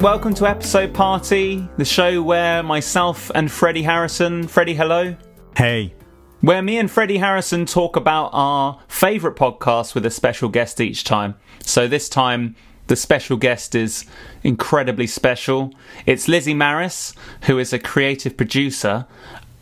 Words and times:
Welcome 0.00 0.32
to 0.36 0.48
Episode 0.48 0.94
Party, 0.94 1.68
the 1.76 1.84
show 1.84 2.22
where 2.22 2.62
myself 2.62 3.30
and 3.34 3.52
Freddie 3.52 3.82
Harrison, 3.82 4.48
Freddie, 4.48 4.74
hello, 4.74 5.14
Hey. 5.60 5.92
where 6.40 6.62
me 6.62 6.78
and 6.78 6.90
Freddie 6.90 7.18
Harrison 7.18 7.66
talk 7.66 7.94
about 7.94 8.30
our 8.32 8.80
favourite 8.88 9.36
podcast 9.36 9.94
with 9.94 10.06
a 10.06 10.10
special 10.10 10.48
guest 10.48 10.80
each 10.80 11.04
time. 11.04 11.34
So 11.60 11.86
this 11.86 12.08
time, 12.08 12.56
the 12.86 12.96
special 12.96 13.36
guest 13.36 13.74
is 13.74 14.06
incredibly 14.42 15.06
special. 15.06 15.74
It's 16.06 16.28
Lizzie 16.28 16.54
Maris, 16.54 17.14
who 17.42 17.58
is 17.58 17.74
a 17.74 17.78
creative 17.78 18.38
producer 18.38 19.04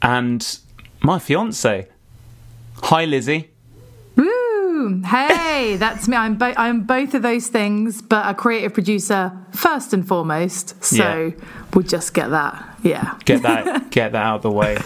and 0.01 0.59
my 1.03 1.19
fiance. 1.19 1.89
Hi, 2.85 3.05
Lizzie. 3.05 3.51
Woo! 4.15 5.03
Hey, 5.05 5.75
that's 5.81 6.07
me. 6.07 6.17
I'm 6.17 6.37
bo- 6.37 6.55
I'm 6.57 6.85
both 6.85 7.15
of 7.15 7.23
those 7.23 7.49
things, 7.49 8.03
but 8.03 8.25
a 8.25 8.35
creative 8.35 8.73
producer 8.73 9.33
first 9.51 9.93
and 9.93 10.07
foremost. 10.07 10.81
So 10.85 11.35
Yeah. 11.37 11.45
we'll 11.75 11.83
just 11.83 12.15
get 12.15 12.31
that. 12.31 12.79
Yeah, 12.85 13.17
Get 13.25 13.43
that, 13.43 13.91
get 13.91 14.13
that 14.13 14.23
out 14.25 14.37
of 14.37 14.43
the 14.43 14.53
way. 14.53 14.79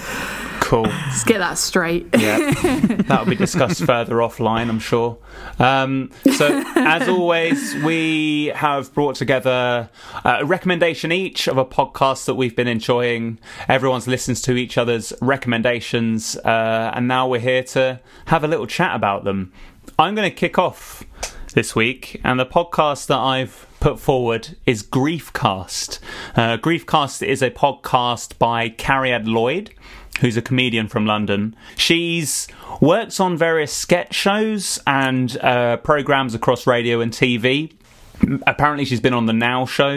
Cool. 0.73 0.85
let's 0.85 1.23
get 1.25 1.37
that 1.37 1.59
straight. 1.59 2.07
Yeah, 2.19 2.51
that'll 3.07 3.27
be 3.27 3.37
discussed 3.37 3.85
further 3.85 4.15
offline, 4.15 4.71
I'm 4.71 4.79
sure. 4.79 5.19
Um, 5.59 6.11
so, 6.33 6.65
as 6.77 7.11
always, 7.11 7.75
we 7.85 8.47
have 8.55 8.95
brought 8.95 9.17
together 9.17 9.91
uh, 10.25 10.39
a 10.41 10.47
recommendation 10.47 11.13
each 11.13 11.47
of 11.47 11.59
a 11.59 11.65
podcast 11.67 12.25
that 12.25 12.37
we've 12.37 12.57
been 12.57 12.69
enjoying. 12.69 13.39
Everyone's 13.69 14.09
listens 14.09 14.41
to 14.43 14.57
each 14.57 14.79
other's 14.79 15.13
recommendations, 15.21 16.37
uh, 16.37 16.93
and 16.95 17.07
now 17.07 17.29
we're 17.29 17.41
here 17.41 17.65
to 17.65 18.01
have 18.29 18.43
a 18.43 18.49
little 18.49 18.67
chat 18.67 18.97
about 18.97 19.25
them. 19.25 19.53
I'm 19.99 20.15
going 20.15 20.31
to 20.31 20.35
kick 20.35 20.59
off 20.59 21.05
this 21.53 21.77
week, 21.77 22.19
and 22.25 22.41
the 22.41 22.47
podcast 22.47 23.09
that 23.09 23.19
I've 23.19 23.67
put 23.79 24.01
forward 24.01 24.57
is 24.65 24.83
Griefcast. 24.83 25.99
Uh, 26.35 26.57
Griefcast 26.57 27.27
is 27.27 27.43
a 27.43 27.51
podcast 27.51 28.39
by 28.39 28.71
Cariad 28.71 29.27
Lloyd, 29.27 29.75
who's 30.21 30.37
a 30.37 30.43
comedian 30.43 30.89
from 30.89 31.07
London. 31.07 31.57
She's 31.77 32.49
works 32.81 33.21
on 33.21 33.37
various 33.37 33.73
sketch 33.73 34.15
shows 34.15 34.81
and 34.87 35.37
uh, 35.39 35.77
programs 35.79 36.35
across 36.35 36.67
radio 36.67 37.01
and 37.01 37.13
TV. 37.13 37.73
Apparently, 38.47 38.85
she's 38.85 39.01
been 39.01 39.15
on 39.15 39.27
the 39.27 39.33
Now 39.33 39.67
Show 39.67 39.97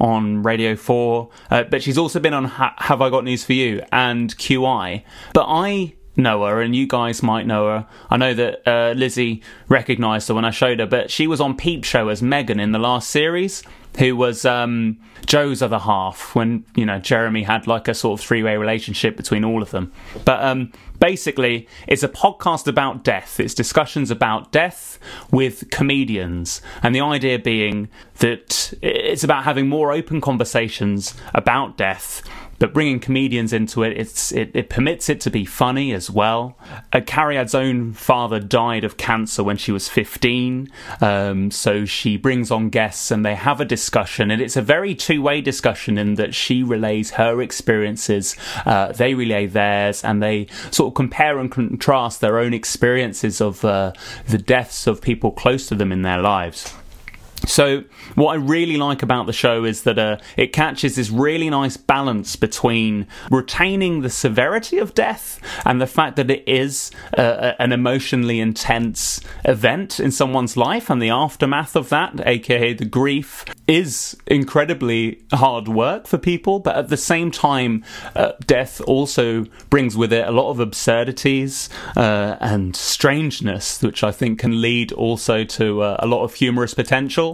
on 0.00 0.42
Radio 0.42 0.76
4, 0.76 1.28
uh, 1.50 1.62
but 1.64 1.82
she's 1.82 1.98
also 1.98 2.20
been 2.20 2.34
on 2.34 2.44
ha- 2.44 2.74
Have 2.78 3.00
I 3.00 3.10
Got 3.10 3.24
News 3.24 3.44
for 3.44 3.52
You 3.52 3.82
and 3.92 4.36
QI. 4.36 5.02
But 5.32 5.46
I 5.48 5.94
know 6.16 6.44
her, 6.44 6.60
and 6.60 6.74
you 6.74 6.86
guys 6.86 7.22
might 7.22 7.46
know 7.46 7.66
her. 7.66 7.86
I 8.10 8.16
know 8.16 8.34
that 8.34 8.68
uh, 8.68 8.92
Lizzie 8.96 9.42
recognised 9.68 10.28
her 10.28 10.34
when 10.34 10.44
I 10.44 10.50
showed 10.50 10.78
her, 10.80 10.86
but 10.86 11.10
she 11.10 11.26
was 11.26 11.40
on 11.40 11.56
Peep 11.56 11.84
Show 11.84 12.08
as 12.08 12.22
Megan 12.22 12.60
in 12.60 12.72
the 12.72 12.78
last 12.78 13.10
series, 13.10 13.62
who 13.98 14.16
was 14.16 14.44
um, 14.44 14.98
Joe's 15.26 15.62
other 15.62 15.78
half 15.78 16.34
when 16.34 16.64
you 16.74 16.84
know 16.84 16.98
Jeremy 16.98 17.42
had 17.42 17.66
like 17.66 17.88
a 17.88 17.94
sort 17.94 18.20
of 18.20 18.26
three-way 18.26 18.56
relationship 18.56 19.16
between 19.16 19.44
all 19.44 19.62
of 19.62 19.70
them. 19.70 19.92
But 20.24 20.42
um, 20.42 20.72
basically, 20.98 21.68
it's 21.86 22.02
a 22.02 22.08
podcast 22.08 22.66
about 22.66 23.04
death. 23.04 23.38
It's 23.38 23.54
discussions 23.54 24.10
about 24.10 24.52
death 24.52 24.98
with 25.30 25.70
comedians, 25.70 26.60
and 26.82 26.94
the 26.94 27.00
idea 27.00 27.38
being 27.38 27.88
that 28.18 28.72
it's 28.82 29.24
about 29.24 29.44
having 29.44 29.68
more 29.68 29.92
open 29.92 30.20
conversations 30.20 31.14
about 31.34 31.76
death 31.76 32.22
but 32.58 32.72
bringing 32.72 33.00
comedians 33.00 33.52
into 33.52 33.82
it, 33.82 33.96
it's 33.96 34.32
it, 34.32 34.50
it 34.54 34.70
permits 34.70 35.08
it 35.08 35.20
to 35.22 35.30
be 35.30 35.44
funny 35.44 35.92
as 35.92 36.10
well. 36.10 36.56
Uh, 36.92 37.00
Cariad's 37.00 37.54
own 37.54 37.92
father 37.92 38.40
died 38.40 38.84
of 38.84 38.96
cancer 38.96 39.42
when 39.42 39.56
she 39.56 39.72
was 39.72 39.88
15, 39.88 40.68
um, 41.00 41.50
so 41.50 41.84
she 41.84 42.16
brings 42.16 42.50
on 42.50 42.70
guests 42.70 43.10
and 43.10 43.24
they 43.24 43.34
have 43.34 43.60
a 43.60 43.64
discussion, 43.64 44.30
and 44.30 44.40
it's 44.40 44.56
a 44.56 44.62
very 44.62 44.94
two-way 44.94 45.40
discussion 45.40 45.98
in 45.98 46.14
that 46.14 46.34
she 46.34 46.62
relays 46.62 47.12
her 47.12 47.40
experiences, 47.40 48.36
uh, 48.66 48.92
they 48.92 49.14
relay 49.14 49.46
theirs, 49.46 50.04
and 50.04 50.22
they 50.22 50.46
sort 50.70 50.88
of 50.88 50.94
compare 50.94 51.38
and 51.38 51.50
contrast 51.50 52.20
their 52.20 52.38
own 52.38 52.54
experiences 52.54 53.40
of 53.40 53.64
uh, 53.64 53.92
the 54.28 54.38
deaths 54.38 54.86
of 54.86 55.00
people 55.00 55.30
close 55.30 55.66
to 55.66 55.74
them 55.74 55.92
in 55.92 56.02
their 56.02 56.18
lives. 56.18 56.74
So, 57.46 57.84
what 58.14 58.32
I 58.32 58.36
really 58.36 58.76
like 58.76 59.02
about 59.02 59.26
the 59.26 59.32
show 59.32 59.64
is 59.64 59.82
that 59.82 59.98
uh, 59.98 60.18
it 60.36 60.52
catches 60.52 60.96
this 60.96 61.10
really 61.10 61.50
nice 61.50 61.76
balance 61.76 62.36
between 62.36 63.06
retaining 63.30 64.00
the 64.00 64.10
severity 64.10 64.78
of 64.78 64.94
death 64.94 65.40
and 65.64 65.80
the 65.80 65.86
fact 65.86 66.16
that 66.16 66.30
it 66.30 66.42
is 66.46 66.90
uh, 67.16 67.52
an 67.58 67.72
emotionally 67.72 68.40
intense 68.40 69.20
event 69.44 70.00
in 70.00 70.10
someone's 70.10 70.56
life, 70.56 70.88
and 70.88 71.02
the 71.02 71.10
aftermath 71.10 71.76
of 71.76 71.88
that, 71.90 72.26
aka 72.26 72.72
the 72.72 72.84
grief, 72.84 73.44
is 73.66 74.16
incredibly 74.26 75.22
hard 75.32 75.68
work 75.68 76.06
for 76.06 76.18
people. 76.18 76.60
But 76.60 76.76
at 76.76 76.88
the 76.88 76.96
same 76.96 77.30
time, 77.30 77.84
uh, 78.16 78.32
death 78.46 78.80
also 78.82 79.44
brings 79.70 79.96
with 79.96 80.12
it 80.12 80.26
a 80.26 80.32
lot 80.32 80.50
of 80.50 80.60
absurdities 80.60 81.68
uh, 81.96 82.36
and 82.40 82.74
strangeness, 82.74 83.82
which 83.82 84.02
I 84.02 84.12
think 84.12 84.38
can 84.38 84.60
lead 84.60 84.92
also 84.92 85.44
to 85.44 85.82
uh, 85.82 85.96
a 85.98 86.06
lot 86.06 86.24
of 86.24 86.34
humorous 86.34 86.74
potential 86.74 87.33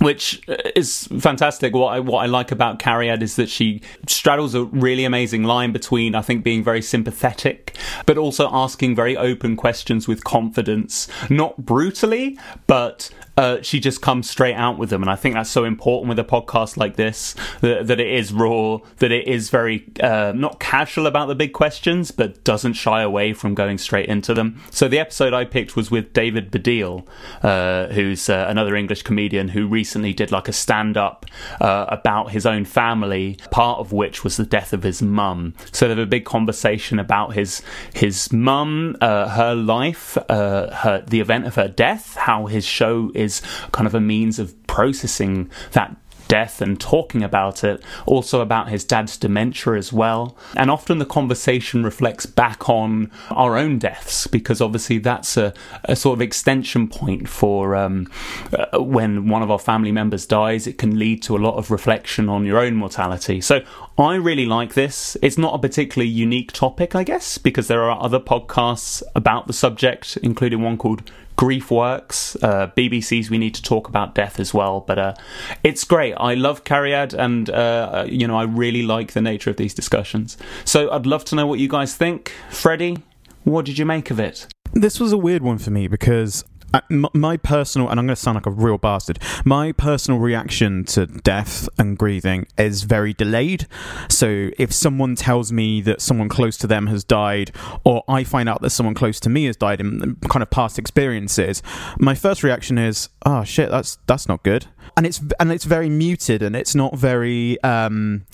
which 0.00 0.42
is 0.76 1.08
fantastic. 1.20 1.74
What 1.74 1.92
I 1.92 2.00
what 2.00 2.22
I 2.22 2.26
like 2.26 2.52
about 2.52 2.78
Cariad 2.78 3.22
is 3.22 3.36
that 3.36 3.48
she 3.48 3.80
straddles 4.06 4.54
a 4.54 4.64
really 4.64 5.04
amazing 5.04 5.44
line 5.44 5.72
between 5.72 6.14
I 6.14 6.22
think 6.22 6.44
being 6.44 6.62
very 6.62 6.82
sympathetic, 6.82 7.76
but 8.06 8.16
also 8.16 8.48
asking 8.52 8.94
very 8.94 9.16
open 9.16 9.56
questions 9.56 10.06
with 10.06 10.24
confidence, 10.24 11.08
not 11.28 11.56
brutally, 11.64 12.38
but 12.66 13.10
uh, 13.36 13.62
she 13.62 13.78
just 13.78 14.02
comes 14.02 14.28
straight 14.28 14.54
out 14.54 14.78
with 14.78 14.90
them, 14.90 15.02
and 15.02 15.10
I 15.10 15.14
think 15.14 15.34
that's 15.34 15.50
so 15.50 15.64
important 15.64 16.08
with 16.08 16.18
a 16.18 16.24
podcast 16.24 16.76
like 16.76 16.96
this 16.96 17.36
that, 17.60 17.86
that 17.86 18.00
it 18.00 18.08
is 18.08 18.32
raw, 18.32 18.78
that 18.96 19.12
it 19.12 19.28
is 19.28 19.48
very 19.48 19.84
uh, 20.00 20.32
not 20.34 20.58
casual 20.58 21.06
about 21.06 21.28
the 21.28 21.36
big 21.36 21.52
questions, 21.52 22.10
but 22.10 22.42
doesn't 22.42 22.72
shy 22.72 23.00
away 23.00 23.32
from 23.32 23.54
going 23.54 23.78
straight 23.78 24.08
into 24.08 24.34
them. 24.34 24.60
So 24.70 24.88
the 24.88 24.98
episode 24.98 25.34
I 25.34 25.44
picked 25.44 25.76
was 25.76 25.88
with 25.88 26.12
David 26.12 26.50
Baddiel, 26.50 27.06
uh, 27.42 27.86
who's 27.92 28.28
uh, 28.28 28.46
another 28.48 28.74
English 28.74 29.02
comedian 29.02 29.50
who 29.50 29.68
recently 29.68 29.87
did 29.94 30.32
like 30.32 30.48
a 30.48 30.52
stand 30.52 30.96
up 30.96 31.26
uh, 31.60 31.86
about 31.88 32.30
his 32.30 32.46
own 32.46 32.64
family, 32.64 33.38
part 33.50 33.78
of 33.78 33.92
which 33.92 34.24
was 34.24 34.36
the 34.36 34.46
death 34.46 34.72
of 34.72 34.82
his 34.82 35.02
mum. 35.02 35.54
So 35.72 35.86
they 35.86 35.90
have 35.90 35.98
a 35.98 36.06
big 36.06 36.24
conversation 36.24 36.98
about 36.98 37.34
his 37.34 37.62
his 37.94 38.32
mum, 38.32 38.96
uh, 39.00 39.28
her 39.28 39.54
life, 39.54 40.16
uh, 40.28 40.74
her 40.74 41.04
the 41.06 41.20
event 41.20 41.46
of 41.46 41.54
her 41.54 41.68
death, 41.68 42.16
how 42.16 42.46
his 42.46 42.64
show 42.64 43.10
is 43.14 43.42
kind 43.72 43.86
of 43.86 43.94
a 43.94 44.00
means 44.00 44.38
of 44.38 44.54
processing 44.66 45.50
that 45.72 45.96
death 46.28 46.60
and 46.60 46.80
talking 46.80 47.22
about 47.22 47.64
it, 47.64 47.82
also 48.06 48.40
about 48.40 48.68
his 48.68 48.84
dad's 48.84 49.16
dementia 49.16 49.74
as 49.74 49.92
well. 49.92 50.36
And 50.54 50.70
often 50.70 50.98
the 50.98 51.06
conversation 51.06 51.82
reflects 51.82 52.26
back 52.26 52.68
on 52.68 53.10
our 53.30 53.56
own 53.56 53.78
deaths 53.78 54.26
because 54.26 54.60
obviously 54.60 54.98
that's 54.98 55.36
a, 55.36 55.52
a 55.84 55.96
sort 55.96 56.18
of 56.18 56.22
extension 56.22 56.88
point 56.88 57.28
for 57.28 57.74
um, 57.74 58.10
uh, 58.52 58.80
when 58.80 59.28
one 59.28 59.42
of 59.42 59.50
our 59.50 59.58
family 59.58 59.92
members 59.92 60.26
dies, 60.26 60.66
it 60.66 60.78
can 60.78 60.98
lead 60.98 61.22
to 61.22 61.36
a 61.36 61.38
lot 61.38 61.56
of 61.56 61.70
reflection 61.70 62.28
on 62.28 62.44
your 62.44 62.58
own 62.58 62.74
mortality. 62.74 63.40
So 63.40 63.60
I 63.98 64.14
really 64.14 64.46
like 64.46 64.74
this. 64.74 65.16
It's 65.22 65.38
not 65.38 65.54
a 65.54 65.58
particularly 65.58 66.10
unique 66.10 66.52
topic, 66.52 66.94
I 66.94 67.02
guess, 67.02 67.38
because 67.38 67.66
there 67.66 67.82
are 67.82 68.00
other 68.00 68.20
podcasts 68.20 69.02
about 69.14 69.46
the 69.46 69.52
subject, 69.52 70.16
including 70.22 70.62
one 70.62 70.78
called 70.78 71.10
Grief 71.38 71.70
Works, 71.70 72.36
uh, 72.42 72.66
BBC's 72.76 73.30
We 73.30 73.38
Need 73.38 73.54
to 73.54 73.62
Talk 73.62 73.88
About 73.88 74.12
Death 74.12 74.40
as 74.40 74.52
well. 74.52 74.80
But 74.80 74.98
uh, 74.98 75.14
it's 75.62 75.84
great. 75.84 76.14
I 76.14 76.34
love 76.34 76.64
Cariad, 76.64 77.14
and 77.14 77.48
uh, 77.48 78.04
you 78.08 78.26
know 78.26 78.36
I 78.36 78.42
really 78.42 78.82
like 78.82 79.12
the 79.12 79.22
nature 79.22 79.48
of 79.48 79.56
these 79.56 79.72
discussions. 79.72 80.36
So 80.64 80.90
I'd 80.90 81.06
love 81.06 81.24
to 81.26 81.36
know 81.36 81.46
what 81.46 81.60
you 81.60 81.68
guys 81.68 81.96
think. 81.96 82.32
Freddie, 82.50 82.98
what 83.44 83.64
did 83.64 83.78
you 83.78 83.86
make 83.86 84.10
of 84.10 84.18
it? 84.18 84.48
This 84.72 84.98
was 84.98 85.12
a 85.12 85.16
weird 85.16 85.42
one 85.42 85.58
for 85.58 85.70
me 85.70 85.86
because 85.86 86.44
my 86.90 87.36
personal, 87.36 87.88
and 87.88 87.98
I'm 87.98 88.06
going 88.06 88.14
to 88.14 88.20
sound 88.20 88.36
like 88.36 88.46
a 88.46 88.50
real 88.50 88.78
bastard, 88.78 89.18
my 89.44 89.72
personal 89.72 90.20
reaction 90.20 90.84
to 90.86 91.06
death 91.06 91.68
and 91.78 91.96
grieving 91.96 92.46
is 92.56 92.82
very 92.82 93.12
delayed. 93.12 93.66
So 94.08 94.50
if 94.58 94.72
someone 94.72 95.14
tells 95.14 95.52
me 95.52 95.80
that 95.82 96.00
someone 96.00 96.28
close 96.28 96.56
to 96.58 96.66
them 96.66 96.86
has 96.88 97.04
died, 97.04 97.52
or 97.84 98.04
I 98.08 98.24
find 98.24 98.48
out 98.48 98.60
that 98.62 98.70
someone 98.70 98.94
close 98.94 99.18
to 99.20 99.28
me 99.30 99.44
has 99.46 99.56
died 99.56 99.80
in 99.80 100.16
kind 100.28 100.42
of 100.42 100.50
past 100.50 100.78
experiences, 100.78 101.62
my 101.98 102.14
first 102.14 102.42
reaction 102.42 102.78
is, 102.78 103.08
oh 103.24 103.44
shit, 103.44 103.70
that's 103.70 103.98
that's 104.06 104.28
not 104.28 104.42
good. 104.42 104.66
And 104.96 105.06
it's 105.06 105.22
and 105.40 105.52
it's 105.52 105.64
very 105.64 105.88
muted 105.88 106.42
and 106.42 106.54
it's 106.56 106.74
not 106.74 106.96
very 106.96 107.62
um 107.62 108.26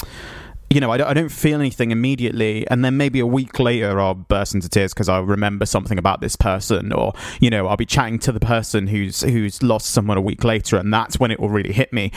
you 0.71 0.81
know, 0.81 0.91
I 0.91 0.97
don't, 0.97 1.07
I 1.09 1.15
don't 1.15 1.31
feel 1.31 1.61
anything 1.61 1.91
immediately, 1.91 2.67
and 2.69 2.85
then 2.85 2.97
maybe 2.97 3.21
a 3.21 3.27
week 3.27 3.59
later 3.59 4.01
I'll 4.01 4.15
burst 4.15 4.55
into 4.55 4.69
tears 4.69 4.93
because 4.93 5.09
I'll 5.09 5.23
remember 5.23 5.67
something 5.67 5.99
about 5.99 6.21
this 6.21 6.37
person, 6.37 6.93
or 6.93 7.13
you 7.41 7.51
know, 7.51 7.67
I'll 7.67 7.77
be 7.77 7.87
chatting 7.87 8.19
to 8.21 8.33
the 8.33 8.41
person 8.41 8.87
who's 8.87 9.21
who's 9.23 9.63
lost 9.63 9.91
someone 9.91 10.17
a 10.17 10.23
week 10.23 10.45
later, 10.45 10.77
and 10.77 10.93
that's 10.93 11.19
when 11.19 11.31
it 11.31 11.41
will 11.41 11.51
really 11.51 11.73
hit 11.73 11.93
me. 11.93 12.13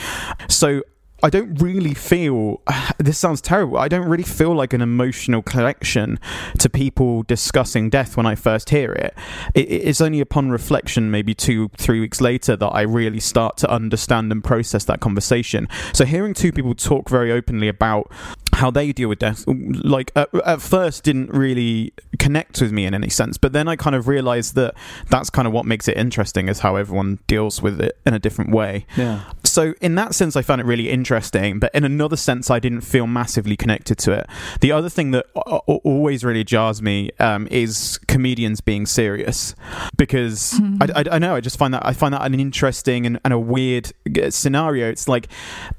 So 0.48 0.82
I 1.22 1.30
don't 1.30 1.60
really 1.60 1.94
feel 1.94 2.62
this 2.98 3.18
sounds 3.18 3.40
terrible. 3.40 3.78
I 3.78 3.88
don't 3.88 4.08
really 4.08 4.22
feel 4.22 4.54
like 4.54 4.72
an 4.72 4.80
emotional 4.80 5.42
connection 5.42 6.20
to 6.58 6.70
people 6.70 7.24
discussing 7.24 7.90
death 7.90 8.16
when 8.16 8.26
I 8.26 8.34
first 8.34 8.70
hear 8.70 8.92
it. 8.92 9.14
it. 9.54 9.68
It's 9.68 10.00
only 10.00 10.20
upon 10.20 10.50
reflection, 10.50 11.10
maybe 11.10 11.34
two, 11.34 11.70
three 11.76 12.00
weeks 12.00 12.20
later, 12.20 12.56
that 12.56 12.68
I 12.68 12.82
really 12.82 13.20
start 13.20 13.56
to 13.58 13.70
understand 13.70 14.30
and 14.30 14.42
process 14.44 14.84
that 14.84 15.00
conversation. 15.00 15.68
So 15.92 16.04
hearing 16.04 16.34
two 16.34 16.52
people 16.52 16.74
talk 16.74 17.08
very 17.08 17.32
openly 17.32 17.68
about 17.68 18.12
how 18.58 18.70
they 18.70 18.92
deal 18.92 19.08
with 19.08 19.18
death, 19.20 19.44
like 19.46 20.10
at, 20.14 20.28
at 20.44 20.60
first, 20.60 21.04
didn't 21.04 21.30
really 21.30 21.92
connect 22.18 22.60
with 22.60 22.72
me 22.72 22.84
in 22.84 22.94
any 22.94 23.08
sense. 23.08 23.38
But 23.38 23.52
then 23.52 23.68
I 23.68 23.76
kind 23.76 23.96
of 23.96 24.08
realized 24.08 24.54
that 24.56 24.74
that's 25.08 25.30
kind 25.30 25.46
of 25.46 25.52
what 25.52 25.64
makes 25.64 25.88
it 25.88 25.96
interesting, 25.96 26.48
is 26.48 26.60
how 26.60 26.76
everyone 26.76 27.18
deals 27.26 27.62
with 27.62 27.80
it 27.80 27.96
in 28.04 28.14
a 28.14 28.18
different 28.18 28.50
way. 28.50 28.86
Yeah. 28.96 29.22
So 29.44 29.74
in 29.80 29.94
that 29.94 30.14
sense, 30.14 30.36
I 30.36 30.42
found 30.42 30.60
it 30.60 30.66
really 30.66 30.90
interesting. 30.90 31.58
But 31.58 31.70
in 31.74 31.84
another 31.84 32.16
sense, 32.16 32.50
I 32.50 32.58
didn't 32.58 32.82
feel 32.82 33.06
massively 33.06 33.56
connected 33.56 33.96
to 33.98 34.12
it. 34.12 34.26
The 34.60 34.72
other 34.72 34.88
thing 34.88 35.12
that 35.12 35.26
a- 35.34 35.60
a- 35.68 35.80
always 35.84 36.24
really 36.24 36.44
jars 36.44 36.82
me 36.82 37.10
um, 37.18 37.46
is 37.50 37.98
comedians 38.08 38.60
being 38.60 38.86
serious, 38.86 39.54
because 39.96 40.60
I, 40.80 40.86
I, 40.96 41.04
I 41.12 41.18
know 41.18 41.34
I 41.34 41.40
just 41.40 41.58
find 41.58 41.72
that 41.74 41.86
I 41.86 41.92
find 41.92 42.12
that 42.14 42.22
an 42.22 42.38
interesting 42.38 43.06
and, 43.06 43.20
and 43.24 43.32
a 43.32 43.38
weird 43.38 43.92
uh, 44.20 44.30
scenario. 44.30 44.90
It's 44.90 45.08
like 45.08 45.28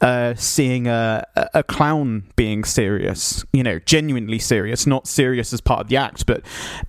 uh, 0.02 0.34
seeing 0.36 0.88
a, 0.88 1.26
a 1.36 1.50
a 1.56 1.64
clown 1.64 2.24
being 2.36 2.64
serious, 2.70 3.44
you 3.54 3.64
know, 3.64 3.80
genuinely 3.80 4.40
serious, 4.40 4.86
not 4.88 5.08
serious 5.08 5.54
as 5.54 5.62
part 5.62 5.82
of 5.82 5.88
the 5.90 5.98
act, 5.98 6.26
but 6.26 6.44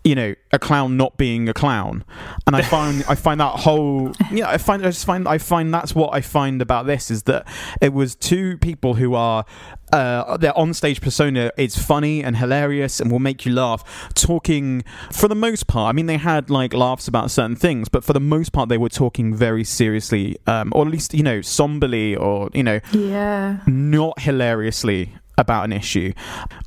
you 0.04 0.14
know, 0.14 0.34
a 0.52 0.58
clown 0.58 0.96
not 0.96 1.16
being 1.16 1.48
a 1.48 1.54
clown. 1.54 2.04
And 2.46 2.54
I 2.56 2.62
find 2.62 3.04
I 3.08 3.14
find 3.14 3.40
that 3.40 3.60
whole 3.60 4.12
yeah, 4.30 4.48
I 4.48 4.58
find 4.58 4.82
I 4.84 4.90
just 4.90 5.06
find 5.06 5.26
I 5.26 5.38
find 5.38 5.72
that's 5.72 5.94
what 5.94 6.14
I 6.14 6.20
find 6.20 6.60
about 6.62 6.86
this 6.86 7.10
is 7.10 7.24
that 7.24 7.46
it 7.80 7.92
was 7.92 8.14
two 8.14 8.58
people 8.58 8.94
who 8.94 9.14
are 9.14 9.44
uh, 9.92 10.36
their 10.36 10.56
on-stage 10.56 11.00
persona 11.00 11.50
is 11.56 11.76
funny 11.76 12.22
and 12.22 12.36
hilarious 12.36 13.00
and 13.00 13.10
will 13.10 13.18
make 13.18 13.44
you 13.44 13.52
laugh. 13.52 13.82
Talking 14.14 14.84
for 15.12 15.26
the 15.26 15.34
most 15.34 15.66
part, 15.66 15.88
I 15.88 15.92
mean, 15.92 16.06
they 16.06 16.16
had 16.16 16.48
like 16.48 16.72
laughs 16.72 17.08
about 17.08 17.32
certain 17.32 17.56
things, 17.56 17.88
but 17.88 18.04
for 18.04 18.12
the 18.12 18.20
most 18.20 18.52
part, 18.52 18.68
they 18.68 18.78
were 18.78 18.88
talking 18.88 19.34
very 19.34 19.64
seriously, 19.64 20.36
um, 20.46 20.70
or 20.76 20.86
at 20.86 20.92
least 20.92 21.12
you 21.12 21.24
know, 21.24 21.40
somberly, 21.40 22.14
or 22.14 22.50
you 22.54 22.62
know, 22.62 22.78
Yeah. 22.92 23.58
not 23.66 24.20
hilariously 24.20 25.14
about 25.40 25.64
an 25.64 25.72
issue. 25.72 26.12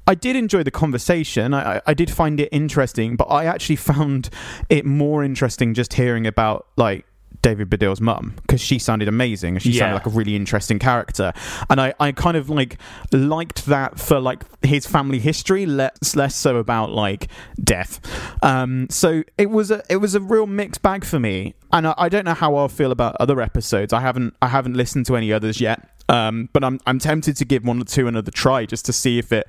I 0.06 0.16
did 0.16 0.36
enjoy 0.36 0.64
the 0.64 0.72
conversation. 0.72 1.54
I, 1.54 1.82
I- 1.86 1.94
did 1.94 2.10
find 2.12 2.40
it 2.40 2.50
interesting, 2.52 3.16
but 3.16 3.26
I 3.26 3.46
actually 3.46 3.76
found 3.78 4.30
it 4.70 4.84
more 4.86 5.24
interesting 5.24 5.74
just 5.74 5.94
hearing 5.94 6.26
about 6.28 6.68
like 6.76 7.06
David 7.42 7.70
Baddiel's 7.70 8.00
mum 8.00 8.34
because 8.42 8.62
she 8.62 8.80
sounded 8.80 9.08
amazing 9.10 9.58
she 9.60 9.72
Yeah. 9.72 9.80
sounded 9.80 9.96
like 9.96 10.06
a 10.06 10.10
really 10.12 10.36
interesting 10.36 10.80
character. 10.80 11.34
And 11.70 11.80
I, 11.82 11.94
I 12.00 12.12
kind 12.14 12.38
of 12.38 12.50
like 12.50 12.78
liked 13.12 13.66
that 13.66 14.00
for 14.00 14.20
like 14.20 14.44
his 14.66 14.86
family 14.86 15.20
history, 15.20 15.66
less 15.66 16.16
less 16.16 16.36
so 16.36 16.56
about 16.58 16.92
like 16.92 17.28
death. 17.62 18.00
Um, 18.42 18.88
so 18.90 19.24
it 19.38 19.50
was 19.50 19.72
a 19.72 19.84
it 19.90 19.98
was 19.98 20.16
a 20.16 20.22
real 20.22 20.48
mixed 20.48 20.82
bag 20.82 21.04
for 21.04 21.20
me. 21.20 21.54
And 21.74 21.88
I, 21.88 21.94
I 21.98 22.08
don't 22.10 22.24
know 22.24 22.34
how 22.36 22.56
I'll 22.56 22.70
feel 22.70 22.92
about 22.92 23.16
other 23.20 23.42
episodes. 23.42 23.92
I 23.94 24.00
haven't 24.00 24.36
I 24.42 24.48
haven't 24.48 24.76
listened 24.76 25.06
to 25.08 25.16
any 25.18 25.34
others 25.34 25.60
yet. 25.60 25.90
Um, 26.10 26.50
but 26.54 26.64
I'm 26.64 26.80
I'm 26.86 27.00
tempted 27.00 27.36
to 27.38 27.46
give 27.46 27.66
one 27.66 27.82
or 27.82 27.86
two 27.86 28.08
another 28.08 28.32
try 28.32 28.66
just 28.66 28.86
to 28.86 28.94
see 28.94 29.20
if 29.20 29.32
it 29.32 29.48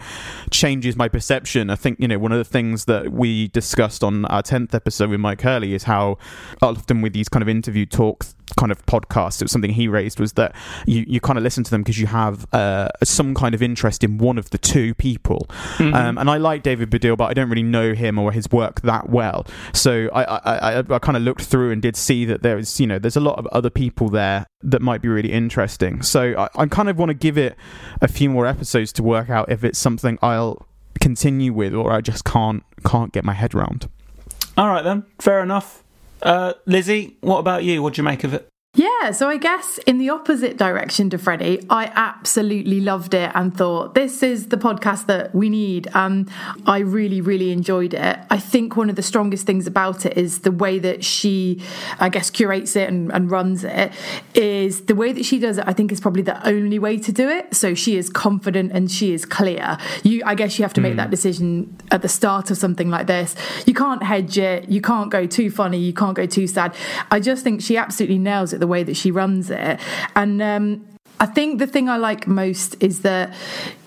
changes 0.51 0.97
my 0.97 1.09
perception. 1.09 1.71
I 1.71 1.77
think 1.77 1.99
you 2.01 2.09
know 2.09 2.19
one 2.19 2.33
of 2.33 2.39
the 2.39 2.45
things 2.45 2.85
that 2.87 3.13
we 3.13 3.49
discussed 3.49 4.05
on 4.05 4.25
our 4.27 4.43
tenth 4.43 4.75
episode 4.75 5.11
with 5.11 5.21
Mike 5.21 5.43
Hurley 5.43 5.75
is 5.75 5.85
how 5.85 6.19
often 6.63 7.03
with 7.03 7.13
these 7.13 7.29
kind 7.29 7.43
of 7.43 7.49
interview 7.49 7.87
talk 7.87 8.25
kind 8.59 8.71
of 8.71 8.85
podcasts, 8.87 9.41
it 9.41 9.45
was 9.45 9.53
something 9.53 9.73
he 9.73 9.89
raised 9.89 10.21
was 10.21 10.35
that 10.35 10.55
you, 10.87 11.05
you 11.09 11.21
kind 11.21 11.39
of 11.39 11.43
listen 11.43 11.65
to 11.65 11.71
them 11.71 11.83
because 11.83 11.99
you 11.99 12.07
have 12.07 12.47
uh, 12.53 12.89
some 13.03 13.35
kind 13.35 13.55
of 13.55 13.63
interest 13.63 14.05
in 14.05 14.19
one 14.19 14.39
of 14.39 14.51
the 14.51 14.59
two 14.59 14.95
people. 14.95 15.47
Um, 15.95 16.19
and 16.19 16.31
I 16.31 16.37
like 16.37 16.63
David 16.63 16.91
Baddiel, 16.91 17.17
but 17.17 17.25
I 17.25 17.35
don't 17.35 17.49
really 17.49 17.63
know 17.63 17.95
him 17.95 18.19
or 18.19 18.33
his 18.33 18.51
work 18.51 18.81
that 18.83 19.09
well. 19.09 19.47
So 19.73 20.09
I 20.13 20.25
I, 20.25 20.79
I, 20.79 20.79
I 20.79 20.99
kind 20.99 21.17
of 21.17 21.23
looked 21.23 21.43
through 21.43 21.73
and 21.73 21.83
did 21.83 21.97
see 21.97 22.25
that 22.27 22.43
there 22.43 22.59
is 22.59 22.81
you 22.81 22.87
know 22.87 22.99
there's 22.99 23.17
a 23.17 23.21
lot 23.21 23.39
of 23.39 23.47
other 23.49 23.71
people 23.71 24.09
there 24.09 24.47
that 24.65 24.83
might 24.83 25.03
be 25.03 25.09
really 25.09 25.33
interesting. 25.33 26.03
So 26.03 26.35
I, 26.37 26.63
I 26.63 26.67
kind 26.67 26.89
of 26.89 26.99
want 26.99 27.11
to 27.11 27.15
give 27.15 27.39
it 27.39 27.57
a 28.01 28.09
few 28.09 28.31
more 28.31 28.47
episodes 28.47 28.93
to 28.95 29.03
work 29.03 29.31
out 29.31 29.51
if 29.51 29.63
it's 29.63 29.79
something 29.79 30.19
I'll 30.23 30.67
continue 31.01 31.53
with 31.53 31.75
or 31.75 31.93
I 31.93 32.01
just 32.01 32.25
can't 32.25 32.65
can't 32.85 33.13
get 33.13 33.25
my 33.25 33.35
head 33.35 33.55
round. 33.55 33.89
All 34.57 34.69
right 34.69 34.83
then, 34.83 35.05
fair 35.19 35.43
enough. 35.43 35.83
Uh, 36.23 36.55
Lizzie, 36.65 37.17
what 37.21 37.39
about 37.39 37.65
you? 37.65 37.83
What 37.83 37.95
do 37.95 38.01
you 38.01 38.05
make 38.05 38.25
of 38.25 38.33
it? 38.33 38.49
Yeah, 38.77 39.13
so 39.13 39.29
I 39.29 39.37
guess 39.37 39.79
in 39.87 39.99
the 39.99 40.11
opposite 40.11 40.57
direction 40.57 41.09
to 41.11 41.19
Freddie, 41.19 41.65
I 41.71 41.93
absolutely 41.95 42.81
loved 42.81 43.15
it 43.15 43.31
and 43.33 43.57
thought 43.57 43.95
this 43.95 44.21
is 44.21 44.49
the 44.49 44.57
podcast 44.57 45.07
that 45.07 45.33
we 45.33 45.49
need. 45.49 45.87
Um, 45.95 46.27
I 46.67 46.79
really, 46.79 47.21
really 47.21 47.53
enjoyed 47.53 47.95
it. 47.95 48.19
I 48.31 48.39
think 48.39 48.77
one 48.77 48.91
of 48.91 48.97
the 48.97 49.03
strongest 49.03 49.47
things 49.47 49.69
about 49.69 50.05
it 50.05 50.19
is 50.19 50.41
the 50.41 50.51
way 50.51 50.81
that 50.81 51.05
she, 51.05 51.63
I 52.01 52.09
guess, 52.09 52.31
curates 52.31 52.75
it 52.75 52.89
and, 52.89 53.13
and 53.13 53.31
runs 53.31 53.63
it. 53.63 53.93
Is 54.35 54.87
the 54.87 54.97
way 54.97 55.13
that 55.13 55.25
she 55.25 55.39
does 55.39 55.59
it. 55.59 55.65
I 55.69 55.73
think 55.73 55.93
is 55.93 56.01
probably 56.01 56.23
the 56.23 56.45
only 56.45 56.81
way 56.81 56.99
to 56.99 57.13
do 57.13 57.29
it. 57.29 57.55
So 57.55 57.75
she 57.75 57.97
is 57.97 58.11
confident 58.11 58.73
and 58.73 58.91
she 58.91 59.13
is 59.13 59.25
clear. 59.25 59.79
You, 60.03 60.25
I 60.27 60.35
guess, 60.35 60.59
you 60.59 60.65
have 60.65 60.75
to 60.75 60.81
make 60.81 60.97
that 60.97 61.11
decision 61.11 61.77
at 61.93 62.03
the 62.03 62.09
start 62.09 62.51
of 62.51 62.57
something 62.57 62.91
like 62.91 63.07
this. 63.07 63.37
You 63.67 63.75
can't 63.75 64.03
hedge 64.03 64.37
it. 64.37 64.69
You 64.69 64.81
can't 64.81 65.13
go 65.13 65.27
too 65.29 65.49
funny. 65.49 65.79
You 65.79 65.93
can't 65.93 66.17
go 66.17 66.27
too 66.27 66.49
sad. 66.49 66.75
I 67.13 67.21
just 67.21 67.45
think 67.45 67.63
she 67.63 67.77
absolutely 67.77 68.19
nails 68.19 68.53
it 68.53 68.64
the 68.65 68.69
way 68.69 68.83
that 68.83 68.97
she 68.97 69.11
runs 69.11 69.51
it. 69.51 69.79
And 70.17 70.41
um, 70.41 70.87
I 71.21 71.27
think 71.27 71.59
the 71.59 71.67
thing 71.67 71.91
I 71.91 71.99
like 71.99 72.27
most 72.27 72.83
is 72.83 73.03
that 73.03 73.35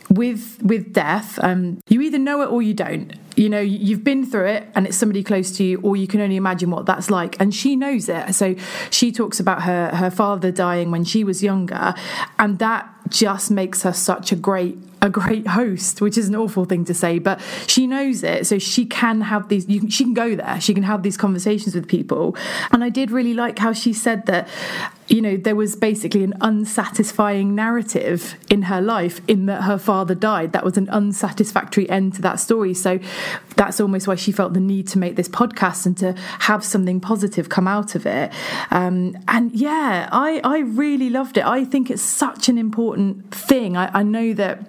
with 0.09 0.59
with 0.62 0.94
death, 0.94 1.39
um, 1.41 1.79
you 1.89 2.01
either 2.01 2.19
know 2.19 2.41
it 2.44 2.50
or 2.51 2.62
you 2.62 2.75
don't. 2.75 3.12
You 3.35 3.50
know, 3.50 3.59
you've 3.59 4.03
been 4.03 4.25
through 4.25 4.47
it 4.47 4.68
and 4.74 4.88
it's 4.88 4.97
somebody 4.97 5.24
close 5.24 5.51
to 5.57 5.63
you, 5.63 5.79
or 5.81 5.95
you 5.95 6.07
can 6.07 6.21
only 6.21 6.35
imagine 6.35 6.69
what 6.69 6.85
that's 6.85 7.09
like. 7.09 7.39
And 7.41 7.53
she 7.53 7.75
knows 7.75 8.07
it. 8.07 8.33
So 8.33 8.56
she 8.89 9.12
talks 9.12 9.39
about 9.39 9.63
her 9.63 9.89
her 9.95 10.12
father 10.12 10.51
dying 10.51 10.91
when 10.91 11.03
she 11.03 11.24
was 11.24 11.41
younger, 11.41 11.95
and 12.38 12.59
that 12.59 12.88
just 13.09 13.51
makes 13.51 13.83
her 13.83 13.94
such 13.94 14.31
a 14.31 14.36
great 14.36 14.77
a 15.01 15.09
great 15.09 15.48
host, 15.48 16.01
which 16.01 16.18
is 16.18 16.27
an 16.27 16.36
awful 16.36 16.65
thing 16.65 16.83
to 16.86 16.94
say, 16.94 17.19
but 17.19 17.39
she 17.68 17.86
knows 17.86 18.24
it, 18.24 18.48
so 18.48 18.57
she 18.57 18.86
can 18.86 19.21
have 19.21 19.48
these. 19.48 19.65
Can, 19.65 19.89
she 19.89 20.04
can 20.04 20.13
go 20.13 20.36
there. 20.36 20.60
She 20.60 20.74
can 20.74 20.84
have 20.84 21.03
these 21.03 21.17
conversations 21.17 21.75
with 21.75 21.88
people, 21.88 22.36
and 22.72 22.84
I 22.84 22.89
did 22.89 23.12
really 23.12 23.34
like 23.34 23.60
how 23.60 23.74
she 23.74 23.93
said 23.93 24.25
that. 24.25 24.48
You 25.10 25.22
know, 25.22 25.38
there 25.38 25.55
was 25.55 25.77
basically 25.77 26.25
an 26.25 26.34
unsatisfying 26.41 27.55
narrative 27.55 28.36
in 28.50 28.63
her 28.63 28.81
life 28.81 29.22
in 29.25 29.46
that 29.46 29.62
her 29.63 29.77
father 29.77 30.13
died. 30.13 30.51
That 30.51 30.65
was 30.65 30.75
an 30.75 30.89
unsatisfactory 30.89 31.89
end 31.89 32.15
to 32.15 32.22
that 32.24 32.41
story. 32.41 32.74
So 32.74 33.00
that's 33.55 33.79
almost 33.79 34.05
why 34.10 34.15
she 34.15 34.34
felt 34.34 34.53
the 34.53 34.60
need 34.60 34.86
to 34.89 35.00
make 35.00 35.15
this 35.15 35.29
podcast 35.29 35.86
and 35.86 35.98
to 36.00 36.12
have 36.39 36.62
something 36.65 37.00
positive 37.00 37.48
come 37.48 37.70
out 37.70 37.96
of 37.96 38.05
it. 38.05 38.34
Um, 38.70 39.17
and 39.29 39.53
yeah, 39.53 40.10
I, 40.12 40.41
I 40.43 40.60
really 40.60 41.10
loved 41.10 41.38
it. 41.38 41.46
I 41.46 41.63
think 41.63 41.89
it's 41.89 42.01
such 42.01 42.50
an 42.50 42.58
important 42.58 42.97
thing. 43.32 43.77
I, 43.77 44.00
I 44.00 44.04
know 44.04 44.34
that 44.34 44.60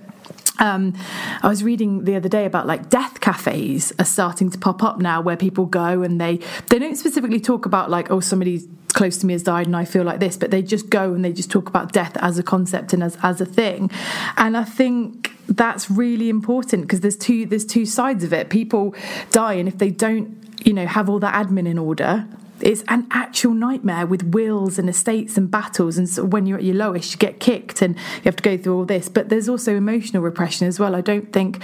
um, 0.59 0.95
I 1.43 1.49
was 1.49 1.63
reading 1.63 2.05
the 2.05 2.17
other 2.17 2.29
day 2.29 2.45
about 2.45 2.67
like 2.67 2.91
death 2.91 3.21
cafes 3.21 3.93
are 3.99 4.05
starting 4.05 4.51
to 4.51 4.59
pop 4.59 4.83
up 4.83 4.99
now 4.99 5.21
where 5.21 5.37
people 5.37 5.67
go 5.67 6.03
and 6.03 6.21
they 6.21 6.41
they 6.69 6.79
don't 6.79 6.97
specifically 6.97 7.41
talk 7.41 7.67
about 7.67 7.91
like 7.91 8.11
oh 8.11 8.21
somebody 8.21 8.63
close 8.95 9.19
to 9.19 9.27
me 9.27 9.35
has 9.35 9.43
died 9.43 9.67
and 9.67 9.77
I 9.77 9.85
feel 9.85 10.03
like 10.03 10.19
this 10.19 10.37
but 10.37 10.51
they 10.51 10.63
just 10.63 10.91
go 10.91 11.15
and 11.15 11.25
they 11.25 11.33
just 11.33 11.51
talk 11.51 11.69
about 11.69 11.93
death 11.93 12.17
as 12.17 12.39
a 12.39 12.43
concept 12.43 12.93
and 12.93 13.03
as 13.03 13.17
as 13.23 13.41
a 13.41 13.47
thing 13.47 13.91
and 14.37 14.57
I 14.57 14.65
think 14.65 15.33
that's 15.47 15.91
really 15.91 16.29
important 16.29 16.83
because 16.83 17.01
there's 17.01 17.17
two 17.17 17.47
there's 17.47 17.65
two 17.65 17.87
sides 17.87 18.25
of 18.25 18.33
it 18.33 18.51
people 18.51 18.95
die 19.31 19.55
and 19.55 19.69
if 19.69 19.79
they 19.79 19.91
don't 19.91 20.37
you 20.65 20.73
know 20.73 20.87
have 20.87 21.09
all 21.09 21.21
that 21.21 21.35
admin 21.35 21.69
in 21.69 21.79
order 21.79 22.27
it's 22.61 22.83
an 22.88 23.07
actual 23.11 23.53
nightmare 23.53 24.07
with 24.07 24.23
wills 24.23 24.79
and 24.79 24.88
estates 24.88 25.37
and 25.37 25.50
battles 25.50 25.99
and 25.99 26.09
so 26.09 26.25
when 26.25 26.47
you're 26.47 26.59
at 26.59 26.65
your 26.65 26.75
lowest 26.75 27.12
you 27.12 27.19
get 27.19 27.41
kicked 27.41 27.83
and 27.83 27.95
you 27.97 28.23
have 28.25 28.37
to 28.37 28.43
go 28.43 28.57
through 28.57 28.77
all 28.77 28.85
this. 28.85 29.09
But 29.09 29.29
there's 29.29 29.49
also 29.49 29.75
emotional 29.77 30.23
repression 30.23 30.67
as 30.67 30.79
well. 30.81 30.95
I 30.95 31.00
don't 31.00 31.33
think 31.33 31.62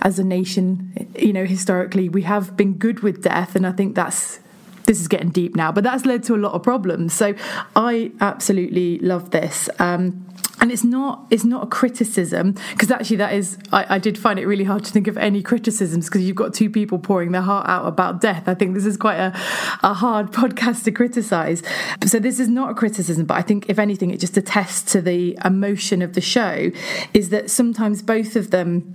as 0.00 0.18
a 0.18 0.24
nation 0.24 0.92
you 1.18 1.32
know 1.32 1.44
historically 1.44 2.08
we 2.08 2.22
have 2.22 2.56
been 2.56 2.74
good 2.74 3.00
with 3.00 3.22
death 3.22 3.54
and 3.54 3.66
i 3.66 3.72
think 3.72 3.94
that's 3.94 4.40
this 4.84 5.00
is 5.00 5.08
getting 5.08 5.30
deep 5.30 5.54
now 5.54 5.70
but 5.70 5.84
that's 5.84 6.04
led 6.04 6.24
to 6.24 6.34
a 6.34 6.36
lot 6.36 6.52
of 6.52 6.62
problems. 6.62 7.12
So 7.12 7.34
i 7.76 8.10
absolutely 8.20 8.98
love 8.98 9.30
this. 9.30 9.68
Um, 9.78 10.26
and 10.62 10.70
it's 10.70 10.84
not 10.84 11.26
it's 11.28 11.44
not 11.44 11.64
a 11.64 11.66
criticism 11.66 12.52
because 12.70 12.90
actually 12.90 13.16
that 13.16 13.34
is 13.34 13.58
I, 13.72 13.96
I, 13.96 13.98
did 13.98 14.16
find 14.16 14.38
it 14.38 14.46
really 14.46 14.62
hard 14.62 14.84
to 14.84 14.92
think 14.92 15.08
of 15.08 15.18
any 15.18 15.42
criticisms 15.42 16.06
because 16.06 16.22
you've 16.22 16.36
got 16.36 16.54
two 16.54 16.70
people 16.70 17.00
pouring 17.00 17.32
their 17.32 17.42
heart 17.42 17.68
out 17.68 17.86
about 17.86 18.20
death. 18.20 18.46
I 18.46 18.54
think 18.54 18.74
this 18.74 18.86
is 18.86 18.96
quite 18.96 19.18
a, 19.18 19.34
a 19.82 19.92
hard 19.92 20.30
podcast 20.32 20.84
to 20.84 20.92
criticize. 20.92 21.64
So 22.06 22.20
this 22.20 22.38
is 22.38 22.48
not 22.48 22.70
a 22.70 22.74
criticism 22.74 23.26
but 23.26 23.34
i 23.34 23.42
think 23.42 23.68
if 23.68 23.78
anything 23.78 24.10
it 24.10 24.20
just 24.20 24.36
attests 24.36 24.92
to 24.92 25.02
the 25.02 25.36
emotion 25.44 26.00
of 26.00 26.14
the 26.14 26.20
show 26.20 26.70
is 27.12 27.30
that 27.30 27.50
sometimes 27.50 28.00
both 28.00 28.36
of 28.36 28.50
them 28.50 28.94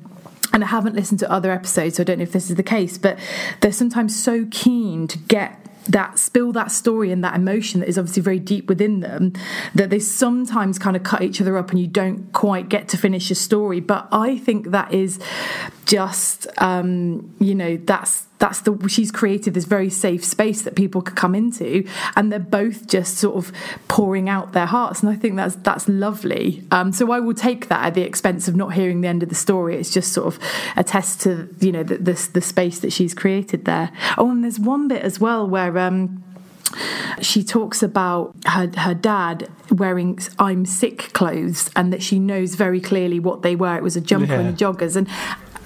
and 0.54 0.64
I 0.64 0.68
haven't 0.68 0.96
listened 0.96 1.20
to 1.20 1.32
other 1.32 1.52
episodes, 1.52 1.98
so 1.98 2.02
I 2.02 2.06
don't 2.06 2.20
know 2.20 2.24
if 2.24 2.32
this 2.32 2.50
is 2.50 2.56
the 2.56 2.64
case, 2.64 2.98
but 2.98 3.20
they're 3.60 3.72
sometimes 3.72 4.18
so 4.18 4.48
keen 4.50 5.08
to 5.10 5.18
get 5.18 5.60
that 5.88 6.20
spill 6.20 6.52
that 6.52 6.72
story 6.72 7.12
and 7.12 7.24
that 7.24 7.36
emotion 7.36 7.80
that 7.80 7.90
is 7.90 7.98
obviously 7.98 8.22
very 8.22 8.40
deep 8.40 8.68
within 8.68 9.00
them 9.00 9.34
that 9.74 9.90
they 9.90 10.00
sometimes 10.00 10.78
kind 10.78 10.96
of 10.96 11.04
cut 11.04 11.22
each 11.22 11.42
other 11.42 11.58
up 11.58 11.72
and 11.72 11.80
you 11.80 11.88
don't 11.88 12.32
quite 12.34 12.70
get 12.70 12.88
to 12.90 12.98
finish 12.98 13.32
a 13.32 13.36
story. 13.36 13.80
But 13.80 14.08
i 14.12 14.38
think 14.38 14.72
that 14.72 14.94
is 14.94 15.20
just 15.86 16.48
um, 16.58 17.34
you 17.40 17.56
know 17.56 17.78
that's 17.78 18.27
that's 18.40 18.62
the 18.62 18.88
she's 18.88 19.12
created 19.12 19.54
this 19.54 19.66
very 19.66 19.90
safe 19.90 20.24
space 20.24 20.62
that 20.62 20.76
people 20.76 21.02
could 21.02 21.16
come 21.16 21.34
into 21.34 21.88
and 22.16 22.32
they're 22.32 22.40
both 22.40 22.88
just 22.88 23.18
sort 23.18 23.36
of 23.36 23.52
pouring 23.88 24.30
out 24.30 24.54
their 24.54 24.66
hearts 24.66 25.02
and 25.02 25.10
i 25.10 25.16
think 25.16 25.36
that's 25.36 25.56
that's 25.56 25.88
lovely 25.88 26.64
um, 26.72 26.92
so 26.92 27.12
i 27.12 27.20
will 27.20 27.34
take 27.34 27.68
that 27.68 27.86
at 27.86 27.94
the 27.94 28.02
expense 28.02 28.48
of 28.48 28.56
not 28.56 28.74
hearing 28.74 29.02
the 29.02 29.08
end 29.08 29.24
of 29.24 29.30
the 29.30 29.36
story 29.36 29.76
it's 29.76 29.94
just 29.94 30.14
sort 30.14 30.28
of 30.28 30.40
a 30.76 30.84
test 30.84 31.22
to 31.22 31.50
you 31.60 31.72
know 31.72 31.84
the, 31.84 31.98
the, 31.98 32.30
the 32.34 32.42
space 32.42 32.80
that 32.80 32.94
she's 32.94 33.14
created 33.14 33.66
there 33.66 33.92
oh 34.18 34.30
and 34.30 34.44
there's 34.44 34.60
one 34.60 34.88
bit 34.88 35.02
as 35.02 35.20
well 35.20 35.48
where 35.48 35.78
um, 35.78 36.24
she 37.22 37.44
talks 37.44 37.82
about 37.82 38.36
her, 38.46 38.70
her 38.78 38.94
dad 38.94 39.50
wearing 39.72 40.20
I'm 40.38 40.66
sick 40.66 41.14
clothes 41.14 41.70
and 41.76 41.92
that 41.94 42.04
she 42.04 42.20
knows 42.20 42.56
very 42.56 42.82
clearly 42.82 43.20
what 43.20 43.42
they 43.42 43.56
were. 43.56 43.76
It 43.76 43.84
was 43.84 43.96
a 43.96 44.02
jumper 44.02 44.34
yeah. 44.34 44.40
and 44.42 44.58
joggers. 44.58 44.96
And 44.96 45.08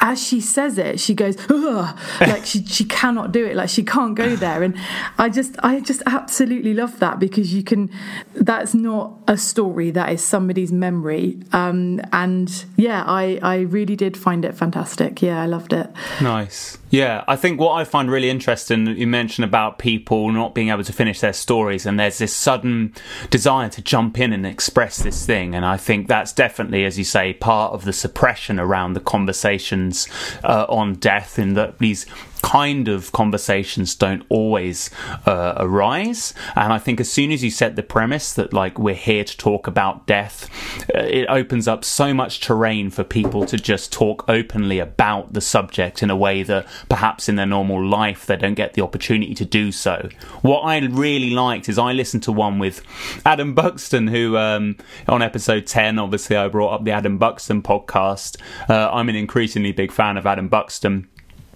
as 0.01 0.21
she 0.21 0.41
says 0.41 0.77
it, 0.77 0.99
she 0.99 1.13
goes, 1.13 1.37
Ugh! 1.49 1.97
like 2.21 2.45
she 2.45 2.65
she 2.65 2.83
cannot 2.85 3.31
do 3.31 3.45
it, 3.45 3.55
like 3.55 3.69
she 3.69 3.83
can't 3.83 4.15
go 4.15 4.35
there. 4.35 4.63
And 4.63 4.75
I 5.17 5.29
just 5.29 5.55
I 5.63 5.79
just 5.79 6.01
absolutely 6.05 6.73
love 6.73 6.99
that 6.99 7.19
because 7.19 7.53
you 7.53 7.63
can. 7.63 7.89
That's 8.33 8.73
not 8.73 9.13
a 9.27 9.37
story. 9.37 9.91
That 9.91 10.11
is 10.11 10.23
somebody's 10.23 10.71
memory. 10.71 11.39
Um, 11.53 12.01
and 12.11 12.65
yeah, 12.75 13.03
I 13.05 13.39
I 13.43 13.59
really 13.59 13.95
did 13.95 14.17
find 14.17 14.43
it 14.43 14.55
fantastic. 14.55 15.21
Yeah, 15.21 15.41
I 15.41 15.45
loved 15.45 15.71
it. 15.71 15.89
Nice. 16.19 16.77
Yeah, 16.91 17.23
I 17.25 17.37
think 17.37 17.57
what 17.57 17.71
I 17.71 17.85
find 17.85 18.11
really 18.11 18.29
interesting, 18.29 18.85
you 18.85 19.07
mentioned 19.07 19.45
about 19.45 19.79
people 19.79 20.29
not 20.29 20.53
being 20.53 20.67
able 20.67 20.83
to 20.83 20.91
finish 20.91 21.21
their 21.21 21.31
stories, 21.31 21.85
and 21.85 21.97
there's 21.97 22.17
this 22.17 22.35
sudden 22.35 22.93
desire 23.29 23.69
to 23.69 23.81
jump 23.81 24.19
in 24.19 24.33
and 24.33 24.45
express 24.45 25.01
this 25.01 25.25
thing. 25.25 25.55
And 25.55 25.65
I 25.65 25.77
think 25.77 26.09
that's 26.09 26.33
definitely, 26.33 26.83
as 26.83 26.97
you 26.97 27.05
say, 27.05 27.31
part 27.31 27.71
of 27.71 27.85
the 27.85 27.93
suppression 27.93 28.59
around 28.59 28.93
the 28.93 28.99
conversations 28.99 30.09
uh, 30.43 30.65
on 30.67 30.95
death, 30.95 31.39
in 31.39 31.53
that 31.53 31.79
these 31.79 32.05
kind 32.41 32.87
of 32.87 33.11
conversations 33.11 33.95
don't 33.95 34.23
always 34.29 34.89
uh, 35.25 35.53
arise. 35.57 36.33
And 36.55 36.73
I 36.73 36.79
think 36.79 36.99
as 36.99 37.09
soon 37.11 37.31
as 37.31 37.43
you 37.43 37.51
set 37.51 37.75
the 37.75 37.83
premise 37.83 38.33
that 38.33 38.53
like 38.53 38.77
we're 38.77 38.95
here 38.95 39.23
to 39.23 39.37
talk 39.37 39.67
about 39.67 40.07
death, 40.07 40.49
uh, 40.95 40.99
it 40.99 41.25
opens 41.29 41.67
up 41.67 41.83
so 41.83 42.13
much 42.13 42.39
terrain 42.39 42.89
for 42.89 43.03
people 43.03 43.45
to 43.45 43.57
just 43.57 43.91
talk 43.91 44.27
openly 44.27 44.79
about 44.79 45.33
the 45.33 45.41
subject 45.41 46.03
in 46.03 46.09
a 46.09 46.15
way 46.15 46.43
that 46.43 46.67
perhaps 46.89 47.29
in 47.29 47.35
their 47.35 47.45
normal 47.45 47.83
life 47.83 48.25
they 48.25 48.35
don't 48.35 48.55
get 48.55 48.73
the 48.73 48.81
opportunity 48.81 49.33
to 49.35 49.45
do 49.45 49.71
so. 49.71 50.09
What 50.41 50.61
I 50.61 50.79
really 50.79 51.31
liked 51.31 51.69
is 51.69 51.77
I 51.77 51.93
listened 51.93 52.23
to 52.23 52.31
one 52.31 52.59
with 52.59 52.83
Adam 53.25 53.53
Buxton, 53.53 54.07
who 54.07 54.37
um, 54.37 54.77
on 55.07 55.21
episode 55.21 55.67
10, 55.67 55.99
obviously 55.99 56.35
I 56.35 56.47
brought 56.47 56.73
up 56.73 56.83
the 56.83 56.91
Adam 56.91 57.17
Buxton 57.17 57.61
podcast. 57.61 58.37
Uh, 58.69 58.89
I'm 58.91 59.09
an 59.09 59.15
increasingly 59.15 59.71
big 59.71 59.91
fan 59.91 60.17
of 60.17 60.25
Adam 60.25 60.47
Buxton 60.47 61.07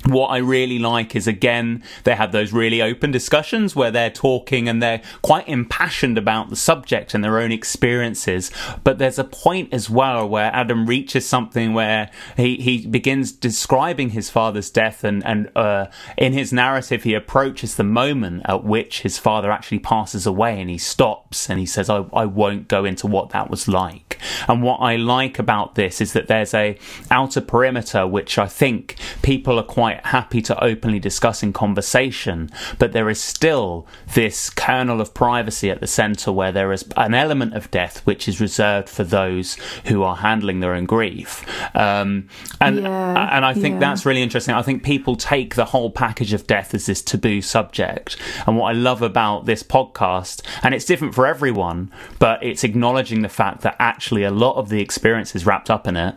what 0.07 0.27
I 0.27 0.37
really 0.37 0.79
like 0.79 1.15
is 1.15 1.27
again, 1.27 1.83
they 2.03 2.15
have 2.15 2.31
those 2.31 2.53
really 2.53 2.81
open 2.81 3.11
discussions 3.11 3.75
where 3.75 3.91
they're 3.91 4.09
talking 4.09 4.69
and 4.69 4.81
they're 4.81 5.01
quite 5.21 5.47
impassioned 5.47 6.17
about 6.17 6.49
the 6.49 6.55
subject 6.55 7.13
and 7.13 7.23
their 7.23 7.39
own 7.39 7.51
experiences. 7.51 8.51
But 8.83 8.97
there's 8.97 9.19
a 9.19 9.23
point 9.23 9.73
as 9.73 9.89
well 9.89 10.27
where 10.27 10.51
Adam 10.53 10.85
reaches 10.85 11.25
something 11.25 11.73
where 11.73 12.09
he, 12.37 12.57
he 12.57 12.85
begins 12.85 13.31
describing 13.31 14.09
his 14.11 14.29
father's 14.29 14.69
death 14.69 15.03
and, 15.03 15.25
and 15.25 15.49
uh, 15.55 15.87
in 16.17 16.33
his 16.33 16.53
narrative, 16.53 17.03
he 17.03 17.13
approaches 17.13 17.75
the 17.75 17.83
moment 17.83 18.43
at 18.45 18.63
which 18.63 19.01
his 19.01 19.17
father 19.17 19.51
actually 19.51 19.79
passes 19.79 20.25
away 20.25 20.59
and 20.61 20.69
he 20.69 20.77
stops 20.77 21.49
and 21.49 21.59
he 21.59 21.65
says, 21.65 21.89
I, 21.89 22.05
I 22.13 22.25
won't 22.25 22.67
go 22.67 22.85
into 22.85 23.07
what 23.07 23.29
that 23.29 23.49
was 23.49 23.67
like. 23.67 24.04
And 24.47 24.63
what 24.63 24.77
I 24.77 24.95
like 24.95 25.39
about 25.39 25.75
this 25.75 26.01
is 26.01 26.13
that 26.13 26.27
there's 26.27 26.53
a 26.53 26.77
outer 27.11 27.41
perimeter 27.41 28.07
which 28.07 28.37
I 28.37 28.47
think 28.47 28.95
people 29.21 29.59
are 29.59 29.63
quite 29.63 30.05
happy 30.05 30.41
to 30.43 30.63
openly 30.63 30.99
discuss 30.99 31.43
in 31.43 31.53
conversation, 31.53 32.49
but 32.79 32.93
there 32.93 33.09
is 33.09 33.21
still 33.21 33.87
this 34.13 34.49
kernel 34.49 35.01
of 35.01 35.13
privacy 35.13 35.69
at 35.69 35.79
the 35.79 35.87
center 35.87 36.31
where 36.31 36.51
there 36.51 36.71
is 36.71 36.85
an 36.97 37.13
element 37.13 37.53
of 37.53 37.71
death 37.71 38.05
which 38.05 38.27
is 38.27 38.39
reserved 38.39 38.89
for 38.89 39.03
those 39.03 39.55
who 39.85 40.03
are 40.03 40.15
handling 40.17 40.59
their 40.59 40.73
own 40.73 40.85
grief. 40.85 41.45
Um, 41.75 42.29
and 42.61 42.81
yeah, 42.81 43.35
and 43.35 43.45
I 43.45 43.53
think 43.53 43.73
yeah. 43.73 43.79
that's 43.79 44.05
really 44.05 44.21
interesting. 44.21 44.55
I 44.55 44.61
think 44.61 44.83
people 44.83 45.15
take 45.15 45.55
the 45.55 45.65
whole 45.65 45.91
package 45.91 46.33
of 46.33 46.47
death 46.47 46.73
as 46.73 46.85
this 46.85 47.01
taboo 47.01 47.41
subject. 47.41 48.17
And 48.47 48.57
what 48.57 48.69
I 48.69 48.73
love 48.73 49.01
about 49.01 49.45
this 49.45 49.63
podcast, 49.63 50.41
and 50.63 50.73
it's 50.73 50.85
different 50.85 51.15
for 51.15 51.27
everyone, 51.27 51.91
but 52.19 52.43
it's 52.43 52.63
acknowledging 52.63 53.21
the 53.21 53.29
fact 53.29 53.61
that 53.61 53.75
actually 53.79 54.04
a 54.13 54.31
lot 54.31 54.55
of 54.55 54.69
the 54.69 54.81
experience 54.81 55.35
is 55.35 55.45
wrapped 55.45 55.69
up 55.69 55.87
in 55.87 55.95
it 55.95 56.15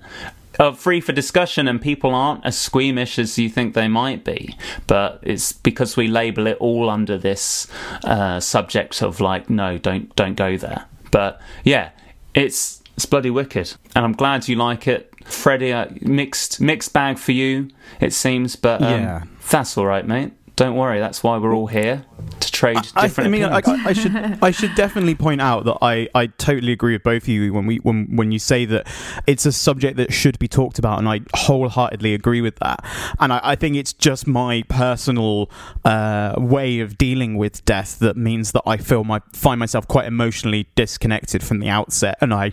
uh, 0.59 0.73
free 0.73 1.00
for 1.00 1.12
discussion 1.12 1.68
and 1.68 1.80
people 1.80 2.14
aren't 2.14 2.45
as 2.45 2.59
squeamish 2.59 3.18
as 3.18 3.38
you 3.38 3.49
think 3.49 3.75
they 3.75 3.88
might 3.88 4.25
be. 4.25 4.57
But 4.87 5.21
it's 5.23 5.52
because 5.52 5.97
we 5.97 6.09
label 6.09 6.47
it 6.47 6.57
all 6.59 6.90
under 6.90 7.16
this 7.16 7.68
uh, 8.04 8.40
subject 8.40 9.02
of 9.02 9.21
like, 9.21 9.49
no, 9.49 9.78
don't 9.78 10.14
don't 10.16 10.35
go 10.35 10.57
there. 10.57 10.87
But 11.11 11.40
yeah, 11.64 11.90
it's 12.35 12.83
it's 12.97 13.07
bloody 13.07 13.30
wicked, 13.30 13.75
and 13.95 14.04
I'm 14.04 14.12
glad 14.12 14.49
you 14.49 14.57
like 14.57 14.88
it, 14.88 15.12
Freddie. 15.25 15.73
Uh, 15.73 15.87
mixed 16.00 16.61
mixed 16.61 16.92
bag 16.92 17.18
for 17.18 17.33
you, 17.33 17.71
it 18.00 18.12
seems, 18.12 18.57
but 18.57 18.83
um, 18.83 19.02
yeah, 19.02 19.23
that's 19.50 19.78
all 19.78 19.87
right, 19.87 20.07
mate. 20.07 20.33
Don't 20.57 20.75
worry, 20.75 20.99
that's 20.99 21.23
why 21.23 21.38
we're 21.38 21.54
all 21.54 21.68
here 21.68 22.04
to 22.41 22.53
trade 22.53 22.77
I, 22.95 23.03
different. 23.03 23.29
I, 23.29 23.31
mean, 23.31 23.45
I, 23.45 23.61
I, 23.65 23.93
should 23.93 24.15
I 24.43 24.51
should 24.51 24.75
definitely 24.75 25.15
point 25.15 25.41
out 25.41 25.65
that 25.65 25.79
I, 25.81 26.09
I 26.15 26.27
totally 26.27 26.73
agree 26.73 26.95
with 26.95 27.03
both 27.03 27.23
of 27.23 27.29
you 27.29 27.53
when 27.53 27.67
we 27.67 27.77
when 27.79 28.17
when 28.17 28.33
you 28.33 28.39
say 28.39 28.65
that 28.67 28.87
it's 29.27 29.47
a 29.47 29.53
subject 29.53 29.97
that 29.97 30.13
should 30.13 30.39
be 30.39 30.49
talked 30.49 30.79
about, 30.79 30.99
and 30.99 31.09
I 31.09 31.21
wholeheartedly 31.35 32.15
agree 32.15 32.41
with 32.41 32.57
that. 32.57 32.85
And 33.19 33.33
I, 33.33 33.41
I 33.43 33.55
think 33.55 33.77
it's 33.77 33.93
just 33.93 34.27
my 34.27 34.65
personal 34.69 35.51
uh, 35.85 36.35
way 36.37 36.81
of 36.81 36.99
dealing 36.99 37.37
with 37.37 37.65
death 37.65 37.99
that 38.01 38.17
means 38.17 38.53
that 38.53 38.63
I 38.67 38.77
feel 38.77 39.05
my 39.05 39.21
find 39.33 39.59
myself 39.59 39.89
quite 39.89 40.07
emotionally 40.07 40.69
disconnected 40.75 41.43
from 41.43 41.61
the 41.61 41.69
outset, 41.69 42.19
and 42.21 42.35
I, 42.35 42.53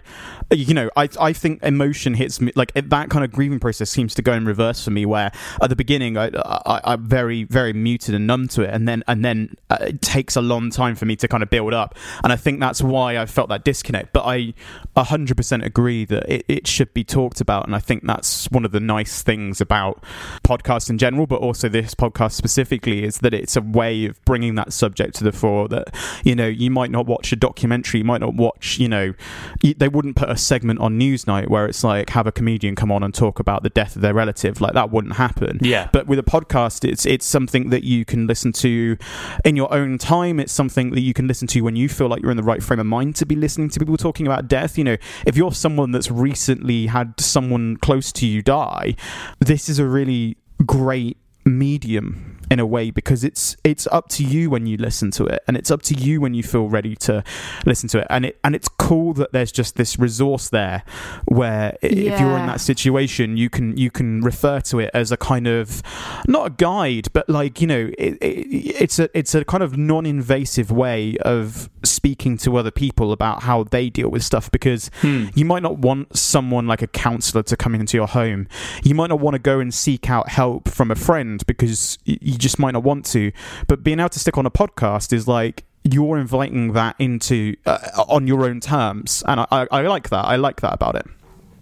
you 0.52 0.74
know, 0.74 0.90
I 0.96 1.10
I 1.20 1.34
think 1.34 1.64
emotion 1.64 2.14
hits 2.14 2.40
me 2.40 2.52
like 2.56 2.72
that 2.74 3.10
kind 3.10 3.26
of 3.26 3.32
grieving 3.32 3.60
process 3.60 3.90
seems 3.90 4.16
to 4.16 4.22
go 4.22 4.34
in 4.34 4.46
reverse 4.46 4.84
for 4.84 4.92
me, 4.92 5.06
where 5.06 5.32
at 5.62 5.70
the 5.70 5.76
beginning 5.76 6.18
I, 6.18 6.30
I 6.36 6.82
I'm 6.86 7.04
very 7.04 7.44
very 7.44 7.74
muted 7.74 7.96
muted 7.96 8.16
and 8.16 8.28
numb 8.28 8.48
to 8.50 8.62
it, 8.62 8.70
and 8.74 8.88
then 8.88 9.04
and 9.08 9.24
then 9.24 9.55
uh, 9.70 9.78
it 9.82 10.02
takes 10.02 10.36
a 10.36 10.42
long 10.42 10.70
time 10.70 10.96
for 10.96 11.06
me 11.06 11.16
to 11.18 11.28
kind 11.28 11.44
of 11.44 11.50
build 11.50 11.74
up, 11.74 11.96
and 12.24 12.32
I 12.32 12.36
think 12.36 12.60
that's 12.60 12.82
why 12.82 13.18
I 13.18 13.26
felt 13.26 13.50
that 13.50 13.64
disconnect. 13.64 14.14
But 14.14 14.26
I 14.26 14.54
100% 14.96 15.66
agree 15.66 16.06
that 16.06 16.32
it, 16.32 16.46
it 16.48 16.68
should 16.68 16.94
be 16.94 17.04
talked 17.04 17.42
about, 17.42 17.66
and 17.66 17.76
I 17.76 17.80
think 17.80 18.04
that's 18.06 18.50
one 18.52 18.66
of 18.66 18.72
the 18.72 18.80
nice 18.80 19.22
things 19.22 19.62
about 19.62 20.04
podcasts 20.44 20.90
in 20.90 20.98
general, 20.98 21.28
but 21.28 21.42
also 21.42 21.70
this 21.70 21.96
podcast 21.96 22.34
specifically, 22.34 23.04
is 23.04 23.20
that 23.20 23.34
it's 23.34 23.56
a 23.56 23.62
way 23.62 24.06
of 24.06 24.24
bringing 24.26 24.56
that 24.56 24.74
subject 24.74 25.16
to 25.16 25.24
the 25.24 25.32
fore. 25.32 25.68
That 25.68 25.96
you 26.24 26.36
know 26.36 26.48
you 26.48 26.70
might 26.72 26.92
not 26.92 27.06
watch 27.06 27.32
a 27.32 27.36
documentary, 27.36 28.00
you 28.00 28.06
might 28.06 28.22
not 28.22 28.36
watch, 28.36 28.78
you 28.78 28.88
know, 28.88 29.14
they 29.62 29.88
wouldn't 29.88 30.16
put 30.16 30.30
a 30.30 30.38
segment 30.38 30.80
on 30.80 31.00
Newsnight 31.00 31.50
where 31.50 31.66
it's 31.66 31.84
like 31.84 32.10
have 32.12 32.28
a 32.28 32.32
comedian 32.32 32.76
come 32.76 32.92
on 32.92 33.04
and 33.04 33.14
talk 33.14 33.40
about 33.40 33.64
the 33.64 33.70
death 33.70 33.96
of 33.96 34.02
their 34.02 34.14
relative, 34.14 34.62
like 34.62 34.74
that 34.74 34.92
wouldn't 34.92 35.16
happen. 35.16 35.60
Yeah. 35.62 35.90
But 35.92 36.08
with 36.08 36.20
a 36.20 36.24
podcast, 36.24 36.88
it's 36.88 37.06
it's 37.06 37.26
something 37.26 37.70
that 37.70 37.84
you 37.84 38.06
can 38.06 38.28
listen 38.28 38.52
to 38.54 38.98
in 39.46 39.56
your 39.56 39.72
own 39.74 39.98
time. 39.98 40.40
It's 40.40 40.52
something 40.52 40.90
that 40.90 41.02
you 41.02 41.14
can 41.14 41.28
listen 41.28 41.48
to 41.50 41.62
when 41.62 41.76
you 41.78 41.88
feel 41.88 42.08
like 42.08 42.22
you're 42.22 42.32
in 42.32 42.38
the 42.38 42.44
right 42.44 42.62
frame 42.62 42.80
of 42.80 42.88
mind 42.88 43.16
to 43.18 43.26
be 43.26 43.36
listening 43.36 43.70
to 43.70 43.80
people 43.80 43.96
talking 43.96 44.26
about 44.26 44.48
death. 44.50 44.78
You 44.78 44.84
know, 44.84 44.98
if 45.26 45.38
you're 45.38 45.54
someone 45.54 45.92
that's 45.92 46.12
recently 46.12 46.88
had 46.88 47.14
someone 47.20 47.78
close 47.78 48.12
to 48.14 48.28
you 48.28 48.42
die, 48.42 48.96
this 49.40 49.70
is 49.70 49.80
a 49.80 49.86
really 49.86 50.36
great 50.66 51.18
medium 51.46 52.35
in 52.50 52.60
a 52.60 52.66
way 52.66 52.92
because 52.92 53.24
it's 53.24 53.58
it's 53.64 53.88
up 53.88 54.10
to 54.10 54.24
you 54.24 54.50
when 54.50 54.66
you 54.66 54.78
listen 54.78 55.12
to 55.12 55.26
it 55.26 55.44
and 55.48 55.58
it's 55.58 55.72
up 55.72 55.82
to 55.82 55.94
you 55.96 56.22
when 56.22 56.34
you 56.34 56.44
feel 56.44 56.68
ready 56.68 56.96
to 56.96 57.24
listen 57.66 57.90
to 57.90 58.00
it 58.00 58.08
and 58.10 58.26
it 58.26 58.40
and 58.44 58.56
it's 58.56 58.68
cool 58.68 59.14
that 59.14 59.32
there's 59.32 59.52
just 59.52 59.76
this 59.76 59.98
resource 59.98 60.50
there 60.50 60.84
where 61.26 61.78
yeah. 61.82 61.90
if 61.90 62.20
you're 62.20 62.38
in 62.38 62.46
that 62.46 62.62
situation 62.62 63.38
you 63.38 63.50
can 63.50 63.76
you 63.78 63.90
can 63.90 64.22
refer 64.22 64.60
to 64.60 64.80
it 64.80 64.92
as 64.94 65.12
a 65.12 65.18
kind 65.18 65.48
of 65.48 65.82
not 66.28 66.48
a 66.48 66.50
guide 66.52 67.08
but 67.14 67.28
like 67.30 67.62
you 67.62 67.68
know 67.68 67.92
it, 67.98 68.18
it, 68.22 68.48
it's 68.82 69.00
a 69.00 69.10
it's 69.18 69.34
a 69.34 69.44
kind 69.46 69.64
of 69.64 69.78
non-invasive 69.78 70.72
way 70.72 71.18
of 71.22 71.70
speaking 71.84 72.38
to 72.38 72.58
other 72.58 72.72
people 72.72 73.12
about 73.12 73.44
how 73.44 73.64
they 73.64 73.90
deal 73.90 74.10
with 74.10 74.24
stuff 74.24 74.52
because 74.52 74.90
hmm. 75.02 75.28
you 75.36 75.46
might 75.46 75.64
not 75.64 75.78
want 75.78 76.16
someone 76.16 76.68
like 76.68 76.82
a 76.82 76.88
counselor 76.88 77.44
to 77.44 77.56
come 77.56 77.76
into 77.76 77.98
your 77.98 78.08
home. 78.08 78.48
You 78.84 78.96
might 78.96 79.08
not 79.08 79.20
want 79.20 79.36
to 79.36 79.40
go 79.40 79.60
and 79.60 79.74
seek 79.74 80.10
out 80.10 80.30
help 80.30 80.70
from 80.70 80.92
a 80.92 80.96
friend 80.96 81.46
because 81.46 81.98
y- 82.08 82.18
you 82.36 82.40
just 82.40 82.60
might 82.60 82.72
not 82.72 82.84
want 82.84 83.06
to. 83.08 83.32
But 83.68 83.84
being 83.84 84.00
able 84.00 84.10
to 84.10 84.20
stick 84.20 84.38
on 84.38 84.46
a 84.46 84.52
podcast 84.52 85.14
is 85.14 85.28
like 85.28 85.64
you're 85.84 86.18
inviting 86.18 86.74
that 86.74 86.96
into 87.00 87.56
uh, 87.66 87.78
on 88.10 88.28
your 88.28 88.46
own 88.46 88.60
terms, 88.60 89.24
and 89.28 89.40
I, 89.42 89.48
I, 89.52 89.68
I 89.72 89.82
like 89.82 90.10
that. 90.10 90.26
I 90.26 90.36
like 90.36 90.62
that 90.62 90.74
about 90.74 90.96
it. 90.96 91.06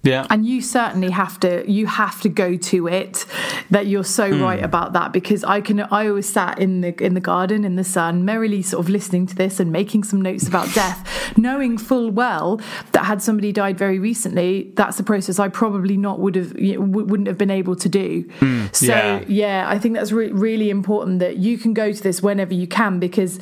Yeah. 0.03 0.27
and 0.29 0.45
you 0.45 0.61
certainly 0.61 1.11
have 1.11 1.39
to 1.39 1.69
you 1.69 1.87
have 1.87 2.19
to 2.21 2.29
go 2.29 2.57
to 2.57 2.87
it 2.89 3.25
that 3.71 3.87
you're 3.87 4.03
so 4.03 4.29
hmm. 4.29 4.41
right 4.41 4.61
about 4.61 4.91
that 4.93 5.13
because 5.13 5.45
i 5.45 5.61
can 5.61 5.79
i 5.79 6.07
always 6.09 6.27
sat 6.27 6.59
in 6.59 6.81
the 6.81 7.01
in 7.01 7.13
the 7.13 7.21
garden 7.21 7.63
in 7.63 7.77
the 7.77 7.85
sun 7.85 8.25
merrily 8.25 8.61
sort 8.61 8.83
of 8.83 8.89
listening 8.89 9.25
to 9.27 9.35
this 9.35 9.61
and 9.61 9.71
making 9.71 10.03
some 10.03 10.21
notes 10.21 10.45
about 10.45 10.71
death 10.73 11.37
knowing 11.37 11.77
full 11.77 12.11
well 12.11 12.59
that 12.91 13.05
had 13.05 13.21
somebody 13.21 13.53
died 13.53 13.77
very 13.77 13.97
recently 13.97 14.73
that's 14.75 14.99
a 14.99 15.03
process 15.03 15.39
i 15.39 15.47
probably 15.47 15.95
not 15.95 16.19
would 16.19 16.35
have 16.35 16.59
you 16.59 16.73
know, 16.73 16.81
wouldn't 16.81 17.27
have 17.27 17.37
been 17.37 17.51
able 17.51 17.75
to 17.75 17.87
do 17.87 18.29
hmm. 18.39 18.65
so 18.73 18.87
yeah. 18.87 19.23
yeah. 19.27 19.65
i 19.69 19.79
think 19.79 19.95
that's 19.95 20.11
re- 20.11 20.33
really 20.33 20.69
important 20.69 21.19
that 21.19 21.37
you 21.37 21.57
can 21.57 21.73
go 21.73 21.93
to 21.93 22.03
this 22.03 22.21
whenever 22.21 22.53
you 22.53 22.67
can 22.67 22.99
because 22.99 23.39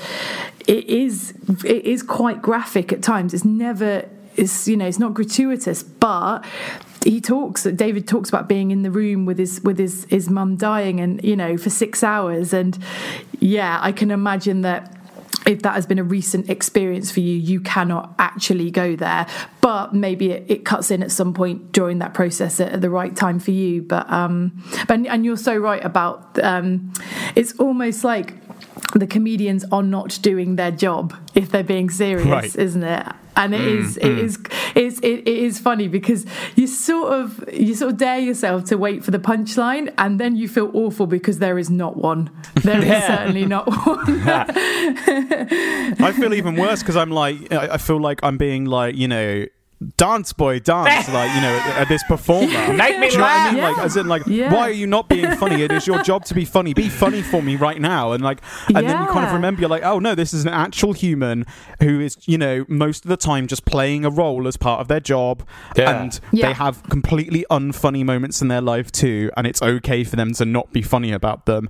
it 0.68 0.86
is 0.86 1.34
it 1.66 1.86
is 1.86 2.04
quite 2.04 2.40
graphic 2.40 2.94
at 2.94 3.02
times 3.02 3.34
it's 3.34 3.44
never 3.44 4.08
it's 4.42 4.68
you 4.68 4.76
know 4.78 4.86
it's 4.88 5.00
not 5.00 5.14
gratuitous 5.14 5.84
but 5.84 6.44
he 7.04 7.20
talks 7.22 7.64
david 7.64 8.08
talks 8.08 8.30
about 8.30 8.48
being 8.48 8.72
in 8.72 8.82
the 8.84 8.92
room 8.92 9.26
with 9.26 9.38
his 9.38 9.62
with 9.62 9.78
his 9.78 10.06
his 10.10 10.30
mum 10.30 10.56
dying 10.56 11.00
and 11.00 11.24
you 11.24 11.36
know 11.36 11.58
for 11.58 11.70
six 11.70 12.04
hours 12.04 12.54
and 12.54 12.78
yeah 13.40 13.80
i 13.82 13.92
can 13.92 14.12
imagine 14.12 14.62
that 14.62 14.98
if 15.48 15.64
that 15.64 15.74
has 15.74 15.88
been 15.88 15.98
a 15.98 16.04
recent 16.04 16.52
experience 16.52 17.10
for 17.12 17.20
you, 17.20 17.36
you 17.36 17.60
cannot 17.60 18.14
actually 18.20 18.70
go 18.70 18.96
there. 18.96 19.26
But 19.60 19.92
maybe 19.92 20.30
it, 20.30 20.46
it 20.48 20.66
cuts 20.66 20.92
in 20.92 21.02
at 21.02 21.10
some 21.12 21.34
point 21.34 21.72
during 21.72 21.98
that 21.98 22.14
process 22.14 22.60
at, 22.60 22.74
at 22.74 22.82
the 22.82 22.92
right 22.92 23.16
time 23.16 23.40
for 23.40 23.50
you. 23.50 23.82
But 23.82 24.08
um, 24.12 24.64
but 24.88 25.04
and 25.08 25.26
you're 25.26 25.38
so 25.38 25.58
right 25.58 25.84
about 25.84 26.38
um, 26.44 26.94
it's 27.36 27.54
almost 27.54 28.04
like 28.04 28.36
the 28.94 29.08
comedians 29.08 29.66
are 29.72 29.82
not 29.82 30.20
doing 30.22 30.58
their 30.58 30.70
job 30.70 31.16
if 31.34 31.50
they're 31.50 31.64
being 31.64 31.90
serious, 31.90 32.28
Right. 32.28 32.56
isn't 32.56 32.84
it? 32.84 33.08
And 33.36 33.56
it 33.56 33.62
mm, 33.62 33.66
mm. 33.66 33.80
is, 33.80 33.98
it 33.98 34.18
is, 34.18 34.40
it's, 34.76 35.00
it, 35.00 35.28
it 35.28 35.28
is 35.28 35.58
funny 35.60 35.88
because 35.88 36.26
you 36.56 36.68
sort 36.68 37.14
of, 37.14 37.44
you 37.52 37.74
sort 37.76 37.94
of 37.94 37.98
dare 37.98 38.20
yourself 38.20 38.66
to 38.66 38.78
wait 38.78 39.04
for 39.04 39.12
the 39.12 39.20
punchline, 39.20 39.94
and 39.98 40.20
then 40.20 40.36
you 40.36 40.48
feel 40.50 40.70
awful 40.74 41.08
because 41.08 41.40
there 41.40 41.58
is 41.58 41.70
not 41.70 41.98
one. 41.98 42.30
There 42.56 42.80
is 42.80 42.86
Yeah. 42.86 43.08
certainly 43.18 43.46
not 43.46 43.68
one. 43.86 44.22
I 44.28 46.14
feel 46.16 46.34
even 46.34 46.56
worse 46.56 46.82
because 46.82 46.98
I'm 46.98 47.12
like, 47.12 47.52
I 47.52 47.78
feel 47.78 48.00
like 48.00 48.20
I'm 48.24 48.38
being 48.38 48.66
like, 48.66 48.96
you 48.96 49.08
know, 49.08 49.46
dance 49.98 50.34
boy, 50.34 50.60
dance, 50.60 51.10
like, 51.14 51.34
you 51.36 51.42
know, 51.42 51.56
at, 51.66 51.78
at 51.82 51.88
this 51.90 52.04
performer. 52.04 52.48
Make 52.74 53.00
me 53.00 53.10
Do 53.10 53.18
you 53.18 53.24
I 53.24 53.52
mean? 53.52 53.62
laugh. 53.62 53.76
Like, 53.78 53.86
as 53.86 53.98
in, 53.98 54.08
like, 54.08 54.24
Yeah. 54.28 54.54
why 54.54 54.62
are 54.70 54.72
you 54.72 54.88
not 54.88 55.10
being 55.10 55.30
funny? 55.38 55.62
It 55.64 55.72
is 55.72 55.88
your 55.88 56.02
job 56.04 56.26
to 56.26 56.34
be 56.34 56.46
funny. 56.46 56.74
Be 56.74 56.90
funny 56.90 57.22
for 57.22 57.42
me 57.42 57.56
right 57.56 57.80
now. 57.82 58.12
And 58.12 58.24
like, 58.24 58.42
and 58.68 58.76
then 58.88 59.02
you 59.02 59.08
kind 59.08 59.26
of 59.26 59.34
remember, 59.34 59.62
you're 59.62 59.70
like, 59.70 59.84
oh 59.84 60.00
no, 60.00 60.14
this 60.16 60.34
is 60.34 60.44
an 60.46 60.54
actual 60.54 60.94
human 60.94 61.46
who 61.80 62.00
is, 62.00 62.18
you 62.28 62.38
know, 62.38 62.66
most 62.68 63.06
of 63.06 63.10
the 63.10 63.18
time 63.18 63.48
just 63.48 63.66
playing 63.66 64.06
a 64.06 64.10
role 64.10 64.48
as 64.48 64.58
part 64.58 64.82
of 64.82 64.88
their 64.88 65.00
job, 65.00 65.44
Yeah. 65.76 66.02
and 66.02 66.20
Yeah. 66.32 66.48
they 66.48 66.54
have 66.54 66.84
completely 66.84 67.46
unfunny 67.50 68.06
moments 68.06 68.42
in 68.42 68.48
their 68.48 68.62
life 68.62 68.92
too, 68.92 69.32
and 69.36 69.48
it's 69.48 69.62
okay 69.62 70.04
for 70.04 70.16
them 70.16 70.34
to 70.34 70.46
not 70.46 70.72
be 70.72 70.82
funny 70.82 71.12
about 71.12 71.46
them, 71.46 71.70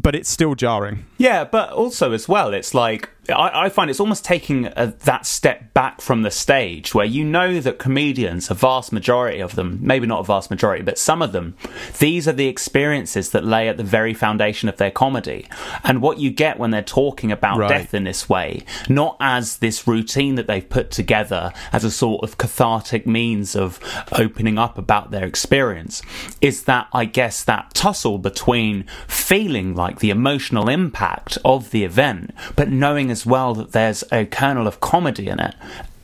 but 0.00 0.14
it's 0.14 0.28
still 0.30 0.54
jarring. 0.54 1.04
Yeah, 1.18 1.44
but 1.44 1.72
also 1.72 2.12
as 2.12 2.28
well, 2.28 2.52
it's 2.54 2.74
like 2.74 3.10
I, 3.28 3.64
I 3.64 3.68
find 3.68 3.90
it's 3.90 4.00
almost 4.00 4.24
taking 4.24 4.66
a, 4.66 4.94
that 5.04 5.26
step 5.26 5.74
back 5.74 6.00
from 6.00 6.22
the 6.22 6.30
stage 6.30 6.94
where 6.94 7.04
you 7.04 7.24
know 7.24 7.60
that 7.60 7.78
comedians, 7.78 8.50
a 8.50 8.54
vast 8.54 8.92
majority 8.92 9.40
of 9.40 9.54
them, 9.54 9.78
maybe 9.82 10.06
not 10.06 10.20
a 10.20 10.24
vast 10.24 10.50
majority, 10.50 10.82
but 10.82 10.98
some 10.98 11.22
of 11.22 11.32
them, 11.32 11.56
these 11.98 12.26
are 12.26 12.32
the 12.32 12.48
experiences 12.48 13.30
that 13.30 13.44
lay 13.44 13.68
at 13.68 13.76
the 13.76 13.84
very 13.84 14.14
foundation 14.14 14.68
of 14.68 14.76
their 14.76 14.90
comedy. 14.90 15.46
And 15.84 16.00
what 16.00 16.18
you 16.18 16.30
get 16.30 16.58
when 16.58 16.70
they're 16.70 16.82
talking 16.82 17.32
about 17.32 17.58
Right. 17.58 17.68
death 17.68 17.94
in 17.94 18.04
this 18.04 18.28
way, 18.28 18.62
not 18.88 19.16
as 19.20 19.58
this 19.58 19.86
routine 19.86 20.36
that 20.36 20.46
they've 20.46 20.68
put 20.68 20.90
together 20.90 21.52
as 21.72 21.84
a 21.84 21.90
sort 21.90 22.22
of 22.22 22.38
cathartic 22.38 23.06
means 23.06 23.56
of 23.56 23.80
opening 24.12 24.58
up 24.58 24.78
about 24.78 25.10
their 25.10 25.24
experience, 25.24 26.02
is 26.40 26.64
that 26.64 26.88
I 26.92 27.04
guess 27.04 27.44
that 27.44 27.74
tussle 27.74 28.18
between 28.18 28.84
feeling 29.06 29.74
like 29.74 29.98
the 30.00 30.10
emotional 30.10 30.68
impact 30.68 31.38
of 31.44 31.70
the 31.70 31.84
event, 31.84 32.32
but 32.56 32.70
knowing 32.70 33.10
as 33.10 33.17
well 33.26 33.54
that 33.54 33.72
there's 33.72 34.04
a 34.12 34.24
kernel 34.26 34.66
of 34.66 34.80
comedy 34.80 35.28
in 35.28 35.40
it. 35.40 35.54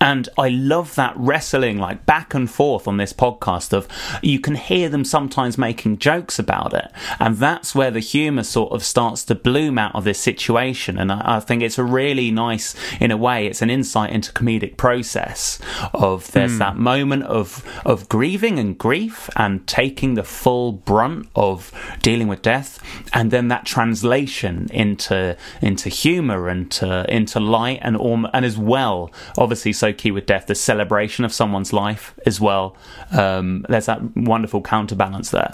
And 0.04 0.28
I 0.36 0.50
love 0.50 0.96
that 0.96 1.14
wrestling, 1.16 1.78
like 1.78 2.04
back 2.04 2.34
and 2.34 2.50
forth 2.50 2.86
on 2.86 2.98
this 2.98 3.14
podcast. 3.14 3.72
Of 3.72 3.88
you 4.20 4.38
can 4.38 4.54
hear 4.54 4.90
them 4.90 5.02
sometimes 5.02 5.56
making 5.56 5.96
jokes 5.96 6.38
about 6.38 6.74
it, 6.74 6.92
and 7.18 7.38
that's 7.38 7.74
where 7.74 7.90
the 7.90 8.00
humour 8.00 8.42
sort 8.42 8.72
of 8.72 8.84
starts 8.84 9.24
to 9.24 9.34
bloom 9.34 9.78
out 9.78 9.94
of 9.94 10.04
this 10.04 10.20
situation. 10.20 10.98
And 10.98 11.10
I, 11.10 11.36
I 11.36 11.40
think 11.40 11.62
it's 11.62 11.78
a 11.78 11.84
really 11.84 12.30
nice, 12.30 12.74
in 13.00 13.12
a 13.12 13.16
way, 13.16 13.46
it's 13.46 13.62
an 13.62 13.70
insight 13.70 14.10
into 14.12 14.30
comedic 14.30 14.76
process. 14.76 15.58
Of 15.94 16.30
there's 16.32 16.52
hmm. 16.52 16.58
that 16.58 16.76
moment 16.76 17.22
of 17.22 17.64
of 17.86 18.06
grieving 18.10 18.58
and 18.58 18.76
grief, 18.76 19.30
and 19.36 19.66
taking 19.66 20.14
the 20.14 20.22
full 20.22 20.72
brunt 20.72 21.30
of 21.34 21.72
dealing 22.02 22.28
with 22.28 22.42
death, 22.42 22.78
and 23.14 23.30
then 23.30 23.48
that 23.48 23.64
translation 23.64 24.68
into 24.70 25.34
into 25.62 25.88
humour 25.88 26.50
and 26.50 26.70
to, 26.72 27.06
into 27.08 27.40
light, 27.40 27.78
and 27.80 27.96
and 27.96 28.44
as 28.44 28.58
well, 28.58 29.10
obviously, 29.38 29.72
so 29.72 29.93
key 29.94 30.10
with 30.10 30.26
death, 30.26 30.46
the 30.46 30.54
celebration 30.54 31.24
of 31.24 31.32
someone's 31.32 31.72
life 31.72 32.14
as 32.26 32.40
well. 32.40 32.76
Um, 33.12 33.64
there's 33.68 33.86
that 33.86 34.00
wonderful 34.16 34.60
counterbalance 34.60 35.30
there. 35.30 35.50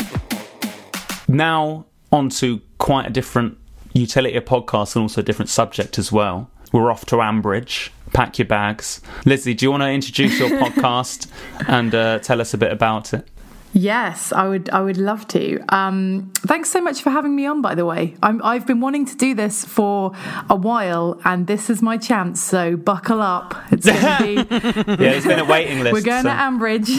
Now 1.29 1.87
on 2.13 2.29
to 2.31 2.61
quite 2.79 3.07
a 3.07 3.11
different 3.11 3.57
utility 3.93 4.37
of 4.37 4.45
podcast 4.45 4.97
and 4.97 5.03
also 5.03 5.21
a 5.21 5.25
different 5.25 5.49
subject 5.49 5.99
as 5.99 6.11
well. 6.11 6.51
We're 6.73 6.91
off 6.91 7.07
to 7.07 7.17
Ambridge. 7.17 7.91
Pack 8.13 8.39
your 8.39 8.47
bags. 8.47 9.01
Lizzie, 9.25 9.55
do 9.55 9.67
you 9.67 9.71
want 9.71 9.83
to 9.83 9.91
introduce 9.91 10.39
your 10.39 10.49
podcast 10.63 11.29
and 11.69 11.95
uh, 11.95 12.19
tell 12.19 12.41
us 12.41 12.55
a 12.55 12.59
bit 12.59 12.73
about 12.73 13.15
it? 13.15 13.29
Yes, 13.73 14.33
I 14.33 14.49
would. 14.49 14.69
I 14.71 14.81
would 14.81 14.97
love 14.97 15.29
to. 15.29 15.61
Um, 15.75 16.33
thanks 16.39 16.71
so 16.71 16.81
much 16.81 17.03
for 17.03 17.11
having 17.11 17.37
me 17.37 17.47
on. 17.47 17.63
By 17.63 17.77
the 17.77 17.87
way, 17.87 18.17
I'm, 18.21 18.43
I've 18.43 18.67
been 18.67 18.81
wanting 18.81 19.07
to 19.07 19.17
do 19.17 19.33
this 19.35 19.65
for 19.65 20.13
a 20.49 20.57
while, 20.57 21.21
and 21.25 21.47
this 21.47 21.71
is 21.71 21.81
my 21.81 21.97
chance. 21.97 22.41
So 22.43 22.77
buckle 22.77 23.21
up. 23.23 23.55
It's 23.71 23.87
going 23.87 24.01
to 24.01 24.45
be. 24.45 24.91
Yeah, 24.91 25.13
there's 25.13 25.25
been 25.25 25.39
a 25.39 25.45
waiting 25.45 25.81
list. 25.81 25.93
We're 25.93 26.01
going 26.03 26.25
so- 26.25 26.31
to 26.31 26.35
Ambridge. 26.35 26.91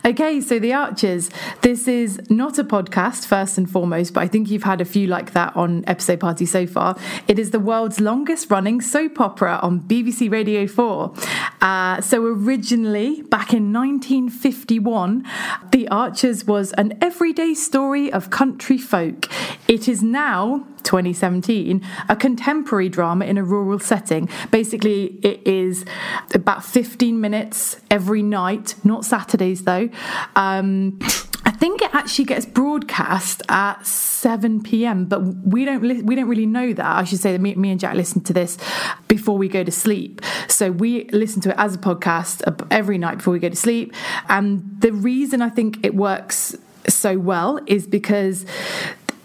okay, 0.04 0.40
so 0.40 0.58
The 0.58 0.72
Archers. 0.74 1.30
This 1.62 1.88
is 1.88 2.20
not 2.28 2.58
a 2.58 2.64
podcast, 2.64 3.24
first 3.26 3.56
and 3.56 3.70
foremost, 3.70 4.12
but 4.12 4.20
I 4.22 4.28
think 4.28 4.50
you've 4.50 4.64
had 4.64 4.80
a 4.82 4.84
few 4.84 5.06
like 5.06 5.32
that 5.32 5.56
on 5.56 5.82
Episode 5.86 6.20
Party 6.20 6.44
so 6.44 6.66
far. 6.66 6.96
It 7.26 7.38
is 7.38 7.52
the 7.52 7.60
world's 7.60 8.00
longest 8.00 8.50
running 8.50 8.80
soap 8.82 9.18
opera 9.20 9.58
on 9.62 9.80
BBC 9.80 10.30
Radio 10.30 10.66
4. 10.66 11.14
Uh, 11.62 12.00
so, 12.02 12.22
originally, 12.24 13.22
back 13.22 13.52
in 13.54 13.72
1951, 13.72 14.89
The 15.70 15.88
Archers 15.88 16.44
was 16.46 16.72
an 16.72 16.98
everyday 17.00 17.54
story 17.54 18.12
of 18.12 18.30
country 18.30 18.78
folk. 18.78 19.28
It 19.68 19.88
is 19.88 20.02
now 20.02 20.66
2017, 20.82 21.86
a 22.08 22.16
contemporary 22.16 22.88
drama 22.88 23.24
in 23.24 23.38
a 23.38 23.44
rural 23.44 23.78
setting. 23.78 24.28
Basically, 24.50 25.18
it 25.22 25.46
is 25.46 25.84
about 26.34 26.64
15 26.64 27.20
minutes 27.20 27.80
every 27.90 28.22
night, 28.22 28.74
not 28.84 29.04
Saturdays 29.04 29.64
though. 29.64 29.88
Um, 30.34 30.98
think 31.60 31.82
it 31.82 31.94
actually 31.94 32.24
gets 32.24 32.46
broadcast 32.46 33.42
at 33.50 33.86
7 33.86 34.62
p.m., 34.62 35.04
but 35.04 35.20
we 35.20 35.66
don't 35.66 35.82
li- 35.82 36.02
we 36.02 36.14
don't 36.14 36.28
really 36.28 36.46
know 36.46 36.72
that. 36.72 36.86
I 36.86 37.04
should 37.04 37.20
say 37.20 37.32
that 37.32 37.40
me, 37.40 37.54
me 37.54 37.70
and 37.70 37.78
Jack 37.78 37.94
listen 37.94 38.22
to 38.22 38.32
this 38.32 38.56
before 39.08 39.36
we 39.36 39.46
go 39.46 39.62
to 39.62 39.70
sleep. 39.70 40.22
So 40.48 40.72
we 40.72 41.04
listen 41.10 41.42
to 41.42 41.50
it 41.50 41.56
as 41.58 41.74
a 41.74 41.78
podcast 41.78 42.66
every 42.70 42.96
night 42.96 43.18
before 43.18 43.32
we 43.34 43.38
go 43.38 43.50
to 43.50 43.56
sleep. 43.56 43.94
And 44.30 44.80
the 44.80 44.92
reason 44.92 45.42
I 45.42 45.50
think 45.50 45.84
it 45.84 45.94
works 45.94 46.56
so 46.88 47.18
well 47.18 47.60
is 47.66 47.86
because 47.86 48.46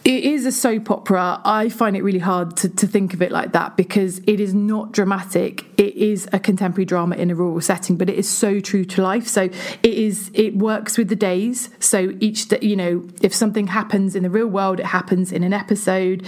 it 0.05 0.23
is 0.23 0.45
a 0.45 0.51
soap 0.51 0.91
opera. 0.91 1.41
I 1.43 1.67
find 1.67 1.97
it 1.97 2.03
really 2.03 2.19
hard 2.19 2.55
to, 2.57 2.69
to 2.69 2.85
think 2.85 3.15
of 3.15 3.23
it 3.23 3.31
like 3.31 3.53
that 3.53 3.75
because 3.75 4.19
it 4.27 4.39
is 4.39 4.53
not 4.53 4.91
dramatic. 4.91 5.65
It 5.79 5.95
is 5.95 6.29
a 6.31 6.37
contemporary 6.37 6.85
drama 6.85 7.15
in 7.15 7.31
a 7.31 7.35
rural 7.35 7.59
setting, 7.59 7.97
but 7.97 8.07
it 8.07 8.15
is 8.15 8.29
so 8.29 8.59
true 8.59 8.85
to 8.85 9.01
life. 9.01 9.27
So 9.27 9.45
it 9.81 9.83
is. 9.83 10.29
It 10.35 10.57
works 10.57 10.99
with 10.99 11.09
the 11.09 11.15
days. 11.15 11.69
So 11.79 12.15
each, 12.19 12.49
day, 12.49 12.59
you 12.61 12.75
know, 12.75 13.07
if 13.23 13.33
something 13.33 13.65
happens 13.65 14.15
in 14.15 14.21
the 14.21 14.29
real 14.29 14.47
world, 14.47 14.79
it 14.79 14.85
happens 14.85 15.31
in 15.31 15.43
an 15.43 15.53
episode, 15.53 16.23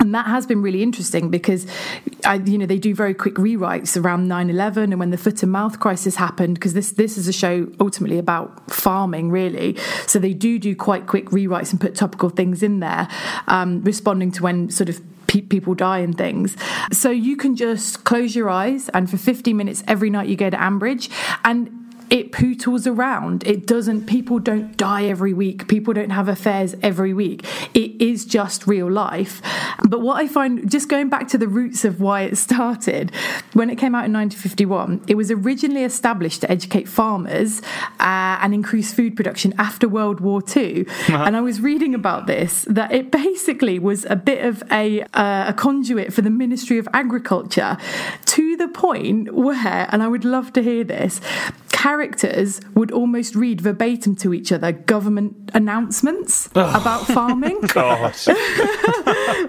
and 0.00 0.14
that 0.14 0.26
has 0.26 0.46
been 0.46 0.60
really 0.60 0.82
interesting 0.82 1.30
because, 1.30 1.66
I, 2.24 2.34
you 2.34 2.58
know, 2.58 2.66
they 2.66 2.78
do 2.78 2.94
very 2.94 3.14
quick 3.14 3.36
rewrites 3.36 3.98
around 3.98 4.28
9-11 4.28 4.76
and 4.76 4.98
when 4.98 5.10
the 5.10 5.16
foot 5.16 5.42
and 5.42 5.52
mouth 5.52 5.78
crisis 5.78 6.16
happened 6.16 6.54
because 6.54 6.74
this 6.74 6.92
this 6.92 7.16
is 7.16 7.28
a 7.28 7.32
show 7.32 7.68
ultimately 7.80 8.18
about 8.18 8.70
farming 8.70 9.30
really. 9.30 9.78
So 10.06 10.18
they 10.18 10.34
do 10.34 10.58
do 10.58 10.74
quite 10.74 11.06
quick 11.06 11.26
rewrites 11.30 11.70
and 11.70 11.80
put 11.80 11.94
topical 11.94 12.28
things 12.28 12.62
in 12.62 12.80
there, 12.80 13.03
um, 13.46 13.82
responding 13.82 14.30
to 14.32 14.42
when 14.42 14.70
sort 14.70 14.88
of 14.88 15.00
people 15.26 15.74
die 15.74 15.98
and 15.98 16.16
things. 16.16 16.56
So 16.92 17.10
you 17.10 17.36
can 17.36 17.56
just 17.56 18.04
close 18.04 18.36
your 18.36 18.50
eyes, 18.50 18.88
and 18.90 19.10
for 19.10 19.16
50 19.16 19.52
minutes 19.52 19.82
every 19.88 20.10
night 20.10 20.28
you 20.28 20.36
go 20.36 20.50
to 20.50 20.56
Ambridge, 20.56 21.10
and 21.44 21.83
it 22.10 22.32
pootles 22.32 22.86
around. 22.86 23.46
It 23.46 23.66
doesn't, 23.66 24.06
people 24.06 24.38
don't 24.38 24.76
die 24.76 25.04
every 25.04 25.32
week. 25.32 25.68
People 25.68 25.94
don't 25.94 26.10
have 26.10 26.28
affairs 26.28 26.74
every 26.82 27.12
week. 27.12 27.44
It 27.74 28.00
is 28.00 28.24
just 28.24 28.66
real 28.66 28.90
life. 28.90 29.42
But 29.88 30.00
what 30.00 30.16
I 30.16 30.28
find, 30.28 30.70
just 30.70 30.88
going 30.88 31.08
back 31.08 31.28
to 31.28 31.38
the 31.38 31.48
roots 31.48 31.84
of 31.84 32.00
why 32.00 32.22
it 32.22 32.36
started, 32.36 33.12
when 33.52 33.70
it 33.70 33.76
came 33.76 33.94
out 33.94 34.04
in 34.04 34.12
1951, 34.12 35.04
it 35.08 35.16
was 35.16 35.30
originally 35.30 35.84
established 35.84 36.42
to 36.42 36.50
educate 36.50 36.88
farmers 36.88 37.60
uh, 38.00 38.38
and 38.40 38.54
increase 38.54 38.92
food 38.92 39.16
production 39.16 39.54
after 39.58 39.88
World 39.88 40.20
War 40.20 40.42
II. 40.54 40.86
And 41.24 41.36
I 41.36 41.40
was 41.40 41.60
reading 41.60 41.94
about 41.94 42.26
this, 42.26 42.66
that 42.68 42.92
it 42.92 43.10
basically 43.10 43.78
was 43.78 44.04
a 44.04 44.16
bit 44.16 44.44
of 44.44 44.62
a, 44.70 45.02
uh, 45.14 45.48
a 45.48 45.54
conduit 45.56 46.12
for 46.12 46.20
the 46.20 46.30
Ministry 46.30 46.78
of 46.78 46.86
Agriculture 46.92 47.78
to 48.26 48.56
the 48.56 48.68
point 48.68 49.34
where, 49.34 49.88
and 49.90 50.02
I 50.02 50.08
would 50.08 50.24
love 50.24 50.52
to 50.54 50.62
hear 50.62 50.84
this, 50.84 51.20
characters 51.94 52.60
would 52.74 52.90
almost 52.90 53.36
read 53.36 53.60
verbatim 53.60 54.16
to 54.16 54.34
each 54.34 54.50
other 54.50 54.72
government 54.72 55.52
announcements 55.54 56.46
about 56.50 57.06
farming. 57.06 57.56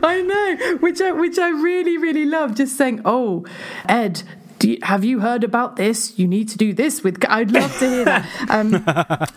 I 0.04 0.24
know, 0.26 0.78
which 0.78 1.02
I 1.02 1.12
which 1.12 1.40
I 1.40 1.50
really 1.50 1.98
really 1.98 2.26
love. 2.26 2.54
Just 2.56 2.78
saying, 2.78 3.02
oh, 3.04 3.46
Ed. 3.90 4.22
Do 4.58 4.72
you, 4.72 4.78
have 4.84 5.04
you 5.04 5.20
heard 5.20 5.44
about 5.44 5.76
this? 5.76 6.18
You 6.18 6.30
need 6.30 6.48
to 6.48 6.58
do 6.58 6.72
this 6.72 7.04
with. 7.04 7.22
I'd 7.28 7.52
love 7.52 7.78
to 7.80 7.90
hear 7.90 8.06
that. 8.06 8.26
Um, 8.50 8.72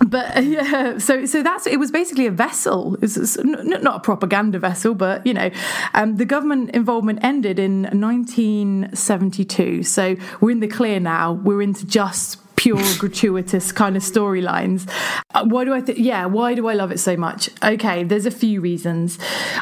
but 0.06 0.36
uh, 0.36 0.40
yeah, 0.40 0.98
so 0.98 1.26
so 1.26 1.42
that's 1.42 1.66
it. 1.66 1.76
Was 1.80 1.90
basically 1.90 2.26
a 2.26 2.30
vessel. 2.30 2.96
It's, 3.02 3.16
it's 3.16 3.36
n- 3.36 3.82
not 3.82 3.96
a 3.96 4.00
propaganda 4.00 4.60
vessel, 4.60 4.94
but 4.94 5.26
you 5.26 5.34
know, 5.34 5.50
um, 5.92 6.18
the 6.18 6.24
government 6.24 6.70
involvement 6.70 7.18
ended 7.24 7.58
in 7.58 7.82
1972. 7.82 9.82
So 9.82 10.14
we're 10.40 10.52
in 10.52 10.60
the 10.60 10.68
clear 10.68 11.00
now. 11.00 11.32
We're 11.32 11.62
into 11.62 11.84
just 11.84 12.38
pure 12.58 12.82
gratuitous 12.98 13.70
kind 13.72 13.96
of 13.96 14.02
storylines. 14.02 14.90
Uh, 15.32 15.44
why 15.44 15.64
do 15.64 15.72
I 15.72 15.80
think? 15.80 15.98
Yeah, 15.98 16.26
why 16.26 16.54
do 16.54 16.66
I 16.66 16.74
love 16.74 16.90
it 16.90 16.98
so 16.98 17.16
much? 17.16 17.48
Okay, 17.62 18.02
there's 18.02 18.26
a 18.26 18.30
few 18.30 18.60
reasons. 18.60 19.18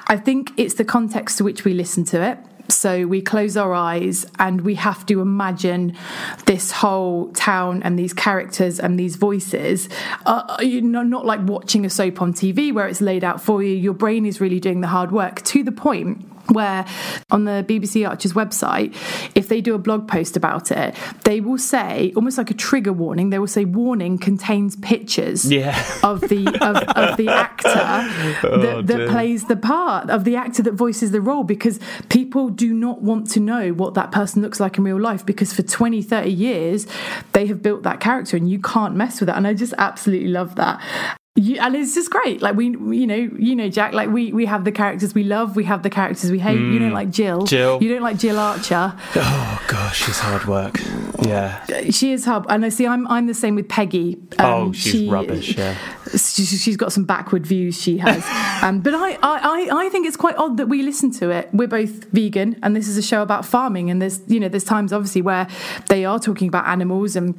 I 0.09 0.17
think 0.17 0.53
it's 0.57 0.75
the 0.75 0.85
context 0.85 1.39
to 1.39 1.45
which 1.45 1.65
we 1.65 1.75
listen 1.75 2.05
to 2.07 2.23
it. 2.23 2.39
So 2.69 3.07
we 3.07 3.23
close 3.23 3.57
our 3.57 3.73
eyes 3.73 4.27
and 4.41 4.63
we 4.63 4.75
have 4.75 5.07
to 5.07 5.21
imagine 5.21 5.97
this 6.47 6.73
whole 6.73 7.31
town 7.33 7.83
and 7.85 7.97
these 7.97 8.13
characters 8.13 8.81
and 8.81 8.99
these 8.99 9.15
voices. 9.15 9.89
Uh, 10.25 10.57
you 10.61 10.81
know, 10.81 11.03
not 11.03 11.25
like 11.25 11.41
watching 11.43 11.87
a 11.87 11.91
soap 11.91 12.21
on 12.21 12.33
TV 12.33 12.73
where 12.73 12.89
it's 12.89 13.01
laid 13.01 13.23
out 13.23 13.41
for 13.41 13.63
you. 13.63 13.75
Your 13.75 13.95
brain 13.95 14.27
is 14.27 14.41
really 14.41 14.59
doing 14.59 14.81
the 14.81 14.89
hard 14.89 15.13
work 15.13 15.43
to 15.45 15.63
the 15.63 15.71
point 15.71 16.27
where 16.49 16.85
on 17.31 17.45
the 17.45 17.65
BBC 17.69 18.09
Archers 18.09 18.33
website, 18.33 18.95
if 19.35 19.49
they 19.49 19.61
do 19.61 19.75
a 19.75 19.79
blog 19.79 20.09
post 20.09 20.37
about 20.37 20.71
it, 20.71 20.95
they 21.25 21.41
will 21.41 21.59
say 21.59 22.13
almost 22.17 22.39
like 22.39 22.51
a 22.51 22.55
trigger 22.55 22.93
warning. 22.93 23.31
They 23.31 23.39
will 23.39 23.47
say 23.47 23.65
warning 23.65 24.19
contains 24.19 24.77
pictures 24.77 25.51
Yeah. 25.51 25.77
of 26.03 26.21
the 26.23 26.47
of, 26.61 26.77
of 26.77 27.17
the 27.17 27.29
actor 27.29 27.69
oh, 28.49 28.61
that, 28.61 28.87
that 28.87 29.09
plays 29.09 29.47
the 29.47 29.57
part 29.57 30.11
of 30.11 30.25
the 30.25 30.37
actor 30.37 30.63
that 30.63 30.75
voices 30.75 31.11
the 31.11 31.21
role 31.21 31.45
because 31.45 31.79
people 32.09 32.49
do 32.49 32.73
not 32.73 33.03
want 33.03 33.31
to 33.31 33.41
know 33.41 33.71
what 33.73 33.95
that 33.95 34.13
person 34.13 34.43
looks 34.43 34.61
like 34.61 34.79
in 34.79 34.85
real 34.85 35.01
life 35.01 35.25
because 35.25 35.53
for 35.53 35.63
20 35.63 36.03
30 36.03 36.31
years 36.31 36.87
they 37.33 37.47
have 37.47 37.63
built 37.63 37.83
that 37.83 38.01
character 38.01 38.37
and 38.37 38.51
you 38.51 38.61
can't 38.61 38.95
mess 38.95 39.21
with 39.21 39.27
that. 39.29 39.37
and 39.37 39.47
I 39.47 39.55
just 39.55 39.75
absolutely 39.79 40.29
love 40.29 40.55
that 40.57 40.81
you, 41.37 41.59
and 41.61 41.77
it's 41.77 41.95
just 41.95 42.11
great. 42.11 42.41
Like 42.43 42.57
we, 42.57 42.67
you 42.67 43.07
know, 43.07 43.15
you 43.15 43.55
know, 43.55 43.69
Jack. 43.69 43.93
Like 43.93 44.09
we, 44.09 44.33
we 44.33 44.47
have 44.47 44.65
the 44.65 44.73
characters 44.73 45.15
we 45.15 45.23
love. 45.23 45.55
We 45.55 45.65
have 45.65 45.83
the 45.83 45.91
characters 45.91 46.31
we 46.31 46.39
hate. 46.39 46.59
You 46.59 46.79
don't 46.79 46.93
like 46.93 47.11
Jill. 47.11 47.43
Mm. 47.43 47.49
Jill. 47.49 47.83
You 47.83 47.93
don't 47.93 48.03
like 48.03 48.19
Jill 48.19 48.39
Archer. 48.39 48.95
Oh 49.15 49.65
gosh, 49.69 50.05
she's 50.05 50.19
hard 50.19 50.47
work. 50.47 50.81
Yeah. 51.23 51.65
She 51.91 52.13
is 52.13 52.25
hard. 52.25 52.47
And 52.49 52.65
I 52.65 52.71
see. 52.71 52.87
I'm, 52.87 53.07
I'm 53.09 53.27
the 53.27 53.35
same 53.35 53.55
with 53.55 53.69
Peggy. 53.69 54.17
Um, 54.39 54.47
oh, 54.47 54.73
she's 54.73 55.09
rubbish. 55.09 55.57
Yeah. 55.57 55.77
she, 56.13 56.45
she's 56.45 56.77
got 56.77 56.93
some 56.93 57.05
backward 57.05 57.47
views 57.47 57.81
she 57.81 57.99
has 57.99 58.25
um, 58.63 58.81
but 58.81 58.95
I, 58.95 59.19
I, 59.23 59.69
I 59.73 59.89
think 59.89 60.07
it's 60.07 60.17
quite 60.17 60.37
odd 60.37 60.57
that 60.57 60.69
we 60.69 60.83
listen 60.83 61.11
to 61.13 61.31
it 61.31 61.49
we're 61.53 61.69
both 61.69 62.05
vegan 62.13 62.59
and 62.63 62.77
this 62.77 62.89
is 62.89 62.97
a 62.97 63.03
show 63.03 63.23
about 63.23 63.45
farming 63.45 63.91
and 63.91 64.01
there's 64.01 64.21
you 64.29 64.39
know 64.39 64.49
there's 64.49 64.65
times 64.65 64.93
obviously 64.93 65.23
where 65.23 65.49
they 65.89 66.05
are 66.05 66.19
talking 66.19 66.49
about 66.49 66.67
animals 66.67 67.17
and 67.17 67.35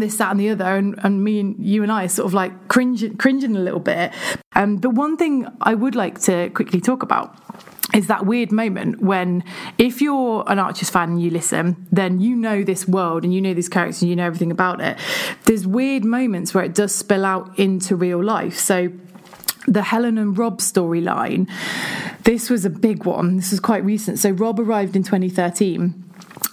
this 0.00 0.16
that 0.16 0.30
and 0.30 0.40
the 0.40 0.50
other 0.50 0.64
and, 0.64 0.98
and 1.02 1.22
me 1.22 1.40
and 1.40 1.56
you 1.64 1.82
and 1.82 1.92
I 1.92 2.06
sort 2.06 2.26
of 2.26 2.34
like 2.34 2.68
cringing, 2.68 3.16
cringing 3.16 3.56
a 3.56 3.60
little 3.60 3.80
bit 3.80 4.12
um, 4.54 4.76
but 4.76 4.90
one 4.90 5.16
thing 5.16 5.46
I 5.60 5.74
would 5.74 5.94
like 5.94 6.20
to 6.22 6.50
quickly 6.50 6.80
talk 6.80 7.02
about 7.02 7.36
is 7.94 8.08
that 8.08 8.26
weird 8.26 8.50
moment 8.50 9.00
when 9.00 9.44
if 9.78 10.00
you're 10.00 10.44
an 10.48 10.58
Archers 10.58 10.90
fan 10.90 11.10
and 11.10 11.22
you 11.22 11.30
listen, 11.30 11.86
then 11.92 12.20
you 12.20 12.34
know 12.34 12.64
this 12.64 12.88
world 12.88 13.22
and 13.22 13.32
you 13.32 13.40
know 13.40 13.54
these 13.54 13.68
characters 13.68 14.02
and 14.02 14.10
you 14.10 14.16
know 14.16 14.26
everything 14.26 14.50
about 14.50 14.80
it. 14.80 14.98
There's 15.44 15.66
weird 15.66 16.04
moments 16.04 16.52
where 16.52 16.64
it 16.64 16.74
does 16.74 16.92
spill 16.94 17.24
out 17.24 17.56
into 17.56 17.94
real 17.94 18.22
life. 18.22 18.58
So 18.58 18.92
the 19.66 19.82
Helen 19.82 20.18
and 20.18 20.36
Rob 20.36 20.58
storyline, 20.58 21.48
this 22.24 22.50
was 22.50 22.64
a 22.64 22.70
big 22.70 23.04
one. 23.04 23.36
This 23.36 23.52
was 23.52 23.60
quite 23.60 23.84
recent. 23.84 24.18
So 24.18 24.30
Rob 24.30 24.58
arrived 24.58 24.96
in 24.96 25.04
2013 25.04 26.03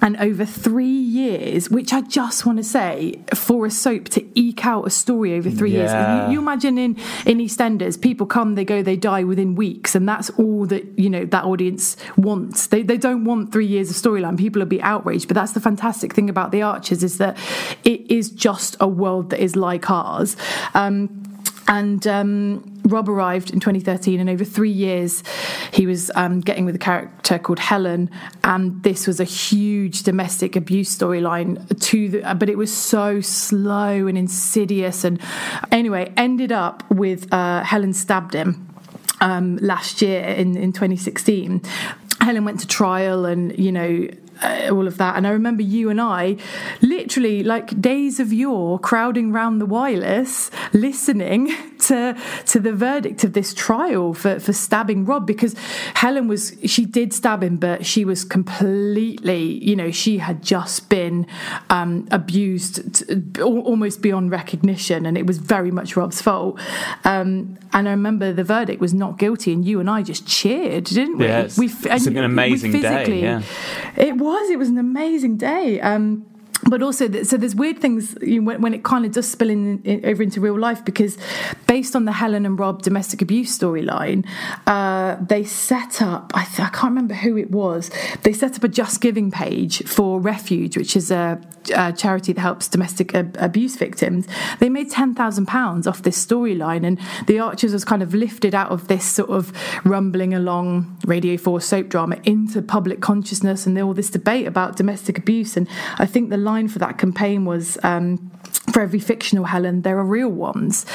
and 0.02 0.18
over 0.18 0.46
three 0.46 0.86
years, 0.86 1.70
which 1.70 1.94
I 1.94 2.02
just 2.02 2.46
want 2.46 2.58
to 2.58 2.64
say, 2.64 3.20
for 3.36 3.66
a 3.66 3.72
soap 3.72 4.06
to 4.10 4.40
eke 4.40 4.66
out 4.66 4.86
a 4.88 4.90
story 4.90 5.34
over 5.36 5.50
three 5.50 5.72
Yeah. 5.72 6.22
years. 6.22 6.28
You, 6.28 6.34
you 6.34 6.40
imagine 6.40 6.78
in, 6.78 6.98
in 7.26 7.38
EastEnders, 7.40 8.00
people 8.02 8.26
come, 8.26 8.56
they 8.56 8.66
go, 8.66 8.82
they 8.82 8.96
die 8.96 9.24
within 9.24 9.56
weeks, 9.56 9.94
and 9.96 10.08
that's 10.08 10.30
all 10.32 10.66
that 10.68 10.84
you 10.98 11.10
know 11.10 11.26
that 11.26 11.44
audience 11.46 11.98
wants. 12.18 12.68
They 12.68 12.82
they 12.84 12.98
don't 12.98 13.26
want 13.26 13.52
three 13.52 13.66
years 13.68 13.90
of 13.90 13.96
storyline. 13.96 14.38
People 14.38 14.60
will 14.62 14.68
be 14.68 14.82
outraged, 14.82 15.28
but 15.28 15.36
that's 15.36 15.54
the 15.54 15.60
fantastic 15.62 16.14
thing 16.14 16.30
about 16.30 16.52
the 16.52 16.62
Archers 16.62 17.04
is 17.04 17.18
that 17.20 17.38
it 17.84 18.10
is 18.12 18.30
just 18.30 18.76
a 18.80 18.88
world 18.88 19.30
that 19.32 19.40
is 19.44 19.56
like 19.56 19.90
ours. 19.90 20.36
Um, 20.74 21.21
and 21.72 22.06
um, 22.06 22.82
Rob 22.84 23.08
arrived 23.08 23.50
in 23.50 23.62
2013, 23.62 24.20
and 24.20 24.30
over 24.30 24.44
three 24.44 24.70
years, 24.70 25.24
he 25.72 25.88
was 25.88 26.12
um, 26.16 26.42
getting 26.42 26.66
with 26.66 26.76
a 26.76 26.80
character 26.80 27.40
called 27.40 27.60
Helen, 27.60 28.12
and 28.44 28.84
this 28.84 29.08
was 29.08 29.22
a 29.22 29.24
huge 29.24 30.04
domestic 30.04 30.58
abuse 30.58 30.96
storyline. 30.96 31.80
To 31.80 32.10
the, 32.10 32.36
but 32.36 32.50
it 32.50 32.58
was 32.58 32.76
so 32.76 33.22
slow 33.22 34.06
and 34.06 34.18
insidious, 34.18 35.06
and 35.06 35.22
anyway, 35.72 36.12
ended 36.18 36.52
up 36.52 36.84
with 36.92 37.34
uh, 37.34 37.64
Helen 37.64 37.94
stabbed 37.94 38.34
him 38.34 38.68
um, 39.22 39.56
last 39.58 40.02
year 40.02 40.24
in 40.26 40.58
in 40.58 40.74
2016. 40.74 41.62
Helen 42.20 42.44
went 42.44 42.60
to 42.60 42.68
trial, 42.68 43.24
and 43.26 43.58
you 43.58 43.72
know 43.72 44.10
uh, 44.42 44.70
all 44.72 44.88
of 44.88 44.98
that. 44.98 45.16
And 45.16 45.26
I 45.28 45.32
remember 45.32 45.62
you 45.64 45.90
and 45.90 46.00
I, 46.02 46.38
literally 46.82 47.44
like 47.44 47.80
days 47.82 48.20
of 48.20 48.32
yore, 48.34 48.80
crowding 48.80 49.32
round 49.32 49.62
the 49.62 49.66
wireless, 49.66 50.50
listening 50.74 51.54
to 51.80 52.16
to 52.48 52.60
the 52.60 52.74
verdict 52.74 53.24
of 53.24 53.34
this 53.34 53.54
trial 53.54 54.14
for 54.14 54.40
for 54.40 54.54
stabbing 54.54 55.06
Rob 55.06 55.26
because 55.26 55.56
Helen 55.96 56.28
was 56.28 56.56
she 56.66 56.86
did 56.86 57.14
stab 57.14 57.44
him, 57.44 57.58
but 57.58 57.86
she 57.86 58.06
was 58.06 58.24
completely, 58.24 59.64
you 59.64 59.76
know, 59.76 59.92
she 59.92 60.18
had 60.20 60.42
just 60.42 60.90
been 60.90 61.26
um, 61.70 62.08
abused 62.12 62.96
t- 63.08 63.22
al- 63.42 63.60
almost 63.60 64.02
beyond 64.02 64.32
recognition, 64.32 65.06
and 65.06 65.18
it 65.18 65.26
was 65.28 65.38
very 65.38 65.72
much 65.72 65.96
Rob's 65.96 66.22
fault. 66.22 66.60
Um, 67.04 67.58
and 67.74 67.88
I 67.88 67.92
remember 67.92 68.34
the 68.34 68.44
verdict 68.44 68.82
was 68.82 68.94
not 68.94 69.18
guilty, 69.18 69.54
and 69.54 69.64
you 69.66 69.80
and 69.80 69.90
I 69.90 70.04
just 70.04 70.28
cheered, 70.28 70.86
didn't 70.86 71.18
we? 71.18 71.26
Yeah, 71.26 71.40
it's- 71.40 71.58
we 71.58 71.68
it's 71.68 72.06
an 72.08 72.18
amazing 72.18 72.72
day, 72.72 73.06
yeah. 73.22 73.42
it 73.98 74.18
was. 74.18 74.31
It 74.52 74.58
was 74.58 74.70
an 74.70 74.78
amazing 74.78 75.38
day. 75.38 75.80
Um, 75.82 76.26
but 76.70 76.84
also, 76.84 77.24
so 77.24 77.38
there's 77.38 77.56
weird 77.56 77.80
things 77.80 78.16
you 78.22 78.40
know, 78.40 78.46
when, 78.46 78.62
when 78.62 78.74
it 78.74 78.84
kind 78.84 79.06
of 79.06 79.12
does 79.12 79.30
spill 79.30 79.50
in, 79.50 79.82
in, 79.84 80.06
over 80.06 80.22
into 80.22 80.40
real 80.40 80.58
life 80.60 80.86
because, 80.86 81.18
based 81.68 81.96
on 81.96 82.06
the 82.06 82.12
Helen 82.12 82.46
and 82.46 82.60
Rob 82.60 82.84
domestic 82.84 83.22
abuse 83.22 83.58
storyline, 83.58 84.28
uh, 84.68 85.18
they 85.22 85.44
set 85.44 86.02
up. 86.02 86.32
I, 86.36 86.44
th- 86.46 86.60
I 86.60 86.70
can't 86.70 86.92
remember 86.92 87.16
who 87.16 87.38
it 87.38 87.52
was. 87.52 87.90
They 88.24 88.34
set 88.34 88.56
up 88.56 88.64
a 88.64 88.68
Just 88.68 89.02
Giving 89.02 89.32
page 89.32 89.84
for 89.88 90.20
Refuge, 90.20 90.78
which 90.78 90.96
is 90.96 91.10
a, 91.10 91.42
a 91.76 91.94
charity 91.94 92.34
that 92.34 92.42
helps 92.42 92.68
domestic 92.68 93.14
ab- 93.14 93.38
abuse 93.40 93.76
victims. 93.76 94.28
They 94.60 94.70
made 94.70 94.90
ten 94.90 95.14
thousand 95.14 95.46
pounds 95.46 95.88
off 95.88 96.02
this 96.02 96.26
storyline, 96.26 96.86
and 96.86 97.00
the 97.28 97.40
Archers 97.40 97.74
was 97.74 97.86
kind 97.86 98.02
of 98.02 98.14
lifted 98.14 98.56
out 98.56 98.72
of 98.72 98.88
this 98.88 99.06
sort 99.06 99.30
of 99.30 99.52
rumbling 99.86 100.34
along 100.34 100.98
Radio 101.06 101.38
Four 101.38 101.62
soap 101.62 101.90
drama 101.90 102.18
into 102.24 102.62
public 102.62 103.02
consciousness, 103.02 103.66
and 103.66 103.78
all 103.80 103.94
this 103.94 104.10
debate 104.10 104.48
about 104.48 104.78
domestic 104.78 105.18
abuse. 105.18 105.58
And 105.58 105.68
I 105.98 106.06
think 106.06 106.30
the 106.30 106.38
line 106.38 106.68
for 106.68 106.80
that 106.80 106.98
campaign 106.98 107.46
was. 107.46 107.78
Um, 107.84 108.32
for 108.72 108.82
every 108.82 109.00
fictional 109.00 109.46
Helen, 109.46 109.82
there 109.82 109.98
are 109.98 110.06
real 110.06 110.30
ones. 110.30 110.86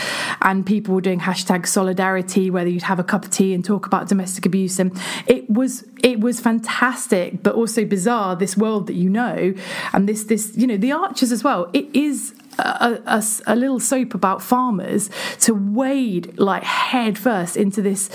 And 0.40 0.64
people 0.64 0.94
were 0.94 1.00
doing 1.00 1.20
hashtag 1.20 1.66
solidarity, 1.66 2.50
whether 2.50 2.68
you'd 2.68 2.82
have 2.84 2.98
a 2.98 3.04
cup 3.04 3.24
of 3.24 3.30
tea 3.30 3.54
and 3.54 3.64
talk 3.64 3.86
about 3.86 4.08
domestic 4.08 4.46
abuse. 4.46 4.78
And 4.78 4.98
it 5.26 5.48
was 5.50 5.84
it 6.02 6.20
was 6.20 6.40
fantastic, 6.40 7.42
but 7.42 7.54
also 7.54 7.84
bizarre, 7.84 8.36
this 8.36 8.56
world 8.56 8.86
that 8.86 8.94
you 8.94 9.10
know. 9.10 9.54
And 9.92 10.08
this 10.08 10.24
this, 10.24 10.56
you 10.56 10.66
know, 10.66 10.76
the 10.76 10.92
archers 10.92 11.32
as 11.32 11.44
well. 11.44 11.70
It 11.72 11.94
is 11.94 12.34
a, 12.58 13.00
a, 13.06 13.24
a 13.46 13.56
little 13.56 13.80
soap 13.80 14.14
about 14.14 14.42
farmers 14.42 15.10
to 15.40 15.54
wade 15.54 16.38
like 16.38 16.62
head 16.62 17.18
first 17.18 17.56
into 17.56 17.82
this 17.82 18.10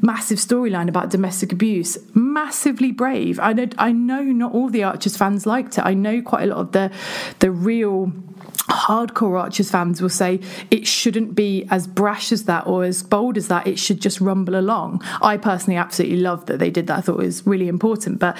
massive 0.00 0.38
storyline 0.38 0.88
about 0.88 1.10
domestic 1.10 1.52
abuse. 1.52 1.98
Massively 2.14 2.92
brave. 2.92 3.38
I 3.40 3.52
know, 3.52 3.66
I 3.78 3.92
know 3.92 4.22
not 4.22 4.52
all 4.52 4.68
the 4.68 4.82
Archers 4.84 5.16
fans 5.16 5.46
liked 5.46 5.78
it. 5.78 5.82
I 5.84 5.94
know 5.94 6.22
quite 6.22 6.44
a 6.44 6.46
lot 6.46 6.58
of 6.58 6.72
the 6.72 6.90
the 7.40 7.50
real 7.50 8.12
hardcore 8.68 9.40
Archers 9.40 9.70
fans 9.70 10.00
will 10.00 10.08
say 10.08 10.40
it 10.70 10.86
shouldn't 10.86 11.34
be 11.34 11.66
as 11.70 11.86
brash 11.86 12.32
as 12.32 12.44
that 12.44 12.66
or 12.66 12.84
as 12.84 13.02
bold 13.02 13.36
as 13.36 13.48
that. 13.48 13.66
It 13.66 13.78
should 13.78 14.00
just 14.00 14.20
rumble 14.20 14.56
along. 14.56 15.02
I 15.20 15.36
personally 15.36 15.76
absolutely 15.76 16.18
love 16.18 16.46
that 16.46 16.58
they 16.58 16.70
did 16.70 16.86
that. 16.86 16.98
I 16.98 17.00
thought 17.00 17.20
it 17.20 17.26
was 17.26 17.46
really 17.46 17.68
important. 17.68 18.18
But 18.18 18.36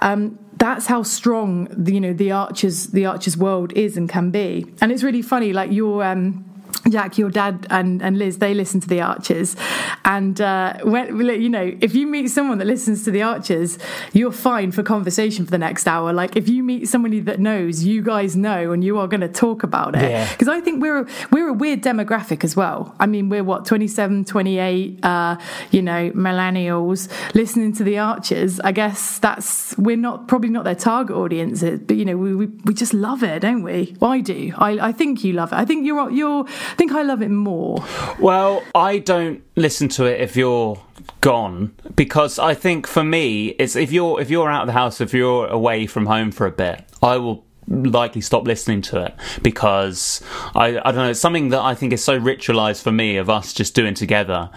um, 0.00 0.38
that's 0.56 0.86
how 0.86 1.02
strong 1.02 1.68
the, 1.70 1.92
you 1.92 2.00
know 2.00 2.12
the 2.12 2.32
Archers 2.32 2.88
the 2.88 3.06
Archers 3.06 3.36
world 3.36 3.72
is 3.74 3.96
and 3.96 4.08
can 4.08 4.30
be. 4.30 4.66
And 4.80 4.90
it's 4.90 5.02
really 5.02 5.22
funny. 5.22 5.52
Like 5.52 5.70
your 5.70 6.02
um, 6.02 6.44
Jack, 6.88 7.18
your 7.18 7.30
dad 7.30 7.66
and, 7.70 8.02
and 8.02 8.18
Liz, 8.18 8.38
they 8.38 8.54
listen 8.54 8.80
to 8.80 8.88
the 8.88 9.00
Archers, 9.00 9.56
and 10.04 10.40
uh, 10.40 10.74
when 10.84 11.18
you 11.18 11.48
know 11.48 11.76
if 11.80 11.94
you 11.94 12.06
meet 12.06 12.28
someone 12.28 12.58
that 12.58 12.66
listens 12.66 13.04
to 13.04 13.10
the 13.10 13.22
Archers, 13.22 13.78
you're 14.12 14.32
fine 14.32 14.70
for 14.72 14.82
conversation 14.82 15.44
for 15.44 15.50
the 15.50 15.58
next 15.58 15.88
hour. 15.88 16.12
Like 16.12 16.36
if 16.36 16.48
you 16.48 16.62
meet 16.62 16.88
somebody 16.88 17.20
that 17.20 17.40
knows, 17.40 17.84
you 17.84 18.02
guys 18.02 18.36
know, 18.36 18.72
and 18.72 18.84
you 18.84 18.98
are 18.98 19.08
going 19.08 19.20
to 19.20 19.28
talk 19.28 19.62
about 19.62 19.96
it. 19.96 20.10
Yeah. 20.10 20.30
Because 20.30 20.48
I 20.48 20.60
think 20.60 20.80
we're 20.80 21.06
we're 21.32 21.48
a 21.48 21.52
weird 21.52 21.82
demographic 21.82 22.44
as 22.44 22.54
well. 22.54 22.94
I 23.00 23.06
mean, 23.06 23.28
we're 23.28 23.44
what 23.44 23.64
27, 23.64 24.24
28, 24.24 25.04
uh, 25.04 25.36
you 25.70 25.82
know, 25.82 26.10
millennials 26.10 27.10
listening 27.34 27.72
to 27.74 27.84
the 27.84 27.98
Archers. 27.98 28.60
I 28.60 28.72
guess 28.72 29.18
that's 29.18 29.76
we're 29.76 29.96
not 29.96 30.28
probably 30.28 30.50
not 30.50 30.64
their 30.64 30.74
target 30.74 31.16
audience, 31.16 31.62
but 31.62 31.96
you 31.96 32.04
know, 32.04 32.16
we 32.16 32.34
we, 32.34 32.46
we 32.64 32.74
just 32.74 32.94
love 32.94 33.22
it, 33.22 33.40
don't 33.40 33.62
we? 33.62 33.96
Well, 34.00 34.12
I 34.12 34.20
do. 34.20 34.52
I, 34.56 34.88
I 34.88 34.92
think 34.92 35.24
you 35.24 35.32
love 35.32 35.52
it. 35.52 35.56
I 35.56 35.64
think 35.64 35.86
you're 35.86 36.10
you're. 36.10 36.46
I 36.70 36.74
think 36.74 36.92
I 36.92 37.02
love 37.02 37.22
it 37.22 37.30
more. 37.30 37.84
Well, 38.18 38.62
I 38.74 38.98
don't 38.98 39.42
listen 39.56 39.88
to 39.90 40.04
it 40.04 40.20
if 40.20 40.36
you're 40.36 40.82
gone 41.20 41.74
because 41.94 42.38
I 42.38 42.54
think 42.54 42.86
for 42.86 43.04
me 43.04 43.48
it's 43.58 43.76
if 43.76 43.92
you're 43.92 44.20
if 44.20 44.30
you're 44.30 44.50
out 44.50 44.62
of 44.62 44.66
the 44.66 44.72
house 44.72 45.00
if 45.00 45.12
you're 45.12 45.46
away 45.46 45.86
from 45.86 46.06
home 46.06 46.30
for 46.30 46.46
a 46.46 46.50
bit 46.50 46.84
I 47.02 47.16
will 47.16 47.44
likely 47.68 48.20
stop 48.20 48.46
listening 48.46 48.80
to 48.80 49.04
it 49.04 49.14
because 49.42 50.22
I, 50.54 50.78
I 50.78 50.92
don't 50.92 50.96
know 50.96 51.10
it's 51.10 51.20
something 51.20 51.48
that 51.48 51.60
I 51.60 51.74
think 51.74 51.92
is 51.92 52.02
so 52.02 52.18
ritualized 52.18 52.82
for 52.82 52.92
me 52.92 53.16
of 53.16 53.28
us 53.28 53.52
just 53.52 53.74
doing 53.74 53.94
together 53.94 54.50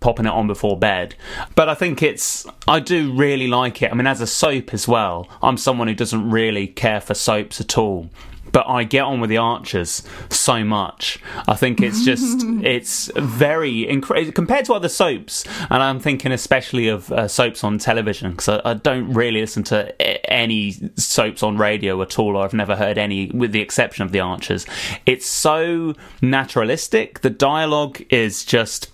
popping 0.00 0.26
it 0.26 0.32
on 0.32 0.46
before 0.46 0.78
bed. 0.78 1.14
But 1.54 1.68
I 1.68 1.74
think 1.74 2.02
it's 2.02 2.46
I 2.66 2.80
do 2.80 3.12
really 3.14 3.46
like 3.46 3.82
it. 3.82 3.90
I 3.90 3.94
mean 3.94 4.06
as 4.06 4.20
a 4.20 4.26
soap 4.26 4.72
as 4.72 4.88
well 4.88 5.28
I'm 5.42 5.56
someone 5.56 5.88
who 5.88 5.94
doesn't 5.94 6.30
really 6.30 6.66
care 6.66 7.00
for 7.00 7.14
soaps 7.14 7.60
at 7.60 7.76
all 7.76 8.10
but 8.56 8.66
I 8.68 8.84
get 8.84 9.02
on 9.02 9.20
with 9.20 9.28
the 9.28 9.36
Archers 9.36 10.02
so 10.30 10.64
much. 10.64 11.18
I 11.46 11.56
think 11.56 11.82
it's 11.82 12.02
just 12.06 12.42
it's 12.62 13.10
very 13.14 13.86
incredible 13.86 14.32
compared 14.32 14.64
to 14.64 14.72
other 14.72 14.88
soaps, 14.88 15.44
and 15.68 15.82
I'm 15.82 16.00
thinking 16.00 16.32
especially 16.32 16.88
of 16.88 17.12
uh, 17.12 17.28
soaps 17.28 17.62
on 17.62 17.76
television 17.76 18.30
because 18.30 18.48
I, 18.48 18.70
I 18.70 18.72
don't 18.72 19.12
really 19.12 19.42
listen 19.42 19.62
to 19.64 20.32
any 20.32 20.72
soaps 20.96 21.42
on 21.42 21.58
radio 21.58 22.00
at 22.00 22.18
all, 22.18 22.34
or 22.34 22.44
I've 22.44 22.54
never 22.54 22.76
heard 22.76 22.96
any, 22.96 23.30
with 23.30 23.52
the 23.52 23.60
exception 23.60 24.06
of 24.06 24.12
the 24.12 24.20
Archers. 24.20 24.64
It's 25.04 25.26
so 25.26 25.92
naturalistic. 26.22 27.20
The 27.20 27.28
dialogue 27.28 28.06
is 28.08 28.42
just 28.42 28.90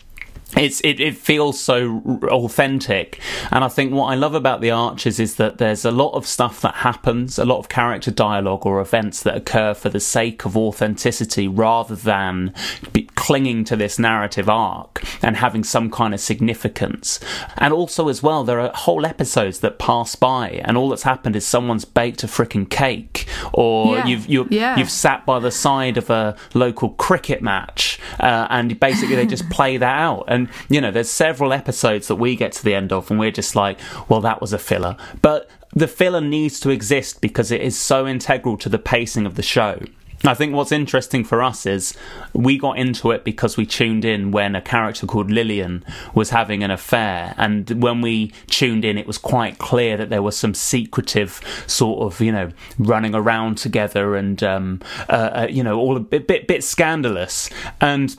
it's 0.57 0.81
it, 0.81 1.01
it 1.01 1.17
feels 1.17 1.59
so 1.59 2.03
authentic. 2.25 3.21
And 3.51 3.65
i 3.65 3.69
think 3.69 3.93
what 3.93 4.07
i 4.07 4.15
love 4.15 4.35
about 4.35 4.61
the 4.61 4.71
archers 4.71 5.19
is 5.19 5.37
that 5.37 5.59
there's 5.59 5.85
a 5.85 5.91
lot 5.91 6.13
of 6.13 6.27
stuff 6.27 6.61
that 6.63 6.75
happens 6.77 7.39
a 7.39 7.45
lot 7.45 7.59
of 7.59 7.69
character 7.69 8.11
dialogue 8.11 8.67
or 8.67 8.81
events 8.81 9.23
that 9.23 9.37
occur 9.37 9.75
for 9.75 9.89
the 9.89 10.01
sake 10.01 10.45
of 10.45 10.57
authenticity 10.57 11.49
rather 11.49 11.95
than 11.95 12.55
be 12.93 13.09
clinging 13.27 13.63
to 13.65 13.77
this 13.77 13.99
narrative 14.01 14.49
arc 14.49 15.01
and 15.23 15.37
having 15.37 15.63
some 15.63 15.89
kind 15.91 16.13
of 16.13 16.19
significance 16.21 17.21
and 17.57 17.73
also 17.73 18.09
as 18.09 18.21
well 18.21 18.43
there 18.43 18.59
are 18.61 18.71
whole 18.75 19.07
episodes 19.07 19.61
that 19.61 19.79
pass 19.79 20.17
by 20.17 20.49
and 20.65 20.77
all 20.77 20.89
that's 20.89 21.05
happened 21.05 21.37
is 21.37 21.47
someone's 21.47 21.85
baked 21.85 22.25
a 22.25 22.27
freaking 22.27 22.69
cake 22.69 23.27
or 23.53 23.95
Yeah. 23.97 24.07
you've 24.07 24.27
you, 24.27 24.49
Yeah. 24.51 24.77
you've 24.77 24.91
sat 24.91 25.25
by 25.25 25.39
the 25.39 25.53
side 25.53 25.97
of 25.97 26.11
a 26.11 26.35
local 26.53 26.89
cricket 27.07 27.41
match 27.43 28.01
uh, 28.19 28.49
and 28.51 28.79
basically 28.81 29.15
they 29.15 29.27
just 29.27 29.49
play 29.51 29.77
that 29.77 29.97
out 30.09 30.25
and 30.27 30.49
you 30.69 30.81
know 30.81 30.91
there's 30.91 31.11
several 31.11 31.53
episodes 31.53 32.09
that 32.09 32.17
we 32.17 32.35
get 32.35 32.51
to 32.53 32.65
the 32.65 32.75
end 32.75 32.93
of 32.93 33.09
and 33.11 33.21
we're 33.21 33.31
just 33.31 33.55
like 33.55 33.79
well 34.09 34.21
that 34.21 34.41
was 34.41 34.53
a 34.53 34.59
filler 34.59 34.97
but 35.23 35.49
the 35.75 35.89
filler 35.89 36.21
needs 36.21 36.59
to 36.61 36.71
exist 36.71 37.21
because 37.21 37.51
it 37.53 37.61
is 37.63 37.79
so 37.79 38.07
integral 38.07 38.57
to 38.59 38.69
the 38.69 38.79
pacing 38.79 39.27
of 39.27 39.37
the 39.37 39.43
show 39.43 39.79
I 40.25 40.35
think 40.35 40.55
what's 40.55 40.71
interesting 40.71 41.25
for 41.25 41.43
us 41.43 41.67
is 41.67 41.95
we 42.33 42.57
got 42.57 42.79
into 42.79 43.11
it 43.11 43.25
because 43.25 43.57
we 43.57 43.67
tuned 43.67 44.05
in 44.05 44.31
when 44.31 44.55
a 44.55 44.61
character 44.61 45.07
called 45.07 45.31
Lilian 45.31 45.85
was 46.15 46.31
having 46.31 46.63
an 46.63 46.71
affair, 46.71 47.35
and 47.37 47.83
when 47.83 48.01
we 48.01 48.33
tuned 48.47 48.85
in, 48.85 48.99
it 48.99 49.07
was 49.07 49.19
quite 49.19 49.59
clear 49.59 49.97
that 49.97 50.11
there 50.11 50.23
was 50.23 50.37
some 50.37 50.55
secretive 50.55 51.41
sort 51.67 52.03
of, 52.03 52.21
you 52.21 52.31
know, 52.31 52.51
running 52.79 53.15
around 53.15 53.59
together 53.59 54.15
and, 54.15 54.43
um, 54.43 54.81
uh, 55.09 55.13
uh, 55.13 55.47
you 55.51 55.63
know, 55.63 55.79
all 55.79 55.97
a 55.97 56.01
bit, 56.01 56.29
bit, 56.29 56.47
bit 56.47 56.63
scandalous. 56.63 57.51
And 57.81 58.17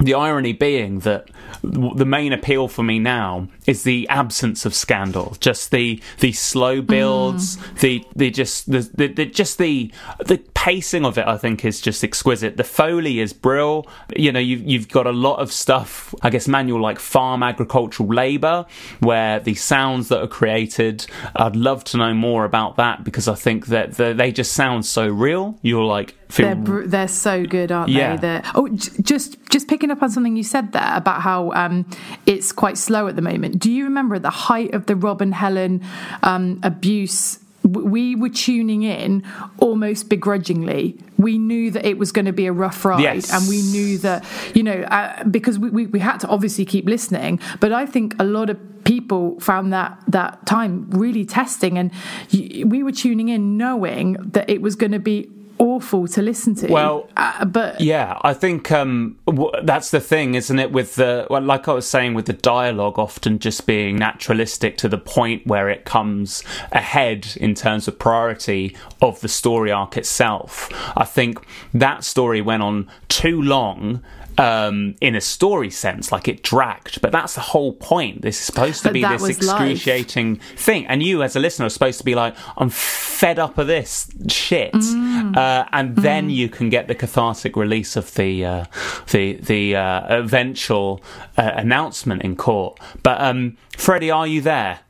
the 0.00 0.14
irony 0.14 0.52
being 0.52 1.00
that 1.00 1.28
the 1.62 2.06
main 2.06 2.32
appeal 2.32 2.68
for 2.68 2.82
me 2.82 2.98
now 2.98 3.48
is 3.66 3.82
the 3.82 4.08
absence 4.08 4.64
of 4.64 4.74
scandal, 4.74 5.36
just 5.40 5.70
the 5.70 6.02
the 6.20 6.32
slow 6.32 6.80
mm. 6.80 6.86
builds, 6.86 7.58
the 7.80 8.04
the 8.16 8.30
just 8.30 8.70
the, 8.70 8.80
the, 8.94 9.08
the 9.08 9.26
just 9.26 9.58
the 9.58 9.92
the 10.24 10.38
pacing 10.54 11.04
of 11.04 11.18
it. 11.18 11.26
I 11.26 11.36
think 11.36 11.64
is 11.64 11.80
just 11.80 12.02
exquisite. 12.02 12.56
The 12.56 12.64
foley 12.64 13.20
is 13.20 13.32
brill. 13.32 13.86
You 14.16 14.32
know, 14.32 14.40
you've 14.40 14.62
you've 14.62 14.88
got 14.88 15.06
a 15.06 15.12
lot 15.12 15.36
of 15.36 15.52
stuff. 15.52 16.14
I 16.22 16.30
guess 16.30 16.48
manual 16.48 16.80
like 16.80 16.98
farm 16.98 17.42
agricultural 17.42 18.08
labour, 18.08 18.66
where 19.00 19.38
the 19.38 19.54
sounds 19.54 20.08
that 20.08 20.22
are 20.22 20.28
created. 20.28 21.06
I'd 21.36 21.56
love 21.56 21.84
to 21.84 21.98
know 21.98 22.14
more 22.14 22.44
about 22.44 22.76
that 22.76 23.04
because 23.04 23.28
I 23.28 23.34
think 23.34 23.66
that 23.66 23.94
the, 23.94 24.14
they 24.14 24.32
just 24.32 24.52
sound 24.52 24.86
so 24.86 25.08
real. 25.08 25.58
You're 25.62 25.84
like 25.84 26.14
feel 26.30 26.46
They're 26.46 26.54
br- 26.56 26.86
they're 26.86 27.08
so 27.08 27.44
good, 27.44 27.70
aren't 27.72 27.90
Yeah. 27.90 28.16
they? 28.16 28.20
They're, 28.22 28.42
oh, 28.54 28.68
j- 28.68 28.90
just 29.02 29.36
just 29.50 29.68
picking 29.68 29.90
up 29.90 30.02
on 30.02 30.10
something 30.10 30.36
you 30.36 30.42
said 30.44 30.72
there 30.72 30.92
about 30.94 31.22
how 31.22 31.50
um, 31.52 31.84
it's 32.26 32.52
quite 32.52 32.78
slow 32.78 33.06
at 33.08 33.16
the 33.16 33.22
moment. 33.22 33.58
Do 33.58 33.70
you 33.70 33.84
remember 33.84 34.14
at 34.16 34.22
the 34.22 34.30
height 34.30 34.74
of 34.74 34.86
the 34.86 34.96
Rob 34.96 35.20
and 35.20 35.34
Helen 35.34 35.82
um, 36.22 36.60
abuse? 36.62 37.38
We 37.62 38.16
were 38.16 38.30
tuning 38.30 38.82
in 38.84 39.22
almost 39.58 40.08
begrudgingly. 40.08 40.96
We 41.18 41.36
knew 41.36 41.70
that 41.72 41.84
it 41.84 41.98
was 41.98 42.10
going 42.10 42.24
to 42.24 42.32
be 42.32 42.46
a 42.46 42.52
rough 42.52 42.82
ride, 42.86 43.02
Yes. 43.02 43.30
and 43.32 43.46
we 43.48 43.60
knew 43.60 43.98
that 43.98 44.24
you 44.54 44.62
know 44.62 44.72
uh, 44.90 45.22
because 45.24 45.58
we, 45.58 45.68
we, 45.68 45.86
we 45.86 45.98
had 45.98 46.18
to 46.20 46.28
obviously 46.28 46.64
keep 46.64 46.86
listening. 46.86 47.38
But 47.60 47.72
I 47.72 47.84
think 47.84 48.14
a 48.18 48.24
lot 48.24 48.48
of 48.48 48.56
people 48.84 49.38
found 49.40 49.74
that 49.74 49.98
that 50.08 50.46
time 50.46 50.86
really 50.90 51.26
testing, 51.26 51.76
and 51.76 51.90
y- 52.32 52.62
we 52.64 52.82
were 52.82 52.92
tuning 52.92 53.28
in 53.28 53.58
knowing 53.58 54.14
that 54.32 54.48
it 54.48 54.62
was 54.62 54.74
going 54.74 54.92
to 54.92 54.98
be 54.98 55.28
awful 55.60 56.08
to 56.08 56.22
listen 56.22 56.54
to. 56.56 56.66
Well, 56.66 57.08
uh, 57.16 57.44
but 57.44 57.80
Yeah, 57.80 58.18
I 58.22 58.34
think 58.34 58.72
um, 58.72 59.18
w- 59.26 59.52
that's 59.62 59.90
the 59.92 60.00
thing, 60.00 60.34
isn't 60.34 60.58
it? 60.58 60.72
With 60.72 60.96
the 60.96 61.26
well, 61.30 61.42
like 61.42 61.68
I 61.68 61.74
was 61.74 61.88
saying, 61.88 62.14
with 62.14 62.26
the 62.26 62.32
dialogue 62.32 62.98
often 62.98 63.38
just 63.38 63.66
being 63.66 63.96
naturalistic 63.96 64.76
to 64.78 64.88
the 64.88 64.98
point 64.98 65.46
where 65.46 65.68
it 65.68 65.84
comes 65.84 66.42
ahead 66.72 67.28
in 67.36 67.54
terms 67.54 67.86
of 67.86 67.98
priority 67.98 68.74
of 69.00 69.20
the 69.20 69.28
story 69.28 69.70
arc 69.70 69.96
itself. 69.96 70.68
I 70.96 71.04
think 71.04 71.38
that 71.74 72.02
story 72.02 72.40
went 72.40 72.62
on 72.62 72.90
too 73.08 73.40
long. 73.40 74.02
Um, 74.40 74.94
in 75.00 75.14
a 75.14 75.20
story 75.20 75.70
sense, 75.70 76.10
like 76.10 76.26
it 76.26 76.42
dragged, 76.42 77.00
but 77.02 77.12
that's 77.12 77.34
the 77.34 77.40
whole 77.52 77.72
point. 77.74 78.22
This 78.22 78.38
is 78.38 78.44
supposed 78.46 78.78
to 78.82 78.88
But 78.88 78.92
be 78.94 79.02
this 79.04 79.20
was 79.22 79.42
life. 79.42 79.60
excruciating 79.60 80.36
thing, 80.56 80.86
and 80.86 81.02
you, 81.02 81.22
as 81.22 81.36
a 81.36 81.40
listener, 81.40 81.66
are 81.66 81.70
supposed 81.70 81.98
to 81.98 82.04
be 82.04 82.14
like, 82.14 82.34
"I'm 82.56 82.70
fed 82.70 83.38
up 83.38 83.58
of 83.58 83.66
this 83.66 84.10
shit," 84.28 84.72
Mm. 84.72 85.36
uh, 85.36 85.66
and 85.72 85.94
then 85.96 86.30
you 86.30 86.48
can 86.48 86.70
get 86.70 86.88
the 86.88 86.94
cathartic 86.94 87.54
release 87.56 87.96
of 87.96 88.14
the 88.14 88.44
uh, 88.44 88.64
the 89.10 89.34
the 89.34 89.76
uh, 89.76 90.16
eventual 90.18 91.02
uh, 91.36 91.50
announcement 91.56 92.22
in 92.22 92.34
court. 92.36 92.78
But 93.02 93.20
um, 93.20 93.56
Freddie, 93.76 94.10
are 94.10 94.26
you 94.26 94.40
there? 94.40 94.80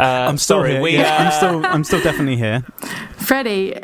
Uh, 0.00 0.28
I'm 0.28 0.38
still 0.38 0.58
sorry, 0.58 0.72
here. 0.72 0.80
we. 0.80 0.92
yeah, 0.94 1.16
uh, 1.16 1.22
I'm 1.24 1.32
still, 1.32 1.66
I'm 1.66 1.84
still 1.84 2.02
definitely 2.02 2.36
here. 2.36 2.62
Freddie, 3.18 3.76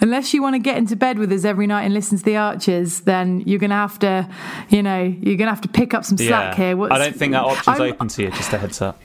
unless 0.00 0.34
you 0.34 0.42
want 0.42 0.54
to 0.54 0.58
get 0.58 0.76
into 0.76 0.96
bed 0.96 1.18
with 1.18 1.32
us 1.32 1.44
every 1.44 1.66
night 1.66 1.82
and 1.84 1.94
listen 1.94 2.18
to 2.18 2.24
the 2.24 2.36
Archers, 2.36 3.00
then 3.00 3.40
you're 3.46 3.58
going 3.58 3.70
to 3.70 3.76
have 3.76 3.98
to, 4.00 4.28
you 4.68 4.82
know, 4.82 5.02
you're 5.02 5.36
going 5.36 5.48
to 5.48 5.54
have 5.54 5.62
to 5.62 5.68
pick 5.68 5.94
up 5.94 6.04
some 6.04 6.18
slack 6.18 6.56
yeah. 6.58 6.64
here. 6.66 6.76
What's- 6.76 6.94
I 6.94 6.98
don't 6.98 7.16
think 7.16 7.32
that 7.32 7.42
option's 7.42 7.80
I'm- 7.80 7.92
open 7.92 8.08
to 8.08 8.22
you. 8.22 8.30
Just 8.30 8.52
a 8.52 8.58
heads 8.58 8.82
up. 8.82 9.02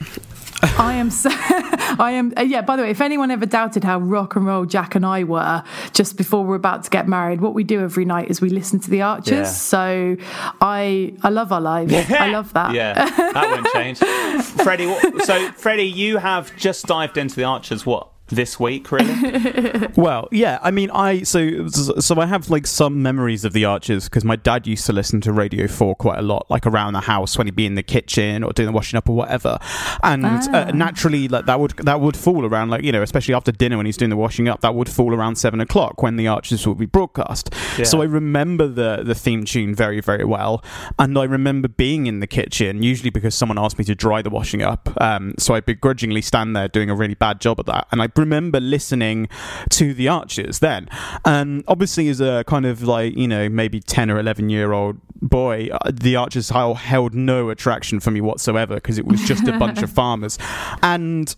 I 0.62 0.94
am 0.94 1.10
so, 1.10 1.30
I 1.32 2.12
am 2.12 2.32
uh, 2.36 2.42
yeah 2.42 2.62
by 2.62 2.76
the 2.76 2.82
way 2.82 2.90
if 2.90 3.00
anyone 3.00 3.30
ever 3.30 3.46
doubted 3.46 3.84
how 3.84 3.98
rock 4.00 4.34
and 4.36 4.44
roll 4.46 4.64
Jack 4.64 4.94
and 4.94 5.06
I 5.06 5.24
were 5.24 5.62
just 5.92 6.16
before 6.16 6.44
we're 6.44 6.56
about 6.56 6.84
to 6.84 6.90
get 6.90 7.06
married 7.08 7.40
what 7.40 7.54
we 7.54 7.62
do 7.64 7.80
every 7.80 8.04
night 8.04 8.28
is 8.30 8.40
we 8.40 8.48
listen 8.50 8.80
to 8.80 8.90
the 8.90 9.02
Archers 9.02 9.30
Yeah. 9.30 9.44
so 9.44 10.16
I 10.60 11.14
I 11.22 11.28
love 11.30 11.52
our 11.52 11.60
lives 11.60 11.92
I 12.10 12.30
love 12.30 12.52
that 12.54 12.74
Yeah, 12.74 12.94
that 12.94 13.50
won't 13.50 13.66
change. 13.72 13.98
Freddie, 14.64 14.86
what, 14.86 15.22
so 15.24 15.50
Freddie, 15.52 15.84
you 15.84 16.16
have 16.18 16.54
just 16.56 16.86
dived 16.86 17.16
into 17.16 17.36
the 17.36 17.44
Archers. 17.44 17.86
What 17.86 18.08
this 18.28 18.58
week, 18.60 18.90
really. 18.92 19.88
Well, 19.96 20.28
yeah, 20.30 20.58
I 20.62 20.70
mean, 20.70 20.90
I 20.90 21.22
so 21.22 21.66
so 21.68 22.20
I 22.20 22.26
have 22.26 22.50
like 22.50 22.66
some 22.66 23.02
memories 23.02 23.44
of 23.44 23.52
the 23.52 23.64
Archers 23.64 24.04
because 24.04 24.24
my 24.24 24.36
dad 24.36 24.66
used 24.66 24.86
to 24.86 24.92
listen 24.92 25.20
to 25.22 25.32
Radio 25.32 25.66
Four 25.66 25.96
quite 25.96 26.18
a 26.18 26.22
lot, 26.22 26.46
like 26.50 26.66
around 26.66 26.92
the 26.92 27.00
house 27.00 27.36
when 27.36 27.46
he'd 27.46 27.56
be 27.56 27.66
in 27.66 27.74
the 27.74 27.82
kitchen 27.82 28.44
or 28.44 28.52
doing 28.52 28.66
the 28.66 28.72
washing 28.72 28.96
up 28.96 29.08
or 29.08 29.16
whatever, 29.16 29.58
and 30.02 30.24
uh, 30.24 30.48
Ah. 30.52 30.70
naturally, 30.72 31.26
like 31.28 31.46
that 31.46 31.58
would 31.58 31.72
that 31.78 32.00
would 32.00 32.16
fall 32.16 32.44
around 32.46 32.70
like 32.70 32.84
you 32.84 32.92
know, 32.92 33.02
especially 33.02 33.34
after 33.34 33.50
dinner 33.50 33.76
when 33.76 33.86
he's 33.86 33.96
doing 33.96 34.10
the 34.10 34.16
washing 34.16 34.48
up, 34.48 34.60
that 34.60 34.74
would 34.74 34.88
fall 34.88 35.14
around 35.14 35.36
seven 35.36 35.60
o'clock 35.60 36.02
when 36.02 36.16
the 36.16 36.28
Archers 36.28 36.66
would 36.66 36.78
be 36.78 36.86
broadcast. 36.86 37.52
Yeah. 37.76 37.84
So 37.84 38.00
I 38.00 38.04
remember 38.04 38.68
the 38.68 39.02
the 39.04 39.14
theme 39.14 39.44
tune 39.44 39.74
very 39.74 40.00
very 40.00 40.24
well, 40.24 40.62
and 40.98 41.18
I 41.18 41.24
remember 41.24 41.68
being 41.68 42.06
in 42.06 42.20
the 42.20 42.26
kitchen 42.26 42.82
usually 42.82 43.10
because 43.10 43.34
someone 43.34 43.58
asked 43.58 43.78
me 43.78 43.84
to 43.86 43.94
dry 43.94 44.22
the 44.22 44.30
washing 44.30 44.62
up. 44.62 44.88
Um, 45.00 45.34
so 45.38 45.54
I 45.54 45.60
begrudgingly 45.60 46.22
stand 46.22 46.54
there 46.54 46.68
doing 46.68 46.90
a 46.90 46.94
really 46.94 47.14
bad 47.14 47.40
job 47.40 47.58
at 47.58 47.66
that, 47.66 47.88
and 47.90 48.00
I 48.02 48.06
remember 48.18 48.60
listening 48.60 49.28
to 49.70 49.94
the 49.94 50.08
Archers 50.08 50.58
then, 50.58 50.88
and 51.24 51.64
obviously 51.68 52.08
as 52.08 52.20
a 52.20 52.44
kind 52.46 52.66
of 52.66 52.82
like 52.82 53.16
you 53.16 53.28
know 53.28 53.48
maybe 53.48 53.80
ten 53.80 54.10
or 54.10 54.18
eleven 54.18 54.48
year 54.48 54.72
old 54.72 54.98
boy, 55.20 55.68
uh, 55.72 55.90
the 55.92 56.16
Archers 56.16 56.50
held 56.50 56.78
held 56.78 57.14
no 57.14 57.50
attraction 57.50 58.00
for 58.00 58.10
me 58.10 58.20
whatsoever 58.20 58.74
because 58.74 58.98
it 58.98 59.06
was 59.06 59.22
just 59.22 59.46
a 59.48 59.58
bunch 59.58 59.82
of 59.82 59.90
farmers, 60.00 60.38
and. 60.82 61.34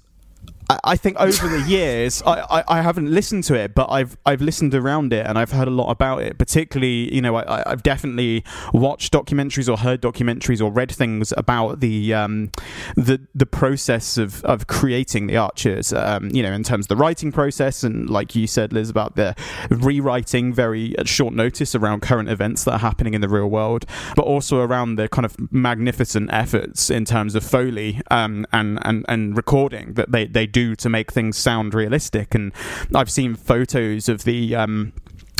I- 0.85 0.97
think 1.01 1.19
over 1.19 1.49
the 1.49 1.63
years, 1.67 2.23
I, 2.27 2.41
I, 2.59 2.65
I 2.69 2.83
haven't 2.83 3.11
listened 3.11 3.45
to 3.45 3.55
it, 3.55 3.75
but 3.75 3.91
I've 3.91 4.17
I've 4.27 4.43
listened 4.43 4.75
around 4.75 5.13
it 5.15 5.27
and 5.27 5.39
I've 5.39 5.51
heard 5.53 5.67
a 5.67 5.71
lot 5.71 5.91
about 5.91 6.23
it. 6.23 6.37
Particularly, 6.39 7.13
you 7.15 7.23
know, 7.23 7.37
I, 7.37 7.63
I've 7.71 7.83
definitely 7.83 8.45
watched 8.75 9.13
documentaries 9.13 9.69
or 9.69 9.79
heard 9.79 10.03
documentaries 10.03 10.61
or 10.63 10.71
read 10.71 10.93
things 10.93 11.33
about 11.39 11.81
the 11.81 12.13
um, 12.13 12.51
the 12.97 13.19
the 13.35 13.47
process 13.47 14.19
of, 14.19 14.45
of 14.45 14.67
creating 14.67 15.27
the 15.27 15.39
Archers. 15.39 15.93
Um, 15.93 16.29
you 16.31 16.43
know, 16.43 16.53
in 16.53 16.63
terms 16.63 16.85
of 16.85 16.89
the 16.89 16.97
writing 16.97 17.33
process 17.33 17.83
and, 17.83 18.11
like 18.11 18.35
you 18.35 18.47
said, 18.47 18.73
Liz, 18.75 18.91
about 18.91 19.17
the 19.17 19.35
rewriting 19.71 20.53
very 20.53 20.97
at 20.99 21.09
short 21.09 21.33
notice 21.33 21.75
around 21.75 22.03
current 22.03 22.29
events 22.29 22.65
that 22.65 22.73
are 22.73 22.79
happening 22.79 23.15
in 23.15 23.23
the 23.23 23.29
real 23.29 23.49
world, 23.49 23.87
but 24.17 24.27
also 24.27 24.61
around 24.61 24.97
the 24.97 25.09
kind 25.09 25.25
of 25.25 25.35
magnificent 25.51 26.29
efforts 26.31 26.91
in 26.91 27.07
terms 27.07 27.35
of 27.35 27.43
foley 27.43 28.03
um, 28.11 28.47
and, 28.53 28.79
and 28.83 29.07
and 29.09 29.35
recording 29.37 29.95
that 29.95 30.13
they 30.13 30.27
they 30.27 30.47
do 30.47 30.60
to 30.77 30.89
make 30.89 31.13
things 31.13 31.37
sound 31.37 31.75
realistic. 31.75 32.35
And 32.35 32.53
I've 32.95 33.11
seen 33.11 33.35
photos 33.35 34.09
of 34.09 34.25
the. 34.25 34.55
Um, 34.57 34.93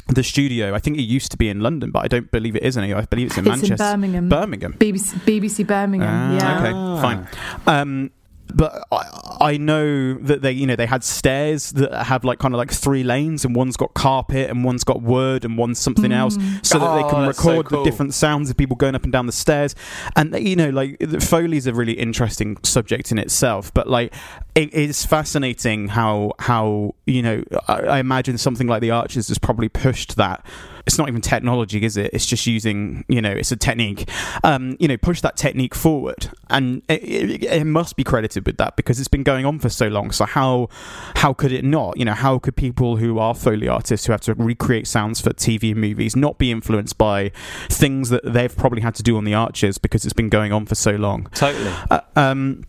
the 0.09 0.25
studio, 0.25 0.75
I 0.75 0.81
think 0.81 0.99
it 0.99 1.03
used 1.03 1.31
to 1.31 1.37
be 1.37 1.49
in 1.49 1.61
London, 1.61 1.93
but 1.93 2.01
I 2.05 2.09
don't 2.09 2.29
believe 2.33 2.57
it 2.57 2.65
is 2.65 2.77
anymore. 2.77 2.99
I 3.01 3.05
believe 3.05 3.29
it's 3.29 3.39
in 3.39 3.47
It's 3.47 3.63
in 3.71 3.77
Birmingham. 3.77 4.29
Birmingham. 4.29 4.73
BBC, 4.73 5.15
BBC 5.25 5.65
Birmingham. 5.65 6.09
Ah, 6.11 6.35
yeah. 6.35 6.59
Okay, 6.59 6.73
Ah. 6.75 7.01
fine. 7.01 7.29
Um, 7.69 8.11
but 8.55 8.85
I, 8.93 9.37
I 9.41 9.57
know 9.57 10.15
that 10.15 10.43
they, 10.43 10.53
you 10.53 10.67
know, 10.67 10.77
they 10.77 10.87
had 10.87 11.03
stairs 11.05 11.71
that 11.73 11.93
have 12.07 12.25
like 12.25 12.39
kind 12.39 12.55
of 12.55 12.59
like 12.59 12.71
three 12.71 13.03
lanes, 13.03 13.45
and 13.45 13.55
one's 13.55 13.77
got 13.77 13.95
carpet, 13.95 14.51
and 14.51 14.65
one's 14.65 14.85
got 14.85 15.03
wood, 15.03 15.45
and 15.45 15.57
one's 15.57 15.79
something 15.79 16.13
else, 16.13 16.37
mm. 16.37 16.65
so 16.67 16.79
that 16.79 16.95
they 16.97 17.03
Oh, 17.03 17.11
can 17.11 17.27
that's 17.27 17.39
so 17.39 17.51
record 17.51 17.67
cool. 17.67 17.85
the 17.85 17.91
different 17.91 18.15
sounds 18.15 18.51
of 18.51 18.57
people 18.57 18.77
going 18.77 18.95
up 18.95 19.05
and 19.05 19.13
down 19.13 19.27
the 19.27 19.33
stairs. 19.33 19.75
And 20.17 20.39
you 20.39 20.57
know, 20.57 20.71
like 20.71 20.99
the 20.99 21.21
Foley's 21.21 21.67
a 21.67 21.75
really 21.75 21.95
interesting 21.95 22.57
subject 22.63 23.11
in 23.13 23.19
itself, 23.19 23.73
but 23.75 23.89
like 23.89 24.15
it 24.55 24.73
is 24.75 25.05
fascinating 25.07 25.89
how 25.89 26.33
how 26.39 26.95
you 27.07 27.23
know 27.23 27.43
I, 27.69 27.75
I 27.81 27.99
imagine 27.99 28.39
something 28.39 28.67
like 28.67 28.81
the 28.81 28.91
Archers 28.91 29.29
has 29.29 29.39
probably 29.39 29.69
pushed 29.69 30.17
that. 30.17 30.45
It's 30.87 30.99
not 30.99 31.09
even 31.09 31.21
technology, 31.21 31.85
is 31.85 31.97
it? 31.97 32.11
It's 32.13 32.27
just 32.27 32.47
using, 32.47 33.05
you 33.09 33.21
know, 33.21 33.31
it's 33.31 33.53
a 33.53 33.57
technique. 33.57 34.09
Um, 34.45 34.77
you 34.81 34.89
know, 34.89 34.97
push 34.97 35.21
that 35.21 35.37
technique 35.37 35.75
forward, 35.75 36.31
and 36.49 36.83
it, 36.89 37.03
it, 37.03 37.45
it 37.45 37.65
must 37.65 37.97
be 37.97 38.05
credited 38.05 38.47
with 38.47 38.57
that 38.59 38.77
because 38.77 38.99
it's 38.99 39.09
been 39.09 39.23
going 39.23 39.45
on 39.45 39.59
for 39.59 39.69
so 39.69 39.89
long. 39.89 40.11
So 40.11 40.25
how 40.25 40.69
how 41.17 41.33
could 41.33 41.53
it 41.53 41.65
not? 41.65 41.97
You 41.97 42.05
know, 42.05 42.15
how 42.15 42.39
could 42.39 42.57
people 42.57 42.97
who 42.97 43.19
are 43.19 43.35
foley 43.35 43.69
artists 43.69 44.07
who 44.07 44.13
have 44.13 44.23
to 44.23 44.35
recreate 44.35 44.87
sounds 44.87 45.21
for 45.21 45.31
TV 45.31 45.73
and 45.73 45.81
movies 45.81 46.17
not 46.17 46.39
be 46.39 46.51
influenced 46.51 46.99
by 46.99 47.31
things 47.69 48.09
that 48.11 48.23
they've 48.25 48.55
probably 48.57 48.83
had 48.83 48.95
to 48.97 49.03
do 49.03 49.17
on 49.17 49.25
the 49.25 49.35
Archers 49.35 49.79
because 49.79 50.05
it's 50.05 50.13
been 50.13 50.29
going 50.29 50.53
on 50.53 50.67
for 50.67 50.75
so 50.75 50.93
long? 50.93 51.29
totally. 51.35 51.73
Uh, 51.91 52.01
um, 52.17 52.65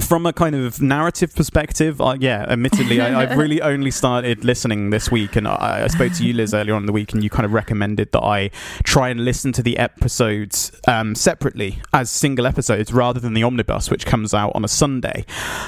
from 0.00 0.26
a 0.26 0.32
kind 0.32 0.54
of 0.54 0.80
narrative 0.80 1.34
perspective, 1.34 2.00
uh, 2.00 2.16
yeah, 2.18 2.44
admittedly, 2.48 3.00
I, 3.00 3.22
I've 3.22 3.36
really 3.36 3.60
only 3.72 3.90
started 3.90 4.44
listening 4.44 4.90
this 4.90 5.10
week, 5.10 5.36
and 5.36 5.46
I, 5.48 5.84
I 5.84 5.86
spoke 5.88 6.12
to 6.14 6.24
you, 6.24 6.32
Liz, 6.32 6.54
earlier 6.54 6.74
on 6.74 6.82
in 6.82 6.86
the 6.86 6.92
week, 6.92 7.12
and 7.12 7.22
you 7.22 7.30
kind 7.30 7.44
of 7.44 7.52
recommended 7.52 8.12
that 8.12 8.22
I 8.22 8.50
try 8.84 9.08
and 9.08 9.24
listen 9.24 9.52
to 9.52 9.62
the 9.62 9.78
episodes 9.78 10.72
um, 10.86 11.14
separately 11.14 11.80
as 11.92 12.10
single 12.10 12.46
episodes 12.46 12.92
rather 12.92 13.20
than 13.20 13.34
the 13.34 13.42
omnibus, 13.42 13.90
which 13.90 14.06
comes 14.06 14.34
out 14.34 14.52
on 14.54 14.64
a 14.64 14.68
Sunday. 14.68 15.24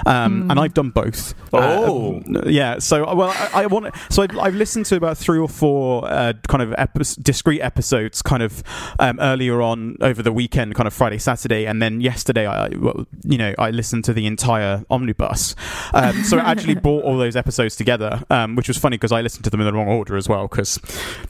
Um, 0.06 0.50
And 0.50 0.58
I've 0.58 0.74
done 0.74 0.90
both. 0.90 1.34
Oh. 1.52 2.22
Uh, 2.34 2.42
yeah. 2.46 2.78
So, 2.78 3.04
uh, 3.06 3.14
well, 3.14 3.30
I, 3.30 3.62
I 3.62 3.66
want. 3.66 3.94
So 4.10 4.22
I've, 4.22 4.38
I've 4.38 4.54
listened 4.54 4.86
to 4.86 4.96
about 4.96 5.18
three 5.18 5.38
or 5.38 5.48
four 5.48 6.04
uh, 6.10 6.32
kind 6.48 6.62
of 6.62 6.74
epi- 6.78 7.20
discrete 7.22 7.60
episodes, 7.60 8.22
kind 8.22 8.42
of 8.42 8.62
um, 8.98 9.18
earlier 9.20 9.60
on 9.62 9.96
over 10.00 10.22
the 10.22 10.32
weekend, 10.32 10.74
kind 10.74 10.86
of 10.86 10.94
Friday, 10.94 11.18
Saturday, 11.18 11.66
and 11.66 11.80
then 11.82 12.00
yesterday, 12.00 12.46
I, 12.46 12.68
you 12.68 13.38
know, 13.38 13.54
I 13.58 13.70
listened 13.70 14.04
to 14.04 14.12
the 14.12 14.17
entire 14.26 14.84
omnibus. 14.90 15.54
Um, 15.94 16.24
so 16.24 16.38
it 16.38 16.44
actually 16.44 16.74
brought 16.76 17.04
all 17.04 17.18
those 17.18 17.36
episodes 17.36 17.76
together, 17.76 18.22
um, 18.30 18.56
which 18.56 18.68
was 18.68 18.76
funny 18.76 18.96
because 18.96 19.12
I 19.12 19.20
listened 19.20 19.44
to 19.44 19.50
them 19.50 19.60
in 19.60 19.66
the 19.66 19.72
wrong 19.72 19.88
order 19.88 20.16
as 20.16 20.28
well, 20.28 20.48
because 20.48 20.78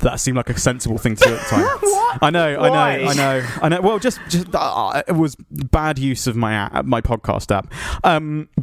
that 0.00 0.20
seemed 0.20 0.36
like 0.36 0.50
a 0.50 0.58
sensible 0.58 0.98
thing 0.98 1.16
to 1.16 1.24
do 1.24 1.34
at 1.34 1.40
the 1.40 1.46
time. 1.46 2.18
I 2.22 2.30
know, 2.30 2.54
I 2.54 2.70
Why? 2.70 2.96
know, 2.96 3.08
I 3.08 3.14
know, 3.14 3.46
I 3.62 3.68
know. 3.68 3.80
Well, 3.80 3.98
just, 3.98 4.20
just 4.28 4.48
uh, 4.54 5.02
it 5.06 5.12
was 5.12 5.36
bad 5.50 5.98
use 5.98 6.26
of 6.26 6.36
my 6.36 6.54
app, 6.54 6.84
my 6.84 7.00
podcast 7.00 7.54
app. 7.54 7.72
Um, 8.04 8.48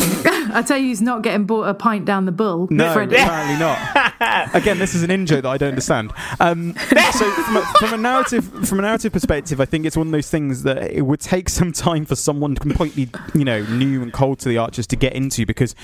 I 0.56 0.62
tell 0.62 0.78
you, 0.78 0.88
he's 0.88 1.02
not 1.02 1.22
getting 1.22 1.46
bought 1.46 1.68
a 1.68 1.74
pint 1.74 2.06
down 2.06 2.26
the 2.26 2.32
bull. 2.32 2.68
no, 2.72 2.94
Freddie. 2.94 3.18
apparently 3.18 3.58
not. 3.58 4.54
Again, 4.56 4.80
this 4.80 4.96
is 4.96 5.04
an 5.04 5.12
in 5.12 5.26
joke 5.26 5.44
that 5.44 5.50
I 5.50 5.58
don't 5.58 5.70
understand. 5.70 6.14
Um, 6.40 6.74
so, 6.78 7.32
from 7.32 7.58
a, 7.58 7.74
from 7.80 7.94
a 7.94 7.98
narrative 7.98 8.68
from 8.68 8.80
a 8.80 8.84
narrative 8.84 9.12
perspective, 9.12 9.60
I 9.60 9.66
think 9.66 9.86
it's 9.86 9.98
one 9.98 10.08
of 10.08 10.12
those 10.12 10.30
things 10.30 10.64
that 10.64 10.92
it 10.92 11.02
would 11.02 11.20
take 11.20 11.50
some 11.50 11.72
time 11.74 12.06
for 12.06 12.16
someone 12.16 12.56
completely, 12.56 13.10
you 13.34 13.44
know, 13.44 13.64
new 13.64 14.02
and 14.02 14.14
cold 14.14 14.40
to 14.40 14.50
the 14.50 14.58
Archers 14.58 14.88
to 14.88 14.96
get 14.96 15.14
into 15.14 15.46
because. 15.46 15.76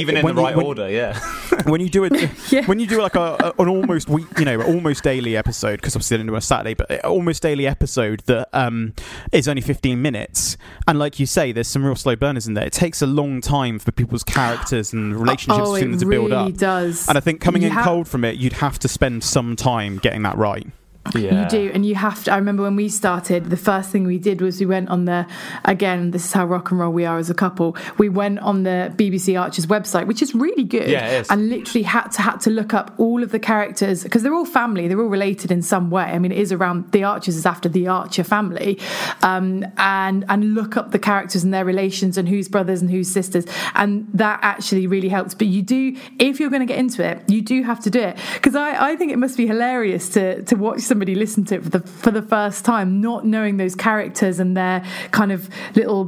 Even 0.00 0.16
in 0.16 0.24
when 0.24 0.34
the 0.34 0.40
you- 0.42 0.46
right 0.46 0.56
when- 0.56 0.66
order, 0.66 0.88
yeah. 0.90 1.18
when 1.64 1.80
you 1.80 1.88
do 1.88 2.04
it 2.04 2.12
Yeah. 2.52 2.64
when 2.66 2.78
you 2.80 2.86
do 2.86 3.00
like 3.00 3.14
a, 3.14 3.36
a- 3.58 3.62
an 3.62 3.68
almost 3.68 4.08
week 4.08 4.26
you 4.38 4.44
know 4.44 4.60
almost 4.62 5.02
daily 5.04 5.36
episode 5.36 5.76
because 5.76 5.94
obviously 5.94 6.14
I 6.14 6.18
didn't 6.18 6.30
do 6.30 6.36
a 6.36 6.40
Saturday 6.40 6.74
but 6.74 7.04
almost 7.04 7.42
daily 7.42 7.66
episode 7.66 8.20
that 8.26 8.48
um 8.52 8.94
is 9.32 9.48
only 9.48 9.62
15 9.62 10.00
minutes 10.00 10.56
and 10.88 10.98
like 10.98 11.20
you 11.20 11.26
say 11.26 11.52
there's 11.52 11.68
some 11.68 11.84
real 11.84 11.94
slow 11.96 12.16
burners 12.16 12.46
in 12.46 12.54
there 12.54 12.64
it 12.66 12.72
takes 12.72 13.02
a 13.02 13.06
long 13.06 13.40
time 13.40 13.78
for 13.78 13.92
people's 13.92 14.24
characters 14.24 14.92
and 14.92 15.14
relationships 15.20 15.68
oh, 15.68 15.74
between 15.74 15.94
it 15.94 15.98
them 15.98 16.00
to 16.00 16.06
build 16.06 16.32
up 16.32 16.54
does. 16.56 17.08
and 17.08 17.16
I 17.18 17.20
think 17.20 17.40
coming 17.40 17.62
You 17.62 17.68
in 17.68 17.74
ha- 17.74 17.84
cold 17.84 18.08
from 18.08 18.24
it 18.24 18.36
you'd 18.36 18.54
have 18.54 18.78
to 18.80 18.88
spend 18.88 19.22
some 19.24 19.56
time 19.56 19.98
getting 19.98 20.22
that 20.22 20.36
right 20.38 20.66
yeah. 21.14 21.42
You 21.42 21.48
do, 21.48 21.70
and 21.74 21.84
you 21.84 21.94
have 21.94 22.24
to. 22.24 22.32
I 22.32 22.36
remember 22.36 22.62
when 22.62 22.76
we 22.76 22.88
started, 22.88 23.50
the 23.50 23.56
first 23.56 23.90
thing 23.90 24.04
we 24.04 24.18
did 24.18 24.40
was 24.40 24.60
we 24.60 24.66
went 24.66 24.88
on 24.88 25.04
the, 25.04 25.26
again, 25.64 26.12
this 26.12 26.24
is 26.24 26.32
how 26.32 26.46
rock 26.46 26.70
and 26.70 26.80
roll 26.80 26.92
we 26.92 27.04
are 27.04 27.18
as 27.18 27.28
a 27.28 27.34
couple. 27.34 27.76
We 27.98 28.08
went 28.08 28.38
on 28.38 28.62
the 28.62 28.92
BBC 28.96 29.40
Archers 29.40 29.66
website, 29.66 30.06
which 30.06 30.22
is 30.22 30.34
really 30.34 30.64
good. 30.64 30.88
Yeah. 30.88 31.24
And 31.28 31.48
literally 31.48 31.82
had 31.82 32.08
to 32.12 32.22
had 32.22 32.36
to 32.42 32.50
look 32.50 32.72
up 32.72 32.94
all 32.98 33.22
of 33.22 33.32
the 33.32 33.38
characters 33.38 34.02
because 34.04 34.22
they're 34.22 34.34
all 34.34 34.46
family, 34.46 34.88
they're 34.88 35.00
all 35.00 35.06
related 35.06 35.50
in 35.50 35.60
some 35.62 35.90
way. 35.90 36.04
I 36.04 36.18
mean, 36.18 36.32
it 36.32 36.38
is 36.38 36.52
around 36.52 36.92
the 36.92 37.04
Archers 37.04 37.36
is 37.36 37.46
after 37.46 37.68
the 37.68 37.88
Archer 37.88 38.24
family, 38.24 38.78
um, 39.22 39.66
and 39.76 40.24
and 40.28 40.54
look 40.54 40.76
up 40.76 40.92
the 40.92 40.98
characters 40.98 41.42
and 41.42 41.52
their 41.52 41.64
relations 41.64 42.16
and 42.16 42.28
who's 42.28 42.48
brothers 42.48 42.80
and 42.80 42.90
who's 42.90 43.08
sisters, 43.08 43.44
and 43.74 44.06
that 44.14 44.38
actually 44.42 44.86
really 44.86 45.08
helps. 45.08 45.34
But 45.34 45.48
you 45.48 45.62
do, 45.62 45.96
if 46.18 46.38
you're 46.38 46.50
going 46.50 46.60
to 46.60 46.66
get 46.66 46.78
into 46.78 47.04
it, 47.04 47.28
you 47.28 47.42
do 47.42 47.62
have 47.64 47.80
to 47.80 47.90
do 47.90 48.00
it 48.00 48.16
because 48.34 48.54
I, 48.54 48.92
I 48.92 48.96
think 48.96 49.12
it 49.12 49.18
must 49.18 49.36
be 49.36 49.46
hilarious 49.46 50.08
to 50.10 50.42
to 50.44 50.54
watch 50.54 50.82
somebody 50.92 51.14
listened 51.14 51.48
to 51.48 51.54
it 51.54 51.62
for 51.64 51.70
the 51.70 51.80
for 51.80 52.10
the 52.10 52.20
first 52.20 52.66
time, 52.66 53.00
not 53.00 53.24
knowing 53.24 53.56
those 53.56 53.74
characters 53.74 54.38
and 54.38 54.54
their 54.54 54.84
kind 55.10 55.32
of 55.32 55.48
little 55.74 56.04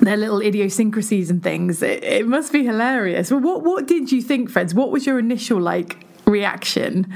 their 0.00 0.16
little 0.16 0.40
idiosyncrasies 0.40 1.30
and 1.30 1.40
things. 1.40 1.82
It, 1.82 2.02
it 2.02 2.26
must 2.26 2.52
be 2.52 2.64
hilarious. 2.64 3.30
Well, 3.30 3.40
what 3.40 3.62
what 3.62 3.86
did 3.86 4.10
you 4.10 4.20
think, 4.20 4.50
friends? 4.50 4.74
What 4.74 4.90
was 4.90 5.06
your 5.06 5.20
initial 5.20 5.60
like 5.60 6.04
reaction? 6.26 7.14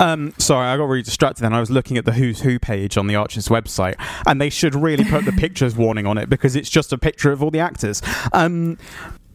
Um, 0.00 0.34
sorry, 0.36 0.66
I 0.66 0.76
got 0.76 0.88
really 0.88 1.02
distracted 1.02 1.42
then. 1.42 1.52
I 1.52 1.60
was 1.60 1.70
looking 1.70 1.96
at 1.96 2.04
the 2.04 2.12
Who's 2.12 2.40
Who 2.40 2.58
page 2.58 2.96
on 2.96 3.06
the 3.06 3.14
Archers 3.14 3.46
website, 3.46 3.94
and 4.26 4.40
they 4.40 4.50
should 4.50 4.74
really 4.74 5.04
put 5.04 5.24
the 5.24 5.32
pictures 5.32 5.76
warning 5.76 6.06
on 6.06 6.18
it 6.18 6.28
because 6.28 6.56
it's 6.56 6.68
just 6.68 6.92
a 6.92 6.98
picture 6.98 7.30
of 7.30 7.40
all 7.40 7.52
the 7.52 7.60
actors. 7.60 8.02
Um, 8.32 8.78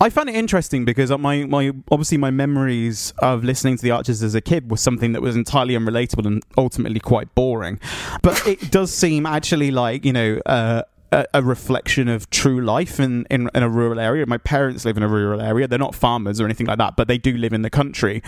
I 0.01 0.09
found 0.09 0.29
it 0.29 0.35
interesting 0.35 0.83
because 0.83 1.11
my, 1.11 1.43
my 1.43 1.71
obviously 1.91 2.17
my 2.17 2.31
memories 2.31 3.13
of 3.19 3.43
listening 3.43 3.77
to 3.77 3.83
the 3.83 3.91
Archers 3.91 4.23
as 4.23 4.33
a 4.33 4.41
kid 4.41 4.71
was 4.71 4.81
something 4.81 5.11
that 5.11 5.21
was 5.21 5.35
entirely 5.35 5.75
unrelatable 5.75 6.25
and 6.25 6.41
ultimately 6.57 6.99
quite 6.99 7.33
boring. 7.35 7.79
But 8.23 8.47
it 8.47 8.71
does 8.71 8.91
seem 8.91 9.27
actually 9.27 9.69
like 9.69 10.03
you 10.03 10.11
know. 10.11 10.41
Uh, 10.43 10.81
a, 11.11 11.25
a 11.33 11.41
reflection 11.41 12.07
of 12.07 12.29
true 12.29 12.61
life 12.61 12.99
in, 12.99 13.25
in 13.29 13.49
in 13.53 13.63
a 13.63 13.69
rural 13.69 13.99
area. 13.99 14.25
My 14.25 14.37
parents 14.37 14.85
live 14.85 14.97
in 14.97 15.03
a 15.03 15.07
rural 15.07 15.41
area. 15.41 15.67
They're 15.67 15.79
not 15.79 15.95
farmers 15.95 16.39
or 16.39 16.45
anything 16.45 16.67
like 16.67 16.77
that, 16.77 16.95
but 16.95 17.07
they 17.07 17.17
do 17.17 17.35
live 17.35 17.53
in 17.53 17.61
the 17.61 17.69
country. 17.69 18.21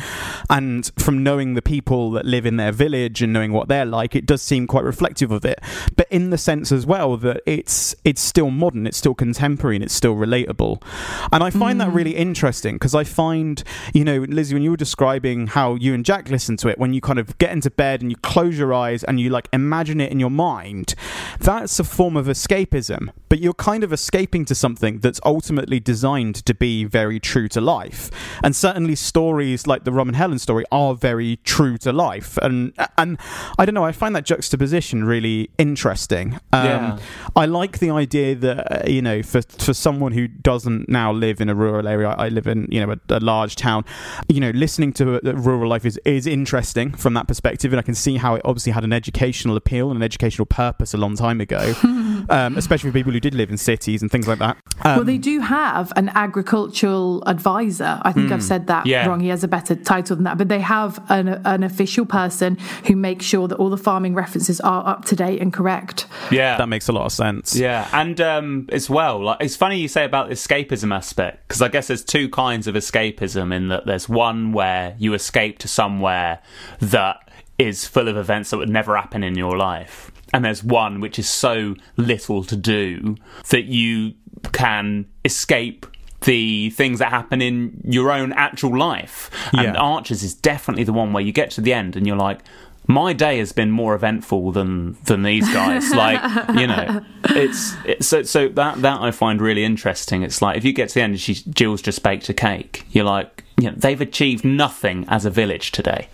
And 0.50 0.90
from 0.98 1.24
knowing 1.24 1.54
the 1.54 1.62
people 1.62 2.12
that 2.12 2.26
live 2.26 2.46
in 2.46 2.58
their 2.58 2.72
village 2.72 3.22
and 3.22 3.32
knowing 3.32 3.54
what 3.54 3.68
they're 3.68 3.86
like, 3.86 4.16
it 4.16 4.26
does 4.26 4.42
seem 4.42 4.68
quite 4.68 4.84
reflective 4.84 5.32
of 5.32 5.46
it. 5.46 5.60
But 5.96 6.08
in 6.10 6.30
the 6.30 6.38
sense 6.38 6.72
as 6.72 6.86
well 6.86 7.18
that 7.18 7.42
it's 7.46 7.96
it's 8.04 8.22
still 8.22 8.52
modern, 8.52 8.86
it's 8.86 8.98
still 8.98 9.16
contemporary, 9.16 9.78
and 9.78 9.84
it's 9.84 9.94
still 9.94 10.16
relatable. 10.16 10.84
And 11.32 11.44
I 11.44 11.50
find 11.50 11.80
that 11.82 11.90
mm. 11.90 11.96
really 11.96 12.16
interesting 12.16 12.76
because 12.76 12.96
I 12.96 13.04
find, 13.04 13.64
you 13.94 14.04
know, 14.04 14.20
Lizzie, 14.20 14.56
when 14.56 14.64
you 14.64 14.72
were 14.72 14.78
describing 14.78 15.48
how 15.48 15.76
you 15.76 15.94
and 15.94 16.04
Jack 16.04 16.30
listen 16.30 16.58
to 16.58 16.68
it, 16.68 16.78
when 16.78 16.94
you 16.94 17.02
kind 17.02 17.20
of 17.20 17.38
get 17.38 17.52
into 17.52 17.72
bed 17.72 18.02
and 18.02 18.12
you 18.12 18.18
close 18.18 18.58
your 18.58 18.74
eyes 18.74 19.04
and 19.04 19.20
you 19.20 19.30
like 19.30 19.48
imagine 19.54 20.02
it 20.02 20.12
in 20.12 20.20
your 20.20 20.32
mind, 20.32 20.96
that's 21.40 21.80
a 21.80 21.84
form 21.84 22.18
of 22.18 22.28
escapism. 22.74 23.10
But 23.30 23.40
you're 23.40 23.54
kind 23.54 23.84
of 23.84 23.92
escaping 23.94 24.46
to 24.46 24.56
something 24.56 25.00
that's 25.00 25.20
ultimately 25.26 25.80
designed 25.80 26.36
to 26.46 26.54
be 26.54 26.84
very 26.84 27.20
true 27.20 27.48
to 27.50 27.62
life. 27.62 28.10
And 28.44 28.56
certainly 28.56 28.96
stories 28.96 29.66
like 29.68 29.84
the 29.84 29.92
Rob 29.92 30.08
and 30.08 30.16
Helen 30.16 30.40
story 30.40 30.66
are 30.72 30.94
very 30.94 31.38
true 31.44 31.78
to 31.80 31.92
life. 31.92 32.38
And 32.38 32.74
and 32.98 33.18
I 33.58 33.66
don't 33.66 33.76
know, 33.76 33.86
I 33.86 33.92
find 33.92 34.16
that 34.16 34.26
juxtaposition 34.26 35.04
really 35.04 35.50
interesting. 35.58 36.40
Um, 36.52 36.66
Yeah. 36.66 37.00
I 37.36 37.46
like 37.46 37.80
the 37.80 37.90
idea 37.90 38.36
that 38.36 38.86
uh, 38.86 38.90
you 38.90 39.02
know, 39.02 39.24
for 39.24 39.42
for 39.42 39.74
someone 39.74 40.12
who 40.12 40.28
doesn't 40.28 40.90
now 40.90 41.12
live 41.12 41.42
in 41.42 41.50
a 41.50 41.56
rural 41.56 41.88
area, 41.88 42.10
I 42.10 42.24
I 42.24 42.30
live 42.30 42.48
in 42.48 42.68
you 42.72 42.86
know 42.86 42.94
a, 42.94 43.18
a 43.18 43.20
large 43.20 43.56
town. 43.56 43.84
You 44.30 44.40
know, 44.40 44.52
listening 44.52 44.94
to 44.94 45.16
uh, 45.16 45.34
rural 45.34 45.70
life 45.70 45.86
is 45.86 46.00
is 46.06 46.26
interesting 46.26 46.94
from 46.94 47.14
that 47.16 47.28
perspective, 47.28 47.74
and 47.74 47.80
I 47.80 47.84
can 47.84 47.96
see 47.96 48.18
how 48.18 48.36
it 48.36 48.42
obviously 48.46 48.72
had 48.72 48.84
an 48.84 48.94
educational 48.94 49.58
appeal 49.58 49.90
and 49.90 49.98
an 49.98 50.04
educational 50.04 50.46
purpose 50.46 50.94
a 50.94 50.98
long 50.98 51.16
time 51.16 51.42
ago, 51.42 51.74
um, 52.30 52.58
especially 52.58 52.90
for 52.90 52.94
people 52.94 53.12
who 53.12 53.20
did 53.20 53.34
live 53.34 53.50
in 53.50 53.58
cities 53.58 54.02
and 54.02 54.12
things 54.12 54.28
like 54.28 54.40
that. 54.40 54.58
Um, 54.84 54.96
well, 54.98 55.04
they 55.06 55.18
do 55.18 55.40
have 55.40 55.92
an 55.96 56.10
agricultural 56.10 57.24
advisor. 57.28 58.00
I 58.04 58.12
think 58.12 58.32
I've 58.32 58.44
said 58.44 58.68
that 58.68 58.86
Yeah. 58.86 59.08
wrong. 59.08 59.20
He 59.20 59.30
has 59.30 59.44
a 59.44 59.48
better 59.48 59.76
title 59.76 60.16
than 60.16 60.24
that. 60.26 60.38
But 60.38 60.50
they 60.50 60.60
have 60.60 61.04
an, 61.10 61.28
an 61.46 61.64
official 61.64 62.06
person 62.06 62.58
who 62.88 62.96
makes 62.96 63.26
sure 63.26 63.48
that 63.48 63.56
all 63.56 63.70
the 63.70 63.78
farming 63.78 64.14
references 64.14 64.60
are 64.62 64.86
up 64.88 65.06
to 65.06 65.16
date 65.16 65.42
and 65.42 65.52
correct. 65.54 66.06
Yeah. 66.32 66.58
that 66.58 66.68
makes 66.70 66.88
a 66.88 66.92
lot 66.92 67.06
of 67.06 67.12
sense. 67.12 67.56
Yeah, 67.56 67.88
and 67.94 68.20
um, 68.22 68.68
as 68.72 68.90
well, 68.90 69.24
like 69.24 69.38
it's 69.42 69.56
funny 69.56 69.80
you 69.80 69.88
say 69.88 70.06
about 70.06 70.30
the 70.30 70.36
escapism 70.36 70.94
aspect 70.96 71.48
because 71.48 71.62
I 71.62 71.68
guess 71.68 71.88
there's 71.88 72.04
two 72.04 72.30
kinds 72.30 72.68
of 72.68 72.76
escapism 72.76 73.54
in 73.54 73.68
that 73.70 73.86
there's 73.86 74.08
one 74.10 74.52
where 74.52 74.96
you 75.00 75.14
escape 75.14 75.60
to 75.60 75.68
somewhere 75.68 76.40
that 76.80 77.18
is 77.60 77.88
full 77.88 78.08
of 78.08 78.18
events 78.18 78.50
that 78.50 78.58
would 78.58 78.70
never 78.70 78.96
happen 78.96 79.24
in 79.24 79.36
your 79.36 79.56
life, 79.58 80.12
and 80.34 80.44
there's 80.44 80.64
one 80.64 81.00
which 81.00 81.20
is 81.20 81.30
so 81.30 81.76
little 81.96 82.44
to 82.44 82.56
do 82.56 83.16
that 83.50 83.66
you 83.66 84.14
can 84.52 85.06
escape 85.24 85.86
the 86.22 86.70
things 86.72 87.00
that 87.00 87.10
happen 87.10 87.42
in 87.42 87.82
your 87.84 88.12
own 88.12 88.34
actual 88.34 88.78
life. 88.78 89.30
And 89.54 89.64
Yeah. 89.64 89.74
Archers 89.74 90.24
is 90.24 90.34
definitely 90.34 90.84
the 90.84 90.94
one 90.94 91.14
where 91.14 91.24
you 91.24 91.32
get 91.32 91.52
to 91.52 91.62
the 91.62 91.74
end 91.74 91.96
and 91.96 92.08
you're 92.08 92.18
like, 92.18 92.40
my 92.88 93.14
day 93.14 93.38
has 93.38 93.54
been 93.54 93.72
more 93.72 93.96
eventful 93.96 94.52
than 94.52 94.98
than 95.06 95.24
these 95.24 95.48
guys. 95.54 95.90
like, 95.96 96.22
you 96.58 96.68
know, 96.68 97.02
it's, 97.30 97.74
it's 97.86 98.08
so 98.08 98.24
so 98.24 98.50
that 98.50 98.82
that 98.82 99.02
I 99.02 99.12
find 99.12 99.42
really 99.42 99.64
interesting. 99.64 100.24
It's 100.24 100.42
like 100.42 100.58
if 100.58 100.66
you 100.66 100.74
get 100.74 100.90
to 100.90 100.96
the 100.96 101.02
end 101.02 101.12
and 101.12 101.20
she 101.20 101.36
Jill's 101.36 101.82
just 101.82 102.04
baked 102.04 102.28
a 102.30 102.34
cake, 102.34 102.86
you're 102.92 103.06
like, 103.06 103.44
you 103.58 103.70
know, 103.70 103.76
they've 103.78 104.02
achieved 104.02 104.44
nothing 104.44 105.06
as 105.08 105.26
a 105.26 105.30
village 105.30 105.72
today. 105.72 106.08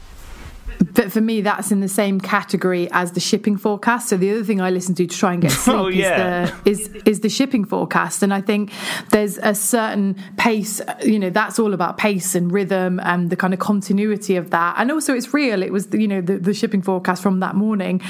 But 0.94 1.12
for 1.12 1.22
me, 1.22 1.42
that's 1.42 1.72
in 1.72 1.82
the 1.82 1.88
same 1.90 2.20
category 2.22 2.90
as 2.92 3.12
the 3.12 3.20
shipping 3.20 3.58
forecast. 3.58 4.10
So 4.10 4.18
the 4.18 4.32
other 4.32 4.44
thing 4.44 4.62
I 4.62 4.70
listen 4.70 4.96
to 4.96 5.06
to 5.06 5.18
try 5.18 5.34
and 5.34 5.42
get 5.42 5.52
oh, 5.54 5.56
sleep 5.56 5.76
Oh, 5.78 5.88
yeah. 5.88 6.56
is, 6.66 6.90
the, 6.90 6.98
is 6.98 7.04
is 7.06 7.20
the 7.22 7.30
shipping 7.30 7.66
forecast. 7.66 8.24
And 8.24 8.34
I 8.34 8.42
think 8.42 8.72
there's 9.12 9.38
a 9.38 9.54
certain 9.54 10.16
pace. 10.38 10.82
You 11.04 11.20
know, 11.20 11.30
that's 11.30 11.60
all 11.60 11.74
about 11.74 11.98
pace 11.98 12.34
and 12.36 12.52
rhythm 12.52 13.00
and 13.02 13.30
the 13.30 13.36
kind 13.36 13.54
of 13.54 13.60
continuity 13.60 14.36
of 14.38 14.52
that. 14.52 14.76
And 14.78 14.92
also, 14.92 15.14
it's 15.14 15.34
real. 15.34 15.64
It 15.64 15.72
was 15.72 15.88
you 15.92 16.08
know 16.08 16.22
the, 16.22 16.38
the 16.38 16.54
shipping 16.54 16.82
forecast 16.82 17.22
from 17.22 17.40
that 17.42 17.56
morning. 17.56 18.02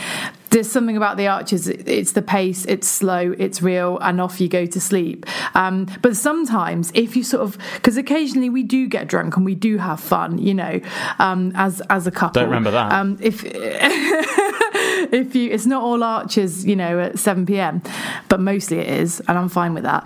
There's 0.50 0.72
something 0.72 0.98
about 0.98 1.18
the 1.18 1.28
Archers 1.28 1.68
It's 1.68 2.14
the 2.14 2.22
pace. 2.22 2.66
It's 2.66 2.88
slow. 2.88 3.34
It's 3.38 3.62
real, 3.62 3.98
and 4.00 4.20
off 4.22 4.42
you 4.42 4.48
go 4.48 4.66
to 4.66 4.82
sleep. 4.82 5.26
Um, 5.56 5.88
but 6.02 6.16
sometimes, 6.16 6.92
if 6.94 7.16
you 7.16 7.24
sort 7.24 7.44
of, 7.44 7.58
because 7.76 7.98
occasionally 7.98 8.50
we 8.50 8.64
do 8.64 8.88
get 8.88 9.08
drunk 9.08 9.36
and 9.38 9.46
we 9.46 9.56
do 9.56 9.78
have 9.78 10.00
fun. 10.00 10.38
You 10.38 10.54
know, 10.54 10.82
um, 11.20 11.52
as 11.56 11.82
as 11.90 12.08
a 12.08 12.12
couple. 12.12 12.42
Don't 12.42 12.50
remember 12.50 12.72
that. 12.72 12.92
Um, 12.92 13.18
if 13.22 13.44
if 13.46 15.36
you, 15.36 15.52
it's 15.52 15.66
not 15.66 15.84
all 15.84 16.04
Archers 16.04 16.66
you 16.66 16.76
know, 16.76 17.00
at 17.00 17.20
seven 17.20 17.46
pm, 17.46 17.82
but 18.28 18.40
mostly 18.40 18.80
it 18.80 18.88
is, 18.88 19.20
and 19.28 19.38
I'm 19.38 19.50
fine 19.50 19.74
with 19.74 19.84
that. 19.84 20.06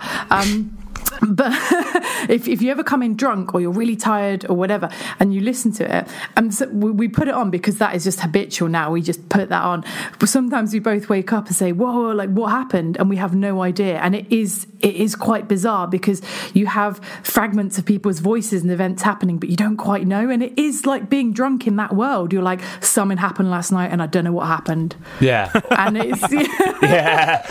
Um, 1.22 1.34
but 1.34 1.52
if, 2.30 2.48
if 2.48 2.62
you 2.62 2.70
ever 2.70 2.82
come 2.84 3.02
in 3.02 3.16
drunk 3.16 3.54
or 3.54 3.60
you're 3.60 3.70
really 3.70 3.96
tired 3.96 4.44
or 4.48 4.56
whatever 4.56 4.88
and 5.20 5.34
you 5.34 5.40
listen 5.40 5.72
to 5.72 5.98
it 5.98 6.08
and 6.36 6.54
so 6.54 6.68
we, 6.68 6.90
we 6.90 7.08
put 7.08 7.28
it 7.28 7.34
on 7.34 7.50
because 7.50 7.78
that 7.78 7.94
is 7.94 8.04
just 8.04 8.20
habitual 8.20 8.68
now. 8.68 8.90
We 8.90 9.02
just 9.02 9.28
put 9.28 9.48
that 9.48 9.62
on. 9.62 9.84
But 10.18 10.28
sometimes 10.28 10.72
we 10.72 10.78
both 10.78 11.08
wake 11.08 11.32
up 11.32 11.46
and 11.46 11.56
say 11.56 11.72
whoa 11.72 12.10
like 12.10 12.30
what 12.30 12.48
happened? 12.48 12.96
And 12.98 13.08
we 13.08 13.16
have 13.16 13.34
no 13.34 13.62
idea. 13.62 13.98
And 13.98 14.14
it 14.14 14.32
is 14.32 14.66
it 14.80 14.94
is 14.94 15.14
quite 15.16 15.48
bizarre 15.48 15.86
because 15.88 16.20
you 16.52 16.66
have 16.66 16.98
fragments 17.22 17.78
of 17.78 17.86
people's 17.86 18.18
voices 18.18 18.62
and 18.62 18.70
events 18.70 19.02
happening 19.02 19.38
but 19.38 19.48
you 19.48 19.56
don't 19.56 19.76
quite 19.76 20.06
know. 20.06 20.30
And 20.30 20.42
it 20.42 20.58
is 20.58 20.86
like 20.86 21.08
being 21.08 21.32
drunk 21.32 21.66
in 21.66 21.76
that 21.76 21.94
world. 21.94 22.32
You're 22.32 22.42
like 22.42 22.60
something 22.80 23.18
happened 23.18 23.50
last 23.50 23.72
night 23.72 23.90
and 23.90 24.02
i 24.02 24.06
don't 24.06 24.24
know 24.24 24.32
what 24.32 24.46
happened. 24.46 24.96
Yeah. 25.20 25.50
and 25.70 25.96
it's 25.96 26.22
Yeah. 26.82 27.42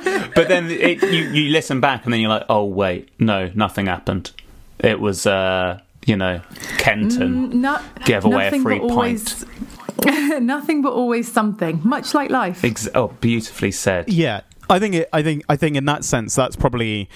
but 0.34 0.48
then 0.48 0.70
it, 0.70 1.02
you 1.02 1.24
you 1.30 1.50
listen 1.50 1.80
back 1.80 2.04
and 2.04 2.12
then 2.12 2.20
you're 2.20 2.30
like, 2.30 2.39
oh 2.48 2.64
wait, 2.64 3.08
no, 3.18 3.50
nothing 3.54 3.86
happened. 3.86 4.32
It 4.78 5.00
was 5.00 5.26
uh, 5.26 5.80
you 6.06 6.16
know, 6.16 6.40
Kenton. 6.78 7.60
no, 7.60 7.80
Give 8.04 8.24
away 8.24 8.48
a 8.48 8.50
free 8.50 8.78
but 8.78 8.90
always, 8.90 9.44
nothing 10.40 10.82
but 10.82 10.92
always 10.92 11.30
something 11.30 11.80
much 11.84 12.14
like 12.14 12.30
life 12.30 12.64
Ex- 12.64 12.88
oh, 12.94 13.08
beautifully 13.20 13.70
said. 13.70 14.08
Yeah, 14.08 14.40
I 14.68 14.78
think 14.78 14.94
it, 14.94 15.08
I 15.12 15.22
think 15.22 15.44
I 15.48 15.56
think 15.56 15.76
in 15.76 15.84
that 15.86 16.04
sense 16.04 16.34
that's 16.34 16.56
probably 16.56 17.08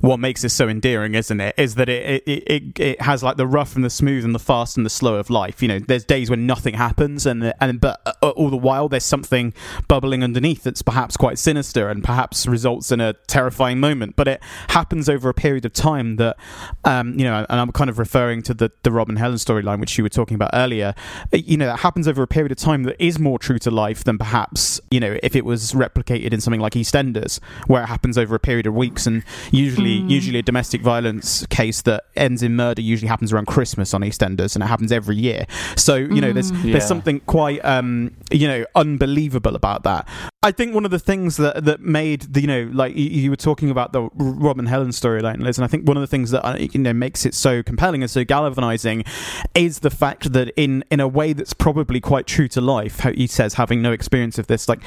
what 0.00 0.18
makes 0.18 0.42
this 0.42 0.52
so 0.54 0.68
endearing, 0.68 1.14
isn't 1.14 1.40
it? 1.40 1.54
Is 1.58 1.74
that 1.76 1.88
it 1.88 2.22
it, 2.26 2.42
it 2.46 2.80
it 2.80 3.02
has 3.02 3.22
like 3.22 3.36
the 3.36 3.46
rough 3.46 3.74
and 3.76 3.84
the 3.84 3.90
smooth 3.90 4.24
and 4.24 4.34
the 4.34 4.38
fast 4.38 4.76
and 4.76 4.86
the 4.86 4.90
slow 4.90 5.16
of 5.16 5.30
life. 5.30 5.62
You 5.62 5.68
know, 5.68 5.78
there's 5.78 6.04
days 6.04 6.30
when 6.30 6.46
nothing 6.46 6.74
happens, 6.74 7.26
and 7.26 7.52
and 7.60 7.80
but 7.80 8.00
uh, 8.06 8.30
all 8.30 8.50
the 8.50 8.56
while 8.56 8.88
there's 8.88 9.04
something 9.04 9.52
bubbling 9.88 10.22
underneath 10.22 10.62
that's 10.64 10.82
perhaps 10.82 11.16
quite 11.16 11.38
sinister 11.38 11.88
and 11.88 12.02
perhaps 12.04 12.46
results 12.46 12.92
in 12.92 13.00
a 13.00 13.14
terrifying 13.26 13.80
moment. 13.80 14.16
But 14.16 14.28
it 14.28 14.40
happens 14.68 15.08
over 15.08 15.28
a 15.28 15.34
period 15.34 15.64
of 15.64 15.72
time 15.72 16.16
that, 16.16 16.36
um, 16.84 17.18
you 17.18 17.24
know, 17.24 17.46
and 17.48 17.60
I'm 17.60 17.72
kind 17.72 17.90
of 17.90 17.98
referring 17.98 18.42
to 18.42 18.54
the 18.54 18.70
the 18.82 18.92
Rob 18.92 19.08
and 19.08 19.18
Helen 19.18 19.36
storyline 19.36 19.80
which 19.80 19.96
you 19.98 20.04
were 20.04 20.10
talking 20.10 20.34
about 20.34 20.50
earlier. 20.52 20.94
Uh, 21.32 21.38
You 21.38 21.56
know, 21.56 21.66
that 21.66 21.80
happens 21.80 22.06
over 22.08 22.22
a 22.22 22.26
period 22.26 22.52
of 22.52 22.58
time 22.58 22.84
that 22.84 23.02
is 23.02 23.18
more 23.18 23.38
true 23.38 23.58
to 23.60 23.70
life 23.70 24.04
than 24.04 24.18
perhaps 24.18 24.80
you 24.90 25.00
know 25.00 25.18
if 25.22 25.34
it 25.36 25.44
was 25.44 25.72
replicated 25.72 26.32
in 26.32 26.40
something 26.40 26.60
like 26.60 26.74
EastEnders, 26.74 27.40
where 27.66 27.82
it 27.82 27.86
happens 27.86 28.16
over 28.18 28.34
a 28.34 28.40
period 28.40 28.66
of 28.66 28.74
weeks 28.74 29.06
and 29.06 29.24
usually 29.64 29.96
usually 30.16 30.38
a 30.38 30.42
domestic 30.42 30.80
violence 30.82 31.46
case 31.46 31.82
that 31.82 32.04
ends 32.16 32.42
in 32.42 32.54
murder 32.56 32.82
usually 32.82 33.08
happens 33.08 33.32
around 33.32 33.46
Christmas 33.46 33.94
on 33.94 34.00
EastEnders 34.02 34.54
and 34.54 34.62
it 34.64 34.66
happens 34.66 34.92
every 34.92 35.16
year. 35.16 35.46
So 35.76 35.94
you 35.96 36.20
know, 36.20 36.32
there's 36.32 36.50
Yeah. 36.50 36.72
there's 36.72 36.86
something 36.86 37.20
quite 37.20 37.60
um, 37.64 38.14
you 38.30 38.48
know 38.48 38.64
unbelievable 38.74 39.54
about 39.56 39.82
that. 39.84 40.06
I 40.44 40.50
think 40.50 40.74
one 40.74 40.84
of 40.84 40.90
the 40.90 40.98
things 40.98 41.36
that 41.36 41.64
that 41.64 41.80
made 41.80 42.20
the 42.34 42.40
you 42.40 42.46
know 42.46 42.68
like 42.72 42.96
you, 42.96 43.08
you 43.22 43.30
were 43.30 43.36
talking 43.50 43.70
about 43.70 43.92
the 43.92 44.02
Rob 44.14 44.58
and 44.58 44.68
Helen 44.68 44.90
storyline, 44.90 45.40
Liz, 45.42 45.58
and 45.58 45.64
I 45.64 45.68
think 45.68 45.86
one 45.86 45.96
of 45.96 46.00
the 46.00 46.06
things 46.14 46.30
that 46.32 46.44
uh, 46.46 46.56
you 46.58 46.80
know 46.80 46.92
makes 46.92 47.24
it 47.24 47.34
so 47.34 47.62
compelling 47.62 48.02
and 48.02 48.10
so 48.10 48.24
galvanizing 48.24 49.04
is 49.54 49.80
the 49.80 49.90
fact 49.90 50.32
that 50.32 50.48
in 50.56 50.84
in 50.90 51.00
a 51.00 51.08
way 51.08 51.32
that's 51.32 51.54
probably 51.54 52.00
quite 52.00 52.26
true 52.26 52.48
to 52.48 52.60
life, 52.60 53.00
how 53.00 53.12
he 53.12 53.26
says 53.26 53.54
having 53.54 53.80
no 53.82 53.92
experience 53.92 54.38
of 54.38 54.46
this, 54.48 54.68
like 54.68 54.80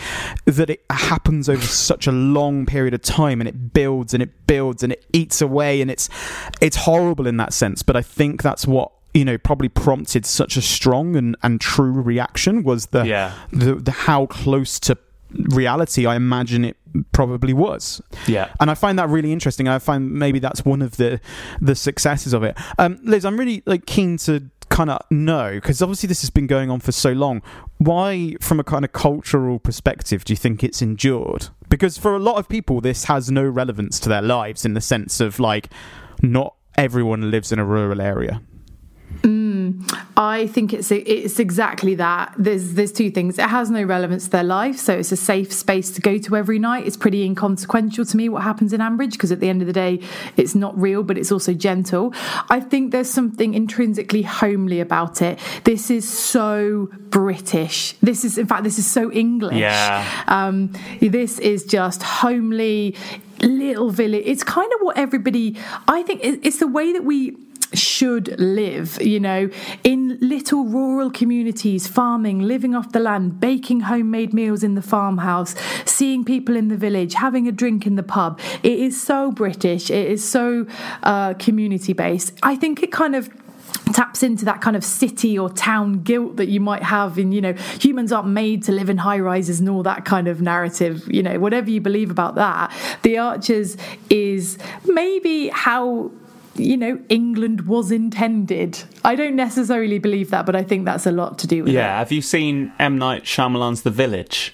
that 0.45 0.69
it 0.69 0.83
happens 0.89 1.47
over 1.47 1.65
such 1.65 2.07
a 2.07 2.11
long 2.11 2.65
period 2.65 2.93
of 2.93 3.01
time 3.01 3.39
and 3.41 3.47
it 3.47 3.73
builds 3.73 4.13
and 4.13 4.21
it 4.21 4.31
builds 4.47 4.64
and 4.83 4.91
it 4.93 5.05
eats 5.13 5.41
away 5.41 5.81
and 5.81 5.89
it's 5.91 6.09
it's 6.61 6.75
horrible 6.77 7.27
in 7.27 7.37
that 7.37 7.53
sense. 7.53 7.83
But 7.83 7.95
I 7.95 8.01
think 8.01 8.41
that's 8.43 8.65
what 8.67 8.91
you 9.13 9.23
know 9.25 9.37
probably 9.37 9.69
prompted 9.69 10.25
such 10.25 10.57
a 10.57 10.61
strong 10.61 11.15
and, 11.15 11.35
and 11.43 11.61
true 11.61 11.91
reaction 11.91 12.63
was 12.63 12.87
the, 12.87 13.05
Yeah. 13.05 13.33
the 13.51 13.75
the 13.75 13.91
how 13.91 14.25
close 14.25 14.79
to 14.81 14.97
reality 15.31 16.05
I 16.05 16.15
imagine 16.15 16.63
it 16.63 16.77
probably 17.11 17.51
was. 17.53 18.01
Yeah. 18.27 18.53
And 18.59 18.71
I 18.71 18.73
find 18.73 18.97
that 18.99 19.09
really 19.09 19.33
interesting. 19.33 19.67
I 19.67 19.79
find 19.79 20.13
maybe 20.13 20.39
that's 20.39 20.63
one 20.63 20.81
of 20.81 20.97
the 20.97 21.19
the 21.61 21.75
successes 21.75 22.33
of 22.33 22.43
it. 22.43 22.57
Um, 22.77 22.99
Liz, 23.03 23.25
I'm 23.25 23.37
really 23.37 23.61
like 23.65 23.85
keen 23.85 24.17
to 24.19 24.49
kind 24.69 24.89
of 24.89 24.99
know 25.11 25.51
because 25.53 25.81
obviously 25.81 26.07
this 26.07 26.21
has 26.21 26.29
been 26.29 26.47
going 26.47 26.69
on 26.69 26.79
for 26.79 26.91
so 26.91 27.11
long. 27.11 27.41
Why, 27.77 28.35
from 28.39 28.59
a 28.59 28.63
kind 28.63 28.85
of 28.85 28.93
cultural 28.93 29.59
perspective, 29.59 30.23
do 30.23 30.33
you 30.33 30.37
think 30.37 30.63
it's 30.63 30.81
endured? 30.81 31.49
Because 31.69 31.97
for 31.97 32.15
a 32.15 32.19
lot 32.19 32.37
of 32.37 32.47
people, 32.47 32.79
this 32.79 33.05
has 33.05 33.29
no 33.29 33.43
relevance 33.43 33.99
to 34.01 34.09
their 34.09 34.21
lives 34.21 34.65
in 34.65 34.73
the 34.73 34.81
sense 34.81 35.19
of 35.19 35.39
like 35.39 35.69
not 36.21 36.55
everyone 36.77 37.31
lives 37.31 37.51
in 37.51 37.59
a 37.59 37.65
rural 37.65 38.01
area. 38.01 38.41
I 40.17 40.47
think 40.47 40.73
it's 40.73 40.91
it's 40.91 41.39
exactly 41.39 41.95
that. 41.95 42.33
There's 42.37 42.73
there's 42.73 42.91
two 42.91 43.11
things. 43.11 43.37
It 43.37 43.49
has 43.49 43.69
no 43.69 43.83
relevance 43.83 44.25
to 44.25 44.29
their 44.29 44.43
life, 44.43 44.77
so 44.77 44.93
it's 44.97 45.11
a 45.11 45.17
safe 45.17 45.51
space 45.51 45.91
to 45.91 46.01
go 46.01 46.17
to 46.17 46.37
every 46.37 46.57
night. 46.57 46.87
It's 46.87 46.95
pretty 46.95 47.25
inconsequential 47.25 48.05
to 48.05 48.17
me 48.17 48.29
what 48.29 48.43
happens 48.43 48.71
in 48.71 48.79
Ambridge 48.79 49.11
because 49.11 49.31
at 49.31 49.41
the 49.41 49.49
end 49.49 49.61
of 49.61 49.67
the 49.67 49.73
day, 49.73 49.99
it's 50.37 50.55
not 50.55 50.79
real, 50.79 51.03
but 51.03 51.17
it's 51.17 51.31
also 51.31 51.53
gentle. 51.53 52.13
I 52.49 52.61
think 52.61 52.91
there's 52.91 53.09
something 53.09 53.53
intrinsically 53.53 54.21
homely 54.21 54.79
about 54.79 55.21
it. 55.21 55.37
This 55.65 55.91
is 55.91 56.07
so 56.07 56.89
British. 57.09 57.93
This 58.01 58.23
is 58.23 58.37
in 58.37 58.47
fact 58.47 58.63
this 58.63 58.79
is 58.79 58.87
so 58.87 59.11
English. 59.11 59.55
Yeah. 59.55 60.07
Um, 60.27 60.71
this 61.01 61.39
is 61.39 61.65
just 61.65 62.03
homely 62.03 62.95
little 63.41 63.89
village. 63.89 64.23
It's 64.25 64.43
kind 64.43 64.71
of 64.73 64.79
what 64.81 64.97
everybody. 64.97 65.57
I 65.87 66.03
think 66.03 66.21
it's 66.23 66.59
the 66.59 66.67
way 66.67 66.93
that 66.93 67.03
we 67.03 67.35
should 67.73 68.39
live, 68.39 69.01
you 69.01 69.19
know, 69.19 69.49
in 69.83 70.17
little 70.21 70.65
rural 70.65 71.09
communities, 71.09 71.87
farming, 71.87 72.39
living 72.39 72.75
off 72.75 72.91
the 72.91 72.99
land, 72.99 73.39
baking 73.39 73.81
homemade 73.81 74.33
meals 74.33 74.63
in 74.63 74.75
the 74.75 74.81
farmhouse, 74.81 75.55
seeing 75.85 76.23
people 76.23 76.55
in 76.55 76.67
the 76.67 76.77
village, 76.77 77.13
having 77.15 77.47
a 77.47 77.51
drink 77.51 77.85
in 77.85 77.95
the 77.95 78.03
pub. 78.03 78.39
It 78.63 78.79
is 78.79 79.01
so 79.01 79.31
British. 79.31 79.89
It 79.89 80.11
is 80.11 80.27
so 80.27 80.67
uh, 81.03 81.33
community 81.35 81.93
based. 81.93 82.33
I 82.43 82.55
think 82.55 82.83
it 82.83 82.91
kind 82.91 83.15
of 83.15 83.29
taps 83.93 84.23
into 84.23 84.45
that 84.45 84.61
kind 84.61 84.75
of 84.75 84.83
city 84.83 85.37
or 85.37 85.49
town 85.49 86.01
guilt 86.03 86.37
that 86.37 86.47
you 86.47 86.59
might 86.59 86.83
have 86.83 87.19
in 87.19 87.31
you 87.31 87.41
know 87.41 87.53
humans 87.79 88.11
aren't 88.11 88.27
made 88.27 88.63
to 88.63 88.71
live 88.71 88.89
in 88.89 88.97
high 88.97 89.19
rises 89.19 89.59
and 89.59 89.69
all 89.69 89.83
that 89.83 90.05
kind 90.05 90.27
of 90.27 90.41
narrative 90.41 91.03
you 91.11 91.21
know 91.21 91.39
whatever 91.39 91.69
you 91.69 91.79
believe 91.79 92.09
about 92.09 92.35
that 92.35 92.73
the 93.03 93.17
archers 93.17 93.77
is 94.09 94.57
maybe 94.85 95.49
how 95.49 96.11
you 96.55 96.77
know 96.77 96.99
England 97.09 97.67
was 97.67 97.91
intended 97.91 98.81
I 99.03 99.15
don't 99.15 99.35
necessarily 99.35 99.99
believe 99.99 100.29
that 100.31 100.45
but 100.45 100.55
I 100.55 100.63
think 100.63 100.85
that's 100.85 101.05
a 101.05 101.11
lot 101.11 101.37
to 101.39 101.47
do 101.47 101.63
with 101.63 101.73
Yeah, 101.73 101.99
have 101.99 102.11
you 102.11 102.21
seen 102.21 102.71
M 102.79 102.97
Night 102.97 103.23
Shyamalan's 103.23 103.81
The 103.83 103.91
Village? 103.91 104.53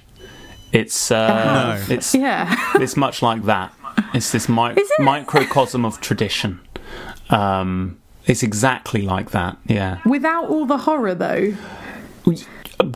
It's 0.71 1.11
uh, 1.11 1.77
No. 1.87 1.93
it's 1.95 2.13
yeah 2.25 2.55
it's 2.75 2.95
much 2.97 3.21
like 3.21 3.43
that. 3.45 3.73
It's 4.13 4.31
this 4.31 4.47
mi- 4.49 4.73
it? 4.75 4.87
microcosm 5.03 5.85
of 5.85 5.99
tradition. 6.01 6.59
Um, 7.29 7.99
it's 8.25 8.43
exactly 8.43 9.01
like 9.01 9.31
that. 9.31 9.57
Yeah. 9.65 9.99
without 10.05 10.45
all 10.49 10.65
the 10.65 10.77
horror 10.79 11.13
though 11.15 11.53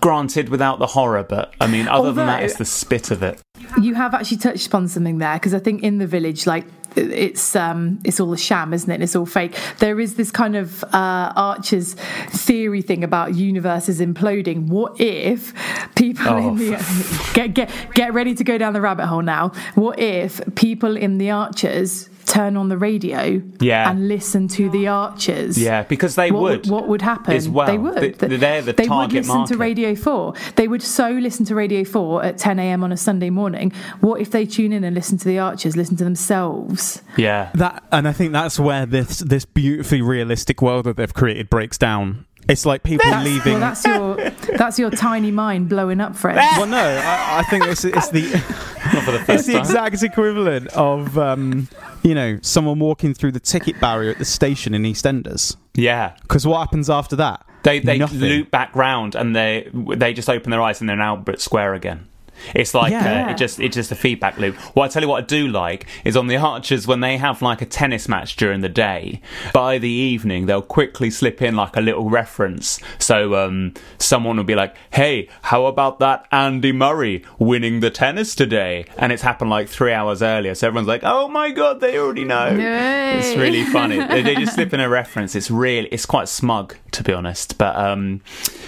Granted, 0.01 0.49
without 0.49 0.79
the 0.79 0.87
horror, 0.87 1.21
but 1.23 1.53
I 1.61 1.67
mean, 1.67 1.87
other 1.87 2.11
than 2.11 2.25
that, 2.25 2.41
it's 2.43 2.55
the 2.55 2.65
spit 2.65 3.11
of 3.11 3.21
it. 3.21 3.39
You 3.79 3.93
have 3.93 4.15
actually 4.15 4.37
touched 4.37 4.65
upon 4.67 4.87
something 4.87 5.19
there 5.19 5.35
because 5.35 5.53
I 5.53 5.59
think 5.59 5.83
in 5.83 5.99
the 5.99 6.07
village, 6.07 6.47
like 6.47 6.65
it's 6.97 7.55
um 7.55 7.99
it's 8.03 8.19
all 8.19 8.31
a 8.33 8.37
sham, 8.37 8.73
isn't 8.73 8.89
it? 8.89 9.01
It's 9.01 9.15
all 9.15 9.25
fake. 9.25 9.57
There 9.79 9.99
is 9.99 10.15
this 10.15 10.31
kind 10.31 10.55
of 10.55 10.83
uh, 10.85 11.33
Archer's 11.35 11.93
theory 12.29 12.81
thing 12.81 13.03
about 13.03 13.35
universes 13.35 13.99
imploding. 14.01 14.67
What 14.67 14.99
if 14.99 15.53
people 15.95 16.25
Oh, 16.29 16.49
in 16.49 16.55
the 16.57 17.31
get 17.33 17.53
get 17.53 17.71
get 17.93 18.13
ready 18.13 18.33
to 18.35 18.43
go 18.43 18.57
down 18.57 18.73
the 18.73 18.81
rabbit 18.81 19.07
hole 19.07 19.21
now? 19.21 19.49
What 19.75 19.99
if 19.99 20.41
people 20.55 20.95
in 20.97 21.17
the 21.17 21.31
Archers 21.31 22.09
turn 22.25 22.57
on 22.57 22.69
the 22.69 22.77
radio 22.77 23.39
Yeah. 23.59 23.87
and 23.89 24.07
listen 24.07 24.47
to 24.49 24.67
the 24.71 24.87
Archers? 24.87 25.57
Yeah, 25.61 25.83
because 25.83 26.15
they 26.15 26.31
what 26.31 26.41
would. 26.41 26.67
What 26.69 26.87
would 26.87 27.01
happen? 27.03 27.53
well. 27.53 27.67
They 27.67 27.77
would. 27.77 28.17
They- 28.17 28.37
they're 28.37 28.61
the 28.63 28.73
they 28.73 28.87
would 28.89 29.13
listen 29.13 29.35
market. 29.35 29.53
to 29.53 29.57
Radio 29.59 29.93
4. 29.95 30.33
They 30.55 30.67
would 30.67 30.81
so 30.81 31.09
listen 31.11 31.45
to 31.45 31.55
Radio 31.55 31.83
4 31.83 32.23
at 32.23 32.37
10 32.39 32.57
a.m. 32.59 32.83
on 32.83 32.91
a 32.91 32.97
Sunday 32.97 33.29
morning. 33.29 33.71
What 34.01 34.21
if 34.21 34.31
they 34.31 34.45
tune 34.47 34.73
in 34.73 34.83
and 34.83 34.95
listen 34.95 35.17
to 35.19 35.25
the 35.25 35.37
Archers, 35.39 35.77
listen 35.77 35.97
to 35.97 36.03
themselves? 36.03 36.84
Yeah. 37.17 37.51
That 37.55 37.83
and 37.91 38.07
I 38.07 38.13
think 38.13 38.31
that's 38.33 38.59
where 38.59 38.85
this 38.85 39.19
this 39.19 39.45
beautifully 39.45 40.01
realistic 40.01 40.61
world 40.61 40.85
that 40.85 40.97
they've 40.97 41.13
created 41.13 41.49
breaks 41.49 41.77
down. 41.77 42.25
It's 42.47 42.63
like 42.65 42.83
people 42.83 43.09
That's, 43.09 43.25
leaving. 43.25 43.53
Well, 43.53 43.59
that's 43.59 43.85
your 43.85 44.15
that's 44.57 44.77
your 44.77 44.91
tiny 44.91 45.31
mind 45.31 45.67
blowing 45.67 45.99
up, 45.99 46.15
Fred. 46.15 46.35
well, 46.57 46.67
no, 46.67 46.77
I, 46.77 47.39
I 47.39 47.43
think 47.49 47.65
it's, 47.65 47.83
it's 47.83 48.09
the 48.09 48.21
the 48.21 49.25
it's 49.29 49.47
the 49.47 49.53
time. 49.53 49.61
exact 49.61 50.03
equivalent 50.03 50.67
of 50.69 51.17
um, 51.17 51.67
you 52.03 52.13
know 52.13 52.37
someone 52.43 52.77
walking 52.79 53.15
through 53.15 53.31
the 53.31 53.39
ticket 53.39 53.79
barrier 53.79 54.11
at 54.11 54.19
the 54.19 54.25
station 54.25 54.75
in 54.75 54.83
EastEnders. 54.83 55.55
Yeah. 55.73 56.15
Because 56.21 56.45
what 56.45 56.59
happens 56.59 56.89
after 56.89 57.15
that? 57.15 57.45
They 57.63 57.79
they 57.79 57.97
Nothing. 57.97 58.19
loop 58.19 58.51
back 58.51 58.75
round 58.75 59.15
and 59.15 59.35
they 59.35 59.69
they 59.73 60.13
just 60.13 60.29
open 60.29 60.51
their 60.51 60.61
eyes 60.61 60.79
and 60.81 60.87
they're 60.89 60.95
in 60.95 61.01
Albert 61.01 61.41
Square 61.41 61.73
again. 61.73 62.07
It's 62.53 62.73
like 62.73 62.91
Yeah. 62.91 63.27
uh, 63.27 63.31
it 63.31 63.37
just 63.37 63.59
it's 63.59 63.75
just 63.75 63.91
a 63.91 63.95
feedback 63.95 64.37
loop. 64.37 64.55
Well, 64.75 64.85
I 64.85 64.87
tell 64.87 65.01
you 65.01 65.07
what 65.09 65.23
I 65.23 65.25
do 65.25 65.47
like 65.47 65.85
is 66.03 66.15
on 66.17 66.27
the 66.27 66.37
Archers 66.37 66.87
when 66.87 66.99
they 66.99 67.17
have 67.17 67.41
like 67.41 67.61
a 67.61 67.65
tennis 67.65 68.07
match 68.07 68.35
during 68.35 68.61
the 68.61 68.69
day. 68.69 69.21
By 69.53 69.77
the 69.77 69.89
evening, 69.89 70.45
they'll 70.45 70.61
quickly 70.61 71.09
slip 71.09 71.41
in 71.41 71.55
like 71.55 71.75
a 71.75 71.81
little 71.81 72.09
reference. 72.09 72.79
So 72.99 73.35
um, 73.35 73.73
someone 73.97 74.37
will 74.37 74.43
be 74.43 74.55
like, 74.55 74.75
"Hey, 74.91 75.29
how 75.43 75.65
about 75.65 75.99
that 75.99 76.27
Andy 76.31 76.71
Murray 76.71 77.23
winning 77.39 77.79
the 77.79 77.89
tennis 77.89 78.35
today?" 78.35 78.85
And 78.97 79.11
it's 79.11 79.21
happened 79.23 79.49
like 79.49 79.67
three 79.69 79.93
hours 79.93 80.21
earlier. 80.21 80.55
So 80.55 80.67
everyone's 80.67 80.87
like, 80.87 81.01
"Oh 81.03 81.27
my 81.27 81.51
god, 81.51 81.79
they 81.79 81.97
already 81.97 82.23
know." 82.25 82.49
Yay. 82.49 83.17
It's 83.19 83.35
really 83.37 83.63
funny. 83.65 83.97
they, 83.99 84.21
they 84.21 84.35
just 84.35 84.53
slip 84.55 84.73
in 84.73 84.79
a 84.79 84.89
reference. 84.89 85.35
It's 85.35 85.49
really 85.51 85.87
it's 85.89 86.05
quite 86.05 86.27
smug 86.29 86.75
to 86.95 87.03
be 87.03 87.13
honest. 87.13 87.57
But 87.57 87.75
um, 87.75 88.21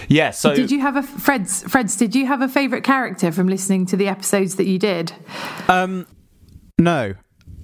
yeah. 0.08 0.32
So 0.32 0.56
Did 0.56 0.72
you 0.72 0.80
have 0.82 0.96
a 0.96 1.04
Fred's? 1.04 1.64
Fred's? 1.64 1.96
Did 1.96 2.16
you 2.16 2.26
have 2.28 2.42
a 2.42 2.48
favourite 2.48 2.84
character 2.84 3.32
from 3.32 3.48
listening 3.48 3.86
to 3.88 3.98
the 3.98 4.08
episodes 4.08 4.56
that 4.56 4.66
you 4.68 4.80
did? 4.80 5.14
No. 6.80 7.14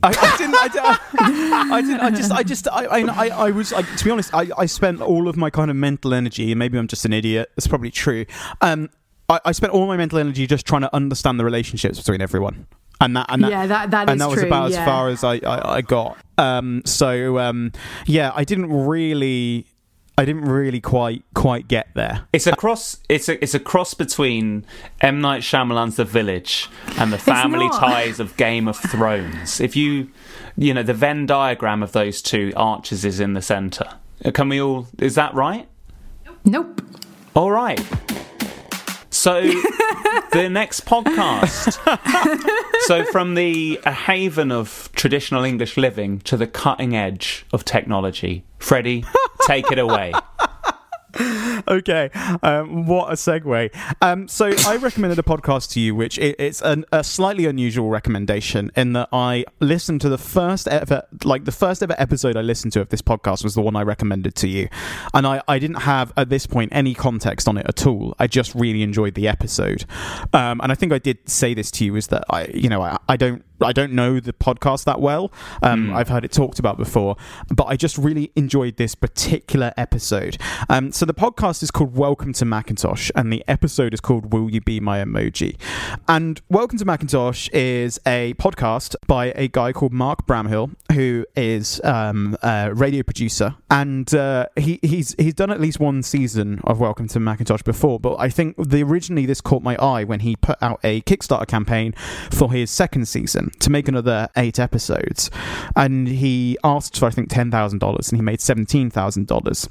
I, 0.06 0.10
I 0.10 0.38
didn't. 0.38 0.56
I, 0.58 0.68
didn't- 0.68 1.72
I 1.72 1.82
didn't. 1.82 2.00
I 2.02 2.10
just. 2.12 2.32
I 2.32 2.44
just. 2.44 2.68
I. 2.68 2.86
I. 2.86 3.00
I, 3.00 3.28
I 3.48 3.52
was. 3.52 3.72
I, 3.72 3.84
to 3.84 4.04
be 4.04 4.12
honest, 4.12 4.34
I, 4.34 4.48
I 4.58 4.66
spent 4.66 5.02
all 5.02 5.30
of 5.30 5.38
my 5.38 5.50
kind 5.50 5.72
of 5.72 5.78
mental 5.78 6.14
energy, 6.14 6.52
and 6.52 6.60
maybe 6.60 6.78
I'm 6.78 6.88
just 6.88 7.06
an 7.06 7.14
idiot. 7.14 7.50
It's 7.56 7.68
probably 7.68 7.90
true. 7.92 8.26
Um, 8.60 8.90
I, 9.30 9.40
I 9.46 9.52
spent 9.54 9.72
all 9.72 9.88
my 9.88 9.96
mental 9.96 10.20
energy 10.20 10.46
just 10.46 10.66
trying 10.66 10.82
to 10.82 10.94
understand 10.94 11.40
the 11.40 11.46
relationships 11.46 12.00
between 12.00 12.20
everyone, 12.22 12.68
and 13.00 13.16
that. 13.16 13.28
And 13.30 13.46
that 13.46 13.52
Yeah, 13.52 13.66
that- 13.68 13.92
that 13.92 14.10
and 14.10 14.20
is 14.20 14.20
that 14.20 14.30
was 14.30 14.40
true, 14.40 14.48
about 14.48 14.72
yeah. 14.72 14.80
as 14.82 14.86
far 14.86 15.08
as 15.08 15.24
I. 15.24 15.36
I, 15.36 15.76
I 15.76 15.82
got. 15.82 16.18
Um. 16.38 16.82
So. 16.86 17.40
Um. 17.40 17.72
Yeah. 18.06 18.32
I 18.36 18.44
didn't 18.44 18.74
really. 18.74 19.68
I 20.18 20.26
didn't 20.26 20.46
really 20.46 20.80
quite 20.80 21.24
quite 21.34 21.68
get 21.68 21.88
there. 21.96 22.28
It's 22.32 22.46
a 22.46 22.56
cross. 22.56 22.98
It's 23.10 23.28
a 23.30 23.42
it's 23.44 23.56
a 23.56 23.60
cross 23.60 23.94
between 23.96 24.66
M 25.02 25.22
Night 25.22 25.42
Shyamalan's 25.42 25.96
The 25.96 26.06
Village 26.06 26.70
and 26.98 27.12
the 27.12 27.18
family 27.18 27.68
ties 27.70 28.20
of 28.20 28.38
Game 28.38 28.68
of 28.68 28.78
Thrones. 28.78 29.60
If 29.60 29.76
you, 29.76 30.12
you 30.56 30.74
know, 30.74 30.84
the 30.84 30.94
Venn 30.94 31.26
diagram 31.26 31.82
of 31.82 31.94
those 31.94 32.22
two 32.22 32.54
Archers 32.56 33.04
is 33.04 33.20
in 33.20 33.34
the 33.34 33.42
centre. 33.42 33.90
Uh, 34.24 34.32
Can 34.32 34.50
we 34.50 34.62
all? 34.62 34.88
Is 35.00 35.16
that 35.16 35.34
right? 35.34 35.68
Nope. 36.46 36.82
All 37.36 37.52
right. 37.52 37.82
So 39.10 39.42
the 39.42 40.50
next 40.52 40.86
podcast. 40.86 41.80
so 42.82 43.06
from 43.06 43.36
the 43.36 43.80
a 43.86 43.92
haven 43.92 44.52
of 44.52 44.90
traditional 44.94 45.44
English 45.44 45.78
living 45.78 46.20
to 46.22 46.38
the 46.38 46.48
cutting 46.48 46.96
edge 46.96 47.46
of 47.52 47.64
technology. 47.64 48.44
Freddie, 48.60 49.06
take 49.48 49.72
it 49.72 49.80
away. 49.80 50.14
okay, 51.68 52.10
um, 52.42 52.88
what 52.88 53.10
a 53.10 53.14
segue. 53.14 53.70
Um, 54.02 54.28
so 54.28 54.52
I 54.66 54.78
recommended 54.78 55.20
a 55.20 55.24
podcast 55.24 55.72
to 55.74 55.80
you, 55.80 55.94
which 55.94 56.18
it, 56.18 56.36
it's 56.40 56.62
an, 56.62 56.86
a 56.92 57.04
slightly 57.04 57.46
unusual 57.46 57.90
recommendation 57.90 58.72
in 58.76 58.94
that 58.94 59.10
I 59.12 59.46
listened 59.60 60.02
to 60.02 60.10
the 60.10 60.18
first 60.18 60.68
ever, 60.68 61.04
like 61.24 61.46
the 61.46 61.52
first 61.52 61.84
ever 61.84 61.96
episode 62.00 62.36
I 62.36 62.42
listened 62.42 62.74
to 62.74 62.82
of 62.82 62.90
this 62.90 63.02
podcast 63.02 63.44
was 63.44 63.54
the 63.54 63.62
one 63.62 63.76
I 63.76 63.84
recommended 63.84 64.34
to 64.36 64.48
you, 64.48 64.70
and 65.14 65.28
I, 65.28 65.42
I 65.48 65.60
didn't 65.60 65.82
have 65.82 66.12
at 66.18 66.30
this 66.30 66.48
point 66.48 66.72
any 66.74 66.96
context 66.96 67.48
on 67.48 67.58
it 67.58 67.68
at 67.68 67.86
all. 67.86 68.16
I 68.18 68.28
just 68.28 68.56
really 68.56 68.82
enjoyed 68.82 69.14
the 69.14 69.28
episode, 69.28 69.86
um, 70.34 70.62
and 70.62 70.72
I 70.72 70.76
think 70.76 70.94
I 70.94 71.00
did 71.00 71.30
say 71.30 71.54
this 71.54 71.70
to 71.72 71.86
you 71.86 71.96
is 71.96 72.08
that 72.08 72.24
I, 72.30 72.46
you 72.48 72.70
know, 72.70 72.82
I, 72.82 72.98
I 73.08 73.18
don't. 73.18 73.46
I 73.64 73.72
don't 73.72 73.94
know 73.94 74.20
the 74.20 74.34
podcast 74.34 74.86
that 74.86 75.00
well. 75.00 75.32
Um, 75.62 75.94
I've 75.94 76.10
heard 76.10 76.26
it 76.26 76.32
talked 76.32 76.60
about 76.60 76.78
before, 76.78 77.16
but 77.50 77.66
I 77.66 77.76
just 77.76 77.98
really 77.98 78.32
enjoyed 78.36 78.78
this 78.78 78.96
particular 78.96 79.74
episode. 79.78 80.38
Um, 80.70 80.92
so 80.92 81.06
the 81.06 81.14
podcast 81.14 81.64
is 81.64 81.72
called 81.72 81.96
Welcome 81.96 82.34
to 82.34 82.46
Macintosh, 82.46 83.10
and 83.16 83.32
the 83.32 83.44
episode 83.48 83.94
is 83.94 84.02
called 84.02 84.34
Will 84.34 84.50
You 84.50 84.62
Be 84.62 84.80
My 84.80 85.00
Emoji? 85.00 85.58
And 86.08 86.42
Welcome 86.50 86.78
to 86.80 86.86
Macintosh 86.86 87.50
is 87.50 88.00
a 88.06 88.34
podcast 88.36 88.96
by 89.08 89.28
a 89.36 89.48
guy 89.48 89.72
called 89.72 89.94
Mark 89.94 90.28
Bramhill, 90.28 90.76
who 90.92 91.26
is 91.36 91.80
um, 91.84 92.38
a 92.44 92.74
radio 92.74 93.04
producer, 93.04 93.56
and 93.70 94.14
uh, 94.14 94.48
he, 94.56 94.80
he's 94.82 95.16
he's 95.18 95.34
done 95.34 95.52
at 95.52 95.62
least 95.62 95.80
one 95.80 96.04
season 96.04 96.60
of 96.66 96.80
Welcome 96.80 97.08
to 97.10 97.20
Macintosh 97.20 97.62
before. 97.62 98.00
But 98.00 98.18
I 98.20 98.30
think 98.30 98.56
the 98.58 98.84
originally 98.84 99.26
this 99.26 99.42
caught 99.42 99.64
my 99.64 99.76
eye 99.78 100.04
when 100.04 100.20
he 100.20 100.36
put 100.36 100.62
out 100.62 100.80
a 100.84 101.02
Kickstarter 101.02 101.48
campaign 101.48 101.94
for 102.32 102.52
his 102.52 102.70
second 102.70 103.08
season 103.08 103.52
to 103.60 103.70
make 103.70 103.88
another 103.88 104.30
eight 104.36 104.60
episodes, 104.60 105.30
and 105.76 106.08
he 106.08 106.58
asked 106.64 106.98
for 106.98 107.06
I 107.06 107.10
think 107.10 107.30
ten 107.30 107.52
thousand 107.52 107.80
dollars, 107.80 108.10
and 108.12 108.18
he 108.18 108.24
made 108.24 108.42
seventeen 108.42 108.90
thousand 108.90 109.28
dollars. 109.28 109.68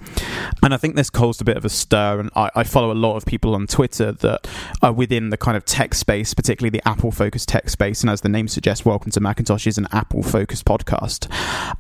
And 0.63 0.73
I 0.73 0.77
think 0.77 0.97
this 0.97 1.11
caused 1.11 1.41
a 1.41 1.45
bit 1.45 1.57
of 1.57 1.65
a 1.65 1.69
stir, 1.69 2.21
and 2.21 2.31
I, 2.35 2.51
I 2.55 2.65
follow 2.65 2.93
a 2.93 2.95
lot 2.95 3.17
of 3.17 3.25
people 3.25 3.55
on 3.55 3.67
Twitter 3.67 4.13
that 4.13 4.47
are 4.83 4.93
within 4.93 5.31
the 5.31 5.37
kind 5.37 5.57
of 5.57 5.65
tech 5.65 5.95
space, 5.95 6.35
particularly 6.35 6.71
the 6.71 6.87
Apple 6.89 7.11
focused 7.11 7.49
tech 7.49 7.69
space. 7.69 8.03
And 8.03 8.11
as 8.11 8.21
the 8.21 8.29
name 8.29 8.49
suggests, 8.49 8.85
Welcome 8.85 9.11
to 9.13 9.21
Macintosh 9.21 9.67
is 9.67 9.79
an 9.79 9.89
Apple 9.93 10.23
focused 10.23 10.65
podcast. 10.65 11.31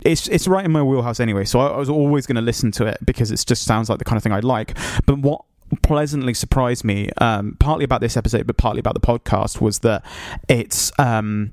It's 0.02 0.28
it's 0.28 0.48
right 0.48 0.64
in 0.64 0.72
my 0.72 0.82
wheelhouse 0.82 1.20
anyway, 1.20 1.44
so 1.44 1.60
I, 1.60 1.68
I 1.68 1.78
was 1.78 1.88
always 1.88 2.26
going 2.26 2.36
to 2.36 2.42
listen 2.42 2.70
to 2.72 2.86
it 2.86 2.98
because 3.04 3.30
it 3.30 3.44
just 3.46 3.64
sounds 3.64 3.88
like 3.88 3.98
the 3.98 4.04
kind 4.04 4.16
of 4.16 4.22
thing 4.22 4.32
I'd 4.32 4.44
like. 4.44 4.76
But 5.06 5.18
what 5.18 5.44
pleasantly 5.82 6.34
surprised 6.34 6.84
me, 6.84 7.08
um, 7.18 7.56
partly 7.58 7.84
about 7.84 8.00
this 8.00 8.16
episode, 8.16 8.46
but 8.46 8.56
partly 8.56 8.80
about 8.80 8.94
the 8.94 9.00
podcast, 9.00 9.60
was 9.60 9.80
that 9.80 10.04
it's 10.48 10.92
um, 10.98 11.52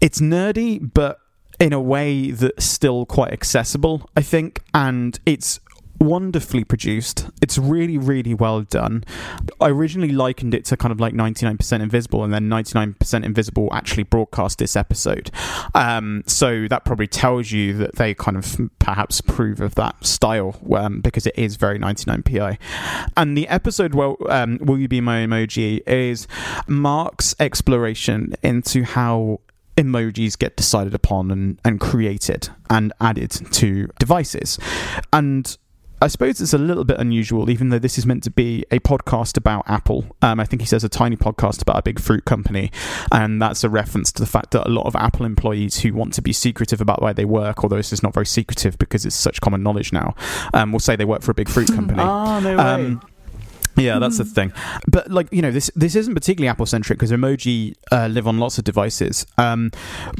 it's 0.00 0.20
nerdy, 0.20 0.90
but 0.92 1.20
in 1.60 1.72
a 1.72 1.80
way 1.80 2.30
that's 2.30 2.64
still 2.64 3.04
quite 3.06 3.32
accessible, 3.32 4.08
I 4.16 4.22
think, 4.22 4.60
and 4.72 5.18
it's 5.26 5.60
wonderfully 6.00 6.64
produced. 6.64 7.28
It's 7.42 7.58
really, 7.58 7.98
really 7.98 8.34
well 8.34 8.62
done. 8.62 9.04
I 9.60 9.68
originally 9.68 10.12
likened 10.12 10.54
it 10.54 10.64
to 10.66 10.76
kind 10.76 10.92
of 10.92 11.00
like 11.00 11.12
99% 11.12 11.80
Invisible, 11.80 12.24
and 12.24 12.32
then 12.32 12.48
99% 12.48 13.24
Invisible 13.24 13.68
actually 13.72 14.04
broadcast 14.04 14.58
this 14.58 14.76
episode. 14.76 15.30
Um, 15.74 16.24
so 16.26 16.66
that 16.68 16.84
probably 16.84 17.06
tells 17.06 17.52
you 17.52 17.74
that 17.74 17.96
they 17.96 18.14
kind 18.14 18.36
of 18.36 18.70
perhaps 18.78 19.20
approve 19.20 19.60
of 19.60 19.74
that 19.74 20.04
style 20.04 20.58
um, 20.74 21.00
because 21.00 21.26
it 21.26 21.34
is 21.36 21.56
very 21.56 21.78
99pi. 21.78 22.58
And 23.16 23.36
the 23.36 23.46
episode, 23.48 23.94
well, 23.94 24.16
um, 24.28 24.58
Will 24.60 24.78
You 24.78 24.88
Be 24.88 25.00
My 25.00 25.26
Emoji, 25.26 25.86
is 25.86 26.26
Mark's 26.66 27.34
exploration 27.38 28.34
into 28.42 28.84
how 28.84 29.40
emojis 29.76 30.38
get 30.38 30.56
decided 30.56 30.94
upon 30.94 31.30
and, 31.30 31.60
and 31.64 31.80
created 31.80 32.48
and 32.68 32.92
added 33.00 33.30
to 33.30 33.88
devices. 33.98 34.58
And 35.12 35.56
I 36.02 36.08
suppose 36.08 36.40
it's 36.40 36.54
a 36.54 36.58
little 36.58 36.84
bit 36.84 36.98
unusual, 36.98 37.50
even 37.50 37.68
though 37.68 37.78
this 37.78 37.98
is 37.98 38.06
meant 38.06 38.22
to 38.24 38.30
be 38.30 38.64
a 38.70 38.78
podcast 38.80 39.36
about 39.36 39.64
Apple. 39.68 40.16
Um, 40.22 40.40
I 40.40 40.44
think 40.44 40.62
he 40.62 40.66
says 40.66 40.82
a 40.82 40.88
tiny 40.88 41.16
podcast 41.16 41.60
about 41.60 41.76
a 41.78 41.82
big 41.82 42.00
fruit 42.00 42.24
company, 42.24 42.70
and 43.12 43.40
that's 43.40 43.64
a 43.64 43.68
reference 43.68 44.10
to 44.12 44.22
the 44.22 44.26
fact 44.26 44.52
that 44.52 44.66
a 44.66 44.70
lot 44.70 44.86
of 44.86 44.96
Apple 44.96 45.26
employees 45.26 45.80
who 45.80 45.92
want 45.92 46.14
to 46.14 46.22
be 46.22 46.32
secretive 46.32 46.80
about 46.80 47.02
where 47.02 47.12
they 47.12 47.26
work, 47.26 47.62
although 47.62 47.76
this 47.76 47.92
is 47.92 48.02
not 48.02 48.14
very 48.14 48.26
secretive 48.26 48.78
because 48.78 49.04
it's 49.04 49.16
such 49.16 49.40
common 49.40 49.62
knowledge 49.62 49.92
now, 49.92 50.14
um, 50.54 50.72
will 50.72 50.80
say 50.80 50.96
they 50.96 51.04
work 51.04 51.22
for 51.22 51.32
a 51.32 51.34
big 51.34 51.48
fruit 51.48 51.68
company. 51.74 52.00
Ah, 52.00 52.40
no 52.40 52.56
way. 52.56 52.62
Um, 52.62 53.02
yeah, 53.76 53.98
that's 53.98 54.18
the 54.18 54.24
thing. 54.24 54.52
But 54.86 55.10
like 55.10 55.28
you 55.32 55.42
know, 55.42 55.50
this 55.50 55.70
this 55.74 55.94
isn't 55.94 56.14
particularly 56.14 56.48
Apple 56.48 56.66
centric 56.66 56.98
because 56.98 57.12
emoji 57.12 57.74
uh, 57.92 58.08
live 58.08 58.26
on 58.26 58.38
lots 58.38 58.58
of 58.58 58.64
devices. 58.64 59.26
Um, 59.38 59.70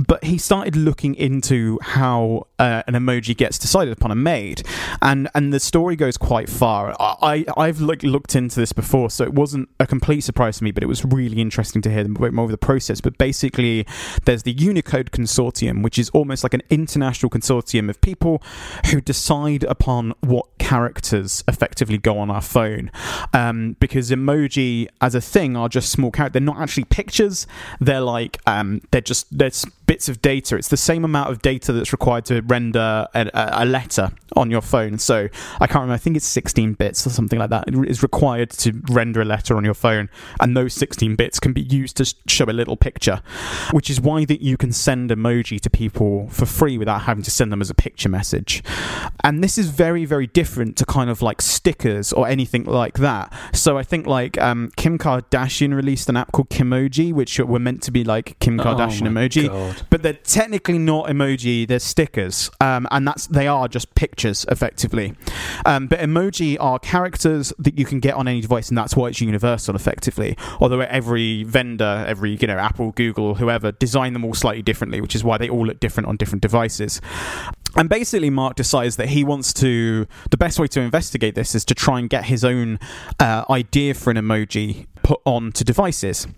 but 0.07 0.25
he 0.25 0.39
started 0.39 0.77
looking 0.77 1.15
into 1.15 1.79
how 1.83 2.47
uh, 2.59 2.83
an 2.87 2.95
emoji 2.95 3.37
gets 3.37 3.59
decided 3.59 3.93
upon 3.93 4.11
and 4.11 4.23
made, 4.23 4.63
and 5.03 5.29
and 5.35 5.53
the 5.53 5.61
story 5.61 5.97
goes 5.97 6.17
quite 6.17 6.49
far. 6.49 6.95
I 6.99 7.45
I've 7.57 7.81
like 7.81 8.03
looked 8.03 8.35
into 8.35 8.59
this 8.59 8.73
before, 8.73 9.11
so 9.11 9.25
it 9.25 9.35
wasn't 9.35 9.69
a 9.79 9.87
complete 9.87 10.23
surprise 10.23 10.59
to 10.59 10.65
me, 10.65 10.71
but 10.71 10.83
it 10.83 10.87
was 10.87 11.05
really 11.05 11.41
interesting 11.41 11.83
to 11.83 11.91
hear 11.91 12.05
a 12.05 12.09
bit 12.09 12.33
more 12.33 12.45
of 12.45 12.51
the 12.51 12.59
process. 12.59 13.01
But 13.01 13.19
basically, 13.19 13.87
there's 14.25 14.43
the 14.43 14.53
Unicode 14.53 15.11
Consortium, 15.11 15.83
which 15.83 15.99
is 15.99 16.11
almost 16.11 16.43
like 16.43 16.55
an 16.55 16.63
international 16.71 17.31
consortium 17.31 17.89
of 17.91 18.01
people 18.01 18.43
who 18.91 19.01
decide 19.01 19.65
upon 19.65 20.15
what 20.21 20.47
characters 20.59 21.43
effectively 21.49 21.99
go 21.99 22.19
on 22.19 22.31
our 22.31 22.41
phone. 22.41 22.91
Um, 23.33 23.40
because 23.79 24.11
emoji 24.11 24.89
as 25.01 25.15
a 25.15 25.21
thing 25.21 25.57
are 25.57 25.69
just 25.69 25.91
small 25.91 26.11
characters. 26.11 26.35
They're 26.35 26.43
not 26.43 26.61
actually 26.61 26.85
pictures. 26.85 27.47
They're 27.81 28.01
like 28.01 28.39
um, 28.47 28.81
they're 28.91 29.01
just 29.01 29.27
they're 29.37 29.51
bits 29.91 30.09
of 30.09 30.23
data. 30.23 30.55
It's 30.55 30.69
the 30.69 30.77
same 30.77 31.05
amount 31.05 31.31
of 31.31 31.43
data 31.43 31.73
that's 31.73 31.91
required 31.91 32.25
to 32.27 32.43
render 32.43 33.09
a, 33.13 33.31
a- 33.35 33.65
letter 33.65 34.13
on 34.37 34.49
your 34.49 34.61
phone. 34.61 34.99
So 34.99 35.29
I 35.61 35.67
can't 35.67 35.83
remember. 35.83 35.95
I 35.95 35.99
think 35.99 36.17
it's 36.17 36.27
16 36.27 36.75
bits 36.75 37.05
or 37.05 37.11
something 37.11 37.41
like 37.41 37.51
that 37.51 37.65
is 37.89 38.01
required 38.01 38.51
to 38.51 38.81
render 38.89 39.21
a 39.21 39.25
letter 39.25 39.57
on 39.57 39.65
your 39.65 39.75
phone, 39.75 40.09
and 40.39 40.57
those 40.57 40.75
16 40.75 41.17
bits 41.17 41.41
can 41.41 41.53
be 41.53 41.63
used 41.63 41.97
to 41.97 42.15
show 42.29 42.45
a 42.45 42.55
little 42.55 42.77
picture, 42.77 43.21
which 43.73 43.91
is 43.91 44.01
why 44.01 44.25
that 44.27 44.41
you 44.41 44.57
can 44.57 44.71
send 44.71 45.11
emoji 45.11 45.61
to 45.61 45.69
people 45.69 46.29
for 46.29 46.47
free 46.47 46.79
without 46.79 47.03
having 47.03 47.25
to 47.25 47.31
send 47.33 47.51
them 47.51 47.61
as 47.61 47.69
a 47.69 47.75
picture 47.75 48.09
message. 48.09 48.63
And 49.25 49.43
this 49.43 49.59
is 49.59 49.71
very 49.71 50.05
very 50.05 50.29
different 50.29 50.77
to 50.77 50.87
kind 50.87 51.11
of 51.11 51.21
like 51.21 51.43
stickers 51.43 52.13
or 52.13 52.29
anything 52.29 52.63
like 52.63 52.99
that. 52.99 53.33
So 53.53 53.77
I 53.77 53.83
think 53.83 54.07
like 54.07 54.41
um, 54.41 54.71
Kim 54.77 54.99
Kardashian 54.99 55.75
released 55.75 56.09
an 56.09 56.17
app 56.17 56.31
called 56.31 56.49
Kimoji, 56.49 57.13
which 57.13 57.41
were 57.41 57.59
meant 57.59 57.83
to 57.83 57.91
be 57.91 58.05
like 58.05 58.39
Kim 58.39 58.57
Kardashian 58.57 59.09
Oh 59.09 59.11
emoji 59.11 59.49
God. 59.49 59.80
But 59.89 60.03
they're 60.03 60.13
technically 60.13 60.79
not 60.79 61.07
emoji 61.07 61.67
they're 61.67 61.79
stickers. 61.79 62.51
Um, 62.61 62.87
and 62.91 63.07
that's 63.07 63.27
they 63.27 63.47
are 63.47 63.69
just 63.69 63.95
pictures 63.95 64.45
effectively. 64.49 65.15
Um, 65.65 65.87
but 65.87 66.01
emoji 66.01 66.57
are 66.61 66.79
characters 66.79 67.53
that 67.59 67.79
you 67.79 67.85
can 67.85 68.01
get 68.01 68.15
on 68.15 68.29
any 68.29 68.41
device 68.41 68.69
and 68.69 68.77
that's 68.77 68.97
why 68.97 69.09
it's 69.09 69.21
universal 69.21 69.75
effectively. 69.75 70.37
Although 70.61 70.81
every 70.81 71.45
vendor 71.45 72.05
every 72.07 72.37
you 72.37 72.47
know 72.47 72.59
apple 72.59 72.93
google 72.93 73.37
whoever 73.37 73.73
design 73.73 74.13
them 74.13 74.25
all 74.25 74.35
slightly 74.35 74.63
differently 74.63 75.01
which 75.01 75.15
is 75.15 75.23
why 75.23 75.39
they 75.39 75.49
all 75.49 75.67
look 75.67 75.81
different 75.81 76.09
on 76.09 76.17
different 76.17 76.43
devices. 76.43 77.01
And 77.77 77.89
basically, 77.89 78.31
Mark 78.31 78.57
decides 78.57 78.97
that 78.97 79.11
he 79.11 79.23
wants 79.23 79.53
to. 79.55 80.07
The 80.31 80.37
best 80.37 80.59
way 80.59 80.67
to 80.69 80.81
investigate 80.81 81.35
this 81.35 81.55
is 81.55 81.65
to 81.67 81.75
try 81.75 82.01
and 82.01 82.11
get 82.11 82.25
his 82.25 82.45
own 82.45 82.81
uh, 83.21 83.45
idea 83.49 83.95
for 83.95 84.11
an 84.11 84.17
emoji 84.17 84.87
put 85.11 85.21
onto 85.25 85.65
devices. 85.65 86.29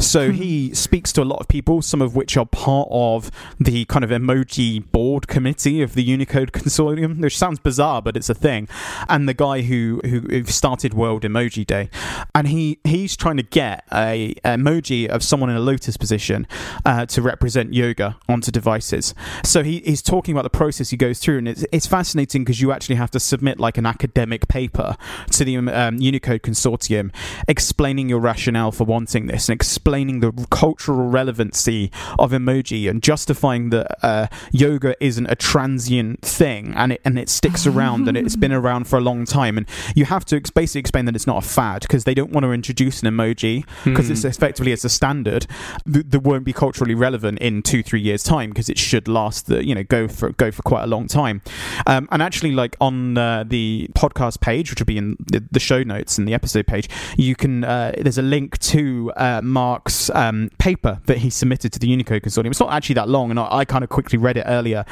So 0.00 0.32
he 0.32 0.74
speaks 0.74 1.12
to 1.12 1.22
a 1.22 1.28
lot 1.32 1.38
of 1.38 1.46
people, 1.46 1.80
some 1.80 2.02
of 2.02 2.16
which 2.16 2.36
are 2.36 2.44
part 2.44 2.88
of 2.90 3.30
the 3.60 3.84
kind 3.84 4.04
of 4.04 4.10
emoji 4.10 4.84
board 4.90 5.28
committee 5.28 5.80
of 5.80 5.94
the 5.94 6.02
Unicode 6.02 6.50
Consortium, 6.58 7.20
which 7.20 7.38
sounds 7.38 7.60
bizarre, 7.60 8.02
but 8.02 8.16
it's 8.16 8.28
a 8.28 8.34
thing. 8.34 8.66
And 9.08 9.28
the 9.28 9.34
guy 9.34 9.62
who 9.62 10.00
who, 10.04 10.42
started 10.46 10.92
World 10.92 11.22
Emoji 11.22 11.64
Day, 11.64 11.88
and 12.34 12.48
he 12.48 12.80
he's 12.82 13.16
trying 13.16 13.36
to 13.36 13.44
get 13.44 13.84
a 13.92 14.34
emoji 14.44 15.06
of 15.06 15.22
someone 15.22 15.48
in 15.48 15.54
a 15.54 15.60
lotus 15.60 15.96
position 15.96 16.48
uh, 16.84 17.06
to 17.06 17.22
represent 17.22 17.74
yoga 17.74 18.16
onto 18.28 18.50
devices. 18.50 19.14
So 19.44 19.62
he, 19.62 19.80
he's 19.80 20.02
talking 20.02 20.34
about 20.34 20.42
the 20.42 20.50
process 20.50 20.90
he 20.90 20.96
goes 20.96 21.20
through, 21.20 21.38
and 21.38 21.48
it's, 21.48 21.64
it's 21.70 21.86
fascinating 21.86 22.42
because 22.42 22.60
you 22.60 22.72
actually 22.72 22.96
have 22.96 23.12
to 23.12 23.20
submit 23.20 23.60
like 23.60 23.78
an 23.78 23.86
academic 23.86 24.48
paper 24.48 24.96
to 25.30 25.44
the 25.44 25.56
um, 25.56 25.98
Unicode 25.98 26.42
Consortium 26.42 27.14
explaining 27.46 28.08
your 28.08 28.15
rationale 28.18 28.72
for 28.72 28.84
wanting 28.84 29.26
this 29.26 29.48
and 29.48 29.54
explaining 29.54 30.20
the 30.20 30.32
cultural 30.50 31.08
relevancy 31.08 31.90
of 32.18 32.32
emoji 32.32 32.88
and 32.88 33.02
justifying 33.02 33.70
that 33.70 34.04
uh, 34.04 34.26
yoga 34.52 34.94
isn't 35.04 35.26
a 35.26 35.34
transient 35.34 36.22
thing 36.22 36.74
and 36.74 36.92
it 36.92 37.00
and 37.04 37.18
it 37.18 37.28
sticks 37.28 37.66
around 37.66 38.08
and 38.08 38.16
it's 38.16 38.36
been 38.36 38.52
around 38.60 38.84
for 38.88 38.98
a 38.98 39.00
long 39.00 39.24
time. 39.24 39.58
And 39.58 39.68
you 39.94 40.04
have 40.04 40.24
to 40.26 40.36
ex- 40.36 40.50
basically 40.50 40.80
explain 40.80 41.04
that 41.06 41.16
it's 41.16 41.26
not 41.26 41.44
a 41.44 41.46
fad 41.46 41.82
because 41.82 42.04
they 42.04 42.14
don't 42.14 42.30
want 42.30 42.44
to 42.44 42.52
introduce 42.52 43.02
an 43.02 43.08
emoji 43.08 43.64
because 43.84 44.10
it's 44.10 44.24
effectively 44.24 44.72
it's 44.72 44.84
a 44.84 44.88
standard 44.88 45.46
that, 45.84 46.10
that 46.10 46.20
won't 46.20 46.44
be 46.44 46.52
culturally 46.52 46.94
relevant 46.94 47.38
in 47.38 47.62
two 47.62 47.82
three 47.82 48.00
years 48.00 48.22
time 48.22 48.50
because 48.50 48.68
it 48.68 48.78
should 48.78 49.08
last 49.08 49.46
the 49.46 49.64
you 49.64 49.74
know 49.74 49.82
go 49.84 50.08
for 50.08 50.30
go 50.30 50.50
for 50.50 50.62
quite 50.62 50.84
a 50.84 50.86
long 50.86 51.06
time. 51.06 51.42
Um, 51.86 52.08
and 52.10 52.22
actually, 52.22 52.52
like 52.52 52.76
on 52.80 53.16
uh, 53.18 53.44
the 53.46 53.88
podcast 53.94 54.40
page, 54.40 54.70
which 54.70 54.80
will 54.80 54.86
be 54.86 54.98
in 54.98 55.16
the, 55.26 55.44
the 55.50 55.60
show 55.60 55.82
notes 55.82 56.18
and 56.18 56.26
the 56.26 56.34
episode 56.34 56.66
page, 56.66 56.88
you 57.16 57.34
can 57.34 57.64
uh, 57.64 57.92
there's 58.02 58.18
a 58.18 58.22
link 58.22 58.58
to 58.58 59.12
uh, 59.16 59.40
Mark's 59.42 60.10
um, 60.10 60.50
paper 60.58 61.00
that 61.06 61.18
he 61.18 61.30
submitted 61.30 61.72
to 61.72 61.78
the 61.78 61.88
Unicode 61.88 62.22
Consortium. 62.22 62.50
It's 62.50 62.60
not 62.60 62.72
actually 62.72 62.94
that 62.94 63.08
long, 63.08 63.30
and 63.30 63.38
I, 63.38 63.48
I 63.50 63.64
kind 63.64 63.84
of 63.84 63.90
quickly 63.90 64.18
read 64.18 64.36
it 64.36 64.44
earlier, 64.46 64.84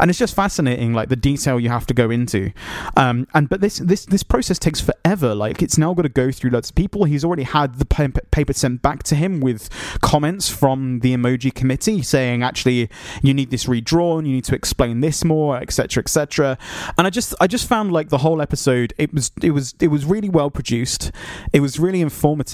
and 0.00 0.10
it's 0.10 0.18
just 0.18 0.34
fascinating, 0.34 0.92
like 0.92 1.08
the 1.08 1.16
detail 1.16 1.58
you 1.60 1.68
have 1.68 1.86
to 1.86 1.94
go 1.94 2.10
into. 2.10 2.52
Um, 2.96 3.26
and 3.34 3.48
but 3.48 3.60
this 3.60 3.78
this 3.78 4.06
this 4.06 4.22
process 4.22 4.58
takes 4.58 4.80
forever. 4.80 5.34
Like 5.34 5.62
it's 5.62 5.78
now 5.78 5.94
got 5.94 6.02
to 6.02 6.08
go 6.08 6.30
through 6.30 6.50
lots 6.50 6.70
of 6.70 6.74
people. 6.74 7.04
He's 7.04 7.24
already 7.24 7.44
had 7.44 7.76
the 7.76 7.84
pa- 7.84 8.08
paper 8.30 8.52
sent 8.52 8.82
back 8.82 9.02
to 9.04 9.14
him 9.14 9.40
with 9.40 9.68
comments 10.00 10.48
from 10.48 11.00
the 11.00 11.14
emoji 11.14 11.52
committee 11.54 12.02
saying, 12.02 12.42
actually, 12.42 12.90
you 13.22 13.34
need 13.34 13.50
this 13.50 13.68
redrawn, 13.68 14.26
you 14.26 14.32
need 14.32 14.44
to 14.44 14.54
explain 14.54 15.00
this 15.00 15.24
more, 15.24 15.56
etc., 15.58 16.02
etc. 16.02 16.58
And 16.98 17.06
I 17.06 17.10
just 17.10 17.34
I 17.40 17.46
just 17.46 17.68
found 17.68 17.92
like 17.92 18.08
the 18.08 18.18
whole 18.18 18.40
episode 18.40 18.92
it 18.98 19.12
was 19.12 19.32
it 19.42 19.50
was 19.50 19.74
it 19.80 19.88
was 19.88 20.04
really 20.04 20.28
well 20.28 20.50
produced. 20.50 21.10
It 21.52 21.60
was 21.60 21.78
really 21.78 22.00
informative, 22.00 22.51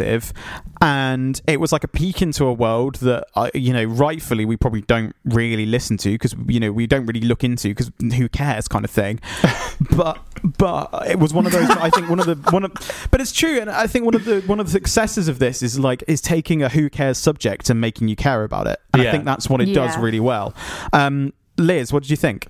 and 0.80 1.40
it 1.46 1.60
was 1.60 1.72
like 1.72 1.84
a 1.84 1.88
peek 1.88 2.22
into 2.22 2.44
a 2.44 2.52
world 2.52 2.96
that 2.96 3.26
I, 3.34 3.50
you 3.54 3.72
know 3.72 3.84
rightfully 3.84 4.44
we 4.44 4.56
probably 4.56 4.82
don't 4.82 5.14
really 5.24 5.66
listen 5.66 5.96
to 5.98 6.10
because 6.10 6.34
you 6.46 6.60
know 6.60 6.72
we 6.72 6.86
don't 6.86 7.06
really 7.06 7.20
look 7.20 7.44
into 7.44 7.68
because 7.68 7.90
who 8.16 8.28
cares 8.28 8.68
kind 8.68 8.84
of 8.84 8.90
thing. 8.90 9.20
but 9.96 10.18
but 10.56 10.88
it 11.08 11.18
was 11.18 11.32
one 11.32 11.46
of 11.46 11.52
those. 11.52 11.68
I 11.70 11.90
think 11.90 12.08
one 12.08 12.20
of 12.20 12.26
the 12.26 12.36
one 12.50 12.64
of 12.64 12.72
but 13.10 13.20
it's 13.20 13.32
true, 13.32 13.58
and 13.60 13.70
I 13.70 13.86
think 13.86 14.04
one 14.04 14.14
of 14.14 14.24
the 14.24 14.40
one 14.42 14.60
of 14.60 14.66
the 14.66 14.72
successes 14.72 15.28
of 15.28 15.38
this 15.38 15.62
is 15.62 15.78
like 15.78 16.04
is 16.06 16.20
taking 16.20 16.62
a 16.62 16.68
who 16.68 16.88
cares 16.90 17.18
subject 17.18 17.70
and 17.70 17.80
making 17.80 18.08
you 18.08 18.16
care 18.16 18.44
about 18.44 18.66
it. 18.66 18.80
And 18.92 19.02
I 19.02 19.10
think 19.10 19.24
that's 19.24 19.48
what 19.48 19.60
it 19.60 19.72
does 19.72 19.96
really 19.98 20.20
well. 20.20 20.54
Um, 20.92 21.32
Liz, 21.56 21.92
what 21.92 22.02
did 22.02 22.10
you 22.10 22.16
think? 22.16 22.46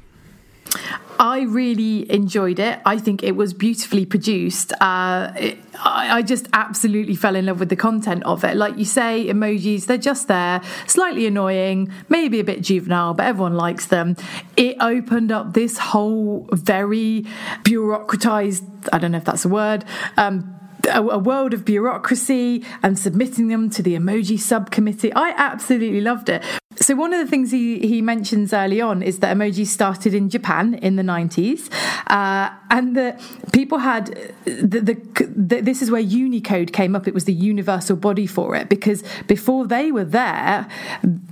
I 1.20 1.42
really 1.42 2.10
enjoyed 2.10 2.60
it. 2.60 2.80
I 2.86 2.98
think 2.98 3.24
it 3.24 3.32
was 3.32 3.52
beautifully 3.52 4.06
produced. 4.06 4.72
Uh, 4.80 5.32
it, 5.36 5.58
I, 5.74 6.18
I 6.18 6.22
just 6.22 6.48
absolutely 6.52 7.16
fell 7.16 7.34
in 7.34 7.46
love 7.46 7.58
with 7.58 7.70
the 7.70 7.76
content 7.76 8.22
of 8.24 8.44
it. 8.44 8.56
Like 8.56 8.78
you 8.78 8.84
say, 8.84 9.26
emojis, 9.26 9.86
they're 9.86 9.98
just 9.98 10.28
there, 10.28 10.62
slightly 10.86 11.26
annoying, 11.26 11.92
maybe 12.08 12.38
a 12.38 12.44
bit 12.44 12.62
juvenile, 12.62 13.14
but 13.14 13.26
everyone 13.26 13.54
likes 13.54 13.86
them. 13.86 14.16
It 14.56 14.76
opened 14.80 15.32
up 15.32 15.54
this 15.54 15.78
whole 15.78 16.48
very 16.52 17.24
bureaucratized, 17.64 18.88
I 18.92 18.98
don't 18.98 19.10
know 19.10 19.18
if 19.18 19.24
that's 19.24 19.44
a 19.44 19.48
word, 19.48 19.84
um, 20.16 20.57
a, 20.86 21.02
a 21.02 21.18
world 21.18 21.54
of 21.54 21.64
bureaucracy 21.64 22.64
and 22.82 22.98
submitting 22.98 23.48
them 23.48 23.70
to 23.70 23.82
the 23.82 23.94
emoji 23.94 24.38
subcommittee. 24.38 25.12
I 25.12 25.34
absolutely 25.36 26.00
loved 26.00 26.28
it. 26.28 26.42
So 26.76 26.94
one 26.94 27.12
of 27.12 27.18
the 27.18 27.28
things 27.28 27.50
he, 27.50 27.80
he 27.80 28.00
mentions 28.00 28.52
early 28.52 28.80
on 28.80 29.02
is 29.02 29.18
that 29.18 29.36
emoji 29.36 29.66
started 29.66 30.14
in 30.14 30.30
Japan 30.30 30.74
in 30.74 30.96
the 30.96 31.02
90s, 31.02 31.70
uh, 32.06 32.50
and 32.70 32.96
that 32.96 33.20
people 33.52 33.78
had 33.78 34.06
the, 34.44 34.80
the, 34.80 35.30
the 35.36 35.60
this 35.60 35.82
is 35.82 35.90
where 35.90 36.00
Unicode 36.00 36.72
came 36.72 36.94
up. 36.94 37.08
It 37.08 37.14
was 37.14 37.24
the 37.24 37.32
universal 37.32 37.96
body 37.96 38.26
for 38.26 38.54
it 38.54 38.68
because 38.68 39.02
before 39.26 39.66
they 39.66 39.90
were 39.90 40.04
there, 40.04 40.68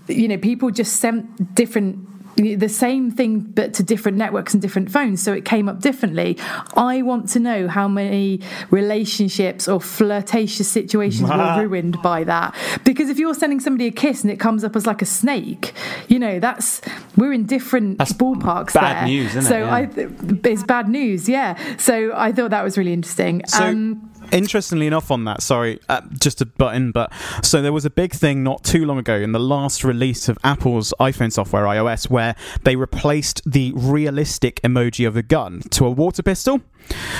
you 0.08 0.26
know, 0.26 0.36
people 0.36 0.70
just 0.70 0.96
sent 0.96 1.54
different 1.54 2.15
the 2.36 2.68
same 2.68 3.10
thing 3.10 3.40
but 3.40 3.72
to 3.74 3.82
different 3.82 4.18
networks 4.18 4.52
and 4.52 4.60
different 4.60 4.90
phones 4.90 5.22
so 5.22 5.32
it 5.32 5.44
came 5.44 5.68
up 5.68 5.80
differently 5.80 6.36
i 6.76 7.00
want 7.02 7.28
to 7.28 7.38
know 7.40 7.66
how 7.66 7.88
many 7.88 8.40
relationships 8.70 9.66
or 9.68 9.80
flirtatious 9.80 10.68
situations 10.68 11.28
were 11.28 11.56
ruined 11.66 12.00
by 12.02 12.22
that 12.24 12.54
because 12.84 13.08
if 13.10 13.18
you're 13.18 13.34
sending 13.34 13.58
somebody 13.60 13.86
a 13.86 13.90
kiss 13.90 14.22
and 14.22 14.30
it 14.30 14.38
comes 14.38 14.62
up 14.64 14.76
as 14.76 14.86
like 14.86 15.02
a 15.02 15.06
snake 15.06 15.72
you 16.08 16.18
know 16.18 16.38
that's 16.38 16.80
we're 17.16 17.32
in 17.32 17.44
different 17.46 17.98
That's 17.98 18.12
ballparks 18.12 18.74
bad 18.74 18.96
there. 18.98 19.06
news, 19.06 19.34
isn't 19.34 19.44
it? 19.44 19.48
so 19.48 19.58
Yeah. 19.58 19.74
i 19.74 20.48
it's 20.48 20.62
bad 20.62 20.88
news 20.88 21.28
yeah 21.28 21.56
so 21.78 22.12
i 22.14 22.32
thought 22.32 22.50
that 22.50 22.62
was 22.62 22.76
really 22.78 22.92
interesting 22.92 23.42
So, 23.46 23.64
um 23.64 24.10
interestingly 24.32 24.86
enough, 24.86 25.10
on 25.10 25.24
that, 25.24 25.42
sorry, 25.42 25.80
uh, 25.88 26.02
just 26.18 26.40
a 26.40 26.46
button, 26.46 26.92
but 26.92 27.12
so 27.42 27.62
there 27.62 27.72
was 27.72 27.84
a 27.84 27.90
big 27.90 28.12
thing 28.12 28.42
not 28.42 28.64
too 28.64 28.84
long 28.84 28.98
ago 28.98 29.16
in 29.16 29.32
the 29.32 29.40
last 29.40 29.84
release 29.84 30.28
of 30.28 30.38
Apple's 30.44 30.92
iPhone 31.00 31.32
software, 31.32 31.64
iOS, 31.64 32.10
where 32.10 32.34
they 32.62 32.76
replaced 32.76 33.42
the 33.50 33.72
realistic 33.74 34.60
emoji 34.62 35.06
of 35.06 35.16
a 35.16 35.22
gun 35.22 35.60
to 35.70 35.86
a 35.86 35.90
water 35.90 36.22
pistol. 36.22 36.60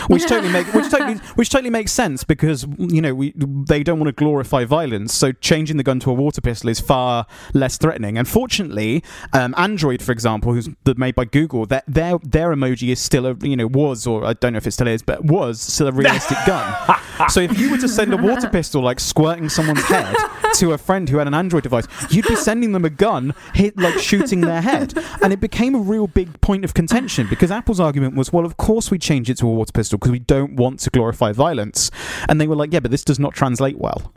Which 0.08 0.26
totally 0.26 0.52
make 0.52 0.72
which 0.72 0.90
totally 0.90 1.14
which 1.34 1.50
totally 1.50 1.70
makes 1.70 1.92
sense 1.92 2.24
because 2.24 2.66
you 2.78 3.00
know 3.00 3.14
we 3.14 3.32
they 3.36 3.82
don't 3.82 3.98
want 3.98 4.08
to 4.08 4.12
glorify 4.12 4.64
violence, 4.64 5.14
so 5.14 5.32
changing 5.32 5.76
the 5.76 5.82
gun 5.82 6.00
to 6.00 6.10
a 6.10 6.14
water 6.14 6.40
pistol 6.40 6.70
is 6.70 6.80
far 6.80 7.26
less 7.52 7.76
threatening. 7.76 8.18
And 8.18 8.28
fortunately, 8.28 9.02
um, 9.32 9.54
Android, 9.56 10.02
for 10.02 10.12
example, 10.12 10.52
who's 10.52 10.68
made 10.96 11.14
by 11.14 11.24
Google, 11.24 11.66
that 11.66 11.84
their 11.86 12.18
their 12.18 12.50
emoji 12.54 12.90
is 12.90 13.00
still 13.00 13.26
a 13.26 13.36
you 13.40 13.56
know 13.56 13.66
was 13.66 14.06
or 14.06 14.24
I 14.24 14.34
don't 14.34 14.52
know 14.52 14.58
if 14.58 14.66
it 14.66 14.72
still 14.72 14.88
is, 14.88 15.02
but 15.02 15.24
was 15.24 15.60
still 15.60 15.88
a 15.88 15.92
realistic 15.92 16.38
gun. 16.46 17.00
So 17.28 17.40
if 17.40 17.58
you 17.58 17.70
were 17.70 17.78
to 17.78 17.88
send 17.88 18.12
a 18.12 18.16
water 18.16 18.48
pistol 18.48 18.82
like 18.82 19.00
squirting 19.00 19.48
someone's 19.48 19.84
head 19.84 20.14
to 20.54 20.72
a 20.72 20.78
friend 20.78 21.08
who 21.08 21.18
had 21.18 21.26
an 21.26 21.34
Android 21.34 21.62
device, 21.62 21.86
you'd 22.10 22.26
be 22.26 22.36
sending 22.36 22.72
them 22.72 22.84
a 22.84 22.90
gun, 22.90 23.34
hit 23.54 23.76
like 23.78 23.98
shooting 23.98 24.42
their 24.42 24.60
head, 24.60 24.94
and 25.22 25.32
it 25.32 25.40
became 25.40 25.74
a 25.74 25.78
real 25.78 26.06
big 26.06 26.40
point 26.40 26.64
of 26.64 26.74
contention 26.74 27.26
because 27.28 27.50
Apple's 27.50 27.80
argument 27.80 28.14
was, 28.14 28.32
well, 28.32 28.44
of 28.44 28.56
course 28.56 28.90
we 28.90 28.98
change 28.98 29.30
it 29.30 29.38
to 29.38 29.48
a 29.48 29.52
water 29.56 29.72
pistol 29.72 29.98
because 29.98 30.12
we 30.12 30.18
don't 30.18 30.56
want 30.56 30.80
to 30.80 30.90
glorify 30.90 31.32
violence, 31.32 31.90
and 32.28 32.40
they 32.40 32.46
were 32.46 32.56
like, 32.56 32.72
yeah, 32.72 32.80
but 32.80 32.90
this 32.90 33.04
does 33.04 33.18
not 33.18 33.34
translate 33.34 33.78
well. 33.78 34.12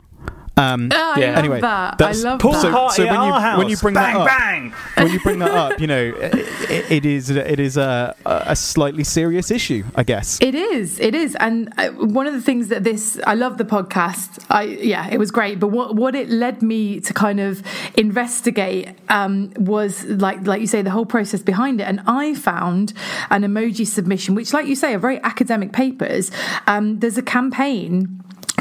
Um, 0.56 0.90
I 0.92 1.14
Yeah. 1.20 1.26
love 1.30 1.38
Anyway, 1.38 1.60
that. 1.62 1.92
I 1.92 1.96
that's- 1.96 2.22
love 2.24 2.40
Pool 2.40 2.52
that. 2.52 2.60
so- 2.62 2.70
party 2.70 3.04
when 3.04 3.12
you- 3.14 3.18
our 3.18 3.58
when 3.58 3.68
you 3.68 3.76
house. 3.76 3.82
bring 3.82 3.94
that 3.94 4.12
bang, 4.12 4.16
up- 4.20 4.26
bang. 4.26 4.72
when 4.96 5.12
you 5.12 5.20
bring 5.20 5.38
that 5.38 5.50
up, 5.52 5.80
you 5.80 5.86
know, 5.86 6.12
it, 6.20 6.90
it 6.90 7.06
is 7.06 7.30
it 7.30 7.58
is 7.60 7.76
a 7.78 8.14
a 8.26 8.54
slightly 8.56 9.04
serious 9.04 9.50
issue, 9.50 9.84
I 9.96 10.02
guess. 10.02 10.38
It 10.42 10.54
is, 10.54 11.00
it 11.00 11.14
is, 11.14 11.34
and 11.36 11.72
uh, 11.78 11.88
one 11.90 12.26
of 12.26 12.34
the 12.34 12.42
things 12.42 12.68
that 12.68 12.84
this 12.84 13.18
I 13.26 13.34
love 13.34 13.56
the 13.58 13.64
podcast. 13.64 14.38
I 14.50 14.64
yeah, 14.64 15.08
it 15.10 15.18
was 15.18 15.30
great, 15.30 15.58
but 15.60 15.68
what 15.68 15.94
what 15.96 16.14
it 16.14 16.28
led 16.28 16.62
me 16.62 17.00
to 17.00 17.14
kind 17.14 17.40
of 17.40 17.62
investigate 17.96 18.88
um, 19.08 19.52
was 19.56 20.04
like 20.04 20.46
like 20.46 20.60
you 20.60 20.66
say 20.66 20.82
the 20.82 20.90
whole 20.90 21.06
process 21.06 21.40
behind 21.42 21.80
it, 21.80 21.84
and 21.84 22.00
I 22.06 22.34
found 22.34 22.92
an 23.30 23.42
emoji 23.42 23.86
submission, 23.86 24.34
which, 24.34 24.52
like 24.52 24.66
you 24.66 24.74
say, 24.76 24.94
are 24.94 24.98
very 24.98 25.22
academic 25.22 25.72
papers. 25.72 26.30
Um, 26.66 26.98
there's 26.98 27.16
a 27.16 27.22
campaign 27.22 28.20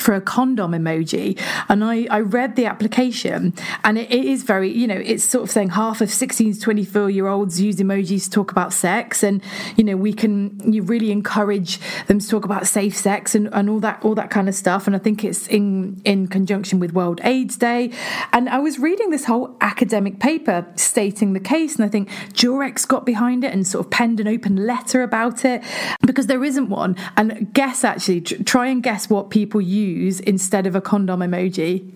for 0.09 0.15
a 0.15 0.21
condom 0.21 0.71
emoji. 0.71 1.39
And 1.69 1.83
I, 1.83 2.07
I 2.09 2.21
read 2.21 2.55
the 2.55 2.65
application 2.65 3.53
and 3.83 3.95
it, 3.95 4.11
it 4.11 4.25
is 4.25 4.41
very 4.41 4.71
you 4.71 4.87
know 4.87 4.95
it's 4.95 5.23
sort 5.23 5.43
of 5.43 5.51
saying 5.51 5.69
half 5.69 6.01
of 6.01 6.09
16 6.09 6.53
to 6.53 6.59
24 6.59 7.11
year 7.11 7.27
olds 7.27 7.61
use 7.61 7.75
emojis 7.75 8.23
to 8.23 8.31
talk 8.31 8.49
about 8.49 8.73
sex. 8.73 9.21
And 9.21 9.39
you 9.75 9.83
know 9.83 9.95
we 9.95 10.11
can 10.11 10.73
you 10.73 10.81
really 10.81 11.11
encourage 11.11 11.79
them 12.07 12.17
to 12.17 12.27
talk 12.27 12.43
about 12.43 12.65
safe 12.65 12.97
sex 12.97 13.35
and, 13.35 13.49
and 13.53 13.69
all 13.69 13.79
that 13.81 14.03
all 14.03 14.15
that 14.15 14.31
kind 14.31 14.49
of 14.49 14.55
stuff. 14.55 14.87
And 14.87 14.95
I 14.95 14.99
think 14.99 15.23
it's 15.23 15.45
in 15.45 16.01
in 16.05 16.25
conjunction 16.25 16.79
with 16.79 16.91
World 16.91 17.21
AIDS 17.23 17.55
Day. 17.55 17.91
And 18.33 18.49
I 18.49 18.57
was 18.57 18.79
reading 18.79 19.11
this 19.11 19.25
whole 19.25 19.55
academic 19.61 20.19
paper 20.19 20.65
stating 20.75 21.33
the 21.33 21.39
case 21.39 21.75
and 21.75 21.85
I 21.85 21.87
think 21.87 22.09
Durex 22.33 22.87
got 22.87 23.05
behind 23.05 23.43
it 23.43 23.53
and 23.53 23.67
sort 23.67 23.85
of 23.85 23.91
penned 23.91 24.19
an 24.19 24.27
open 24.27 24.55
letter 24.65 25.03
about 25.03 25.45
it 25.45 25.63
because 26.01 26.25
there 26.25 26.43
isn't 26.43 26.69
one. 26.69 26.95
And 27.15 27.53
guess 27.53 27.83
actually 27.83 28.21
try 28.21 28.69
and 28.69 28.81
guess 28.81 29.07
what 29.07 29.29
people 29.29 29.61
use 29.61 29.98
instead 30.21 30.65
of 30.67 30.75
a 30.75 30.81
condom 30.81 31.19
emoji 31.21 31.91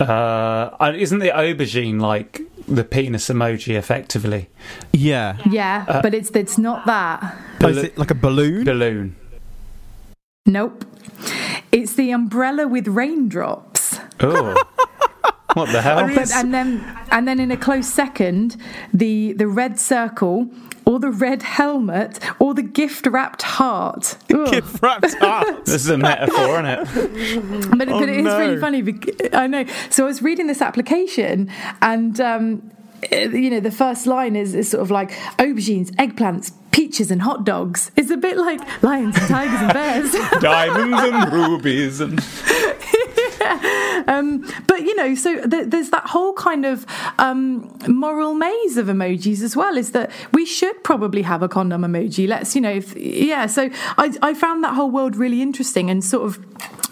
Uh, 0.00 0.92
isn't 0.96 1.18
the 1.20 1.30
aubergine 1.30 1.98
like 2.00 2.40
the 2.68 2.84
penis 2.84 3.28
emoji 3.30 3.74
effectively? 3.76 4.48
Yeah, 4.92 5.36
yeah 5.50 6.00
but 6.02 6.12
it's 6.14 6.30
it's 6.30 6.58
not 6.58 6.84
that 6.86 7.36
Is 7.60 7.78
it 7.78 7.96
like 7.98 8.10
a 8.10 8.14
balloon? 8.26 8.64
Balloon. 8.64 9.14
nope 10.46 10.84
it's 11.72 11.94
the 11.94 12.10
umbrella 12.12 12.66
with 12.68 12.86
raindrops 12.88 13.98
Oh. 14.20 14.54
what 15.54 15.70
the 15.72 15.80
hell? 15.82 16.06
But, 16.14 16.30
and 16.32 16.52
then 16.52 16.84
and 17.10 17.26
then 17.28 17.38
in 17.40 17.50
a 17.50 17.56
close 17.56 17.86
second 17.88 18.56
the 18.92 19.32
the 19.34 19.46
red 19.46 19.78
circle 19.78 20.48
or 20.88 20.98
the 20.98 21.10
red 21.10 21.42
helmet 21.42 22.18
or 22.38 22.54
the 22.54 22.62
gift 22.62 23.06
wrapped 23.06 23.42
heart 23.42 24.16
Gift 24.28 24.82
wrapped 24.82 25.14
up. 25.20 25.64
this 25.66 25.74
is 25.74 25.90
a 25.90 25.98
metaphor, 25.98 26.64
isn't 26.64 26.66
it? 26.66 27.78
but, 27.78 27.88
Oh, 27.88 28.00
but 28.00 28.08
it 28.08 28.20
is 28.20 28.24
really 28.24 28.58
funny. 28.60 28.82
bec- 28.82 29.34
I 29.34 29.46
know. 29.46 29.64
So 29.90 30.04
I 30.04 30.06
was 30.06 30.22
reading 30.22 30.46
this 30.46 30.62
application, 30.62 31.50
and 31.82 32.18
um, 32.20 32.70
you 33.12 33.50
know, 33.50 33.60
the 33.60 33.70
first 33.70 34.06
line 34.06 34.34
is, 34.36 34.54
is 34.54 34.70
sort 34.70 34.82
of 34.82 34.90
like 34.90 35.10
aubergines, 35.38 35.90
eggplants, 35.96 36.52
peaches, 36.70 37.10
and 37.10 37.22
hot 37.22 37.44
dogs. 37.44 37.90
It's 37.96 38.10
a 38.10 38.16
bit 38.16 38.36
like 38.38 38.60
lions 38.82 39.16
and 39.18 39.28
tigers 39.28 39.60
and 39.60 39.72
bears. 39.72 40.12
Diamonds 40.40 40.98
and 41.00 41.32
rubies 41.32 42.00
and 42.00 42.18
um, 44.08 44.46
but 44.66 44.82
you 44.82 44.94
know, 44.96 45.14
so 45.14 45.46
th- 45.46 45.68
there's 45.68 45.90
that 45.90 46.06
whole 46.06 46.32
kind 46.34 46.64
of 46.64 46.86
um, 47.18 47.76
moral 47.86 48.34
maze 48.34 48.76
of 48.76 48.86
emojis 48.86 49.42
as 49.42 49.56
well. 49.56 49.76
Is 49.76 49.92
that 49.92 50.10
we 50.32 50.44
should 50.44 50.82
probably 50.84 51.22
have 51.22 51.42
a 51.42 51.48
condom 51.48 51.82
emoji? 51.82 52.28
Let's, 52.28 52.54
you 52.54 52.60
know, 52.60 52.72
if, 52.72 52.96
yeah. 52.96 53.46
So 53.46 53.70
I, 53.96 54.14
I 54.22 54.34
found 54.34 54.64
that 54.64 54.74
whole 54.74 54.90
world 54.90 55.16
really 55.16 55.42
interesting 55.42 55.90
and 55.90 56.04
sort 56.04 56.26
of 56.26 56.38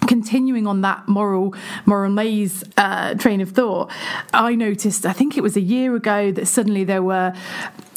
continuing 0.07 0.67
on 0.67 0.83
that 0.83 1.07
moral 1.09 1.55
moral 1.85 2.11
maze 2.11 2.65
uh, 2.77 3.15
train 3.15 3.41
of 3.41 3.51
thought. 3.51 3.91
I 4.33 4.55
noticed, 4.55 5.05
I 5.05 5.13
think 5.13 5.37
it 5.37 5.43
was 5.43 5.57
a 5.57 5.61
year 5.61 5.95
ago, 5.95 6.33
that 6.33 6.47
suddenly 6.47 6.85
there 6.85 7.03
were. 7.03 7.35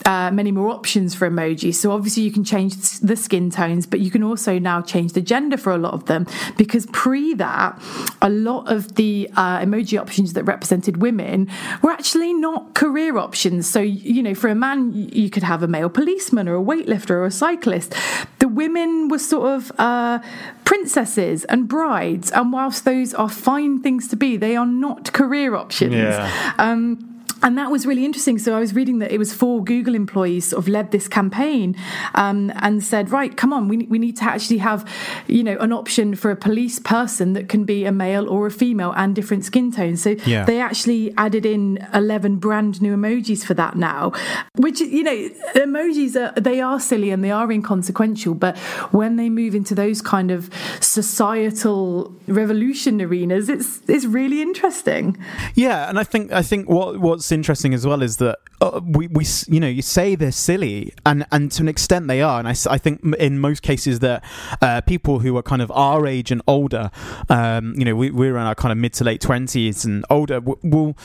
Uh, 0.10 0.32
many 0.32 0.51
more 0.51 0.70
options 0.70 1.14
for 1.14 1.30
emojis. 1.30 1.76
So 1.76 1.91
obviously 1.91 2.24
you 2.24 2.32
can 2.32 2.43
change 2.43 2.74
the 2.97 3.16
skin 3.16 3.51
tones, 3.51 3.86
but 3.86 3.99
you 3.99 4.10
can 4.10 4.24
also 4.24 4.57
now 4.57 4.82
change 4.82 5.14
the 5.14 5.22
gender 5.22 5.55
for 5.55 5.72
a 5.72 5.78
lot 5.78 5.93
of 5.93 6.05
them 6.05 6.26
because 6.57 6.88
pre 6.88 7.36
that, 7.36 7.80
a 8.20 8.30
lot 8.32 8.72
of 8.72 8.95
the 8.95 9.30
uh, 9.36 9.60
emoji 9.60 10.01
options 10.01 10.34
that 10.34 10.45
represented 10.45 10.97
women 10.97 11.47
were 11.84 11.91
actually 11.91 12.34
not 12.34 12.74
career 12.74 13.20
options. 13.20 13.70
So 13.70 13.82
you 13.82 14.24
know, 14.24 14.34
for 14.34 14.47
a 14.47 14.55
man, 14.55 14.93
you 14.95 15.30
could 15.30 15.43
have 15.43 15.62
a 15.62 15.68
male 15.68 15.89
policeman 15.89 16.47
or 16.49 16.55
a 16.55 16.64
weightlifter 16.64 17.12
or 17.12 17.26
a 17.26 17.32
cyclist. 17.32 17.93
The 18.39 18.47
women 18.47 19.10
were 19.10 19.20
sort 19.20 19.53
of 19.53 19.72
uh, 19.78 20.22
princesses 20.66 21.45
and 21.45 21.68
brides, 21.68 22.32
and 22.32 22.51
whilst 22.51 22.84
those 22.84 23.14
are 23.14 23.30
fine 23.30 23.84
things 23.84 24.07
to 24.07 24.16
be, 24.16 24.38
they 24.38 24.55
are 24.55 24.66
not 24.66 25.14
career 25.14 25.53
options. 25.53 25.93
Yeah. 25.93 26.53
Um, 26.57 27.18
and 27.44 27.58
that 27.58 27.72
was 27.72 27.86
really 27.86 28.06
interesting. 28.06 28.38
So 28.38 28.56
I 28.56 28.60
was 28.60 28.74
reading 28.74 29.00
that 29.00 29.12
it 29.12 29.18
was 29.18 29.34
four 29.34 29.64
Google 29.64 29.96
employees 29.96 30.46
sort 30.46 30.64
of 30.64 30.68
led 30.68 30.92
this 30.92 31.08
campaign 31.08 31.76
um, 32.16 32.52
and 32.58 32.84
said, 32.84 33.12
right, 33.12 33.36
come 33.36 33.54
on, 33.54 33.68
we, 33.68 33.78
we 33.88 34.00
need 34.00 34.18
to 34.18 34.24
actually 34.26 34.58
have, 34.60 34.88
you 35.28 35.44
know, 35.44 35.58
an 35.60 35.72
option 35.72 36.16
for 36.16 36.32
a 36.32 36.36
police 36.36 36.80
person 36.80 37.34
that 37.34 37.50
can 37.50 37.64
be 37.66 37.86
a 37.86 37.92
male 37.92 38.28
or 38.30 38.48
a 38.48 38.52
female 38.52 38.94
and 38.96 39.16
different 39.16 39.46
skin 39.46 39.72
tones. 39.72 40.02
So 40.02 40.16
Yeah. 40.26 40.46
they 40.46 40.60
actually 40.60 41.14
added 41.18 41.46
in 41.46 41.86
11 41.94 42.38
brand 42.38 42.82
new 42.82 42.96
emojis 42.96 43.44
for 43.46 43.54
that 43.56 43.76
now, 43.76 44.12
which, 44.56 44.80
you 44.82 45.04
know, 45.04 45.30
emojis 45.56 46.16
are, 46.16 46.40
they 46.40 46.62
are 46.62 46.80
silly 46.80 47.10
and 47.12 47.24
they 47.24 47.32
are 47.32 47.52
inconsequential. 47.52 48.34
But 48.36 48.58
when 48.92 49.16
they 49.16 49.30
move 49.30 49.56
into 49.56 49.76
those 49.76 50.02
kind 50.02 50.32
of 50.32 50.50
societal 50.82 52.14
revolution 52.28 53.02
arenas, 53.02 53.50
it's, 53.50 53.82
it's 53.88 54.06
really 54.06 54.42
interesting. 54.42 55.18
Yeah, 55.56 55.90
and 55.90 55.98
I 55.98 56.04
think 56.04 56.32
I 56.32 56.42
think 56.42 56.70
what 56.70 57.00
what's 57.00 57.29
interesting 57.32 57.74
as 57.74 57.86
well 57.86 58.02
is 58.02 58.18
that 58.18 58.40
uh, 58.62 58.82
we 58.84 59.08
we 59.08 59.26
you 59.48 59.60
know 59.60 59.68
you 59.68 59.82
say 59.82 60.16
they're 60.16 60.32
silly, 60.32 60.94
and 61.06 61.26
and 61.32 61.52
to 61.54 61.64
an 61.64 61.70
extent 61.70 62.08
they 62.08 62.22
are, 62.22 62.40
and 62.40 62.48
I, 62.48 62.56
I 62.70 62.78
think 62.78 63.04
in 63.16 63.40
most 63.40 63.62
cases 63.62 64.00
that 64.00 64.24
uh, 64.62 64.82
people 64.82 65.20
who 65.20 65.38
are 65.38 65.44
kind 65.44 65.62
of 65.62 65.72
our 65.72 66.06
age 66.06 66.32
and 66.32 66.42
older, 66.48 66.92
um, 67.30 67.74
you 67.78 67.86
know, 67.86 67.96
we, 67.96 68.12
we're 68.12 68.38
in 68.38 68.44
our 68.44 68.56
kind 68.56 68.72
of 68.72 68.78
mid 68.78 68.94
to 68.94 69.04
late 69.04 69.22
twenties 69.22 69.86
and 69.86 70.06
older, 70.10 70.40
will 70.40 70.98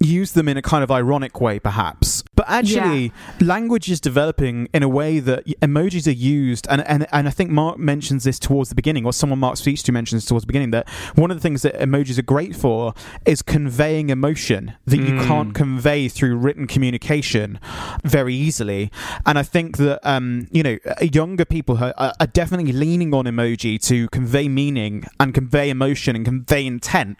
use 0.00 0.32
them 0.32 0.48
in 0.48 0.56
a 0.56 0.62
kind 0.62 0.82
of 0.82 0.90
ironic 0.90 1.40
way, 1.40 1.58
perhaps. 1.58 2.24
But 2.36 2.46
actually, 2.48 3.12
language 3.40 3.90
is 3.90 3.98
developing 3.98 4.68
in 4.74 4.82
a 4.82 4.88
way 4.88 5.20
that 5.20 5.46
emojis 5.46 6.06
are 6.06 6.10
used, 6.10 6.66
and, 6.68 6.86
and 6.86 7.06
and 7.10 7.26
I 7.26 7.30
think 7.30 7.50
Mark 7.50 7.78
mentions 7.78 8.24
this 8.24 8.38
towards 8.38 8.68
the 8.68 8.74
beginning, 8.74 9.06
or 9.06 9.12
someone 9.14 9.38
Mark 9.38 9.56
speaks 9.56 9.82
to 9.84 9.92
mentions 9.92 10.26
towards 10.26 10.42
the 10.42 10.46
beginning 10.46 10.70
that 10.72 10.86
one 11.14 11.30
of 11.30 11.38
the 11.38 11.40
things 11.40 11.62
that 11.62 11.74
emojis 11.74 12.18
are 12.18 12.22
great 12.22 12.54
for 12.54 12.92
is 13.24 13.40
conveying 13.40 14.10
emotion 14.10 14.74
that 14.84 14.98
you 14.98 15.18
can't 15.22 15.54
convey 15.54 16.08
through 16.08 16.36
written 16.36 16.66
communication 16.66 17.58
very 18.04 18.34
easily. 18.34 18.90
And 19.24 19.38
I 19.38 19.42
think 19.42 19.78
that 19.78 20.06
um, 20.06 20.46
you 20.52 20.62
know 20.62 20.78
younger 21.00 21.46
people 21.46 21.78
are, 21.78 21.94
are 21.96 22.26
definitely 22.26 22.72
leaning 22.72 23.14
on 23.14 23.24
emoji 23.24 23.80
to 23.86 24.08
convey 24.10 24.46
meaning 24.46 25.04
and 25.18 25.32
convey 25.32 25.70
emotion 25.70 26.14
and 26.14 26.24
convey 26.24 26.66
intent 26.66 27.18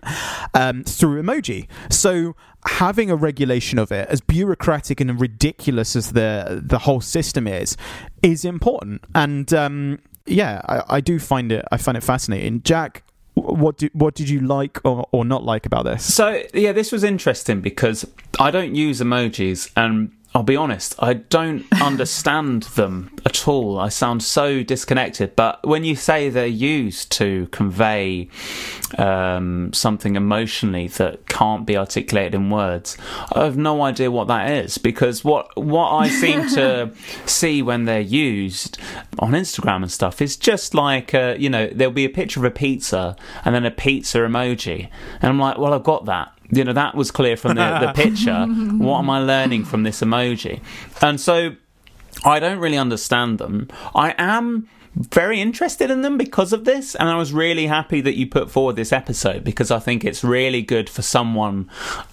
um, 0.53 0.85
through 0.85 1.23
emoji. 1.23 1.69
So 1.91 2.37
having 2.67 3.11
a 3.11 3.17
regulation 3.17 3.79
of 3.79 3.93
it, 3.93 4.09
as 4.09 4.21
bureaucratic 4.21 5.01
and 5.01 5.21
ridiculous 5.21 5.97
as 5.97 6.13
the 6.13 6.63
the 6.65 6.79
whole 6.79 7.01
system 7.01 7.47
is, 7.47 7.77
is 8.23 8.45
important. 8.45 9.05
And 9.15 9.53
um, 9.55 9.99
yeah, 10.27 10.61
I, 10.67 10.97
I 10.97 11.01
do 11.01 11.19
find 11.19 11.53
it. 11.53 11.65
I 11.71 11.77
find 11.77 11.97
it 11.97 12.03
fascinating. 12.03 12.63
Jack, 12.63 13.03
what 13.35 13.79
do, 13.79 13.91
what 13.93 14.15
did 14.15 14.29
you 14.29 14.41
like 14.41 14.81
or, 14.85 15.07
or 15.13 15.25
not 15.25 15.45
like 15.45 15.67
about 15.67 15.85
this? 15.85 16.15
So 16.15 16.43
yeah, 16.55 16.73
this 16.73 16.91
was 16.93 17.05
interesting 17.05 17.61
because 17.61 18.07
I 18.41 18.51
don't 18.51 18.75
use 18.75 19.01
emojis, 19.01 19.71
and 19.77 20.11
I'll 20.37 20.43
be 20.43 20.55
honest, 20.55 20.95
I 20.99 21.15
don't 21.15 21.65
understand 21.81 22.65
them 22.75 23.11
at 23.25 23.49
all. 23.49 23.79
I 23.79 23.89
sound 23.89 24.23
so 24.23 24.63
disconnected. 24.63 25.35
But 25.35 25.67
when 25.67 25.83
you 25.83 25.97
say 25.97 26.29
they're 26.29 26.47
used 26.47 27.11
to 27.13 27.47
convey 27.53 28.29
um, 28.99 29.73
something 29.73 30.15
emotionally 30.15 30.89
that 30.89 31.27
can't 31.27 31.67
be 31.67 31.75
articulated 31.75 32.35
in 32.35 32.51
words, 32.51 32.99
I 33.33 33.45
have 33.45 33.57
no 33.57 33.81
idea 33.81 34.11
what 34.11 34.29
that 34.29 34.51
is 34.51 34.77
because 34.77 35.25
what 35.25 35.57
what 35.57 35.93
I 35.93 36.11
seem 36.11 36.47
to 36.51 36.93
see 37.25 37.63
when 37.63 37.87
they're 37.87 38.01
used 38.01 38.77
on 39.19 39.33
Instagram 39.33 39.77
and 39.77 39.91
stuff 39.91 40.21
is 40.21 40.37
just 40.37 40.75
like 40.75 41.15
uh, 41.15 41.37
you 41.39 41.49
know 41.49 41.69
there'll 41.69 41.95
be 41.95 42.05
a 42.05 42.11
picture 42.11 42.41
of 42.41 42.45
a 42.45 42.51
pizza 42.51 43.17
and 43.47 43.55
then 43.55 43.65
a 43.65 43.71
pizza 43.71 44.19
emoji, 44.19 44.91
and 45.23 45.31
I'm 45.31 45.39
like, 45.39 45.57
well, 45.57 45.73
I've 45.73 45.83
got 45.83 46.05
that 46.05 46.36
you 46.51 46.65
know 46.65 46.73
that 46.73 46.95
was 46.95 47.11
clear 47.11 47.37
from 47.37 47.55
the, 47.55 47.79
the 47.81 47.93
picture. 47.95 48.47
What 48.47 48.99
am 49.01 49.11
i 49.11 49.19
learning 49.19 49.65
from 49.65 49.83
this 49.83 50.01
emoji? 50.01 50.61
And 51.03 51.21
so 51.21 51.57
i 52.25 52.39
don't 52.39 52.59
really 52.59 52.79
understand 52.79 53.39
them. 53.39 53.69
I 53.95 54.15
am 54.19 54.69
very 54.95 55.41
interested 55.41 55.91
in 55.91 56.01
them 56.01 56.17
because 56.17 56.55
of 56.55 56.65
this 56.65 56.95
and 56.95 57.07
i 57.11 57.17
was 57.17 57.31
really 57.31 57.67
happy 57.67 58.01
that 58.01 58.17
you 58.17 58.27
put 58.27 58.51
forward 58.51 58.77
this 58.77 58.95
episode 58.95 59.45
because 59.45 59.71
i 59.71 59.79
think 59.79 60.07
it's 60.07 60.25
really 60.25 60.63
good 60.63 60.89
for 60.89 61.03
someone 61.03 61.69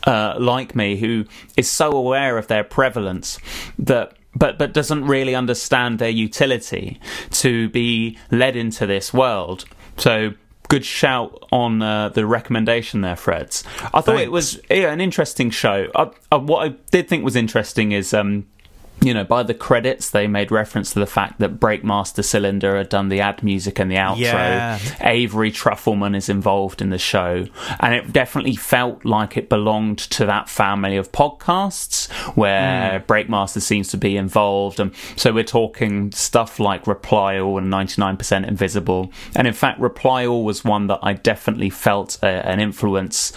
uh, 0.05 0.35
like 0.37 0.75
me 0.75 0.97
who 0.97 1.23
is 1.55 1.71
so 1.71 1.93
aware 1.93 2.37
of 2.37 2.47
their 2.47 2.61
prevalence 2.61 3.39
that 3.79 4.17
but 4.35 4.57
but 4.57 4.73
doesn't 4.73 5.05
really 5.05 5.35
understand 5.35 5.99
their 5.99 6.09
utility 6.09 6.99
to 7.31 7.69
be 7.69 8.17
led 8.31 8.55
into 8.55 8.85
this 8.85 9.13
world. 9.13 9.65
So 9.97 10.33
good 10.73 10.83
shout 10.83 11.45
on 11.51 11.83
uh, 11.83 12.09
the 12.09 12.25
recommendation 12.25 13.01
there, 13.01 13.13
Freds. 13.13 13.63
I 13.93 14.01
thought 14.01 14.19
it 14.19 14.31
was 14.31 14.59
yeah, 14.71 14.91
an 14.91 15.01
interesting 15.01 15.51
show. 15.51 15.91
Uh, 15.93 16.09
uh, 16.31 16.39
what 16.39 16.65
I 16.65 16.69
did 16.89 17.07
think 17.07 17.23
was 17.23 17.35
interesting 17.35 17.91
is. 17.91 18.11
Um, 18.11 18.47
you 19.01 19.13
know, 19.13 19.23
by 19.23 19.43
the 19.43 19.53
credits, 19.53 20.09
they 20.11 20.27
made 20.27 20.51
reference 20.51 20.93
to 20.93 20.99
the 20.99 21.05
fact 21.05 21.39
that 21.39 21.59
Breakmaster 21.59 22.23
Cylinder 22.23 22.77
had 22.77 22.89
done 22.89 23.09
the 23.09 23.19
ad 23.19 23.43
music 23.43 23.79
and 23.79 23.91
the 23.91 23.95
outro. 23.95 24.17
Yeah. 24.17 24.79
Avery 25.01 25.51
Trufelman 25.51 26.15
is 26.15 26.29
involved 26.29 26.81
in 26.81 26.89
the 26.89 26.97
show, 26.97 27.45
and 27.79 27.93
it 27.93 28.13
definitely 28.13 28.55
felt 28.55 29.03
like 29.03 29.35
it 29.35 29.49
belonged 29.49 29.97
to 29.97 30.25
that 30.25 30.47
family 30.47 30.95
of 30.95 31.11
podcasts 31.11 32.09
where 32.35 33.03
Breakmaster 33.07 33.61
seems 33.61 33.89
to 33.89 33.97
be 33.97 34.15
involved. 34.15 34.79
And 34.79 34.93
so 35.15 35.33
we're 35.33 35.43
talking 35.43 36.11
stuff 36.11 36.59
like 36.59 36.87
Reply 36.87 37.39
All 37.39 37.57
and 37.57 37.71
99% 37.71 38.47
Invisible. 38.47 39.11
And 39.35 39.47
in 39.47 39.53
fact, 39.53 39.79
Reply 39.79 40.25
All 40.25 40.45
was 40.45 40.63
one 40.63 40.87
that 40.87 40.99
I 41.01 41.13
definitely 41.13 41.69
felt 41.69 42.19
uh, 42.23 42.27
an 42.27 42.59
influence, 42.59 43.33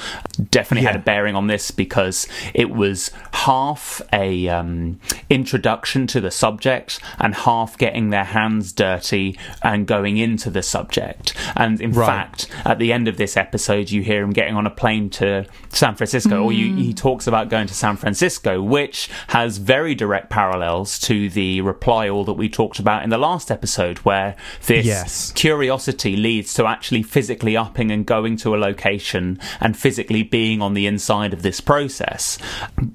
definitely 0.51 0.87
had 0.87 0.97
a 0.97 1.01
bearing 1.01 1.35
on 1.35 1.49
this 1.49 1.71
because 1.71 2.29
it 2.55 2.71
was 2.71 3.11
half 3.33 4.01
a 4.13 4.49
um, 4.49 5.01
introduction 5.47 6.09
to 6.09 6.21
the 6.21 6.31
subject 6.33 6.99
and 7.21 7.33
half 7.33 7.79
getting 7.79 8.11
their 8.11 8.25
hands 8.25 8.73
dirty 8.73 9.39
and 9.63 9.87
going 9.87 10.17
into 10.17 10.51
the 10.51 10.61
subject. 10.61 11.35
And 11.55 11.81
in 11.81 11.93
Right. 11.93 12.05
fact, 12.05 12.49
at 12.65 12.81
the 12.81 12.93
end 12.93 13.07
of 13.07 13.17
this 13.17 13.37
episode, 13.37 13.89
you 13.93 14.03
hear 14.03 14.25
him 14.25 14.33
getting 14.33 14.57
on 14.57 14.67
a 14.67 14.71
plane 14.71 15.09
to 15.11 15.47
San 15.69 15.95
Francisco, 15.95 16.43
or 16.43 16.53
you, 16.53 16.75
he 16.75 16.87
hmm. 16.91 16.97
talks 16.97 17.29
about 17.29 17.49
going 17.49 17.69
to 17.69 17.75
San 17.75 17.97
Francisco, 17.97 18.61
which 18.61 19.09
has 19.29 19.59
very 19.59 19.95
direct 19.95 20.31
parallels 20.31 20.99
to 21.01 21.31
the 21.31 21.61
reply 21.61 22.09
all 22.09 22.25
that 22.25 22.33
we 22.33 22.49
talked 22.49 22.81
about 22.81 23.05
in 23.05 23.11
the 23.11 23.17
last 23.19 23.49
episode, 23.53 23.99
where 23.99 24.35
this 24.67 24.85
Yes. 24.85 25.31
curiosity 25.37 26.17
leads 26.17 26.55
to 26.55 26.67
actually 26.67 27.05
physically 27.05 27.57
upping 27.57 27.93
and 27.93 28.05
going 28.05 28.37
to 28.39 28.53
a 28.57 28.59
location 28.59 29.39
and 29.61 29.77
physically 29.77 30.25
being 30.25 30.61
on 30.61 30.75
the 30.75 30.89
inside 30.89 31.33
of 31.33 31.43
this 31.43 31.61
process. 31.61 32.37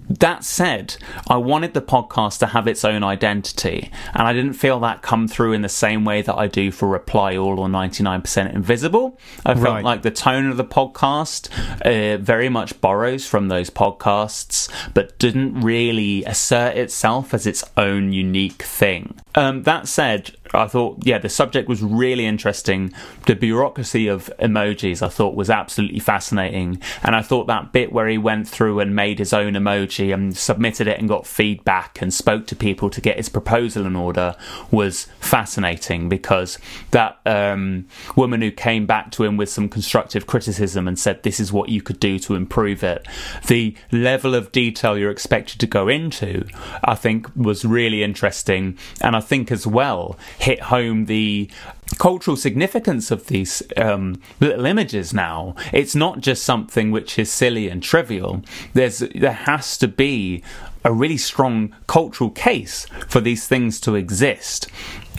That 0.09 0.43
said, 0.43 0.97
I 1.29 1.37
wanted 1.37 1.73
the 1.73 1.81
podcast 1.81 2.40
to 2.41 2.47
have 2.47 2.67
its 2.67 2.83
own 2.85 3.03
identity, 3.03 3.89
and 4.13 4.27
I 4.27 4.33
didn't 4.33 4.53
feel 4.53 4.79
that 4.81 5.01
come 5.01 5.27
through 5.27 5.53
in 5.53 5.61
the 5.61 5.69
same 5.69 6.03
way 6.05 6.21
that 6.21 6.35
I 6.35 6.47
do 6.47 6.69
for 6.71 6.87
Reply 6.89 7.37
All 7.37 7.57
or 7.59 7.67
99% 7.69 8.53
Invisible. 8.53 9.17
I 9.45 9.53
felt 9.53 9.65
Right. 9.65 9.83
like 9.83 10.01
the 10.01 10.11
tone 10.11 10.47
of 10.49 10.57
the 10.57 10.65
podcast 10.65 11.49
uh, 11.85 12.17
very 12.17 12.49
much 12.49 12.79
borrows 12.81 13.25
from 13.25 13.47
those 13.47 13.69
podcasts, 13.69 14.69
but 14.93 15.17
didn't 15.17 15.61
really 15.61 16.23
assert 16.25 16.75
itself 16.77 17.33
as 17.33 17.47
its 17.47 17.63
own 17.77 18.11
unique 18.13 18.63
thing. 18.63 19.15
Um, 19.35 19.63
that 19.63 19.87
said, 19.87 20.31
I 20.53 20.67
thought, 20.67 20.97
yeah, 21.03 21.17
the 21.17 21.29
subject 21.29 21.69
was 21.69 21.81
really 21.81 22.25
interesting. 22.25 22.93
The 23.25 23.35
bureaucracy 23.35 24.07
of 24.07 24.29
emojis, 24.39 25.01
I 25.01 25.09
thought, 25.09 25.35
was 25.35 25.49
absolutely 25.49 25.99
fascinating. 25.99 26.81
And 27.03 27.15
I 27.15 27.21
thought 27.21 27.47
that 27.47 27.71
bit 27.71 27.91
where 27.91 28.07
he 28.07 28.17
went 28.17 28.47
through 28.47 28.79
and 28.79 28.95
made 28.95 29.19
his 29.19 29.33
own 29.33 29.53
emoji 29.53 30.13
and 30.13 30.35
submitted 30.35 30.87
it 30.87 30.99
and 30.99 31.07
got 31.07 31.25
feedback 31.25 32.01
and 32.01 32.13
spoke 32.13 32.47
to 32.47 32.55
people 32.55 32.89
to 32.89 33.01
get 33.01 33.17
his 33.17 33.29
proposal 33.29 33.85
in 33.85 33.95
order 33.95 34.35
was 34.71 35.05
fascinating 35.19 36.09
because 36.09 36.57
that 36.91 37.19
um, 37.25 37.87
woman 38.15 38.41
who 38.41 38.51
came 38.51 38.85
back 38.85 39.11
to 39.11 39.23
him 39.23 39.37
with 39.37 39.49
some 39.49 39.69
constructive 39.69 40.27
criticism 40.27 40.87
and 40.87 40.99
said, 40.99 41.23
This 41.23 41.39
is 41.39 41.53
what 41.53 41.69
you 41.69 41.81
could 41.81 41.99
do 41.99 42.19
to 42.19 42.35
improve 42.35 42.83
it. 42.83 43.07
The 43.47 43.75
level 43.91 44.35
of 44.35 44.51
detail 44.51 44.97
you're 44.97 45.11
expected 45.11 45.59
to 45.59 45.67
go 45.67 45.87
into, 45.87 46.45
I 46.83 46.95
think, 46.95 47.33
was 47.35 47.63
really 47.63 48.03
interesting. 48.03 48.77
And 49.01 49.15
I 49.15 49.21
think 49.21 49.51
as 49.51 49.65
well 49.65 50.17
hit 50.41 50.61
home 50.63 51.05
the 51.05 51.49
cultural 51.97 52.37
significance 52.37 53.11
of 53.11 53.27
these 53.27 53.61
um, 53.77 54.21
little 54.39 54.65
images 54.65 55.13
now. 55.13 55.55
It's 55.71 55.95
not 55.95 56.21
just 56.21 56.43
something 56.43 56.91
which 56.91 57.19
is 57.19 57.31
silly 57.31 57.69
and 57.69 57.83
trivial. 57.83 58.41
There's 58.73 58.99
there 58.99 59.31
has 59.31 59.77
to 59.77 59.87
be 59.87 60.43
a 60.83 60.91
really 60.91 61.17
strong 61.17 61.75
cultural 61.87 62.31
case 62.31 62.87
for 63.07 63.21
these 63.21 63.47
things 63.47 63.79
to 63.81 63.95
exist. 63.95 64.67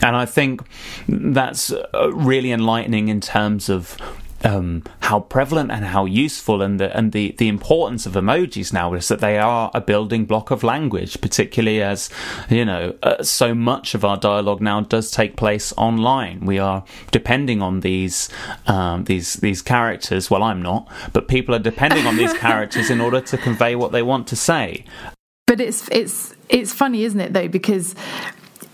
And 0.02 0.16
I 0.16 0.26
think 0.26 0.62
that's 1.08 1.72
uh, 1.72 2.12
really 2.12 2.50
enlightening 2.50 3.08
in 3.08 3.20
terms 3.20 3.68
of 3.68 3.96
um, 4.44 4.82
how 5.00 5.20
prevalent 5.20 5.70
and 5.70 5.84
how 5.84 6.04
useful 6.04 6.62
and 6.62 6.80
the 6.80 6.96
and 6.96 7.12
the, 7.12 7.34
the 7.38 7.48
importance 7.48 8.06
of 8.06 8.14
emojis 8.14 8.72
now 8.72 8.94
is 8.94 9.08
that 9.08 9.20
they 9.20 9.38
are 9.38 9.70
a 9.74 9.80
building 9.80 10.24
block 10.24 10.50
of 10.50 10.62
language, 10.62 11.20
particularly 11.20 11.82
as 11.82 12.10
you 12.48 12.64
know 12.64 12.94
uh, 13.02 13.22
so 13.22 13.54
much 13.54 13.94
of 13.94 14.04
our 14.04 14.16
dialogue 14.16 14.60
now 14.60 14.80
does 14.80 15.10
take 15.10 15.36
place 15.36 15.72
online. 15.76 16.40
We 16.40 16.58
are 16.58 16.84
depending 17.10 17.62
on 17.62 17.80
these 17.80 18.28
um, 18.66 19.04
these 19.04 19.34
these 19.34 19.62
characters. 19.62 20.30
Well, 20.30 20.42
I'm 20.42 20.62
not, 20.62 20.88
but 21.12 21.28
people 21.28 21.54
are 21.54 21.60
depending 21.60 22.06
on 22.06 22.16
these 22.16 22.32
characters 22.38 22.90
in 22.90 23.00
order 23.00 23.20
to 23.20 23.38
convey 23.38 23.74
what 23.76 23.92
they 23.92 24.02
want 24.02 24.26
to 24.28 24.36
say. 24.36 24.84
But 25.46 25.60
it's 25.60 25.88
it's 25.90 26.34
it's 26.48 26.72
funny, 26.72 27.04
isn't 27.04 27.20
it? 27.20 27.32
Though 27.32 27.48
because 27.48 27.94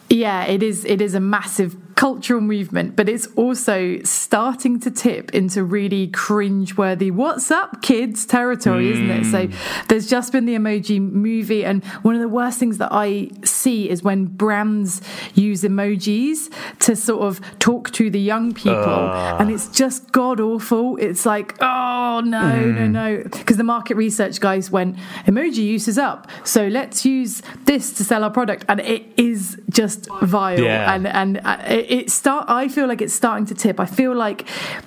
yeah, 0.09 0.45
it 0.45 0.63
is 0.63 0.85
it 0.85 1.01
is 1.01 1.15
a 1.15 1.21
massive 1.21 1.77
cultural 1.99 2.41
movement, 2.41 2.95
but 2.95 3.09
it's 3.09 3.27
also 3.35 3.99
starting 4.05 4.79
to 4.79 4.89
tip 4.89 5.35
into 5.35 5.65
really 5.65 6.07
cringe-worthy 6.07 7.11
"What's 7.11 7.51
up, 7.51 7.83
kids?" 7.83 8.25
territory, 8.25 8.93
isn't 8.93 9.11
it? 9.11 9.25
So 9.25 9.49
hmm. 9.49 9.85
there's 9.89 10.09
just 10.09 10.31
been 10.31 10.47
the 10.47 10.55
emoji 10.55 11.01
movie, 11.01 11.65
and 11.65 11.85
one 12.07 12.15
of 12.15 12.21
the 12.21 12.29
worst 12.29 12.61
things 12.61 12.79
that 12.79 12.91
I 12.93 13.31
see 13.43 13.91
is 13.91 14.05
when 14.05 14.27
brands 14.27 15.03
use 15.35 15.63
emojis 15.65 16.49
to 16.87 16.95
sort 16.95 17.23
of 17.23 17.41
talk 17.59 17.91
to 17.95 18.11
the 18.11 18.21
young 18.21 18.55
people, 18.55 19.01
ah. 19.11 19.37
and 19.41 19.51
it's 19.51 19.67
just 19.67 20.13
god 20.13 20.39
awful. 20.39 20.97
It's 20.99 21.27
like, 21.27 21.57
oh 21.61 22.23
no, 22.25 22.61
no, 22.61 22.87
hmm. 22.87 22.93
no, 22.93 23.23
because 23.25 23.57
the 23.57 23.65
market 23.65 23.97
research 23.97 24.39
guys 24.39 24.71
went 24.71 24.95
emoji 25.27 25.65
use 25.75 25.89
is 25.89 25.99
up, 25.99 26.29
so 26.45 26.69
let's 26.69 27.05
use 27.05 27.43
this 27.65 27.93
to 27.95 28.05
sell 28.05 28.23
our 28.23 28.31
product, 28.31 28.65
and 28.69 28.79
it 28.79 29.03
is 29.17 29.61
just 29.69 30.09
vile, 30.23 30.61
Yeah. 30.61 30.95
and 30.95 31.09
and 31.09 31.41
uh, 31.45 31.57
it, 31.67 31.88
it, 31.91 32.11
start. 32.11 32.47
I 32.49 32.69
feel 32.69 32.87
like 32.87 33.01
it's 33.03 33.15
starting 33.15 33.47
to 33.47 33.55
tip. 33.55 33.81
I 33.81 33.87
feel 33.87 34.15
like 34.15 34.47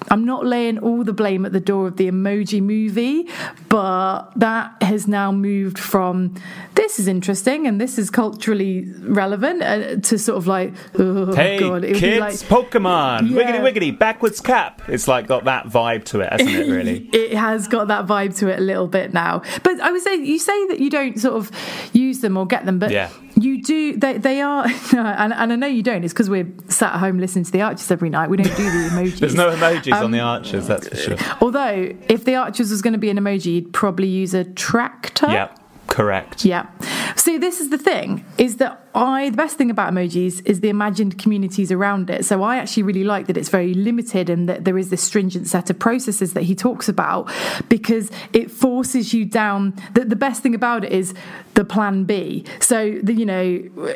I'm 0.09 0.25
not 0.25 0.45
laying 0.45 0.79
all 0.79 1.03
the 1.03 1.13
blame 1.13 1.45
at 1.45 1.51
the 1.51 1.59
door 1.59 1.87
of 1.87 1.97
the 1.97 2.09
Emoji 2.09 2.61
Movie, 2.61 3.27
but 3.69 4.31
that 4.35 4.81
has 4.83 5.07
now 5.07 5.31
moved 5.31 5.77
from 5.79 6.35
this 6.75 6.99
is 6.99 7.07
interesting 7.07 7.67
and 7.67 7.79
this 7.79 7.97
is 7.97 8.09
culturally 8.09 8.85
relevant 9.01 9.61
uh, 9.61 9.95
to 9.97 10.17
sort 10.17 10.37
of 10.37 10.47
like 10.47 10.73
oh 10.97 11.33
Hey 11.35 11.59
god, 11.59 11.83
it 11.83 11.87
would 11.87 11.93
be 11.93 11.99
kids, 11.99 12.19
like 12.19 12.33
Pokemon, 12.69 13.29
Yeah. 13.29 13.37
wiggity 13.43 13.61
wiggity, 13.91 13.97
backwards 13.99 14.41
cap. 14.41 14.81
It's 14.87 15.07
like 15.07 15.27
got 15.27 15.45
that 15.45 15.67
vibe 15.67 16.05
to 16.05 16.21
it, 16.21 16.31
hasn't 16.31 16.49
it? 16.49 16.67
Really. 16.71 17.09
it 17.13 17.33
has 17.33 17.67
got 17.67 17.87
that 17.89 18.07
vibe 18.07 18.37
to 18.39 18.47
it 18.47 18.57
a 18.59 18.61
little 18.61 18.87
bit 18.87 19.13
now. 19.13 19.41
But 19.63 19.79
I 19.81 19.91
would 19.91 20.01
say 20.01 20.15
you 20.15 20.39
say 20.39 20.67
that 20.67 20.79
you 20.79 20.89
don't 20.89 21.19
sort 21.19 21.35
of 21.35 21.51
use 21.93 22.21
them 22.21 22.37
or 22.37 22.45
get 22.47 22.65
them, 22.65 22.79
but 22.79 22.91
Yeah. 22.91 23.09
You 23.41 23.61
do. 23.63 23.97
They 23.97 24.17
they 24.17 24.41
are, 24.41 24.65
and, 24.93 25.33
and 25.33 25.53
I 25.53 25.55
know 25.55 25.67
you 25.67 25.83
don't. 25.83 26.03
It's 26.03 26.13
because 26.13 26.29
we're 26.29 26.47
sat 26.67 26.93
at 26.93 26.99
home 26.99 27.17
listening 27.19 27.45
to 27.45 27.51
the 27.51 27.61
Archers 27.61 27.89
every 27.91 28.09
night. 28.09 28.29
We 28.29 28.37
don't 28.37 28.55
do 28.55 28.63
the 28.63 28.89
emojis. 28.91 29.19
There's 29.19 29.35
no 29.35 29.49
emojis 29.49 29.93
on 29.93 30.11
the 30.11 30.19
Um, 30.19 30.27
archers, 30.27 30.67
that's 30.67 30.87
for 30.87 30.95
sure. 30.95 31.17
Although, 31.41 31.93
if 32.09 32.25
the 32.25 32.35
Archers 32.35 32.71
was 32.71 32.81
going 32.81 32.93
to 32.93 32.99
be 32.99 33.09
an 33.09 33.17
emoji, 33.17 33.53
you'd 33.55 33.73
probably 33.73 34.07
use 34.07 34.33
a 34.33 34.43
tractor. 34.43 35.27
Yeah, 35.31 35.49
correct. 35.87 36.45
Yeah. 36.45 36.67
See, 37.15 37.37
this 37.37 37.59
is 37.59 37.69
the 37.69 37.77
thing: 37.77 38.25
is 38.37 38.57
that 38.57 38.87
I 38.93 39.29
the 39.29 39.37
best 39.37 39.57
thing 39.57 39.71
about 39.71 39.93
emojis 39.93 40.41
is 40.45 40.61
the 40.61 40.69
imagined 40.69 41.17
communities 41.17 41.71
around 41.71 42.09
it. 42.09 42.25
So 42.25 42.43
I 42.43 42.57
actually 42.57 42.83
really 42.83 43.03
like 43.03 43.27
that 43.27 43.37
it's 43.37 43.49
very 43.49 43.73
limited 43.73 44.29
and 44.29 44.49
that 44.49 44.65
there 44.65 44.77
is 44.77 44.89
this 44.89 45.01
stringent 45.01 45.47
set 45.47 45.69
of 45.69 45.79
processes 45.79 46.33
that 46.33 46.43
he 46.43 46.55
talks 46.55 46.89
about 46.89 47.31
because 47.69 48.11
it 48.33 48.51
forces 48.51 49.13
you 49.13 49.25
down. 49.25 49.73
The, 49.93 50.05
the 50.05 50.15
best 50.15 50.43
thing 50.43 50.55
about 50.55 50.83
it 50.83 50.91
is 50.91 51.13
the 51.53 51.65
plan 51.65 52.03
B. 52.05 52.45
So 52.59 52.99
the, 53.01 53.13
you 53.13 53.25
know 53.25 53.41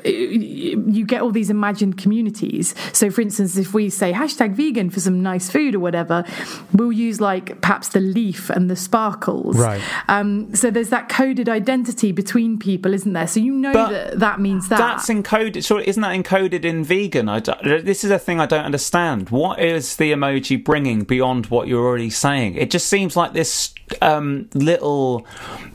you 0.05 1.05
get 1.05 1.21
all 1.21 1.31
these 1.31 1.49
imagined 1.49 1.97
communities. 1.97 2.75
So 2.93 3.09
for 3.09 3.21
instance, 3.21 3.57
if 3.57 3.73
we 3.73 3.89
say 3.89 4.13
hashtag 4.13 4.53
vegan 4.53 4.89
for 4.89 4.99
some 4.99 5.21
nice 5.21 5.49
food 5.49 5.75
or 5.75 5.79
whatever, 5.79 6.23
we'll 6.73 6.91
use 6.91 7.19
like 7.21 7.61
perhaps 7.61 7.89
the 7.89 7.99
leaf 7.99 8.49
and 8.49 8.69
the 8.69 8.75
sparkles. 8.75 9.57
Right. 9.57 9.81
Um, 10.07 10.53
so 10.55 10.71
there's 10.71 10.89
that 10.89 11.09
coded 11.09 11.49
identity 11.49 12.11
between 12.11 12.57
people, 12.57 12.93
isn't 12.93 13.13
there? 13.13 13.27
So 13.27 13.39
you 13.39 13.53
know 13.53 13.73
But 13.73 13.89
that 14.19 14.19
that 14.19 14.39
means 14.39 14.69
that. 14.69 14.84
That's 14.87 15.09
encoded. 15.09 15.57
Isn't 15.87 16.01
that 16.01 16.15
encoded 16.15 16.65
in 16.65 16.83
vegan? 16.83 17.27
I 17.29 17.39
don't- 17.39 17.85
this 17.85 18.03
is 18.03 18.11
a 18.11 18.19
thing 18.19 18.39
I 18.39 18.45
don't 18.45 18.63
understand. 18.65 19.29
What 19.29 19.59
is 19.59 19.95
the 19.95 20.11
emoji 20.11 20.63
bringing 20.63 21.03
beyond 21.03 21.47
what 21.47 21.67
you're 21.67 21.85
already 21.85 22.09
saying? 22.09 22.55
It 22.55 22.71
just 22.71 22.87
seems 22.87 23.15
like 23.15 23.33
this 23.33 23.73
um, 24.01 24.49
little 24.53 25.25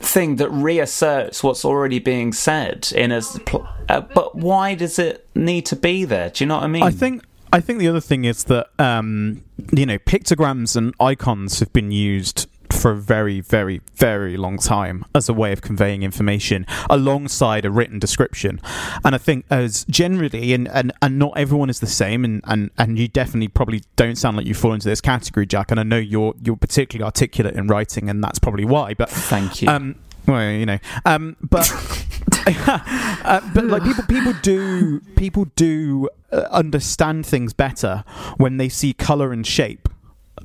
thing 0.01 0.37
that 0.37 0.49
reasserts 0.51 1.43
what's 1.43 1.65
already 1.65 1.99
being 1.99 2.33
said 2.33 2.89
in 2.95 3.13
a. 3.13 3.21
Pl- 3.23 3.69
uh, 3.89 4.01
but 4.01 4.37
why 4.37 4.75
does 4.75 4.99
it 4.99 5.27
need 5.35 5.67
to 5.67 5.77
be 5.77 6.05
there? 6.05 6.31
Do 6.31 6.45
you 6.45 6.49
know 6.49 6.57
what 6.57 6.65
I 6.65 6.69
mean? 6.69 6.83
I 6.83 6.91
think 6.91 7.23
I 7.53 7.61
think 7.61 7.79
the 7.79 7.89
other 7.89 8.01
thing 8.01 8.25
is 8.25 8.45
that 8.45 8.69
um, 8.79 9.43
you 9.73 9.87
know 9.87 9.99
pictograms 9.99 10.77
and 10.77 10.95
icons 11.01 11.61
have 11.61 11.73
been 11.73 11.91
used 11.91 12.47
for 12.81 12.93
a 12.93 12.97
very, 12.97 13.41
very, 13.41 13.81
very 13.95 14.37
long 14.37 14.59
time 14.59 15.05
as 15.14 15.28
a 15.28 15.35
way 15.35 15.53
of 15.53 15.61
conveying 15.61 16.03
information 16.03 16.66
alongside 16.89 17.64
a 17.64 17.70
written 17.70 17.99
description. 17.99 18.61
And 19.05 19.14
I 19.14 19.18
think 19.18 19.45
as 19.51 19.85
generally, 19.85 20.55
and, 20.55 20.66
and, 20.68 20.93
and 21.03 21.18
not 21.18 21.35
everyone 21.37 21.68
is 21.68 21.81
the 21.81 21.87
same, 21.87 22.24
and, 22.24 22.43
and, 22.47 22.70
and 22.78 22.99
you 22.99 23.07
definitely 23.07 23.49
probably 23.49 23.83
don't 23.97 24.16
sound 24.16 24.37
like 24.37 24.47
you 24.47 24.55
fall 24.55 24.72
into 24.72 24.89
this 24.89 25.01
category, 25.01 25.47
Jack. 25.47 25.70
And 25.70 25.78
I 25.78 25.83
know 25.83 25.99
you're 25.99 26.35
you're 26.43 26.57
particularly 26.57 27.05
articulate 27.05 27.55
in 27.55 27.66
writing, 27.66 28.09
and 28.09 28.24
that's 28.24 28.39
probably 28.39 28.64
why. 28.64 28.95
But 28.95 29.11
Thank 29.11 29.61
you. 29.62 29.68
um, 29.68 29.97
well, 30.26 30.51
you 30.51 30.66
know, 30.66 30.78
um, 31.05 31.37
but 31.43 31.70
uh, 32.47 33.41
but 33.53 33.64
like 33.64 33.83
people, 33.85 34.05
people 34.05 34.33
do 34.43 35.01
people 35.16 35.45
do 35.57 36.09
uh, 36.33 36.47
understand 36.51 37.26
things 37.26 37.53
better 37.53 38.05
when 38.39 38.57
they 38.57 38.68
see 38.68 38.93
color 38.95 39.33
and 39.33 39.47
shape 39.47 39.89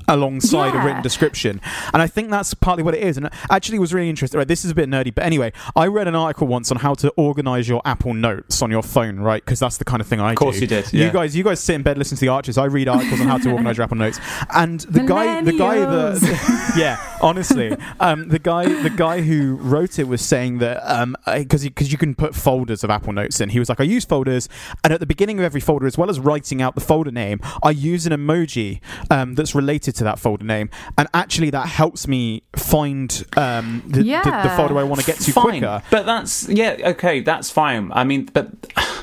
alongside 0.07 0.75
a 0.75 0.79
written 0.79 1.01
description. 1.01 1.61
And 1.93 2.01
i 2.01 2.07
think 2.07 2.29
that's 2.29 2.53
partly 2.53 2.83
what 2.83 2.95
it 2.95 3.03
is. 3.03 3.17
And 3.17 3.29
actually 3.49 3.77
it 3.77 3.81
was 3.81 3.93
really 3.93 4.09
interesting. 4.09 4.37
Right 4.37 4.47
this 4.47 4.65
is 4.65 4.71
a 4.71 4.75
bit 4.75 4.89
nerdy 4.89 5.13
but 5.13 5.23
anyway 5.23 5.53
i 5.75 5.87
read 5.87 6.07
an 6.07 6.15
article 6.15 6.47
once 6.47 6.71
on 6.71 6.77
how 6.77 6.93
to 6.95 7.09
organize 7.11 7.67
your 7.67 7.81
apple 7.85 8.13
notes 8.13 8.61
on 8.61 8.71
your 8.71 8.83
phone 8.83 9.19
right? 9.19 9.43
Because 9.43 9.59
that's 9.59 9.77
the 9.77 9.85
kind 9.85 10.01
of 10.01 10.07
thing 10.07 10.19
i 10.19 10.29
do. 10.29 10.33
Of 10.33 10.37
course 10.37 10.55
do. 10.55 10.61
you 10.61 10.67
did, 10.67 10.93
you 10.93 11.11
guys 11.11 11.35
you 11.35 11.43
guys 11.43 11.59
sit 11.59 11.75
in 11.75 11.83
bed 11.83 11.97
listen 11.97 12.17
to 12.17 12.21
the 12.21 12.29
archers 12.29 12.57
i 12.57 12.65
read 12.65 12.87
articles 12.87 13.21
on 13.21 13.27
how 13.27 13.37
to 13.37 13.51
organize 13.51 13.77
your 13.77 13.85
apple 13.85 13.97
notes. 13.97 14.19
And 14.53 14.81
the 14.81 15.01
guy 15.01 15.41
the 15.41 15.57
guy 15.57 15.79
that 15.79 16.73
yeah 16.77 17.17
honestly. 17.21 17.75
Um, 17.99 18.29
the 18.29 18.39
guy 18.39 18.81
the 18.81 18.89
guy 18.89 19.21
who 19.21 19.55
wrote 19.55 19.99
it 19.99 20.07
was 20.07 20.21
saying 20.21 20.59
that 20.59 20.75
because 21.37 21.63
because 21.63 21.91
you 21.91 21.97
can 21.97 22.15
put 22.15 22.35
folders 22.35 22.83
of 22.83 22.89
apple 22.89 23.13
notes 23.13 23.39
in. 23.41 23.49
He 23.49 23.59
was 23.59 23.69
like 23.69 23.79
i 23.79 23.83
use 23.83 24.05
folders 24.05 24.49
and 24.83 24.93
at 24.93 24.99
the 24.99 25.05
beginning 25.05 25.39
of 25.39 25.45
every 25.45 25.61
folder 25.61 25.87
as 25.87 25.97
well 25.97 26.09
as 26.09 26.19
writing 26.19 26.61
out 26.61 26.75
the 26.75 26.81
folder 26.81 27.11
name 27.11 27.39
i 27.63 27.69
use 27.69 28.05
an 28.05 28.13
emoji 28.13 28.79
um, 29.09 29.35
that's 29.35 29.55
related 29.55 29.84
to 29.91 30.03
that 30.03 30.19
folder 30.19 30.45
name 30.45 30.69
and 30.97 31.07
actually 31.13 31.49
that 31.49 31.67
helps 31.67 32.07
me 32.07 32.43
find 32.55 33.25
um, 33.37 33.83
the, 33.87 34.01
the, 34.01 34.39
the 34.43 34.53
folder 34.55 34.77
i 34.77 34.83
want 34.83 34.99
to 34.99 35.07
get 35.07 35.19
to 35.19 35.31
fine. 35.31 35.59
quicker 35.59 35.81
But 35.89 36.05
that's 36.05 36.47
yeah, 36.49 36.77
okay, 36.83 37.21
that's 37.21 37.49
fine. 37.49 37.91
I 37.91 38.03
mean, 38.03 38.29
but 38.33 38.49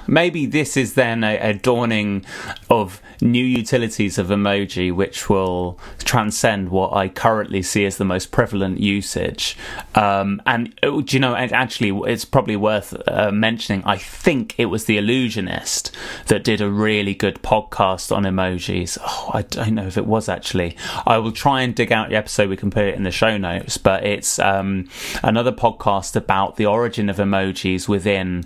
maybe 0.06 0.46
this 0.46 0.76
is 0.76 0.94
then 0.94 1.24
a, 1.24 1.38
a 1.38 1.54
dawning 1.54 2.24
of 2.70 3.00
new 3.20 3.44
utilities 3.44 4.18
of 4.18 4.28
emoji, 4.28 4.92
which 4.94 5.28
will 5.28 5.78
transcend 5.98 6.70
what 6.70 6.92
I 6.92 7.08
currently 7.08 7.62
see 7.62 7.84
as 7.84 7.96
the 7.96 8.04
most 8.04 8.30
prevalent 8.30 8.80
usage. 8.80 9.56
Um, 9.94 10.42
and 10.46 10.74
uh, 10.82 11.00
do 11.00 11.16
you 11.16 11.20
know? 11.20 11.34
And 11.34 11.52
actually, 11.52 11.90
it's 12.10 12.24
probably 12.24 12.56
worth 12.56 12.94
uh, 13.06 13.30
mentioning. 13.30 13.82
I 13.84 13.96
think 13.96 14.54
it 14.58 14.66
was 14.66 14.86
the 14.86 14.98
Allusionist 14.98 15.90
that 16.26 16.44
did 16.44 16.60
a 16.60 16.70
really 16.70 17.14
good 17.14 17.42
podcast 17.42 18.14
on 18.14 18.24
emojis. 18.24 18.98
Oh, 19.00 19.30
I 19.32 19.42
don't 19.42 19.74
know 19.74 19.86
if 19.86 19.96
it 19.96 20.06
was 20.06 20.28
actually. 20.28 20.71
I 21.06 21.18
will 21.18 21.32
try 21.32 21.62
and 21.62 21.74
dig 21.74 21.92
out 21.92 22.08
the 22.08 22.16
episode. 22.16 22.48
We 22.48 22.56
can 22.56 22.70
put 22.70 22.84
it 22.84 22.94
in 22.94 23.02
the 23.02 23.10
show 23.10 23.36
notes. 23.38 23.78
But 23.78 24.04
it's 24.04 24.38
um, 24.38 24.88
another 25.22 25.52
podcast 25.52 26.16
about 26.16 26.56
the 26.56 26.66
origin 26.66 27.08
of 27.08 27.16
emojis 27.16 27.88
within 27.88 28.44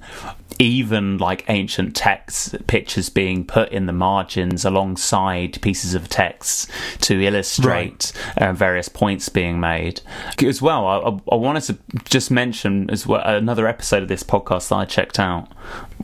even 0.59 1.18
like 1.18 1.45
ancient 1.51 1.95
texts, 1.95 2.55
pictures 2.66 3.11
being 3.11 3.45
put 3.45 3.70
in 3.72 3.85
the 3.85 3.93
margins 3.93 4.64
alongside 4.64 5.61
pieces 5.61 5.93
of 5.93 6.09
text 6.09 6.70
to 7.03 7.20
illustrate 7.22 8.11
uh, 8.39 8.55
various 8.55 8.89
points 8.89 9.29
being 9.29 9.61
made. 9.61 10.01
As 10.43 10.62
well, 10.62 10.87
I, 10.87 10.97
I- 11.11 11.20
I 11.33 11.39
wanted 11.39 11.62
to 11.64 11.79
just 12.09 12.31
mention 12.31 12.89
as 12.89 13.07
well 13.07 13.20
another 13.22 13.66
episode 13.66 14.03
of 14.03 14.09
this 14.09 14.22
podcast 14.22 14.70
that 14.70 14.77
I 14.77 14.85
checked 14.87 15.18
out, 15.20 15.49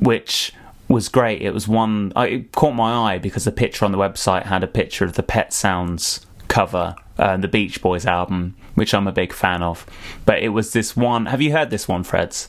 which 0.01 0.53
was 0.93 1.09
great. 1.09 1.43
It 1.43 1.53
was 1.53 1.67
one 1.67 2.13
I, 2.15 2.27
it 2.29 2.53
caught 2.53 2.75
my 2.75 3.15
eye 3.15 3.19
because 3.19 3.45
the 3.45 3.53
picture 3.53 3.85
on 3.85 3.93
the 3.93 3.99
website 3.99 4.45
had 4.45 4.63
a 4.63 4.69
picture 4.69 5.05
of 5.05 5.15
the 5.15 5.23
Pet 5.23 5.53
Sounds 5.53 6.27
cover, 6.49 6.95
uh, 7.19 7.37
the 7.39 7.49
Beach 7.49 7.83
Boys 7.83 8.07
album, 8.07 8.55
which 8.75 8.95
I'm 8.95 9.09
a 9.09 9.13
big 9.13 9.33
fan 9.33 9.63
of. 9.63 9.87
But 10.27 10.43
it 10.43 10.51
was 10.51 10.73
this 10.73 10.97
one. 10.97 11.27
Have 11.27 11.41
you 11.43 11.53
heard 11.53 11.71
this 11.71 11.89
one, 11.89 12.05
Freds? 12.05 12.47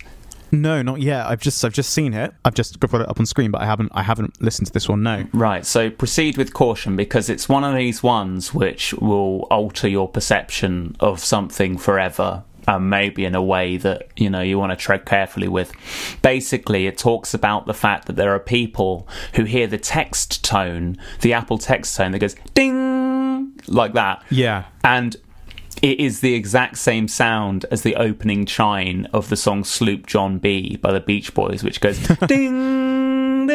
no 0.51 0.83
not 0.83 1.01
yet 1.01 1.25
i've 1.25 1.41
just 1.41 1.65
i've 1.65 1.73
just 1.73 1.89
seen 1.89 2.13
it 2.13 2.31
i've 2.45 2.53
just 2.53 2.79
got 2.79 2.93
it 2.93 3.09
up 3.09 3.19
on 3.19 3.25
screen 3.25 3.49
but 3.49 3.59
i 3.59 3.65
haven't 3.65 3.91
i 3.95 4.03
haven't 4.03 4.39
listened 4.39 4.67
to 4.67 4.71
this 4.71 4.87
one 4.87 5.01
no 5.01 5.25
Right, 5.33 5.65
so 5.65 5.89
proceed 5.89 6.37
with 6.37 6.53
caution 6.53 6.95
because 6.95 7.27
it's 7.27 7.49
one 7.49 7.63
of 7.63 7.73
these 7.75 8.03
ones 8.03 8.53
which 8.53 8.93
will 8.93 9.47
alter 9.49 9.87
your 9.87 10.07
perception 10.07 10.95
of 10.99 11.19
something 11.19 11.77
forever. 11.79 12.43
And 12.67 12.89
maybe 12.89 13.25
in 13.25 13.35
a 13.35 13.43
way 13.43 13.77
that 13.77 14.07
you 14.15 14.29
know 14.29 14.41
you 14.41 14.57
want 14.59 14.71
to 14.71 14.75
tread 14.75 15.05
carefully 15.05 15.47
with. 15.47 15.71
Basically, 16.21 16.87
it 16.87 16.97
talks 16.97 17.33
about 17.33 17.65
the 17.65 17.73
fact 17.73 18.07
that 18.07 18.15
there 18.15 18.33
are 18.33 18.39
people 18.39 19.07
who 19.35 19.43
hear 19.43 19.67
the 19.67 19.77
text 19.77 20.43
tone, 20.43 20.97
the 21.21 21.33
Apple 21.33 21.57
text 21.57 21.95
tone 21.97 22.11
that 22.11 22.19
goes 22.19 22.35
ding 22.53 23.51
like 23.67 23.93
that, 23.93 24.23
yeah 24.29 24.65
and 24.83 25.15
it 25.81 25.99
is 25.99 26.19
the 26.21 26.33
exact 26.33 26.77
same 26.77 27.07
sound 27.07 27.65
as 27.71 27.81
the 27.81 27.95
opening 27.95 28.45
chime 28.45 29.07
of 29.11 29.27
the 29.29 29.35
song 29.35 29.63
Sloop 29.63 30.05
John 30.07 30.37
B 30.37 30.77
by 30.77 30.91
the 30.93 30.99
Beach 31.01 31.33
Boys, 31.33 31.63
which 31.63 31.81
goes 31.81 31.99
ding. 32.27 33.49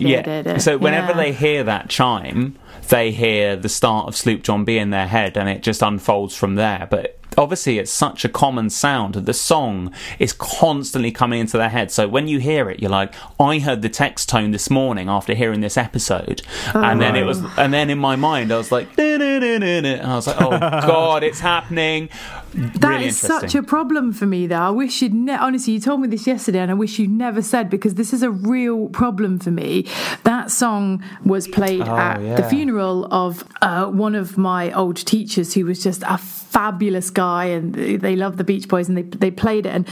Yeah. 0.00 0.58
So 0.58 0.78
whenever 0.78 1.08
Yeah. 1.12 1.16
they 1.16 1.32
hear 1.32 1.64
that 1.64 1.88
chime, 1.88 2.56
they 2.88 3.10
hear 3.10 3.56
the 3.56 3.68
start 3.68 4.08
of 4.08 4.16
Sloop 4.16 4.42
John 4.42 4.64
B 4.64 4.78
in 4.78 4.90
their 4.90 5.06
head, 5.06 5.36
and 5.36 5.48
it 5.48 5.62
just 5.62 5.82
unfolds 5.82 6.34
from 6.34 6.54
there. 6.54 6.86
But 6.90 7.18
obviously, 7.36 7.78
it's 7.78 7.90
such 7.90 8.24
a 8.24 8.28
common 8.28 8.70
sound 8.70 9.14
that 9.14 9.26
the 9.26 9.34
song 9.34 9.92
is 10.18 10.32
constantly 10.32 11.10
coming 11.10 11.40
into 11.40 11.56
their 11.56 11.68
head. 11.68 11.90
So 11.90 12.08
when 12.08 12.28
you 12.28 12.38
hear 12.38 12.70
it, 12.70 12.80
you're 12.80 12.90
like, 12.90 13.14
"I 13.38 13.58
heard 13.58 13.82
the 13.82 13.88
text 13.88 14.28
tone 14.28 14.50
this 14.50 14.70
morning 14.70 15.08
after 15.08 15.34
hearing 15.34 15.60
this 15.60 15.76
episode," 15.76 16.42
and 16.74 17.00
oh. 17.00 17.04
then 17.04 17.16
it 17.16 17.24
was, 17.24 17.42
and 17.56 17.72
then 17.72 17.90
in 17.90 17.98
my 17.98 18.16
mind, 18.16 18.52
I 18.52 18.56
was 18.56 18.72
like, 18.72 18.88
and 18.98 19.86
I 19.86 20.16
was 20.16 20.26
like, 20.26 20.40
"Oh 20.40 20.50
God, 20.58 21.22
it's 21.22 21.40
happening!" 21.40 22.08
That 22.54 22.88
really 22.88 23.06
is 23.06 23.18
such 23.18 23.54
a 23.54 23.62
problem 23.62 24.12
for 24.12 24.26
me, 24.26 24.46
though. 24.46 24.56
I 24.56 24.70
wish 24.70 25.02
you'd 25.02 25.14
ne- 25.14 25.36
honestly. 25.36 25.74
You 25.74 25.80
told 25.80 26.00
me 26.00 26.08
this 26.08 26.26
yesterday, 26.26 26.58
and 26.58 26.70
I 26.70 26.74
wish 26.74 26.98
you'd 26.98 27.10
never 27.10 27.42
said 27.42 27.70
because 27.70 27.94
this 27.94 28.12
is 28.12 28.22
a 28.22 28.30
real 28.30 28.88
problem 28.88 29.38
for 29.38 29.50
me. 29.50 29.86
That 30.24 30.50
song 30.50 31.02
was 31.24 31.48
played 31.48 31.82
at 31.82 32.36
the 32.36 32.42
funeral 32.48 33.06
of 33.10 33.44
uh, 33.62 33.86
one 33.86 34.14
of 34.14 34.36
my 34.36 34.72
old 34.72 34.96
teachers, 34.96 35.54
who 35.54 35.64
was 35.64 35.82
just 35.82 36.02
a 36.06 36.18
fabulous 36.18 37.10
guy, 37.10 37.46
and 37.46 37.74
they 37.74 37.96
they 37.96 38.16
love 38.16 38.36
the 38.36 38.44
Beach 38.44 38.68
Boys, 38.68 38.88
and 38.88 38.96
they 38.96 39.02
they 39.02 39.30
played 39.30 39.66
it 39.66 39.70
and. 39.70 39.88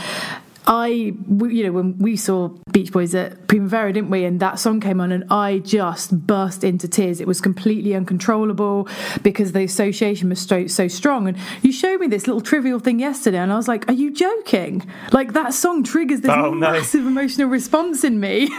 I, 0.66 1.14
we- 1.26 1.56
you 1.56 1.64
know, 1.64 1.72
when 1.72 1.98
we 1.98 2.16
saw 2.16 2.48
Beach 2.70 2.92
Boys 2.92 3.14
at 3.14 3.48
Primavera, 3.48 3.92
didn't 3.92 4.10
we? 4.10 4.24
And 4.24 4.38
that 4.40 4.58
song 4.58 4.80
came 4.80 5.00
on, 5.00 5.10
and 5.10 5.24
I 5.30 5.58
just 5.58 6.26
burst 6.26 6.62
into 6.62 6.86
tears. 6.86 7.20
It 7.20 7.26
was 7.26 7.40
completely 7.40 7.94
uncontrollable 7.94 8.88
because 9.22 9.52
the 9.52 9.64
association 9.64 10.28
was 10.28 10.40
so, 10.40 10.66
so 10.66 10.86
strong. 10.86 11.28
And 11.28 11.36
you 11.62 11.72
showed 11.72 12.00
me 12.00 12.06
this 12.06 12.26
little 12.26 12.40
trivial 12.42 12.78
thing 12.78 13.00
yesterday, 13.00 13.38
and 13.38 13.52
I 13.52 13.56
was 13.56 13.68
like, 13.68 13.88
"Are 13.88 13.92
you 13.94 14.12
joking? 14.12 14.86
Like 15.12 15.32
that 15.32 15.54
song 15.54 15.82
triggers 15.82 16.20
this 16.20 16.30
Oh, 16.30 16.52
no. 16.54 16.72
massive 16.72 17.06
emotional 17.06 17.48
response 17.48 18.04
in 18.04 18.20
me 18.20 18.50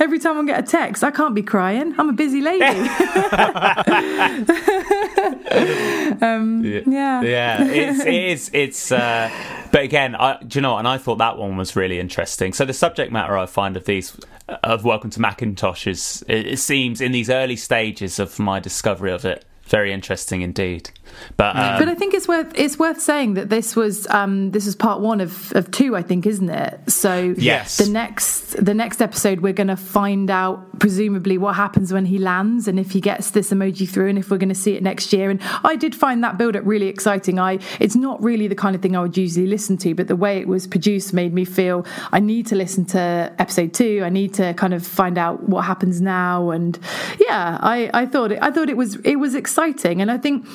every 0.00 0.18
time 0.18 0.38
I 0.38 0.44
get 0.44 0.60
a 0.60 0.66
text. 0.66 1.02
I 1.02 1.10
can't 1.10 1.34
be 1.34 1.42
crying. 1.42 1.94
I'm 1.98 2.08
a 2.08 2.12
busy 2.12 2.40
lady." 2.40 2.62
um, 6.22 6.62
yeah. 6.64 7.22
yeah 7.22 7.64
it's 7.64 8.00
it 8.04 8.14
is 8.14 8.50
it's 8.52 8.92
uh 8.92 9.30
but 9.72 9.82
again 9.82 10.14
i 10.14 10.40
do 10.42 10.58
you 10.58 10.60
know 10.60 10.76
and 10.76 10.86
i 10.86 10.96
thought 10.96 11.18
that 11.18 11.36
one 11.36 11.56
was 11.56 11.74
really 11.74 11.98
interesting. 11.98 12.52
So 12.52 12.64
the 12.64 12.72
subject 12.72 13.10
matter 13.10 13.36
i 13.36 13.46
find 13.46 13.76
of 13.76 13.84
these 13.86 14.16
of 14.48 14.84
welcome 14.84 15.10
to 15.10 15.20
macintosh 15.20 15.86
is 15.88 16.24
it, 16.28 16.46
it 16.46 16.58
seems 16.58 17.00
in 17.00 17.10
these 17.10 17.28
early 17.28 17.56
stages 17.56 18.20
of 18.20 18.38
my 18.38 18.60
discovery 18.60 19.10
of 19.10 19.24
it 19.24 19.44
very 19.64 19.92
interesting 19.92 20.42
indeed 20.42 20.90
but 21.36 21.56
um, 21.56 21.78
But 21.78 21.88
I 21.88 21.94
think 21.94 22.14
it's 22.14 22.28
worth 22.28 22.52
it's 22.54 22.78
worth 22.78 23.00
saying 23.00 23.34
that 23.34 23.48
this 23.48 23.74
was 23.76 24.06
um, 24.08 24.50
this 24.50 24.66
is 24.66 24.74
part 24.76 25.00
one 25.00 25.20
of, 25.20 25.52
of 25.54 25.70
two, 25.70 25.96
I 25.96 26.02
think, 26.02 26.26
isn't 26.26 26.48
it? 26.50 26.90
So 26.90 27.34
Yes. 27.36 27.76
the 27.78 27.90
next 27.90 28.64
the 28.64 28.74
next 28.74 29.00
episode 29.00 29.40
we're 29.40 29.52
going 29.52 29.68
to 29.68 29.76
find 29.76 30.30
out 30.30 30.78
presumably 30.78 31.38
what 31.38 31.54
happens 31.56 31.92
when 31.92 32.06
he 32.06 32.18
lands 32.18 32.66
and 32.68 32.78
if 32.78 32.90
he 32.90 33.00
gets 33.00 33.30
this 33.30 33.50
emoji 33.50 33.88
through 33.88 34.08
and 34.08 34.18
if 34.18 34.30
we're 34.30 34.38
going 34.38 34.48
to 34.48 34.54
see 34.54 34.74
it 34.74 34.82
next 34.82 35.12
year. 35.12 35.30
And 35.30 35.40
I 35.64 35.76
did 35.76 35.94
find 35.94 36.22
that 36.24 36.38
build 36.38 36.56
up 36.56 36.62
really 36.66 36.88
exciting. 36.88 37.38
I 37.38 37.58
it's 37.80 37.94
not 37.96 38.22
really 38.22 38.48
the 38.48 38.54
kind 38.54 38.74
of 38.74 38.82
thing 38.82 38.96
I 38.96 39.02
would 39.02 39.16
usually 39.16 39.46
listen 39.46 39.76
to, 39.78 39.94
but 39.94 40.08
the 40.08 40.16
way 40.16 40.38
it 40.38 40.48
was 40.48 40.66
produced 40.66 41.12
made 41.14 41.32
me 41.32 41.44
feel 41.44 41.86
I 42.12 42.20
need 42.20 42.46
to 42.48 42.56
listen 42.56 42.84
to 42.86 43.32
episode 43.38 43.72
two. 43.74 44.02
I 44.04 44.08
need 44.08 44.34
to 44.34 44.54
kind 44.54 44.74
of 44.74 44.86
find 44.86 45.18
out 45.18 45.48
what 45.48 45.62
happens 45.64 46.00
now. 46.00 46.50
And 46.50 46.78
yeah, 47.18 47.58
I, 47.60 47.90
I 47.94 48.06
thought 48.06 48.32
it 48.32 48.38
I 48.42 48.50
thought 48.50 48.68
it 48.68 48.76
was 48.76 48.96
it 48.96 49.16
was 49.16 49.34
exciting. 49.34 50.00
And 50.00 50.10
I 50.10 50.18
think 50.18 50.46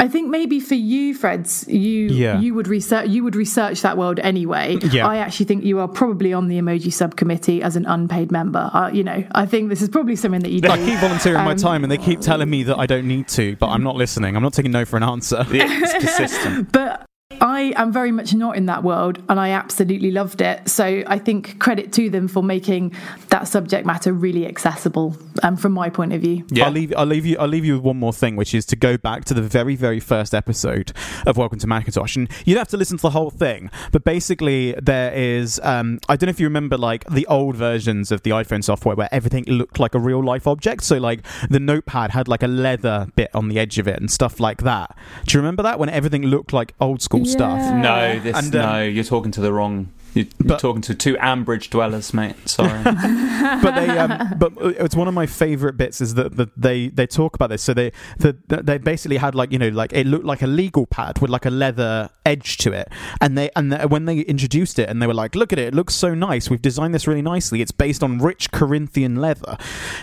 I 0.00 0.05
think 0.08 0.28
maybe 0.30 0.60
for 0.60 0.74
you, 0.74 1.14
Freds, 1.14 1.66
you 1.72 2.08
Yeah. 2.08 2.40
you 2.40 2.54
would 2.54 2.68
research 2.68 3.08
you 3.08 3.24
would 3.24 3.36
research 3.36 3.82
that 3.82 3.96
world 3.96 4.18
anyway. 4.20 4.78
Yeah. 4.90 5.06
I 5.06 5.16
actually 5.18 5.46
think 5.46 5.64
you 5.64 5.78
are 5.80 5.88
probably 5.88 6.32
on 6.32 6.48
the 6.48 6.58
emoji 6.58 6.92
subcommittee 6.92 7.62
as 7.62 7.76
an 7.76 7.86
unpaid 7.86 8.30
member. 8.30 8.70
Uh, 8.72 8.90
you 8.92 9.02
know, 9.04 9.24
I 9.32 9.46
think 9.46 9.68
this 9.70 9.80
is 9.82 9.88
probably 9.88 10.16
something 10.16 10.40
that 10.42 10.50
you 10.50 10.60
do. 10.60 10.68
I 10.68 10.76
keep 10.78 10.98
volunteering 10.98 11.44
my 11.44 11.52
Um, 11.52 11.56
time, 11.56 11.82
and 11.84 11.90
they 11.90 11.96
keep 11.98 12.20
telling 12.20 12.50
me 12.50 12.62
that 12.64 12.76
I 12.78 12.86
don't 12.86 13.06
need 13.06 13.28
to, 13.28 13.56
but 13.56 13.68
I'm 13.68 13.82
not 13.82 13.96
listening. 13.96 14.36
I'm 14.36 14.42
not 14.42 14.52
taking 14.52 14.72
no 14.72 14.84
for 14.84 14.96
an 14.96 15.02
answer. 15.02 15.44
it's 15.48 15.92
persistent 16.04 16.72
But 16.72 17.05
I 17.40 17.72
am 17.76 17.92
very 17.92 18.12
much 18.12 18.34
not 18.34 18.56
in 18.56 18.66
that 18.66 18.84
world 18.84 19.22
and 19.28 19.40
I 19.40 19.50
absolutely 19.50 20.10
loved 20.10 20.40
it. 20.40 20.68
So 20.68 21.02
I 21.06 21.18
think 21.18 21.58
credit 21.58 21.92
to 21.94 22.08
them 22.08 22.28
for 22.28 22.42
making 22.42 22.94
that 23.30 23.48
subject 23.48 23.84
matter 23.84 24.12
really 24.12 24.46
accessible 24.46 25.16
um, 25.42 25.56
from 25.56 25.72
my 25.72 25.90
point 25.90 26.12
of 26.12 26.20
view. 26.20 26.46
yeah 26.50 26.66
I'll 26.66 26.70
leave. 26.70 26.94
I'll 26.96 27.04
leave 27.04 27.26
you. 27.26 27.36
I'll 27.38 27.48
leave 27.48 27.64
you 27.64 27.74
with 27.74 27.82
one 27.82 27.98
more 27.98 28.12
thing, 28.12 28.36
which 28.36 28.54
is 28.54 28.64
to 28.66 28.76
go 28.76 28.96
back 28.96 29.24
to 29.26 29.34
the 29.34 29.42
very, 29.42 29.74
very 29.74 30.00
first 30.00 30.34
episode 30.34 30.92
of 31.26 31.36
Welcome 31.36 31.58
to 31.58 31.66
Macintosh, 31.66 32.16
and 32.16 32.30
you'd 32.44 32.58
have 32.58 32.68
to 32.68 32.76
listen 32.76 32.96
to 32.98 33.02
the 33.02 33.10
whole 33.10 33.30
thing. 33.30 33.70
But 33.92 34.04
basically, 34.04 34.72
there 34.80 35.12
is. 35.12 35.60
Um, 35.62 35.98
I 36.08 36.16
don't 36.16 36.28
know 36.28 36.30
if 36.30 36.40
you 36.40 36.46
remember, 36.46 36.78
like 36.78 37.04
the 37.10 37.26
old 37.26 37.56
versions 37.56 38.12
of 38.12 38.22
the 38.22 38.30
iPhone 38.30 38.62
software, 38.64 38.94
where 38.94 39.08
everything 39.12 39.44
looked 39.46 39.78
like 39.78 39.94
a 39.94 39.98
real 39.98 40.24
life 40.24 40.46
object. 40.46 40.84
So, 40.84 40.96
like 40.96 41.20
the 41.50 41.60
notepad 41.60 42.12
had 42.12 42.28
like 42.28 42.42
a 42.42 42.48
leather 42.48 43.08
bit 43.16 43.30
on 43.34 43.48
the 43.48 43.58
edge 43.58 43.78
of 43.78 43.88
it 43.88 43.98
and 43.98 44.10
stuff 44.10 44.40
like 44.40 44.62
that. 44.62 44.96
Do 45.26 45.36
you 45.36 45.40
remember 45.40 45.62
that 45.64 45.78
when 45.78 45.88
everything 45.88 46.22
looked 46.22 46.52
like 46.52 46.72
old 46.80 47.02
school 47.02 47.15
stuff? 47.24 47.58
Yeah. 47.58 47.80
no 47.80 48.20
this 48.20 48.36
And, 48.36 48.54
um, 48.56 48.62
no 48.62 48.82
you're 48.82 49.04
talking 49.04 49.32
to 49.32 49.40
the 49.40 49.52
wrong 49.52 49.88
you're, 50.16 50.24
you're 50.24 50.48
But- 50.48 50.60
talking 50.60 50.80
to 50.82 50.94
two 50.94 51.14
ambridge 51.16 51.68
dwellers 51.68 52.14
mate. 52.14 52.36
Sorry. 52.48 52.82
But 53.62 53.74
they 53.74 53.88
um, 53.98 54.34
but 54.38 54.52
it's 54.58 54.96
one 54.96 55.08
of 55.08 55.14
my 55.14 55.26
favorite 55.26 55.76
bits 55.76 56.00
is 56.00 56.14
that, 56.14 56.36
that 56.36 56.50
they 56.56 56.88
they 56.88 57.06
talk 57.06 57.34
about 57.34 57.50
this. 57.50 57.62
So 57.62 57.74
they 57.74 57.92
the, 58.18 58.36
they 58.48 58.78
basically 58.78 59.18
had 59.18 59.34
like 59.34 59.52
you 59.52 59.58
know 59.58 59.68
like 59.68 59.92
it 59.92 60.06
looked 60.06 60.24
like 60.24 60.42
a 60.42 60.46
legal 60.46 60.86
pad 60.86 61.20
with 61.20 61.30
like 61.30 61.44
a 61.46 61.50
leather 61.50 62.08
edge 62.24 62.56
to 62.58 62.72
it. 62.72 62.88
And 63.20 63.36
they 63.38 63.50
and 63.54 63.72
the, 63.72 63.88
when 63.88 64.06
they 64.06 64.20
introduced 64.20 64.78
it 64.78 64.88
and 64.88 65.00
they 65.00 65.06
were 65.06 65.14
like 65.14 65.34
look 65.34 65.52
at 65.52 65.58
it. 65.58 65.68
It 65.68 65.74
looks 65.74 65.94
so 65.94 66.14
nice. 66.14 66.50
We've 66.50 66.62
designed 66.62 66.94
this 66.94 67.06
really 67.06 67.22
nicely. 67.22 67.60
It's 67.60 67.72
based 67.72 68.02
on 68.02 68.18
rich 68.18 68.50
corinthian 68.50 69.16
leather. 69.16 69.56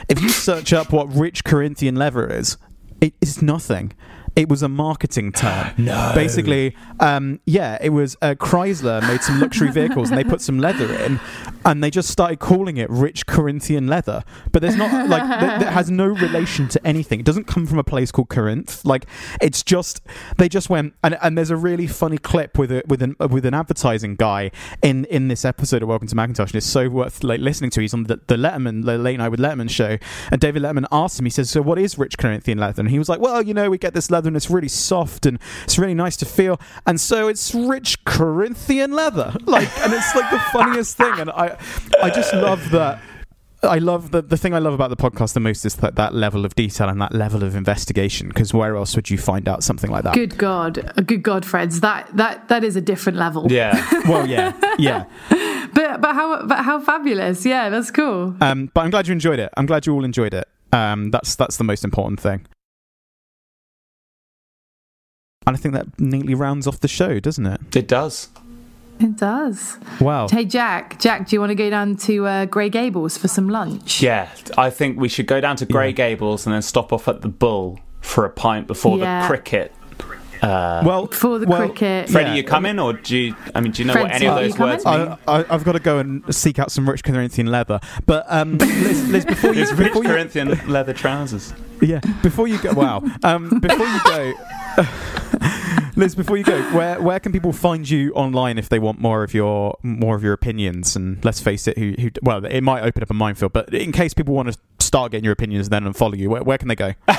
If 0.09 0.21
you 0.21 0.29
search 0.29 0.73
up 0.73 0.91
what 0.93 1.13
rich 1.13 1.43
corinthian 1.43 1.95
leather 1.95 2.27
is 2.31 2.57
it 3.01 3.13
is 3.19 3.41
nothing 3.41 3.93
it 4.35 4.49
was 4.49 4.63
a 4.63 4.69
marketing 4.69 5.31
term. 5.31 5.71
No. 5.83 6.11
Basically, 6.15 6.75
um, 6.99 7.41
yeah, 7.45 7.77
it 7.81 7.89
was 7.89 8.15
uh, 8.21 8.35
Chrysler 8.35 9.05
made 9.05 9.21
some 9.21 9.39
luxury 9.41 9.69
vehicles 9.69 10.09
and 10.09 10.17
they 10.17 10.23
put 10.23 10.39
some 10.39 10.59
leather 10.59 10.93
in, 10.93 11.19
and 11.65 11.83
they 11.83 11.89
just 11.89 12.09
started 12.09 12.39
calling 12.39 12.77
it 12.77 12.89
rich 12.89 13.25
Corinthian 13.25 13.87
leather. 13.87 14.23
But 14.51 14.61
there's 14.61 14.77
not 14.77 15.09
like 15.09 15.23
that, 15.23 15.59
that 15.59 15.73
has 15.73 15.91
no 15.91 16.05
relation 16.07 16.69
to 16.69 16.87
anything. 16.87 17.19
It 17.19 17.25
doesn't 17.25 17.47
come 17.47 17.65
from 17.65 17.79
a 17.79 17.83
place 17.83 18.11
called 18.11 18.29
Corinth. 18.29 18.85
Like 18.85 19.07
it's 19.41 19.61
just 19.61 20.01
they 20.37 20.47
just 20.47 20.69
went 20.69 20.93
and, 21.03 21.17
and 21.21 21.37
there's 21.37 21.49
a 21.49 21.57
really 21.57 21.87
funny 21.87 22.17
clip 22.17 22.57
with 22.57 22.71
a, 22.71 22.83
with 22.87 23.01
an 23.01 23.15
with 23.29 23.45
an 23.45 23.53
advertising 23.53 24.15
guy 24.15 24.51
in 24.81 25.05
in 25.05 25.27
this 25.27 25.43
episode 25.43 25.83
of 25.83 25.89
Welcome 25.89 26.07
to 26.07 26.15
Macintosh, 26.15 26.51
and 26.51 26.55
it's 26.55 26.65
so 26.65 26.87
worth 26.87 27.23
like 27.23 27.41
listening 27.41 27.71
to. 27.71 27.81
He's 27.81 27.93
on 27.93 28.03
the, 28.03 28.21
the 28.27 28.35
Letterman, 28.35 28.85
the 28.85 28.97
Late 28.97 29.17
Night 29.17 29.29
with 29.29 29.39
Letterman 29.39 29.69
show, 29.69 29.97
and 30.31 30.39
David 30.39 30.63
Letterman 30.63 30.85
asked 30.91 31.19
him. 31.19 31.25
He 31.25 31.31
says, 31.31 31.49
"So 31.49 31.61
what 31.61 31.77
is 31.77 31.97
rich 31.97 32.17
Corinthian 32.17 32.57
leather?" 32.57 32.81
And 32.81 32.89
he 32.89 32.99
was 32.99 33.09
like, 33.09 33.19
"Well, 33.19 33.41
you 33.41 33.53
know, 33.53 33.69
we 33.69 33.77
get 33.77 33.93
this 33.93 34.09
leather 34.09 34.22
and 34.25 34.35
it's 34.35 34.49
really 34.49 34.67
soft 34.67 35.25
and 35.25 35.39
it's 35.63 35.77
really 35.77 35.93
nice 35.93 36.17
to 36.17 36.25
feel, 36.25 36.59
and 36.85 36.99
so 36.99 37.27
it's 37.27 37.53
rich 37.53 38.03
Corinthian 38.05 38.91
leather." 38.91 39.33
Like, 39.45 39.69
and 39.79 39.93
it's 39.93 40.15
like 40.15 40.31
the 40.31 40.39
funniest 40.51 40.97
thing, 40.97 41.13
and 41.19 41.29
I 41.29 41.57
I 42.01 42.09
just 42.09 42.33
love 42.33 42.71
that. 42.71 42.99
I 43.61 43.77
love 43.77 44.11
the 44.11 44.21
the 44.21 44.35
thing 44.37 44.53
I 44.53 44.59
love 44.59 44.73
about 44.73 44.89
the 44.89 44.97
podcast 44.97 45.33
the 45.33 45.39
most 45.39 45.63
is 45.63 45.75
that 45.75 45.95
that 45.95 46.13
level 46.13 46.43
of 46.43 46.55
detail 46.55 46.89
and 46.89 46.99
that 47.01 47.13
level 47.13 47.43
of 47.43 47.55
investigation. 47.55 48.27
Because 48.29 48.53
where 48.53 48.75
else 48.75 48.95
would 48.95 49.09
you 49.09 49.17
find 49.17 49.47
out 49.47 49.63
something 49.63 49.89
like 49.91 50.03
that? 50.03 50.13
Good 50.15 50.37
God, 50.37 50.91
good 51.05 51.23
God, 51.23 51.45
friends, 51.45 51.79
that 51.81 52.09
that 52.17 52.47
that 52.49 52.63
is 52.63 52.75
a 52.75 52.81
different 52.81 53.17
level. 53.17 53.51
yeah 53.51 53.73
Well, 54.07 54.27
yeah, 54.27 54.53
yeah. 54.79 55.05
But 55.73 56.01
but 56.01 56.13
how 56.13 56.45
but 56.45 56.63
how 56.63 56.79
fabulous? 56.79 57.45
Yeah, 57.45 57.69
that's 57.69 57.91
cool. 57.91 58.35
Um, 58.41 58.69
but 58.73 58.81
I'm 58.81 58.89
glad 58.89 59.07
you 59.07 59.13
enjoyed 59.13 59.39
it. 59.39 59.51
I'm 59.55 59.65
glad 59.65 59.85
you 59.85 59.93
all 59.93 60.03
enjoyed 60.03 60.33
it. 60.33 60.47
Um, 60.71 61.11
that's 61.11 61.35
that's 61.35 61.57
the 61.57 61.63
most 61.63 61.83
important 61.83 62.19
thing. 62.19 62.45
And 65.45 65.55
I 65.55 65.59
think 65.59 65.73
that 65.73 65.87
neatly 65.99 66.35
rounds 66.35 66.67
off 66.67 66.79
the 66.79 66.87
show, 66.87 67.19
doesn't 67.19 67.45
it? 67.45 67.75
it 67.75 67.87
does 67.87 68.29
It 68.99 69.17
does. 69.17 69.77
Wow. 69.99 70.27
Hey 70.29 70.45
Jack, 70.45 70.99
Jack, 70.99 71.27
do 71.27 71.35
you 71.35 71.39
want 71.39 71.49
to 71.49 71.55
go 71.55 71.69
down 71.69 71.95
to 71.97 72.25
uh, 72.27 72.45
Grey 72.45 72.69
Gables 72.69 73.17
for 73.17 73.27
some 73.27 73.49
lunch? 73.49 74.01
Yeah, 74.01 74.29
I 74.57 74.69
think 74.69 74.99
we 74.99 75.09
should 75.09 75.27
go 75.27 75.41
down 75.41 75.55
to 75.57 75.65
Grey 75.65 75.87
Yeah. 75.89 75.91
Gables 75.93 76.45
and 76.45 76.53
then 76.53 76.61
stop 76.61 76.93
off 76.93 77.07
at 77.07 77.21
the 77.21 77.27
Bull 77.27 77.79
for 78.01 78.23
a 78.25 78.29
pint 78.29 78.67
before 78.67 78.97
Yeah. 78.97 79.21
the 79.21 79.27
cricket. 79.27 79.73
Uh, 80.43 80.83
Well, 80.85 81.07
For 81.07 81.39
the 81.39 81.47
well, 81.47 81.67
cricket. 81.69 82.09
Freddie, 82.09 82.31
yeah. 82.31 82.35
you 82.35 82.43
coming, 82.43 82.77
or 82.79 82.93
do 82.93 83.17
you? 83.17 83.35
I 83.55 83.61
mean, 83.61 83.71
do 83.71 83.81
you 83.81 83.87
know 83.87 83.93
what 83.93 84.11
any 84.11 84.27
of 84.27 84.35
those 84.35 84.57
words 84.59 84.83
coming? 84.83 85.07
mean? 85.09 85.17
I, 85.27 85.39
I, 85.41 85.45
I've 85.49 85.63
got 85.63 85.71
to 85.73 85.79
go 85.79 85.99
and 85.99 86.23
seek 86.35 86.59
out 86.59 86.71
some 86.71 86.89
rich 86.89 87.03
Corinthian 87.03 87.47
leather. 87.47 87.79
But 88.05 88.25
um, 88.27 88.57
Liz, 88.57 89.07
Liz, 89.09 89.25
before 89.25 89.53
you, 89.53 89.61
It's 89.61 89.71
rich 89.71 89.87
before 89.89 90.03
you, 90.03 90.09
Corinthian 90.09 90.59
leather 90.67 90.93
trousers. 90.93 91.53
yeah, 91.81 92.01
before 92.21 92.47
you 92.47 92.57
go, 92.61 92.73
wow, 92.73 93.01
um, 93.23 93.59
before 93.61 93.85
you 93.85 93.99
go, 94.05 94.33
Liz, 95.95 96.15
before 96.15 96.37
you 96.37 96.43
go, 96.43 96.59
where 96.75 96.99
where 97.01 97.19
can 97.19 97.31
people 97.31 97.53
find 97.53 97.89
you 97.89 98.11
online 98.13 98.57
if 98.57 98.67
they 98.67 98.79
want 98.79 98.99
more 98.99 99.23
of 99.23 99.33
your 99.33 99.77
more 99.83 100.15
of 100.15 100.23
your 100.23 100.33
opinions? 100.33 100.95
And 100.95 101.23
let's 101.23 101.39
face 101.39 101.67
it, 101.67 101.77
who, 101.77 101.93
who 101.99 102.09
well, 102.21 102.43
it 102.45 102.61
might 102.61 102.81
open 102.83 103.01
up 103.03 103.09
a 103.09 103.13
minefield, 103.13 103.53
but 103.53 103.73
in 103.73 103.91
case 103.91 104.13
people 104.13 104.33
want 104.33 104.51
to 104.51 104.57
start 104.79 105.11
getting 105.11 105.23
your 105.23 105.33
opinions 105.33 105.69
then 105.69 105.85
and 105.85 105.95
follow 105.95 106.15
you, 106.15 106.29
where, 106.29 106.43
where 106.43 106.57
can 106.57 106.67
they 106.67 106.75
go? 106.75 106.93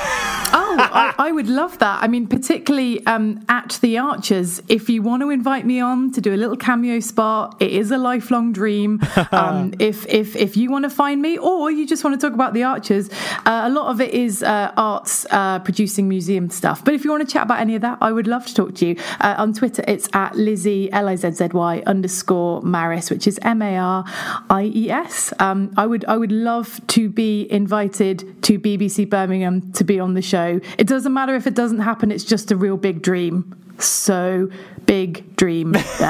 Oh, 0.57 0.77
I, 0.95 1.15
I 1.19 1.33
would 1.33 1.49
love 1.49 1.79
that. 1.81 2.03
I 2.03 2.07
mean, 2.07 2.27
particularly 2.27 3.05
um, 3.07 3.45
at 3.49 3.79
the 3.83 3.99
Archers. 3.99 4.63
If 4.69 4.89
you 4.89 5.03
want 5.03 5.23
to 5.23 5.31
invite 5.31 5.67
me 5.67 5.81
on 5.81 6.13
to 6.13 6.21
do 6.21 6.33
a 6.33 6.37
little 6.37 6.57
cameo 6.57 7.01
spot, 7.01 7.57
it 7.61 7.73
is 7.73 7.91
a 7.91 7.99
lifelong 7.99 8.53
dream. 8.53 9.01
Um, 9.33 9.75
if 9.81 10.07
if 10.07 10.37
if 10.37 10.57
you 10.57 10.71
want 10.71 10.85
to 10.85 10.91
find 10.91 11.21
me, 11.21 11.39
or 11.39 11.71
you 11.71 11.87
just 11.87 12.05
want 12.05 12.19
to 12.19 12.25
talk 12.25 12.35
about 12.35 12.53
the 12.53 12.63
Archers, 12.63 13.11
uh, 13.47 13.63
a 13.65 13.71
lot 13.71 13.91
of 13.91 14.01
it 14.01 14.15
is 14.15 14.43
uh, 14.43 14.71
arts 14.77 15.27
uh, 15.31 15.59
producing 15.61 16.09
museum 16.09 16.51
stuff. 16.51 16.85
But 16.85 16.95
if 16.95 17.05
you 17.05 17.11
want 17.11 17.27
to 17.27 17.33
chat 17.33 17.43
about 17.43 17.59
any 17.59 17.75
of 17.75 17.83
that, 17.83 17.99
I 18.01 18.13
would 18.13 18.27
love 18.27 18.47
to 18.47 18.55
talk 18.55 18.75
to 18.77 18.87
you. 18.87 18.97
Uh, 19.21 19.35
on 19.39 19.55
Twitter, 19.55 19.83
it's 19.89 20.09
at 20.13 20.37
Lizzie 20.37 20.93
L 20.93 21.09
I 21.09 21.17
Z 21.17 21.33
Z 21.33 21.49
Y 21.53 21.83
underscore 21.87 22.63
Maries, 22.63 23.11
which 23.11 23.27
is 23.27 23.41
M 23.43 23.63
A 23.63 23.77
R 23.77 24.05
I 24.51 24.71
E 24.75 24.91
S. 24.91 25.33
Um, 25.41 25.73
I 25.77 25.87
would 25.87 26.05
I 26.05 26.17
would 26.17 26.33
love 26.33 26.81
to 26.89 27.09
be 27.09 27.51
invited 27.51 28.43
to 28.45 28.59
BBC 28.59 29.09
Birmingham 29.09 29.73
to 29.73 29.85
be 29.85 29.99
on 29.99 30.15
the 30.15 30.23
show. 30.23 30.61
It 30.79 30.84
doesn't 30.87 31.13
matter 31.13 31.35
if 31.35 31.47
it 31.47 31.55
doesn't 31.55 31.81
happen; 31.81 32.11
it's 32.11 32.25
just 32.25 32.51
a 32.51 32.57
real 32.57 32.77
big 32.77 33.03
dream. 33.03 33.55
So 33.79 34.51
big 34.87 35.37
dream 35.37 35.73
there. 35.73 35.85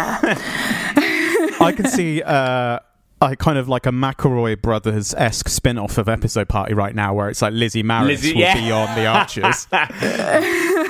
I 1.61 1.72
can 1.75 1.87
see. 1.87 2.22
Uh, 2.22 2.81
I 3.20 3.37
kind 3.37 3.57
of 3.57 3.68
like 3.68 3.87
a 3.87 3.91
McElroy 3.91 4.61
Brothers 4.61 5.14
esque 5.14 5.49
spin 5.49 5.79
off 5.79 5.97
of 5.97 6.09
episode 6.09 6.49
party 6.49 6.75
right 6.75 6.95
now, 6.95 7.14
where 7.14 7.31
it's 7.31 7.41
like 7.41 7.55
Lizzie 7.55 7.83
Maries 7.83 8.22
Lizzie- 8.22 8.35
will 8.35 8.41
yeah. 8.41 8.55
be 8.55 8.70
on 8.70 8.95
the 8.97 9.07
Archers. 9.07 9.66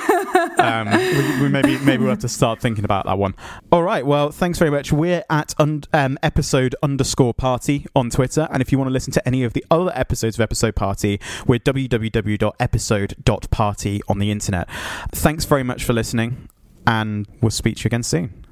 um, 0.57 0.89
we, 0.91 1.41
we 1.43 1.49
maybe 1.49 1.77
maybe 1.79 2.03
we'll 2.03 2.11
have 2.11 2.19
to 2.19 2.29
start 2.29 2.59
thinking 2.61 2.85
about 2.85 3.05
that 3.05 3.17
one. 3.17 3.33
All 3.71 3.83
right. 3.83 4.05
Well, 4.05 4.31
thanks 4.31 4.59
very 4.59 4.71
much. 4.71 4.91
We're 4.91 5.23
at 5.29 5.53
un- 5.59 5.83
um, 5.93 6.17
episode 6.23 6.75
underscore 6.83 7.33
party 7.33 7.85
on 7.95 8.09
Twitter, 8.09 8.47
and 8.51 8.61
if 8.61 8.71
you 8.71 8.77
want 8.77 8.89
to 8.89 8.93
listen 8.93 9.11
to 9.13 9.25
any 9.27 9.43
of 9.43 9.53
the 9.53 9.65
other 9.71 9.91
episodes 9.95 10.37
of 10.37 10.41
Episode 10.41 10.75
Party, 10.75 11.19
we're 11.47 11.59
www.episode.party 11.59 14.01
on 14.07 14.19
the 14.19 14.31
internet. 14.31 14.69
Thanks 15.11 15.45
very 15.45 15.63
much 15.63 15.83
for 15.83 15.93
listening, 15.93 16.49
and 16.85 17.27
we'll 17.41 17.49
speak 17.51 17.77
to 17.77 17.83
you 17.83 17.87
again 17.87 18.03
soon. 18.03 18.45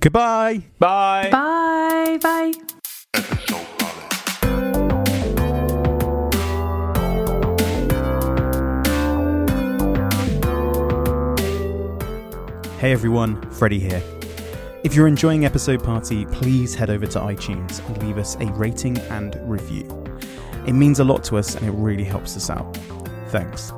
Goodbye. 0.00 0.62
Bye. 0.78 1.28
Bye. 1.30 2.18
Bye. 2.22 2.52
Hey 12.86 12.92
everyone, 12.92 13.42
Freddie 13.50 13.80
here. 13.80 14.00
If 14.84 14.94
you're 14.94 15.08
enjoying 15.08 15.44
Episode 15.44 15.82
Party, 15.82 16.24
please 16.26 16.72
head 16.72 16.88
over 16.88 17.04
to 17.04 17.18
iTunes 17.18 17.84
and 17.84 18.00
leave 18.00 18.16
us 18.16 18.36
a 18.36 18.46
rating 18.52 18.96
and 19.10 19.34
review. 19.50 19.82
It 20.68 20.72
means 20.72 21.00
a 21.00 21.04
lot 21.04 21.24
to 21.24 21.36
us 21.36 21.56
and 21.56 21.66
it 21.66 21.72
really 21.72 22.04
helps 22.04 22.36
us 22.36 22.48
out. 22.48 22.76
Thanks. 23.30 23.72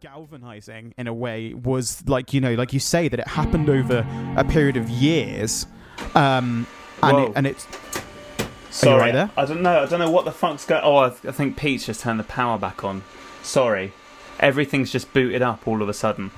Galvanizing 0.00 0.92
in 0.98 1.06
a 1.06 1.14
way 1.14 1.54
was 1.54 2.06
like, 2.06 2.34
you 2.34 2.42
know, 2.42 2.52
like 2.52 2.74
you 2.74 2.80
say, 2.80 3.08
that 3.08 3.18
it 3.18 3.26
happened 3.26 3.70
over 3.70 4.06
a 4.36 4.44
period 4.44 4.76
of 4.76 4.90
years. 4.90 5.66
Um, 6.14 6.66
and, 7.02 7.16
Whoa. 7.16 7.24
it, 7.28 7.32
and 7.36 7.46
it's 7.46 7.66
Sorry. 8.68 9.00
right 9.00 9.14
there? 9.14 9.30
I 9.34 9.46
don't 9.46 9.62
know. 9.62 9.82
I 9.82 9.86
don't 9.86 9.98
know 9.98 10.10
what 10.10 10.26
the 10.26 10.32
fuck's 10.32 10.66
going. 10.66 10.82
Oh, 10.84 10.96
I, 10.96 11.06
I 11.06 11.32
think 11.32 11.56
Pete's 11.56 11.86
just 11.86 12.02
turned 12.02 12.20
the 12.20 12.24
power 12.24 12.58
back 12.58 12.84
on. 12.84 13.02
Sorry. 13.44 13.92
Everything's 14.40 14.90
just 14.90 15.12
booted 15.12 15.42
up 15.42 15.68
all 15.68 15.80
of 15.82 15.88
a 15.88 15.94
sudden. 15.94 16.32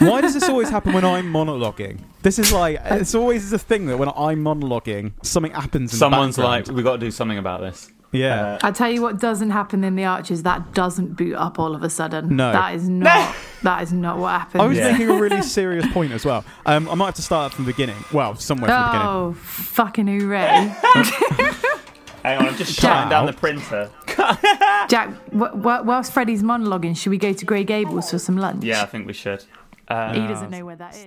Why 0.00 0.20
does 0.20 0.34
this 0.34 0.48
always 0.48 0.68
happen 0.68 0.92
when 0.92 1.04
I'm 1.04 1.32
monologuing? 1.32 2.00
This 2.22 2.38
is 2.38 2.52
like 2.52 2.78
it's 2.84 3.14
always 3.14 3.52
a 3.52 3.58
thing 3.58 3.86
that 3.86 3.96
when 3.98 4.08
I'm 4.10 4.42
monologuing, 4.44 5.12
something 5.22 5.52
happens. 5.52 5.92
In 5.92 5.98
Someone's 5.98 6.36
the 6.36 6.42
like, 6.42 6.66
we've 6.66 6.84
got 6.84 6.94
to 6.94 6.98
do 6.98 7.10
something 7.10 7.38
about 7.38 7.60
this. 7.60 7.90
yeah. 8.12 8.54
Uh, 8.54 8.58
I 8.64 8.72
tell 8.72 8.90
you 8.90 9.00
what 9.00 9.20
doesn't 9.20 9.50
happen 9.50 9.84
in 9.84 9.94
the 9.94 10.04
Archers. 10.04 10.42
That 10.42 10.74
doesn't 10.74 11.16
boot 11.16 11.36
up 11.36 11.58
all 11.60 11.74
of 11.76 11.82
a 11.84 11.88
sudden. 11.88 12.34
No. 12.36 12.50
that 12.52 12.74
is 12.74 12.88
not. 12.88 13.34
that 13.62 13.82
is 13.84 13.92
not 13.92 14.18
what 14.18 14.32
happens. 14.40 14.60
I 14.60 14.66
was 14.66 14.76
Yeah. 14.76 14.90
making 14.90 15.08
a 15.08 15.14
really 15.20 15.40
serious 15.42 15.86
point 15.92 16.12
as 16.12 16.24
well. 16.26 16.44
Um, 16.66 16.88
I 16.88 16.94
might 16.96 17.06
have 17.06 17.14
to 17.14 17.22
start 17.22 17.52
from 17.54 17.64
the 17.64 17.70
beginning. 17.72 17.96
Well, 18.12 18.34
somewhere 18.34 18.68
from 18.70 18.80
the 18.82 18.86
beginning. 18.88 19.06
Oh, 19.06 19.32
fucking 19.34 20.06
hooray! 20.08 20.74
hang 22.22 22.38
on, 22.38 22.48
I'm 22.48 22.56
just 22.56 22.78
shutting 22.78 23.08
down 23.10 23.26
the 23.26 23.32
printer. 23.32 23.90
Jack, 24.88 25.08
wh- 25.32 25.52
wh- 25.52 25.84
whilst 25.84 26.12
Freddie's 26.12 26.42
monologuing, 26.42 26.96
should 26.96 27.10
we 27.10 27.18
go 27.18 27.32
to 27.32 27.44
Grey 27.44 27.64
Gables 27.64 28.10
for 28.10 28.18
some 28.18 28.36
lunch? 28.36 28.64
Yeah, 28.64 28.82
I 28.82 28.86
think 28.86 29.06
we 29.06 29.12
should. 29.12 29.44
Uh, 29.88 30.12
He 30.12 30.20
doesn't 30.26 30.50
know 30.50 30.64
where 30.64 30.76
that 30.76 30.94
is. 30.94 31.06